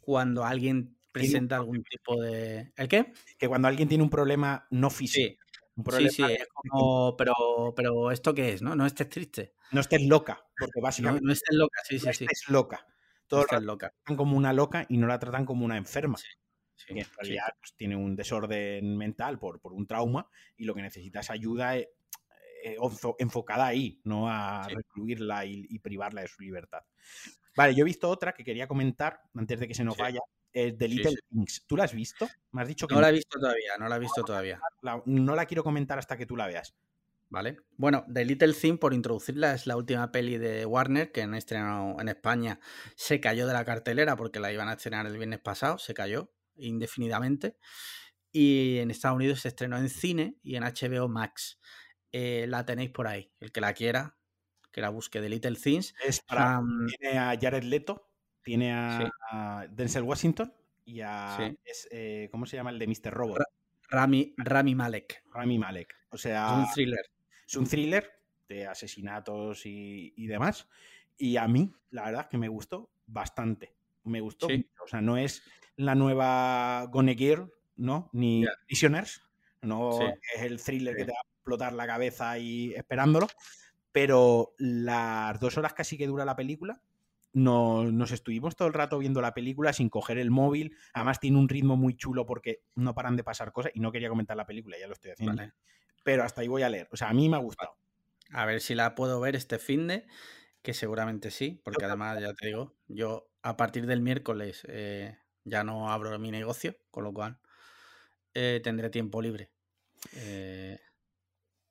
cuando 0.00 0.44
alguien 0.44 0.96
presenta 1.12 1.56
algún 1.56 1.82
tipo 1.82 2.20
de... 2.20 2.72
¿El 2.76 2.88
qué? 2.88 3.12
Que 3.38 3.48
cuando 3.48 3.68
alguien 3.68 3.88
tiene 3.88 4.04
un 4.04 4.10
problema 4.10 4.66
no 4.70 4.88
físico. 4.88 5.42
Sí, 5.96 6.08
sí, 6.08 6.22
es 6.24 6.48
como, 6.52 7.16
pero, 7.16 7.34
pero 7.76 8.10
¿esto 8.10 8.34
qué 8.34 8.52
es? 8.52 8.62
¿No? 8.62 8.74
No 8.74 8.84
estés 8.84 9.08
triste. 9.08 9.54
No 9.70 9.80
estés 9.80 10.02
loca, 10.02 10.44
porque 10.58 10.80
básicamente... 10.80 11.24
No, 11.24 11.32
estés 11.32 11.56
loca, 11.56 11.80
sí, 11.84 11.98
sí, 11.98 12.04
no 12.06 12.10
estés 12.10 12.48
loca. 12.48 12.86
Todos 13.28 13.46
la 13.52 13.60
tratan 13.76 14.16
como 14.16 14.36
una 14.36 14.52
loca 14.52 14.86
y 14.88 14.96
no 14.96 15.06
la 15.06 15.18
tratan 15.18 15.44
como 15.44 15.64
una 15.64 15.76
enferma. 15.76 16.16
Sí, 16.16 16.26
en 16.88 17.06
realidad 17.16 17.54
pues, 17.58 17.74
tiene 17.74 17.96
un 17.96 18.16
desorden 18.16 18.96
mental 18.96 19.38
por, 19.38 19.60
por, 19.60 19.72
un 19.72 19.86
trauma 19.86 20.28
y 20.56 20.64
lo 20.64 20.74
que 20.74 20.82
necesita 20.82 21.20
es 21.20 21.30
ayuda 21.30 21.76
eh, 21.76 21.90
eh, 22.64 22.76
enfocada 23.18 23.66
ahí, 23.66 24.00
no 24.04 24.28
a 24.28 24.66
recluirla 24.68 25.44
y, 25.44 25.78
privarla 25.80 26.22
de 26.22 26.28
su 26.28 26.42
libertad. 26.42 26.82
Vale, 27.56 27.74
yo 27.74 27.82
he 27.82 27.84
visto 27.84 28.08
otra 28.08 28.32
que 28.32 28.44
quería 28.44 28.68
comentar 28.68 29.20
antes 29.34 29.60
de 29.60 29.68
que 29.68 29.74
se 29.74 29.84
nos 29.84 29.96
vaya. 29.96 30.20
The 30.52 30.88
Little 30.88 31.14
Things. 31.28 31.64
¿Tú 31.66 31.76
la 31.76 31.84
has 31.84 31.92
visto? 31.92 32.26
Me 32.52 32.62
has 32.62 32.68
dicho 32.68 32.88
que 32.88 32.94
no 32.94 33.00
la 33.00 33.10
he 33.10 33.12
visto 33.12 33.38
todavía, 33.38 33.76
no 33.78 33.88
la 33.88 33.96
he 33.96 34.00
visto 34.00 34.24
todavía. 34.24 34.60
no 35.04 35.34
la 35.36 35.46
quiero 35.46 35.62
comentar 35.62 35.98
hasta 35.98 36.16
que 36.16 36.26
tú 36.26 36.36
la 36.36 36.46
veas. 36.46 36.74
¿Vale? 37.30 37.58
Bueno, 37.76 38.06
The 38.12 38.24
Little 38.24 38.54
Thing, 38.54 38.78
por 38.78 38.94
introducirla, 38.94 39.52
es 39.52 39.66
la 39.66 39.76
última 39.76 40.10
peli 40.10 40.38
de 40.38 40.64
Warner 40.64 41.12
que 41.12 41.22
han 41.22 41.34
estrenado 41.34 42.00
en 42.00 42.08
España. 42.08 42.58
Se 42.96 43.20
cayó 43.20 43.46
de 43.46 43.52
la 43.52 43.64
cartelera 43.64 44.16
porque 44.16 44.40
la 44.40 44.50
iban 44.50 44.68
a 44.68 44.74
estrenar 44.74 45.06
el 45.06 45.16
viernes 45.16 45.40
pasado, 45.40 45.78
se 45.78 45.92
cayó 45.92 46.32
indefinidamente. 46.56 47.56
Y 48.32 48.78
en 48.78 48.90
Estados 48.90 49.16
Unidos 49.16 49.40
se 49.40 49.48
estrenó 49.48 49.76
en 49.76 49.88
cine 49.88 50.38
y 50.42 50.56
en 50.56 50.64
HBO 50.64 51.08
Max. 51.08 51.58
Eh, 52.12 52.46
la 52.48 52.64
tenéis 52.64 52.90
por 52.90 53.06
ahí. 53.06 53.30
El 53.40 53.52
que 53.52 53.60
la 53.60 53.74
quiera, 53.74 54.16
que 54.72 54.80
la 54.80 54.88
busque 54.88 55.20
The 55.20 55.28
Little 55.28 55.56
Things. 55.56 55.94
Es 56.04 56.20
para, 56.20 56.62
tiene 56.98 57.18
a 57.18 57.38
Jared 57.38 57.64
Leto, 57.64 58.10
tiene 58.42 58.72
a, 58.72 59.66
Denzel 59.70 60.02
Washington 60.02 60.52
y 60.84 61.00
a. 61.00 61.54
Eh, 61.90 62.28
¿Cómo 62.30 62.46
se 62.46 62.56
llama 62.56 62.70
el 62.70 62.78
de 62.78 62.86
Mr. 62.86 63.12
Robot? 63.12 63.42
Rami, 63.90 64.34
Rami 64.36 64.74
Malek. 64.74 65.24
Rami 65.32 65.58
Malek. 65.58 65.94
O 66.10 66.18
sea. 66.18 66.46
Es 66.46 66.68
un 66.68 66.74
thriller. 66.74 67.04
Es 67.48 67.56
un 67.56 67.66
thriller 67.66 68.10
de 68.46 68.66
asesinatos 68.66 69.62
y, 69.64 70.26
demás. 70.26 70.68
Y 71.16 71.38
a 71.38 71.48
mí, 71.48 71.72
la 71.90 72.04
verdad, 72.04 72.22
es 72.22 72.26
que 72.28 72.36
me 72.36 72.48
gustó 72.48 72.90
bastante. 73.06 73.74
Me 74.04 74.20
gustó. 74.20 74.48
O 74.84 74.86
sea, 74.86 75.00
no 75.00 75.16
es 75.16 75.42
la 75.76 75.94
nueva 75.94 76.86
Gone 76.90 77.14
Girl, 77.14 77.50
¿no? 77.76 78.10
Ni 78.12 78.44
Prisoners. 78.66 79.22
No 79.62 79.98
es 80.02 80.42
el 80.42 80.62
thriller 80.62 80.94
que 80.94 81.06
te 81.06 81.12
va 81.12 81.18
a 81.18 81.28
explotar 81.38 81.72
la 81.72 81.86
cabeza 81.86 82.38
y 82.38 82.74
esperándolo. 82.74 83.26
Pero 83.92 84.54
las 84.58 85.40
dos 85.40 85.56
horas 85.56 85.72
casi 85.72 85.96
que 85.96 86.06
dura 86.06 86.26
la 86.26 86.36
película, 86.36 86.82
nos, 87.32 88.12
estuvimos 88.12 88.56
todo 88.56 88.68
el 88.68 88.74
rato 88.74 88.98
viendo 88.98 89.22
la 89.22 89.32
película 89.32 89.72
sin 89.72 89.88
coger 89.88 90.18
el 90.18 90.30
móvil. 90.30 90.76
Además, 90.92 91.18
tiene 91.18 91.38
un 91.38 91.48
ritmo 91.48 91.76
muy 91.76 91.96
chulo 91.96 92.26
porque 92.26 92.62
no 92.74 92.94
paran 92.94 93.16
de 93.16 93.24
pasar 93.24 93.52
cosas. 93.52 93.72
Y 93.74 93.80
no 93.80 93.90
quería 93.90 94.10
comentar 94.10 94.36
la 94.36 94.46
película, 94.46 94.76
ya 94.78 94.86
lo 94.86 94.92
estoy 94.92 95.12
haciendo 95.12 95.42
pero 96.04 96.24
hasta 96.24 96.40
ahí 96.40 96.48
voy 96.48 96.62
a 96.62 96.68
leer. 96.68 96.88
O 96.90 96.96
sea, 96.96 97.08
a 97.08 97.14
mí 97.14 97.28
me 97.28 97.36
ha 97.36 97.40
gustado. 97.40 97.76
A 98.32 98.44
ver 98.44 98.60
si 98.60 98.74
la 98.74 98.94
puedo 98.94 99.20
ver 99.20 99.36
este 99.36 99.58
fin 99.58 99.86
de, 99.86 100.06
que 100.62 100.74
seguramente 100.74 101.30
sí, 101.30 101.60
porque 101.64 101.84
además, 101.84 102.20
ya 102.20 102.34
te 102.34 102.48
digo, 102.48 102.74
yo 102.88 103.30
a 103.42 103.56
partir 103.56 103.86
del 103.86 104.00
miércoles 104.00 104.66
eh, 104.68 105.16
ya 105.44 105.64
no 105.64 105.90
abro 105.90 106.18
mi 106.18 106.30
negocio, 106.30 106.76
con 106.90 107.04
lo 107.04 107.12
cual 107.12 107.38
eh, 108.34 108.60
tendré 108.62 108.90
tiempo 108.90 109.22
libre. 109.22 109.50
Eh, 110.12 110.78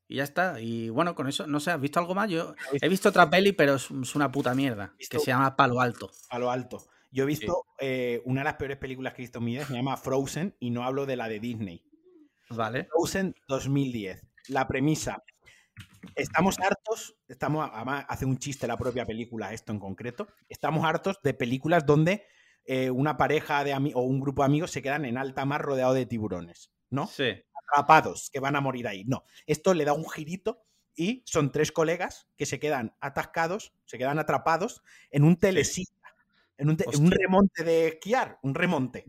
y 0.08 0.16
ya 0.16 0.24
está. 0.24 0.60
Y 0.60 0.90
bueno, 0.90 1.16
con 1.16 1.28
eso, 1.28 1.46
no 1.48 1.60
sé, 1.60 1.72
¿has 1.72 1.82
visto 1.82 2.00
algo 2.00 2.16
más? 2.16 2.30
Yo 2.30 2.56
he 2.82 2.90
visto 2.90 3.10
otra 3.10 3.30
peli, 3.30 3.52
pero 3.52 3.76
es, 3.76 3.92
una 3.92 4.32
puta 4.32 4.56
mierda, 4.56 4.96
que 4.98 5.20
se 5.20 5.28
llama 5.28 5.56
Palo 5.56 5.82
Alto. 5.82 6.12
Palo 6.30 6.50
Alto. 6.50 6.88
Yo 7.12 7.24
he 7.24 7.28
visto 7.28 7.66
una 8.26 8.42
de 8.42 8.46
las 8.46 8.56
peores 8.56 8.78
películas 8.78 9.14
que 9.14 9.22
he 9.22 9.26
visto 9.26 9.40
en 9.40 9.46
mi 9.46 9.52
vida, 9.52 9.66
se 9.66 9.74
llama 9.74 9.98
Frozen, 9.98 10.56
y 10.60 10.72
no 10.72 10.84
hablo 10.84 11.06
de 11.06 11.18
la 11.18 11.28
de 11.28 11.40
Disney. 11.40 11.87
Vale. 12.50 12.86
Frozen 12.86 13.36
2010. 13.48 14.26
La 14.50 14.68
premisa. 14.68 15.24
Estamos 16.16 16.58
hartos, 16.60 17.16
estamos, 17.28 17.70
además 17.74 18.06
hace 18.08 18.26
un 18.26 18.38
chiste 18.38 18.68
la 18.68 18.78
propia 18.78 19.06
película, 19.06 19.54
esto 19.54 19.72
en 19.72 19.80
concreto. 19.80 20.28
Estamos 20.48 20.86
hartos 20.86 21.20
de 21.22 21.34
películas 21.34 21.86
donde 21.86 22.26
eh, 22.66 22.90
una 22.90 23.18
pareja 23.18 23.64
de 23.64 23.74
o 23.94 24.02
un 24.02 24.20
grupo 24.20 24.42
de 24.42 24.48
amigos 24.48 24.72
se 24.72 24.82
quedan 24.82 25.06
en 25.06 25.18
alta 25.18 25.46
mar 25.46 25.62
rodeado 25.62 25.94
de 25.94 26.06
tiburones, 26.06 26.72
¿no? 26.90 27.08
Sí. 27.08 27.44
Atrapados, 27.70 28.30
que 28.32 28.40
van 28.40 28.56
a 28.56 28.62
morir 28.62 28.88
ahí. 28.88 29.04
No. 29.06 29.26
Esto 29.46 29.74
le 29.74 29.86
da 29.86 29.94
un 29.94 30.10
girito 30.10 30.64
y 30.96 31.24
son 31.26 31.52
tres 31.52 31.72
colegas 31.72 32.28
que 32.38 32.46
se 32.46 32.60
quedan 32.60 32.96
atascados, 33.00 33.74
se 33.86 33.98
quedan 33.98 34.18
atrapados 34.20 34.82
en 35.12 35.24
un 35.24 35.38
telesilla, 35.38 35.92
en, 36.58 36.70
un, 36.70 36.78
en 36.80 37.02
un 37.04 37.12
remonte 37.12 37.64
de 37.64 37.88
esquiar, 37.88 38.40
un 38.42 38.56
remonte. 38.56 39.06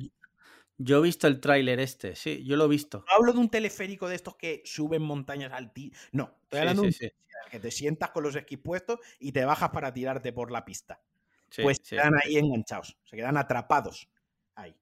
Yo 0.79 0.99
he 0.99 1.03
visto 1.03 1.27
el 1.27 1.41
tráiler 1.41 1.81
este, 1.81 2.15
sí, 2.15 2.45
yo 2.45 2.57
lo 2.57 2.67
he 2.67 2.69
visto. 2.69 3.05
No 3.09 3.17
hablo 3.17 3.33
de 3.33 3.41
un 3.41 3.51
teleférico 3.51 4.09
de 4.09 4.15
estos 4.15 4.37
que 4.37 4.63
suben 4.65 5.03
montañas 5.03 5.53
al 5.53 5.73
ti. 5.73 5.93
No, 6.13 6.39
estoy 6.45 6.61
hablando 6.61 6.83
de 6.83 6.89
un 6.89 6.95
que 7.51 7.61
te 7.61 7.71
sientas 7.71 8.11
con 8.11 8.23
los 8.23 8.37
esquís 8.37 8.59
puestos 8.59 9.01
y 9.19 9.33
te 9.33 9.45
bajas 9.45 9.71
para 9.71 9.93
tirarte 9.93 10.33
por 10.33 10.51
la 10.51 10.65
pista. 10.65 11.01
pues 11.63 11.79
se 11.83 11.97
quedan 11.97 12.15
ahí 12.23 12.37
enganchados, 12.37 12.97
se 13.05 13.17
quedan 13.17 13.37
atrapados 13.37 14.09
ahí. 14.55 14.77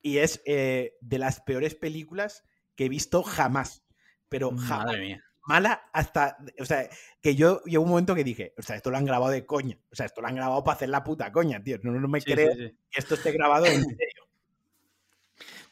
Y 0.00 0.18
es 0.18 0.42
eh, 0.44 0.96
de 1.00 1.18
las 1.18 1.40
peores 1.40 1.74
películas 1.74 2.44
que 2.74 2.86
he 2.86 2.88
visto 2.88 3.22
jamás. 3.22 3.84
Pero 4.28 4.50
jamás. 4.50 4.86
Madre 4.86 5.00
mía. 5.00 5.24
Mala 5.44 5.90
hasta. 5.92 6.36
O 6.60 6.64
sea, 6.64 6.88
que 7.20 7.34
yo 7.34 7.62
llegó 7.64 7.82
un 7.82 7.90
momento 7.90 8.14
que 8.14 8.22
dije, 8.22 8.54
o 8.56 8.62
sea, 8.62 8.76
esto 8.76 8.90
lo 8.90 8.96
han 8.96 9.04
grabado 9.04 9.32
de 9.32 9.44
coña. 9.44 9.76
O 9.90 9.96
sea, 9.96 10.06
esto 10.06 10.20
lo 10.20 10.28
han 10.28 10.36
grabado 10.36 10.62
para 10.62 10.76
hacer 10.76 10.88
la 10.88 11.02
puta 11.02 11.32
coña, 11.32 11.62
tío. 11.62 11.78
No, 11.82 11.90
no 11.92 12.08
me 12.08 12.22
creo 12.22 12.54
que 12.54 12.76
esto 12.92 13.14
esté 13.14 13.32
grabado 13.32 13.66
en 13.66 13.82
serio. 13.82 14.21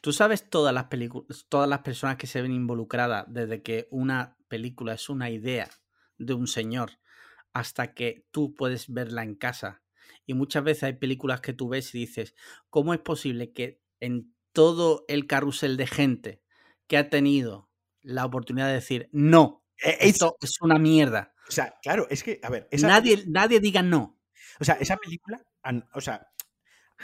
Tú 0.00 0.12
sabes 0.12 0.48
todas 0.48 0.72
las 0.74 0.84
películas, 0.84 1.46
todas 1.48 1.68
las 1.68 1.80
personas 1.80 2.16
que 2.16 2.26
se 2.26 2.42
ven 2.42 2.52
involucradas 2.52 3.26
desde 3.28 3.62
que 3.62 3.88
una 3.90 4.36
película 4.48 4.94
es 4.94 5.08
una 5.08 5.30
idea 5.30 5.68
de 6.18 6.34
un 6.34 6.46
señor 6.46 6.98
hasta 7.52 7.94
que 7.94 8.26
tú 8.30 8.54
puedes 8.54 8.92
verla 8.92 9.22
en 9.22 9.34
casa. 9.34 9.82
Y 10.26 10.34
muchas 10.34 10.64
veces 10.64 10.84
hay 10.84 10.92
películas 10.94 11.40
que 11.40 11.52
tú 11.52 11.68
ves 11.68 11.94
y 11.94 11.98
dices, 11.98 12.34
¿cómo 12.68 12.94
es 12.94 13.00
posible 13.00 13.52
que 13.52 13.82
en 14.00 14.34
todo 14.52 15.04
el 15.08 15.26
carrusel 15.26 15.76
de 15.76 15.86
gente 15.86 16.42
que 16.86 16.96
ha 16.96 17.08
tenido 17.08 17.70
la 18.02 18.24
oportunidad 18.24 18.68
de 18.68 18.74
decir, 18.74 19.08
no, 19.12 19.64
e, 19.82 19.96
esto 20.00 20.36
es 20.40 20.60
una 20.60 20.78
mierda? 20.78 21.34
O 21.48 21.52
sea, 21.52 21.74
claro, 21.82 22.06
es 22.10 22.22
que, 22.22 22.38
a 22.42 22.50
ver, 22.50 22.68
nadie, 22.72 23.24
nadie 23.26 23.60
diga 23.60 23.82
no. 23.82 24.20
O 24.60 24.64
sea, 24.64 24.74
esa 24.74 24.96
película, 24.96 25.42
o 25.94 26.00
sea, 26.00 26.30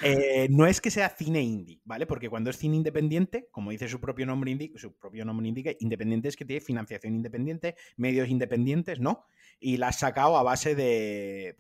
eh, 0.02 0.48
no 0.51 0.66
es 0.66 0.81
que 0.81 0.90
sea 0.90 1.09
cine 1.09 1.43
indie, 1.43 1.81
¿vale? 1.85 2.06
Porque 2.06 2.28
cuando 2.28 2.51
es 2.51 2.59
cine 2.59 2.77
independiente, 2.77 3.48
como 3.51 3.70
dice 3.70 3.89
su 3.89 4.01
propio 4.01 4.27
nombre 4.27 4.51
indica, 4.51 4.78
su 4.78 4.94
propio 4.94 5.24
nombre 5.24 5.48
indica, 5.48 5.70
independiente 5.81 6.28
es 6.28 6.36
que 6.36 6.44
tiene 6.44 6.60
financiación 6.60 7.14
independiente, 7.14 7.77
medios 7.97 8.28
independientes, 8.28 9.01
¿no? 9.01 9.24
Y 9.59 9.78
la 9.78 9.89
has 9.89 9.98
sacado 9.98 10.36
a 10.36 10.43
base 10.43 10.74
de 10.74 11.56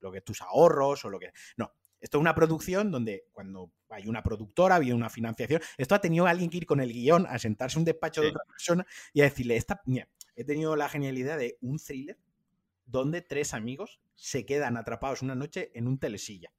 lo 0.00 0.12
que 0.12 0.20
tus 0.20 0.42
ahorros 0.42 1.04
o 1.04 1.10
lo 1.10 1.18
que. 1.18 1.32
No. 1.56 1.72
Esto 2.00 2.18
es 2.18 2.20
una 2.20 2.34
producción 2.34 2.92
donde 2.92 3.24
cuando 3.32 3.72
hay 3.88 4.06
una 4.06 4.22
productora, 4.22 4.76
había 4.76 4.94
una 4.94 5.10
financiación. 5.10 5.60
Esto 5.76 5.96
ha 5.96 6.00
tenido 6.00 6.26
alguien 6.26 6.48
que 6.48 6.58
ir 6.58 6.66
con 6.66 6.80
el 6.80 6.92
guion 6.92 7.26
a 7.26 7.40
sentarse 7.40 7.76
en 7.76 7.80
un 7.80 7.84
despacho 7.86 8.22
de 8.22 8.28
otra 8.28 8.44
persona 8.48 8.86
y 9.12 9.20
a 9.20 9.24
decirle, 9.24 9.56
esta, 9.56 9.82
he 10.36 10.44
tenido 10.44 10.76
la 10.76 10.88
genialidad 10.88 11.38
de 11.38 11.58
un 11.60 11.78
thriller 11.78 12.16
donde 12.86 13.20
tres 13.20 13.52
amigos 13.52 14.00
se 14.14 14.46
quedan 14.46 14.76
atrapados 14.76 15.22
una 15.22 15.34
noche 15.34 15.72
en 15.74 15.88
un 15.88 15.98
telesilla. 15.98 16.52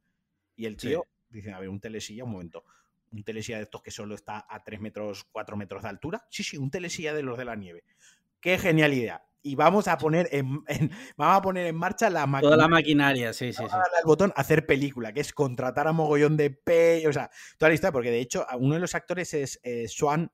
Y 0.59 0.65
el 0.65 0.75
tío 0.75 1.07
dice, 1.29 1.53
a 1.53 1.59
ver, 1.59 1.69
un 1.69 1.79
telesilla, 1.79 2.25
un 2.25 2.31
momento. 2.31 2.65
Un 3.11 3.23
telesilla 3.23 3.57
de 3.57 3.63
estos 3.63 3.81
que 3.81 3.91
solo 3.91 4.13
está 4.13 4.45
a 4.47 4.61
3 4.61 4.81
metros, 4.81 5.23
4 5.31 5.55
metros 5.55 5.83
de 5.83 5.89
altura. 5.89 6.27
Sí, 6.29 6.43
sí, 6.43 6.57
un 6.57 6.69
telesilla 6.69 7.13
de 7.13 7.23
los 7.23 7.37
de 7.37 7.45
la 7.45 7.55
nieve. 7.55 7.85
Qué 8.41 8.57
genialidad. 8.57 9.23
y 9.41 9.55
vamos 9.55 9.87
a 9.87 9.97
poner 9.97 10.27
en, 10.33 10.61
vamos 11.17 11.37
a 11.37 11.41
poner 11.41 11.67
en 11.67 11.75
marcha 11.77 12.09
la 12.09 12.27
maquinaria. 12.27 12.55
Toda 12.55 12.67
la 12.67 12.67
maquinaria, 12.67 13.31
sí, 13.31 13.53
sí, 13.53 13.63
sí. 13.65 13.75
el 13.99 14.05
botón 14.05 14.33
hacer 14.35 14.65
película, 14.65 15.13
que 15.13 15.21
es 15.21 15.31
contratar 15.31 15.87
a 15.87 15.93
mogollón 15.93 16.35
de 16.35 16.49
P, 16.49 17.07
o 17.07 17.13
sea, 17.13 17.31
toda 17.57 17.69
la 17.69 17.75
historia, 17.75 17.93
porque 17.93 18.11
de 18.11 18.19
hecho 18.19 18.45
uno 18.57 18.73
de 18.73 18.81
los 18.81 18.95
actores 18.95 19.33
es 19.33 19.61
eh, 19.63 19.87
Swan 19.87 20.29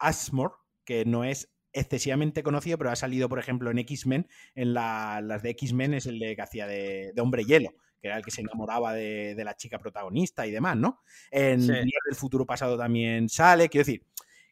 Ashmore, 0.00 0.54
que 0.84 1.04
no 1.04 1.22
es 1.22 1.52
excesivamente 1.72 2.42
conocido, 2.42 2.78
pero 2.78 2.90
ha 2.90 2.96
salido, 2.96 3.28
por 3.28 3.38
ejemplo, 3.38 3.70
en 3.70 3.78
X-Men, 3.78 4.28
en 4.54 4.74
las 4.74 5.42
de 5.42 5.50
X-Men 5.50 5.94
es 5.94 6.06
el 6.06 6.18
de 6.18 6.36
que 6.36 6.42
hacía 6.42 6.66
de, 6.66 7.12
Hombre 7.18 7.44
Hielo, 7.44 7.74
que 8.02 8.08
era 8.08 8.18
el 8.18 8.24
que 8.24 8.32
se 8.32 8.40
enamoraba 8.40 8.92
de, 8.92 9.40
la 9.42 9.56
chica 9.56 9.78
protagonista 9.78 10.46
y 10.46 10.50
demás, 10.50 10.76
¿no? 10.76 11.00
En 11.30 11.70
el 11.70 12.14
Futuro 12.14 12.44
Pasado 12.44 12.76
también 12.76 13.28
sale, 13.28 13.68
quiero 13.68 13.86
decir, 13.86 14.04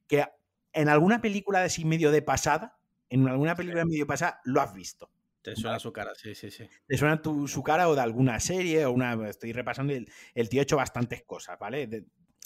que 0.07 0.25
en 0.73 0.89
alguna 0.89 1.21
película 1.21 1.61
de 1.61 1.69
sí 1.69 1.85
medio 1.85 2.13
de 2.13 2.23
pasada, 2.23 2.79
en 3.09 3.29
alguna 3.29 3.57
película 3.57 3.81
de 3.81 3.87
medio 3.91 4.07
pasada, 4.07 4.41
lo 4.45 4.61
has 4.61 4.73
visto. 4.73 5.11
Te 5.43 5.57
suena 5.57 5.79
su 5.79 5.93
cara, 5.93 6.13
sí, 6.15 6.35
sí, 6.35 6.51
sí. 6.51 6.69
Te 6.87 6.97
suena 6.97 7.21
su 7.47 7.63
cara 7.63 7.89
o 7.89 7.95
de 7.95 8.03
alguna 8.03 8.39
serie 8.39 8.85
o 8.85 8.93
una. 8.93 9.29
Estoy 9.29 9.53
repasando. 9.53 9.93
El, 9.93 10.07
el 10.35 10.49
tío 10.49 10.61
ha 10.61 10.63
hecho 10.63 10.77
bastantes 10.77 11.23
cosas, 11.25 11.59
¿vale? 11.59 11.89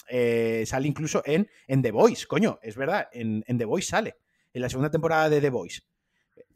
Eh, 0.07 0.63
sale 0.65 0.87
incluso 0.87 1.21
en, 1.25 1.49
en 1.67 1.81
The 1.81 1.91
Voice, 1.91 2.25
coño, 2.25 2.57
es 2.61 2.75
verdad, 2.75 3.09
en, 3.11 3.43
en 3.47 3.57
The 3.57 3.65
Voice 3.65 3.89
sale 3.89 4.15
en 4.53 4.61
la 4.61 4.69
segunda 4.69 4.89
temporada 4.89 5.29
de 5.29 5.41
The 5.41 5.49
Voice. 5.49 5.81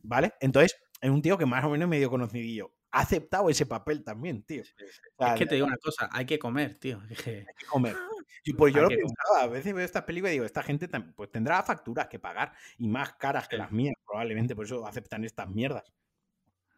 ¿Vale? 0.01 0.33
Entonces, 0.39 0.79
es 1.01 1.09
un 1.09 1.21
tío 1.21 1.37
que 1.37 1.45
más 1.45 1.63
o 1.65 1.69
menos 1.69 1.89
medio 1.89 2.09
conocidillo. 2.09 2.71
Ha 2.91 3.01
aceptado 3.01 3.49
ese 3.49 3.65
papel 3.65 4.03
también, 4.03 4.41
tío. 4.43 4.63
es 4.63 5.01
que 5.37 5.45
te 5.45 5.55
digo 5.55 5.67
una 5.67 5.77
cosa, 5.77 6.09
hay 6.11 6.25
que 6.25 6.39
comer, 6.39 6.75
tío. 6.79 6.99
Hay 7.09 7.15
que 7.15 7.65
comer. 7.67 7.95
Y 8.43 8.53
pues 8.53 8.73
yo 8.73 8.81
lo 8.81 8.89
pensaba, 8.89 9.43
a 9.43 9.47
veces 9.47 9.73
veo 9.73 9.85
estas 9.85 10.03
películas 10.03 10.31
y 10.31 10.35
digo, 10.35 10.45
esta 10.45 10.63
gente 10.63 10.87
pues 11.15 11.31
tendrá 11.31 11.61
facturas 11.61 12.07
que 12.07 12.19
pagar 12.19 12.53
y 12.77 12.87
más 12.87 13.13
caras 13.13 13.47
que 13.47 13.57
las 13.57 13.71
mías, 13.71 13.93
probablemente, 14.05 14.55
por 14.55 14.65
eso 14.65 14.85
aceptan 14.87 15.23
estas 15.23 15.49
mierdas. 15.49 15.91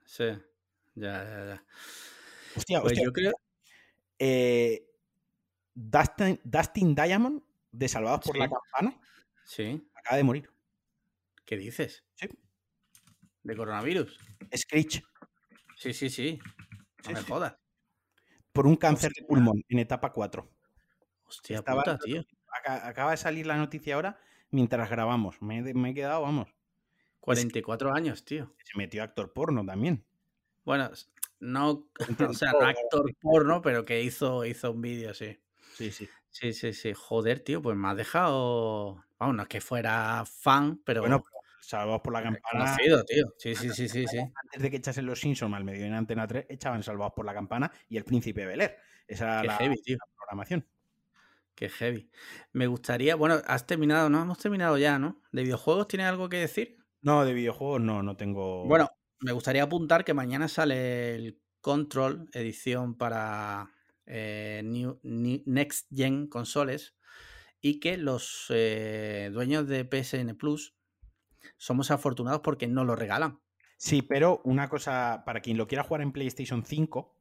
Sí, 0.05 0.25
ya, 0.95 1.23
ya, 1.23 1.45
ya. 1.45 1.65
Hostia, 2.55 2.81
pues 2.81 2.99
yo 3.01 3.13
creo. 3.13 3.33
Eh, 4.19 4.85
Dustin, 5.73 6.95
Diamond, 6.95 7.41
de 7.71 7.87
Salvados 7.87 8.25
por 8.25 8.37
la 8.37 8.49
Campana, 8.49 8.99
sí. 9.45 9.87
acaba 9.93 10.17
de 10.17 10.23
morir. 10.23 10.49
¿Qué 11.45 11.57
dices? 11.57 12.03
Sí. 12.15 12.27
¿De 13.43 13.55
coronavirus? 13.55 14.19
Screech. 14.55 15.03
Sí, 15.81 15.95
sí, 15.95 16.11
sí. 16.11 16.39
No 17.05 17.13
me 17.13 17.21
jodas. 17.23 17.55
Por 18.53 18.67
un 18.67 18.75
cáncer 18.75 19.11
de 19.13 19.25
pulmón 19.25 19.63
en 19.67 19.79
etapa 19.79 20.13
4. 20.13 20.47
Hostia 21.25 21.63
puta, 21.63 21.97
tío. 21.97 22.23
Acaba 22.63 23.11
de 23.11 23.17
salir 23.17 23.47
la 23.47 23.57
noticia 23.57 23.95
ahora 23.95 24.19
mientras 24.51 24.91
grabamos. 24.91 25.41
Me, 25.41 25.67
he 25.67 25.93
quedado, 25.95 26.21
vamos. 26.21 26.53
44 27.19 27.95
años, 27.95 28.23
tío. 28.23 28.53
Se 28.63 28.77
metió 28.77 29.01
actor 29.01 29.33
porno 29.33 29.65
también. 29.65 30.05
Bueno, 30.65 30.91
no, 31.39 31.89
o 32.29 32.33
sea, 32.35 32.51
no 32.51 32.61
actor 32.67 33.15
porno, 33.19 33.63
pero 33.63 33.83
que 33.83 34.03
hizo, 34.03 34.45
hizo 34.45 34.71
un 34.71 34.83
vídeo, 34.83 35.15
sí. 35.15 35.39
Sí, 35.73 35.91
sí. 35.91 36.07
Sí, 36.29 36.53
sí, 36.53 36.73
sí. 36.73 36.93
Joder, 36.93 37.39
tío, 37.39 37.59
pues 37.59 37.75
me 37.75 37.87
ha 37.87 37.95
dejado. 37.95 39.03
Vamos, 39.17 39.35
no 39.35 39.41
es 39.41 39.49
que 39.49 39.61
fuera 39.61 40.25
fan, 40.27 40.79
pero. 40.85 41.01
Bueno, 41.01 41.23
Salvados 41.61 42.01
por 42.01 42.13
la 42.13 42.23
Campana. 42.23 42.65
Conocido, 42.65 43.03
tío. 43.05 43.25
Sí, 43.37 43.55
sí, 43.55 43.69
sí, 43.69 43.87
sí, 43.87 44.05
sí. 44.07 44.17
Antes 44.17 44.61
de 44.61 44.69
que 44.69 44.77
echasen 44.77 45.05
los 45.05 45.19
Simpsons 45.19 45.53
al 45.55 45.63
medio 45.63 45.85
en 45.85 45.93
Antena 45.93 46.27
3, 46.27 46.47
echaban 46.49 46.83
Salvados 46.83 47.13
por 47.15 47.25
la 47.25 47.33
Campana 47.33 47.71
y 47.87 47.97
El 47.97 48.03
Príncipe 48.03 48.45
Beler. 48.45 48.77
Esa 49.07 49.41
era 49.41 49.43
la, 49.43 49.57
programación. 50.17 50.67
Qué 51.55 51.69
heavy. 51.69 52.09
Me 52.53 52.67
gustaría, 52.67 53.15
bueno, 53.15 53.39
has 53.45 53.67
terminado, 53.67 54.09
¿no? 54.09 54.21
Hemos 54.21 54.39
terminado 54.39 54.77
ya, 54.77 54.97
¿no? 54.97 55.21
¿De 55.31 55.43
videojuegos 55.43 55.87
tienes 55.87 56.07
algo 56.07 56.29
que 56.29 56.37
decir? 56.37 56.77
No, 57.01 57.25
de 57.25 57.33
videojuegos 57.33 57.81
no, 57.81 58.01
no 58.01 58.17
tengo. 58.17 58.65
Bueno, 58.65 58.89
me 59.19 59.31
gustaría 59.31 59.63
apuntar 59.63 60.03
que 60.03 60.13
mañana 60.13 60.47
sale 60.47 61.15
el 61.15 61.41
Control, 61.61 62.27
edición 62.33 62.97
para 62.97 63.71
eh, 64.07 64.63
Next 65.03 65.87
Gen 65.95 66.27
consoles, 66.27 66.95
y 67.61 67.79
que 67.79 67.97
los 67.97 68.47
eh, 68.49 69.29
dueños 69.31 69.67
de 69.67 69.83
PSN 69.85 70.35
Plus 70.35 70.75
somos 71.61 71.91
afortunados 71.91 72.41
porque 72.41 72.67
no 72.67 72.83
lo 72.83 72.95
regalan. 72.95 73.39
Sí, 73.77 74.01
pero 74.01 74.41
una 74.45 74.67
cosa, 74.67 75.21
para 75.27 75.41
quien 75.41 75.57
lo 75.57 75.67
quiera 75.67 75.83
jugar 75.83 76.01
en 76.01 76.11
PlayStation 76.11 76.65
5, 76.65 77.15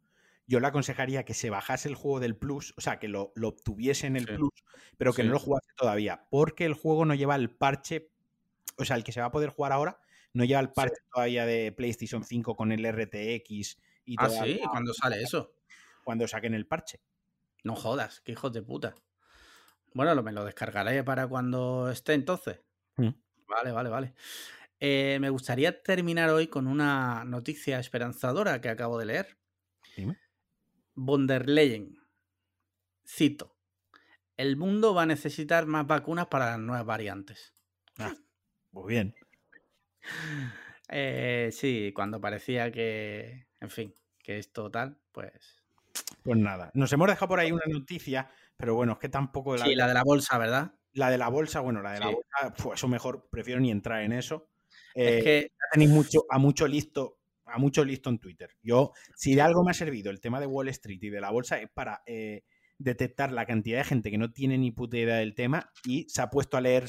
yo 0.46 0.60
le 0.60 0.66
aconsejaría 0.66 1.26
que 1.26 1.34
se 1.34 1.50
bajase 1.50 1.90
el 1.90 1.94
juego 1.94 2.20
del 2.20 2.36
Plus, 2.36 2.72
o 2.78 2.80
sea, 2.80 2.98
que 2.98 3.06
lo, 3.06 3.34
obtuviese 3.42 4.06
en 4.06 4.16
el 4.16 4.24
Plus, 4.24 4.64
pero 4.96 5.12
que 5.12 5.24
no 5.24 5.32
lo 5.32 5.38
jugase 5.38 5.68
todavía, 5.76 6.26
porque 6.30 6.64
el 6.64 6.72
juego 6.72 7.04
no 7.04 7.14
lleva 7.14 7.36
el 7.36 7.50
parche, 7.50 8.12
o 8.78 8.84
sea, 8.86 8.96
el 8.96 9.04
que 9.04 9.12
se 9.12 9.20
va 9.20 9.26
a 9.26 9.30
poder 9.30 9.50
jugar 9.50 9.72
ahora, 9.72 10.00
no 10.32 10.44
lleva 10.44 10.60
el 10.60 10.72
parche 10.72 11.02
todavía 11.12 11.44
de 11.44 11.70
PlayStation 11.72 12.24
5 12.24 12.56
con 12.56 12.72
el 12.72 12.86
RTX 12.86 13.78
y 14.06 14.16
todo. 14.16 14.40
Ah, 14.40 14.44
sí, 14.44 14.58
¿cuándo 14.70 14.94
sale 14.94 15.20
eso? 15.20 15.52
Cuando 16.02 16.26
saquen 16.26 16.54
el 16.54 16.66
parche. 16.66 16.98
No 17.62 17.76
jodas, 17.76 18.22
qué 18.22 18.32
hijos 18.32 18.54
de 18.54 18.62
puta. 18.62 18.94
Bueno, 19.92 20.22
me 20.22 20.32
lo 20.32 20.46
descargaré 20.46 21.04
para 21.04 21.26
cuando 21.26 21.90
esté 21.90 22.14
entonces. 22.14 22.62
Mm. 22.96 23.10
Vale, 23.50 23.72
vale, 23.72 23.90
vale. 23.90 24.14
Eh, 24.78 25.18
me 25.20 25.28
gustaría 25.28 25.82
terminar 25.82 26.30
hoy 26.30 26.46
con 26.46 26.68
una 26.68 27.24
noticia 27.24 27.80
esperanzadora 27.80 28.60
que 28.60 28.68
acabo 28.68 28.96
de 28.96 29.06
leer. 29.06 29.38
Dime. 29.96 30.18
Von 30.94 31.26
der 31.26 31.48
Leyen. 31.48 31.98
Cito. 33.04 33.56
El 34.36 34.56
mundo 34.56 34.94
va 34.94 35.02
a 35.02 35.06
necesitar 35.06 35.66
más 35.66 35.86
vacunas 35.86 36.28
para 36.28 36.52
las 36.52 36.60
nuevas 36.60 36.86
variantes. 36.86 37.54
Ah, 37.98 38.14
muy 38.72 38.88
bien. 38.88 39.14
Eh, 40.92 41.50
sí, 41.52 41.92
cuando 41.94 42.20
parecía 42.20 42.72
que, 42.72 43.46
en 43.60 43.70
fin, 43.70 43.94
que 44.18 44.38
es 44.38 44.52
total, 44.52 44.98
pues... 45.12 45.62
Pues 46.24 46.36
nada, 46.36 46.72
nos 46.74 46.92
hemos 46.92 47.06
dejado 47.06 47.28
por 47.28 47.38
ahí 47.38 47.52
una 47.52 47.66
noticia, 47.68 48.28
pero 48.56 48.74
bueno, 48.74 48.94
es 48.94 48.98
que 48.98 49.08
tampoco... 49.08 49.56
La... 49.56 49.66
Sí, 49.66 49.76
la 49.76 49.86
de 49.86 49.94
la 49.94 50.02
bolsa, 50.02 50.36
¿verdad? 50.36 50.72
La 50.92 51.10
de 51.10 51.18
la 51.18 51.28
bolsa, 51.28 51.60
bueno, 51.60 51.82
la 51.82 51.92
de 51.92 52.00
la 52.00 52.06
bolsa, 52.06 52.54
pues 52.62 52.78
eso 52.78 52.88
mejor, 52.88 53.28
prefiero 53.30 53.60
ni 53.60 53.70
entrar 53.70 54.02
en 54.02 54.12
eso. 54.12 54.48
es 54.94 55.20
eh, 55.20 55.22
que 55.22 55.52
tenéis 55.72 55.90
mucho, 55.90 56.24
a 56.28 56.38
mucho 56.38 56.66
listo, 56.66 57.18
a 57.44 57.58
mucho 57.58 57.84
listo 57.84 58.10
en 58.10 58.18
Twitter. 58.18 58.56
Yo, 58.62 58.92
si 59.14 59.34
de 59.34 59.42
algo 59.42 59.62
me 59.64 59.70
ha 59.70 59.74
servido 59.74 60.10
el 60.10 60.20
tema 60.20 60.40
de 60.40 60.46
Wall 60.46 60.68
Street 60.68 61.02
y 61.02 61.10
de 61.10 61.20
la 61.20 61.30
bolsa, 61.30 61.60
es 61.60 61.70
para 61.70 62.02
eh, 62.06 62.42
detectar 62.78 63.30
la 63.30 63.46
cantidad 63.46 63.78
de 63.78 63.84
gente 63.84 64.10
que 64.10 64.18
no 64.18 64.32
tiene 64.32 64.58
ni 64.58 64.72
puta 64.72 64.96
idea 64.96 65.16
del 65.16 65.34
tema 65.34 65.70
y 65.84 66.08
se 66.08 66.22
ha 66.22 66.30
puesto 66.30 66.56
a 66.56 66.60
leer 66.60 66.88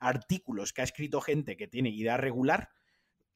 artículos 0.00 0.72
que 0.72 0.80
ha 0.80 0.84
escrito 0.84 1.20
gente 1.20 1.56
que 1.56 1.68
tiene 1.68 1.90
idea 1.90 2.16
regular 2.16 2.70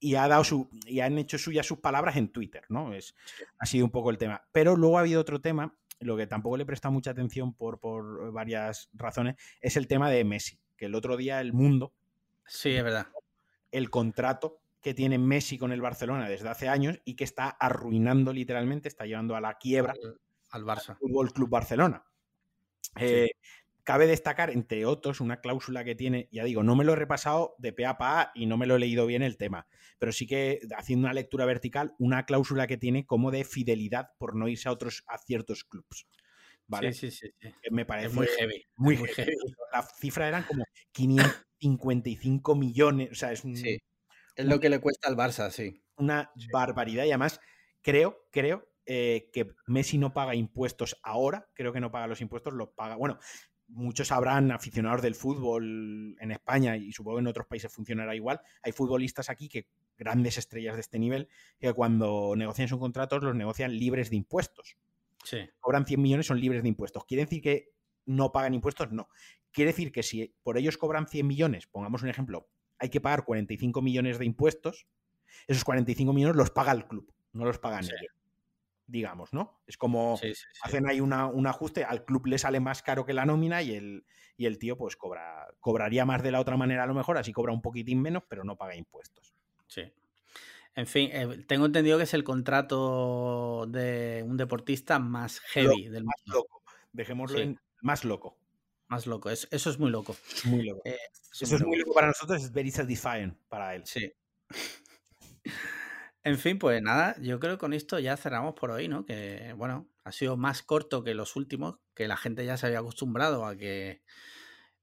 y 0.00 0.16
ha 0.16 0.26
dado 0.26 0.42
su 0.44 0.68
y 0.86 1.00
han 1.00 1.18
hecho 1.18 1.38
suyas 1.38 1.66
sus 1.66 1.78
palabras 1.78 2.16
en 2.16 2.32
Twitter, 2.32 2.64
¿no? 2.68 2.94
Es, 2.94 3.14
ha 3.58 3.66
sido 3.66 3.84
un 3.84 3.90
poco 3.90 4.10
el 4.10 4.18
tema. 4.18 4.42
Pero 4.50 4.76
luego 4.76 4.98
ha 4.98 5.02
habido 5.02 5.20
otro 5.20 5.40
tema 5.40 5.78
lo 6.00 6.16
que 6.16 6.26
tampoco 6.26 6.56
le 6.56 6.66
presta 6.66 6.90
mucha 6.90 7.12
atención 7.12 7.54
por, 7.54 7.78
por 7.78 8.32
varias 8.32 8.90
razones, 8.94 9.36
es 9.60 9.76
el 9.76 9.86
tema 9.86 10.10
de 10.10 10.24
Messi, 10.24 10.58
que 10.76 10.86
el 10.86 10.94
otro 10.94 11.16
día 11.16 11.40
el 11.40 11.52
mundo... 11.52 11.92
Sí, 12.46 12.70
es 12.70 12.82
verdad. 12.82 13.06
El 13.70 13.90
contrato 13.90 14.60
que 14.80 14.94
tiene 14.94 15.18
Messi 15.18 15.58
con 15.58 15.72
el 15.72 15.80
Barcelona 15.80 16.28
desde 16.28 16.48
hace 16.48 16.68
años 16.68 17.00
y 17.04 17.14
que 17.14 17.24
está 17.24 17.48
arruinando 17.48 18.32
literalmente, 18.32 18.88
está 18.88 19.04
llevando 19.04 19.36
a 19.36 19.40
la 19.40 19.58
quiebra 19.58 19.94
al, 20.50 20.64
Barça. 20.64 20.96
Fútbol 20.98 21.32
Club 21.32 21.50
Barcelona. 21.50 22.04
Eh, 22.96 23.30
Cabe 23.84 24.06
destacar, 24.06 24.50
entre 24.50 24.86
otros, 24.86 25.20
una 25.20 25.40
cláusula 25.40 25.84
que 25.84 25.94
tiene, 25.94 26.28
ya 26.30 26.44
digo, 26.44 26.62
no 26.62 26.76
me 26.76 26.84
lo 26.84 26.92
he 26.92 26.96
repasado 26.96 27.54
de 27.58 27.72
pe 27.72 27.86
a 27.86 27.98
pa 27.98 28.32
y 28.34 28.46
no 28.46 28.56
me 28.56 28.66
lo 28.66 28.76
he 28.76 28.78
leído 28.78 29.06
bien 29.06 29.22
el 29.22 29.36
tema, 29.36 29.66
pero 29.98 30.12
sí 30.12 30.26
que 30.26 30.60
haciendo 30.76 31.06
una 31.06 31.14
lectura 31.14 31.44
vertical, 31.44 31.94
una 31.98 32.26
cláusula 32.26 32.66
que 32.66 32.76
tiene 32.76 33.06
como 33.06 33.30
de 33.30 33.44
fidelidad 33.44 34.10
por 34.18 34.36
no 34.36 34.48
irse 34.48 34.68
a 34.68 34.72
otros 34.72 35.04
a 35.06 35.18
ciertos 35.18 35.64
clubs. 35.64 36.06
¿Vale? 36.66 36.92
Sí, 36.92 37.10
sí, 37.10 37.32
sí, 37.40 37.52
Me 37.72 37.84
parece 37.84 38.14
muy 38.14 38.28
heavy. 38.28 38.64
Muy, 38.76 38.96
heavy. 38.96 39.32
La 39.72 39.82
cifra 39.82 40.28
eran 40.28 40.44
como 40.44 40.64
555 40.92 42.54
millones. 42.54 43.10
O 43.10 43.14
sea, 43.16 43.32
es 43.32 43.42
Es 43.44 44.44
lo 44.44 44.60
que 44.60 44.70
le 44.70 44.78
cuesta 44.78 45.08
al 45.08 45.16
Barça, 45.16 45.50
sí. 45.50 45.82
Una 45.96 46.30
barbaridad. 46.52 47.04
Y 47.06 47.08
además, 47.08 47.40
creo, 47.82 48.28
creo 48.30 48.70
eh, 48.86 49.30
que 49.32 49.52
Messi 49.66 49.98
no 49.98 50.12
paga 50.12 50.36
impuestos 50.36 50.96
ahora. 51.02 51.48
Creo 51.54 51.72
que 51.72 51.80
no 51.80 51.90
paga 51.90 52.06
los 52.06 52.20
impuestos, 52.20 52.54
los 52.54 52.70
paga. 52.70 52.94
Bueno, 52.94 53.18
muchos 53.72 54.08
sabrán, 54.08 54.50
aficionados 54.50 55.02
del 55.02 55.14
fútbol 55.14 56.16
en 56.20 56.30
España 56.30 56.76
y 56.76 56.92
supongo 56.92 57.16
que 57.16 57.20
en 57.20 57.26
otros 57.28 57.46
países 57.46 57.72
funcionará 57.72 58.14
igual, 58.14 58.40
hay 58.62 58.72
futbolistas 58.72 59.30
aquí 59.30 59.48
que, 59.48 59.66
grandes 59.96 60.38
estrellas 60.38 60.74
de 60.74 60.80
este 60.80 60.98
nivel, 60.98 61.28
que 61.58 61.72
cuando 61.72 62.34
negocian 62.36 62.68
sus 62.68 62.78
contratos 62.78 63.22
los 63.22 63.34
negocian 63.34 63.76
libres 63.76 64.10
de 64.10 64.16
impuestos. 64.16 64.76
Sí. 65.24 65.38
Cobran 65.60 65.86
100 65.86 66.00
millones, 66.00 66.26
son 66.26 66.40
libres 66.40 66.62
de 66.62 66.68
impuestos. 66.68 67.04
¿Quiere 67.04 67.24
decir 67.24 67.42
que 67.42 67.72
no 68.06 68.32
pagan 68.32 68.54
impuestos? 68.54 68.90
No. 68.92 69.08
Quiere 69.52 69.72
decir 69.72 69.92
que 69.92 70.02
si 70.02 70.34
por 70.42 70.56
ellos 70.56 70.78
cobran 70.78 71.06
100 71.06 71.26
millones, 71.26 71.66
pongamos 71.66 72.02
un 72.02 72.08
ejemplo, 72.08 72.48
hay 72.78 72.88
que 72.88 73.00
pagar 73.00 73.24
45 73.24 73.82
millones 73.82 74.18
de 74.18 74.24
impuestos, 74.24 74.86
esos 75.46 75.64
45 75.64 76.12
millones 76.12 76.36
los 76.36 76.50
paga 76.50 76.72
el 76.72 76.86
club, 76.86 77.12
no 77.32 77.44
los 77.44 77.58
pagan 77.58 77.84
ellos 77.84 78.19
digamos, 78.90 79.32
¿no? 79.32 79.60
Es 79.66 79.76
como 79.76 80.18
hacen 80.62 80.88
ahí 80.88 81.00
una, 81.00 81.26
un 81.26 81.46
ajuste, 81.46 81.84
al 81.84 82.04
club 82.04 82.26
le 82.26 82.38
sale 82.38 82.60
más 82.60 82.82
caro 82.82 83.04
que 83.06 83.14
la 83.14 83.24
nómina 83.24 83.62
y 83.62 83.74
el, 83.74 84.04
y 84.36 84.46
el 84.46 84.58
tío 84.58 84.76
pues 84.76 84.96
cobra, 84.96 85.48
cobraría 85.60 86.04
más 86.04 86.22
de 86.22 86.32
la 86.32 86.40
otra 86.40 86.56
manera 86.56 86.84
a 86.84 86.86
lo 86.86 86.94
mejor, 86.94 87.18
así 87.18 87.32
cobra 87.32 87.52
un 87.52 87.62
poquitín 87.62 88.02
menos, 88.02 88.24
pero 88.28 88.44
no 88.44 88.56
paga 88.56 88.74
impuestos. 88.76 89.34
Sí. 89.66 89.82
En 90.74 90.86
fin, 90.86 91.10
eh, 91.12 91.44
tengo 91.46 91.66
entendido 91.66 91.98
que 91.98 92.04
es 92.04 92.14
el 92.14 92.24
contrato 92.24 93.66
de 93.68 94.24
un 94.26 94.36
deportista 94.36 94.98
más 94.98 95.40
heavy 95.40 95.88
del 95.88 96.04
más 96.04 96.22
loco. 96.26 96.62
Dejémoslo 96.92 97.38
en 97.38 97.60
más 97.80 98.04
loco. 98.04 98.36
Más 98.88 99.06
loco. 99.06 99.30
eso 99.30 99.48
es 99.50 99.78
muy 99.78 99.90
loco. 99.90 100.16
Muy 100.44 100.64
loco. 100.64 100.82
Eh, 100.84 100.96
eso, 101.32 101.56
es 101.56 101.64
muy 101.64 101.78
loco 101.78 101.94
para 101.94 102.08
nosotros, 102.08 102.42
es 102.42 102.52
very 102.52 102.70
satisfying 102.70 103.36
para 103.48 103.74
él. 103.74 103.82
Sí. 103.84 104.12
En 106.22 106.38
fin, 106.38 106.58
pues 106.58 106.82
nada, 106.82 107.16
yo 107.20 107.40
creo 107.40 107.54
que 107.54 107.60
con 107.60 107.72
esto 107.72 107.98
ya 107.98 108.16
cerramos 108.16 108.54
por 108.54 108.70
hoy, 108.70 108.88
¿no? 108.88 109.06
Que 109.06 109.54
bueno, 109.56 109.88
ha 110.04 110.12
sido 110.12 110.36
más 110.36 110.62
corto 110.62 111.02
que 111.02 111.14
los 111.14 111.36
últimos, 111.36 111.78
que 111.94 112.08
la 112.08 112.16
gente 112.16 112.44
ya 112.44 112.56
se 112.56 112.66
había 112.66 112.80
acostumbrado 112.80 113.46
a 113.46 113.56
que 113.56 114.02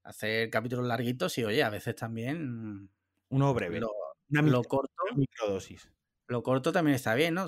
hacer 0.03 0.49
capítulos 0.49 0.87
larguitos 0.87 1.37
y 1.37 1.43
oye, 1.43 1.63
a 1.63 1.69
veces 1.69 1.95
también 1.95 2.89
uno 3.29 3.53
breve. 3.53 3.79
Lo, 3.79 3.91
lo 4.29 4.63
corto. 4.63 4.93
microdosis. 5.15 5.91
Lo 6.27 6.43
corto 6.43 6.71
también 6.71 6.95
está 6.95 7.13
bien, 7.13 7.35
¿no? 7.35 7.45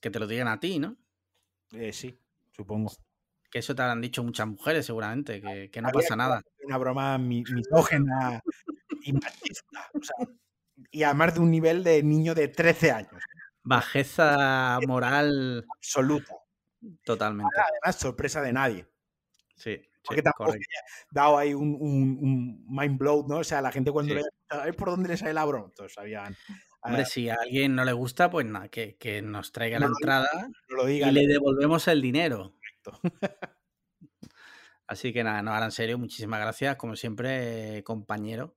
Que 0.00 0.10
te 0.10 0.18
lo 0.18 0.26
digan 0.26 0.48
a 0.48 0.60
ti, 0.60 0.78
¿no? 0.78 0.96
Eh, 1.72 1.92
sí, 1.92 2.18
supongo. 2.50 2.92
Que 3.50 3.58
eso 3.58 3.74
te 3.74 3.82
habrán 3.82 4.00
dicho 4.00 4.22
muchas 4.22 4.46
mujeres, 4.46 4.86
seguramente, 4.86 5.40
que, 5.70 5.82
no 5.82 5.90
pasa 5.90 6.16
nada. 6.16 6.42
Una 6.64 6.78
broma 6.78 7.18
misógena 7.18 8.42
y 9.02 9.12
machista. 9.12 9.90
Y 10.90 11.02
además 11.02 11.34
de 11.34 11.40
un 11.40 11.50
nivel 11.50 11.84
de 11.84 12.02
niño 12.02 12.34
de 12.34 12.48
13 12.48 12.90
años. 12.92 13.22
Bajeza 13.62 14.78
moral. 14.86 15.64
Absoluta. 15.76 16.34
Totalmente. 17.04 17.54
Además, 17.56 17.96
sorpresa 17.96 18.40
de 18.42 18.52
nadie. 18.52 18.88
Sí. 19.56 19.80
Porque 20.04 20.22
tampoco 20.22 20.54
dado 21.10 21.38
ahí 21.38 21.54
un, 21.54 21.76
un, 21.80 22.66
mind 22.66 22.98
blow, 22.98 23.24
¿no? 23.28 23.38
O 23.38 23.44
sea, 23.44 23.62
la 23.62 23.70
gente 23.70 23.92
cuando 23.92 24.14
le 24.14 24.22
le 24.64 24.72
por 24.72 24.90
dónde 24.90 25.08
le 25.08 25.16
sale 25.16 25.32
la 25.32 25.44
broma, 25.44 25.70
todos 25.74 25.92
sabían. 25.94 26.36
Hombre, 26.82 27.06
si 27.06 27.28
a 27.28 27.36
alguien 27.40 27.76
no 27.76 27.84
le 27.84 27.92
gusta, 27.92 28.28
pues 28.28 28.44
nada, 28.44 28.68
que, 28.68 28.96
que 28.96 29.22
nos 29.22 29.52
traiga 29.52 29.78
la 29.78 29.86
entrada 29.86 30.28
lo 30.68 30.84
diga, 30.84 31.08
y 31.08 31.12
le 31.12 31.28
devolvemos 31.28 31.86
el 31.86 32.02
dinero. 32.02 32.56
Así 34.88 35.12
que 35.12 35.22
nada, 35.22 35.42
no, 35.42 35.54
ahora 35.54 35.66
en 35.66 35.72
serio, 35.72 35.96
muchísimas 35.96 36.40
gracias, 36.40 36.76
como 36.76 36.96
siempre, 36.96 37.82
compañero. 37.84 38.56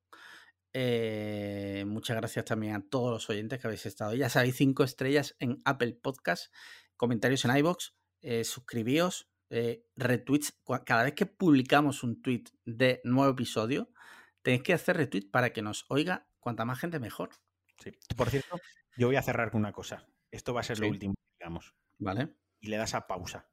Eh, 0.77 1.85
muchas 1.87 2.17
gracias 2.17 2.43
también 2.43 2.75
a 2.75 2.81
todos 2.81 3.09
los 3.09 3.29
oyentes 3.29 3.61
que 3.61 3.67
habéis 3.67 3.85
estado. 3.85 4.13
Ya 4.13 4.27
sabéis, 4.27 4.57
cinco 4.57 4.83
estrellas 4.83 5.33
en 5.39 5.61
Apple 5.63 5.93
Podcast, 5.93 6.53
comentarios 6.97 7.45
en 7.45 7.55
iBox, 7.55 7.95
eh, 8.19 8.43
suscribíos, 8.43 9.31
eh, 9.49 9.85
retweets. 9.95 10.59
Cada 10.85 11.03
vez 11.03 11.13
que 11.13 11.27
publicamos 11.27 12.03
un 12.03 12.21
tweet 12.21 12.43
de 12.65 12.99
nuevo 13.05 13.31
episodio, 13.31 13.89
tenéis 14.41 14.63
que 14.63 14.73
hacer 14.73 14.97
retweet 14.97 15.31
para 15.31 15.53
que 15.53 15.61
nos 15.61 15.85
oiga 15.87 16.27
cuanta 16.41 16.65
más 16.65 16.77
gente 16.77 16.99
mejor. 16.99 17.29
Sí. 17.81 17.93
Por 18.17 18.29
cierto, 18.29 18.59
yo 18.97 19.07
voy 19.07 19.15
a 19.15 19.21
cerrar 19.21 19.51
con 19.51 19.61
una 19.61 19.71
cosa. 19.71 20.05
Esto 20.29 20.53
va 20.53 20.59
a 20.59 20.63
ser 20.63 20.79
lo 20.79 20.89
último, 20.89 21.15
digamos. 21.39 21.73
Vale. 21.99 22.35
Y 22.59 22.67
le 22.67 22.75
das 22.75 22.95
a 22.95 23.07
pausa. 23.07 23.47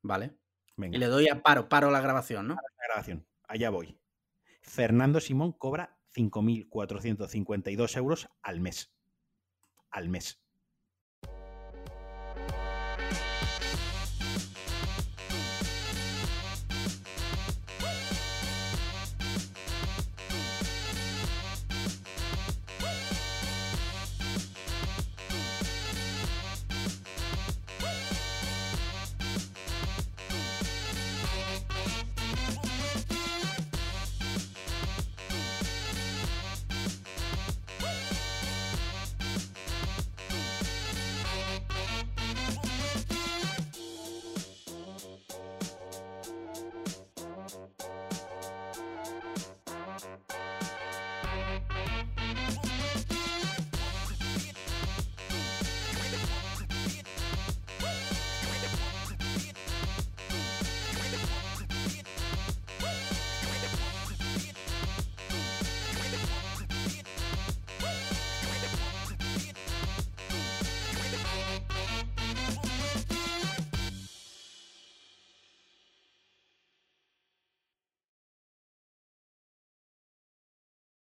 Vale. 0.00 0.36
Y 0.76 0.96
le 0.96 1.06
doy 1.06 1.28
a 1.28 1.42
paro, 1.42 1.68
paro 1.68 1.90
la 1.90 2.00
grabación, 2.00 2.46
¿no? 2.46 2.54
la 2.54 2.86
grabación. 2.86 3.26
Allá 3.48 3.70
voy. 3.70 3.98
Fernando 4.60 5.20
Simón 5.20 5.52
cobra 5.52 5.95
5.452 6.16 7.96
euros 7.96 8.28
al 8.42 8.60
mes. 8.60 8.90
Al 9.90 10.08
mes. 10.08 10.40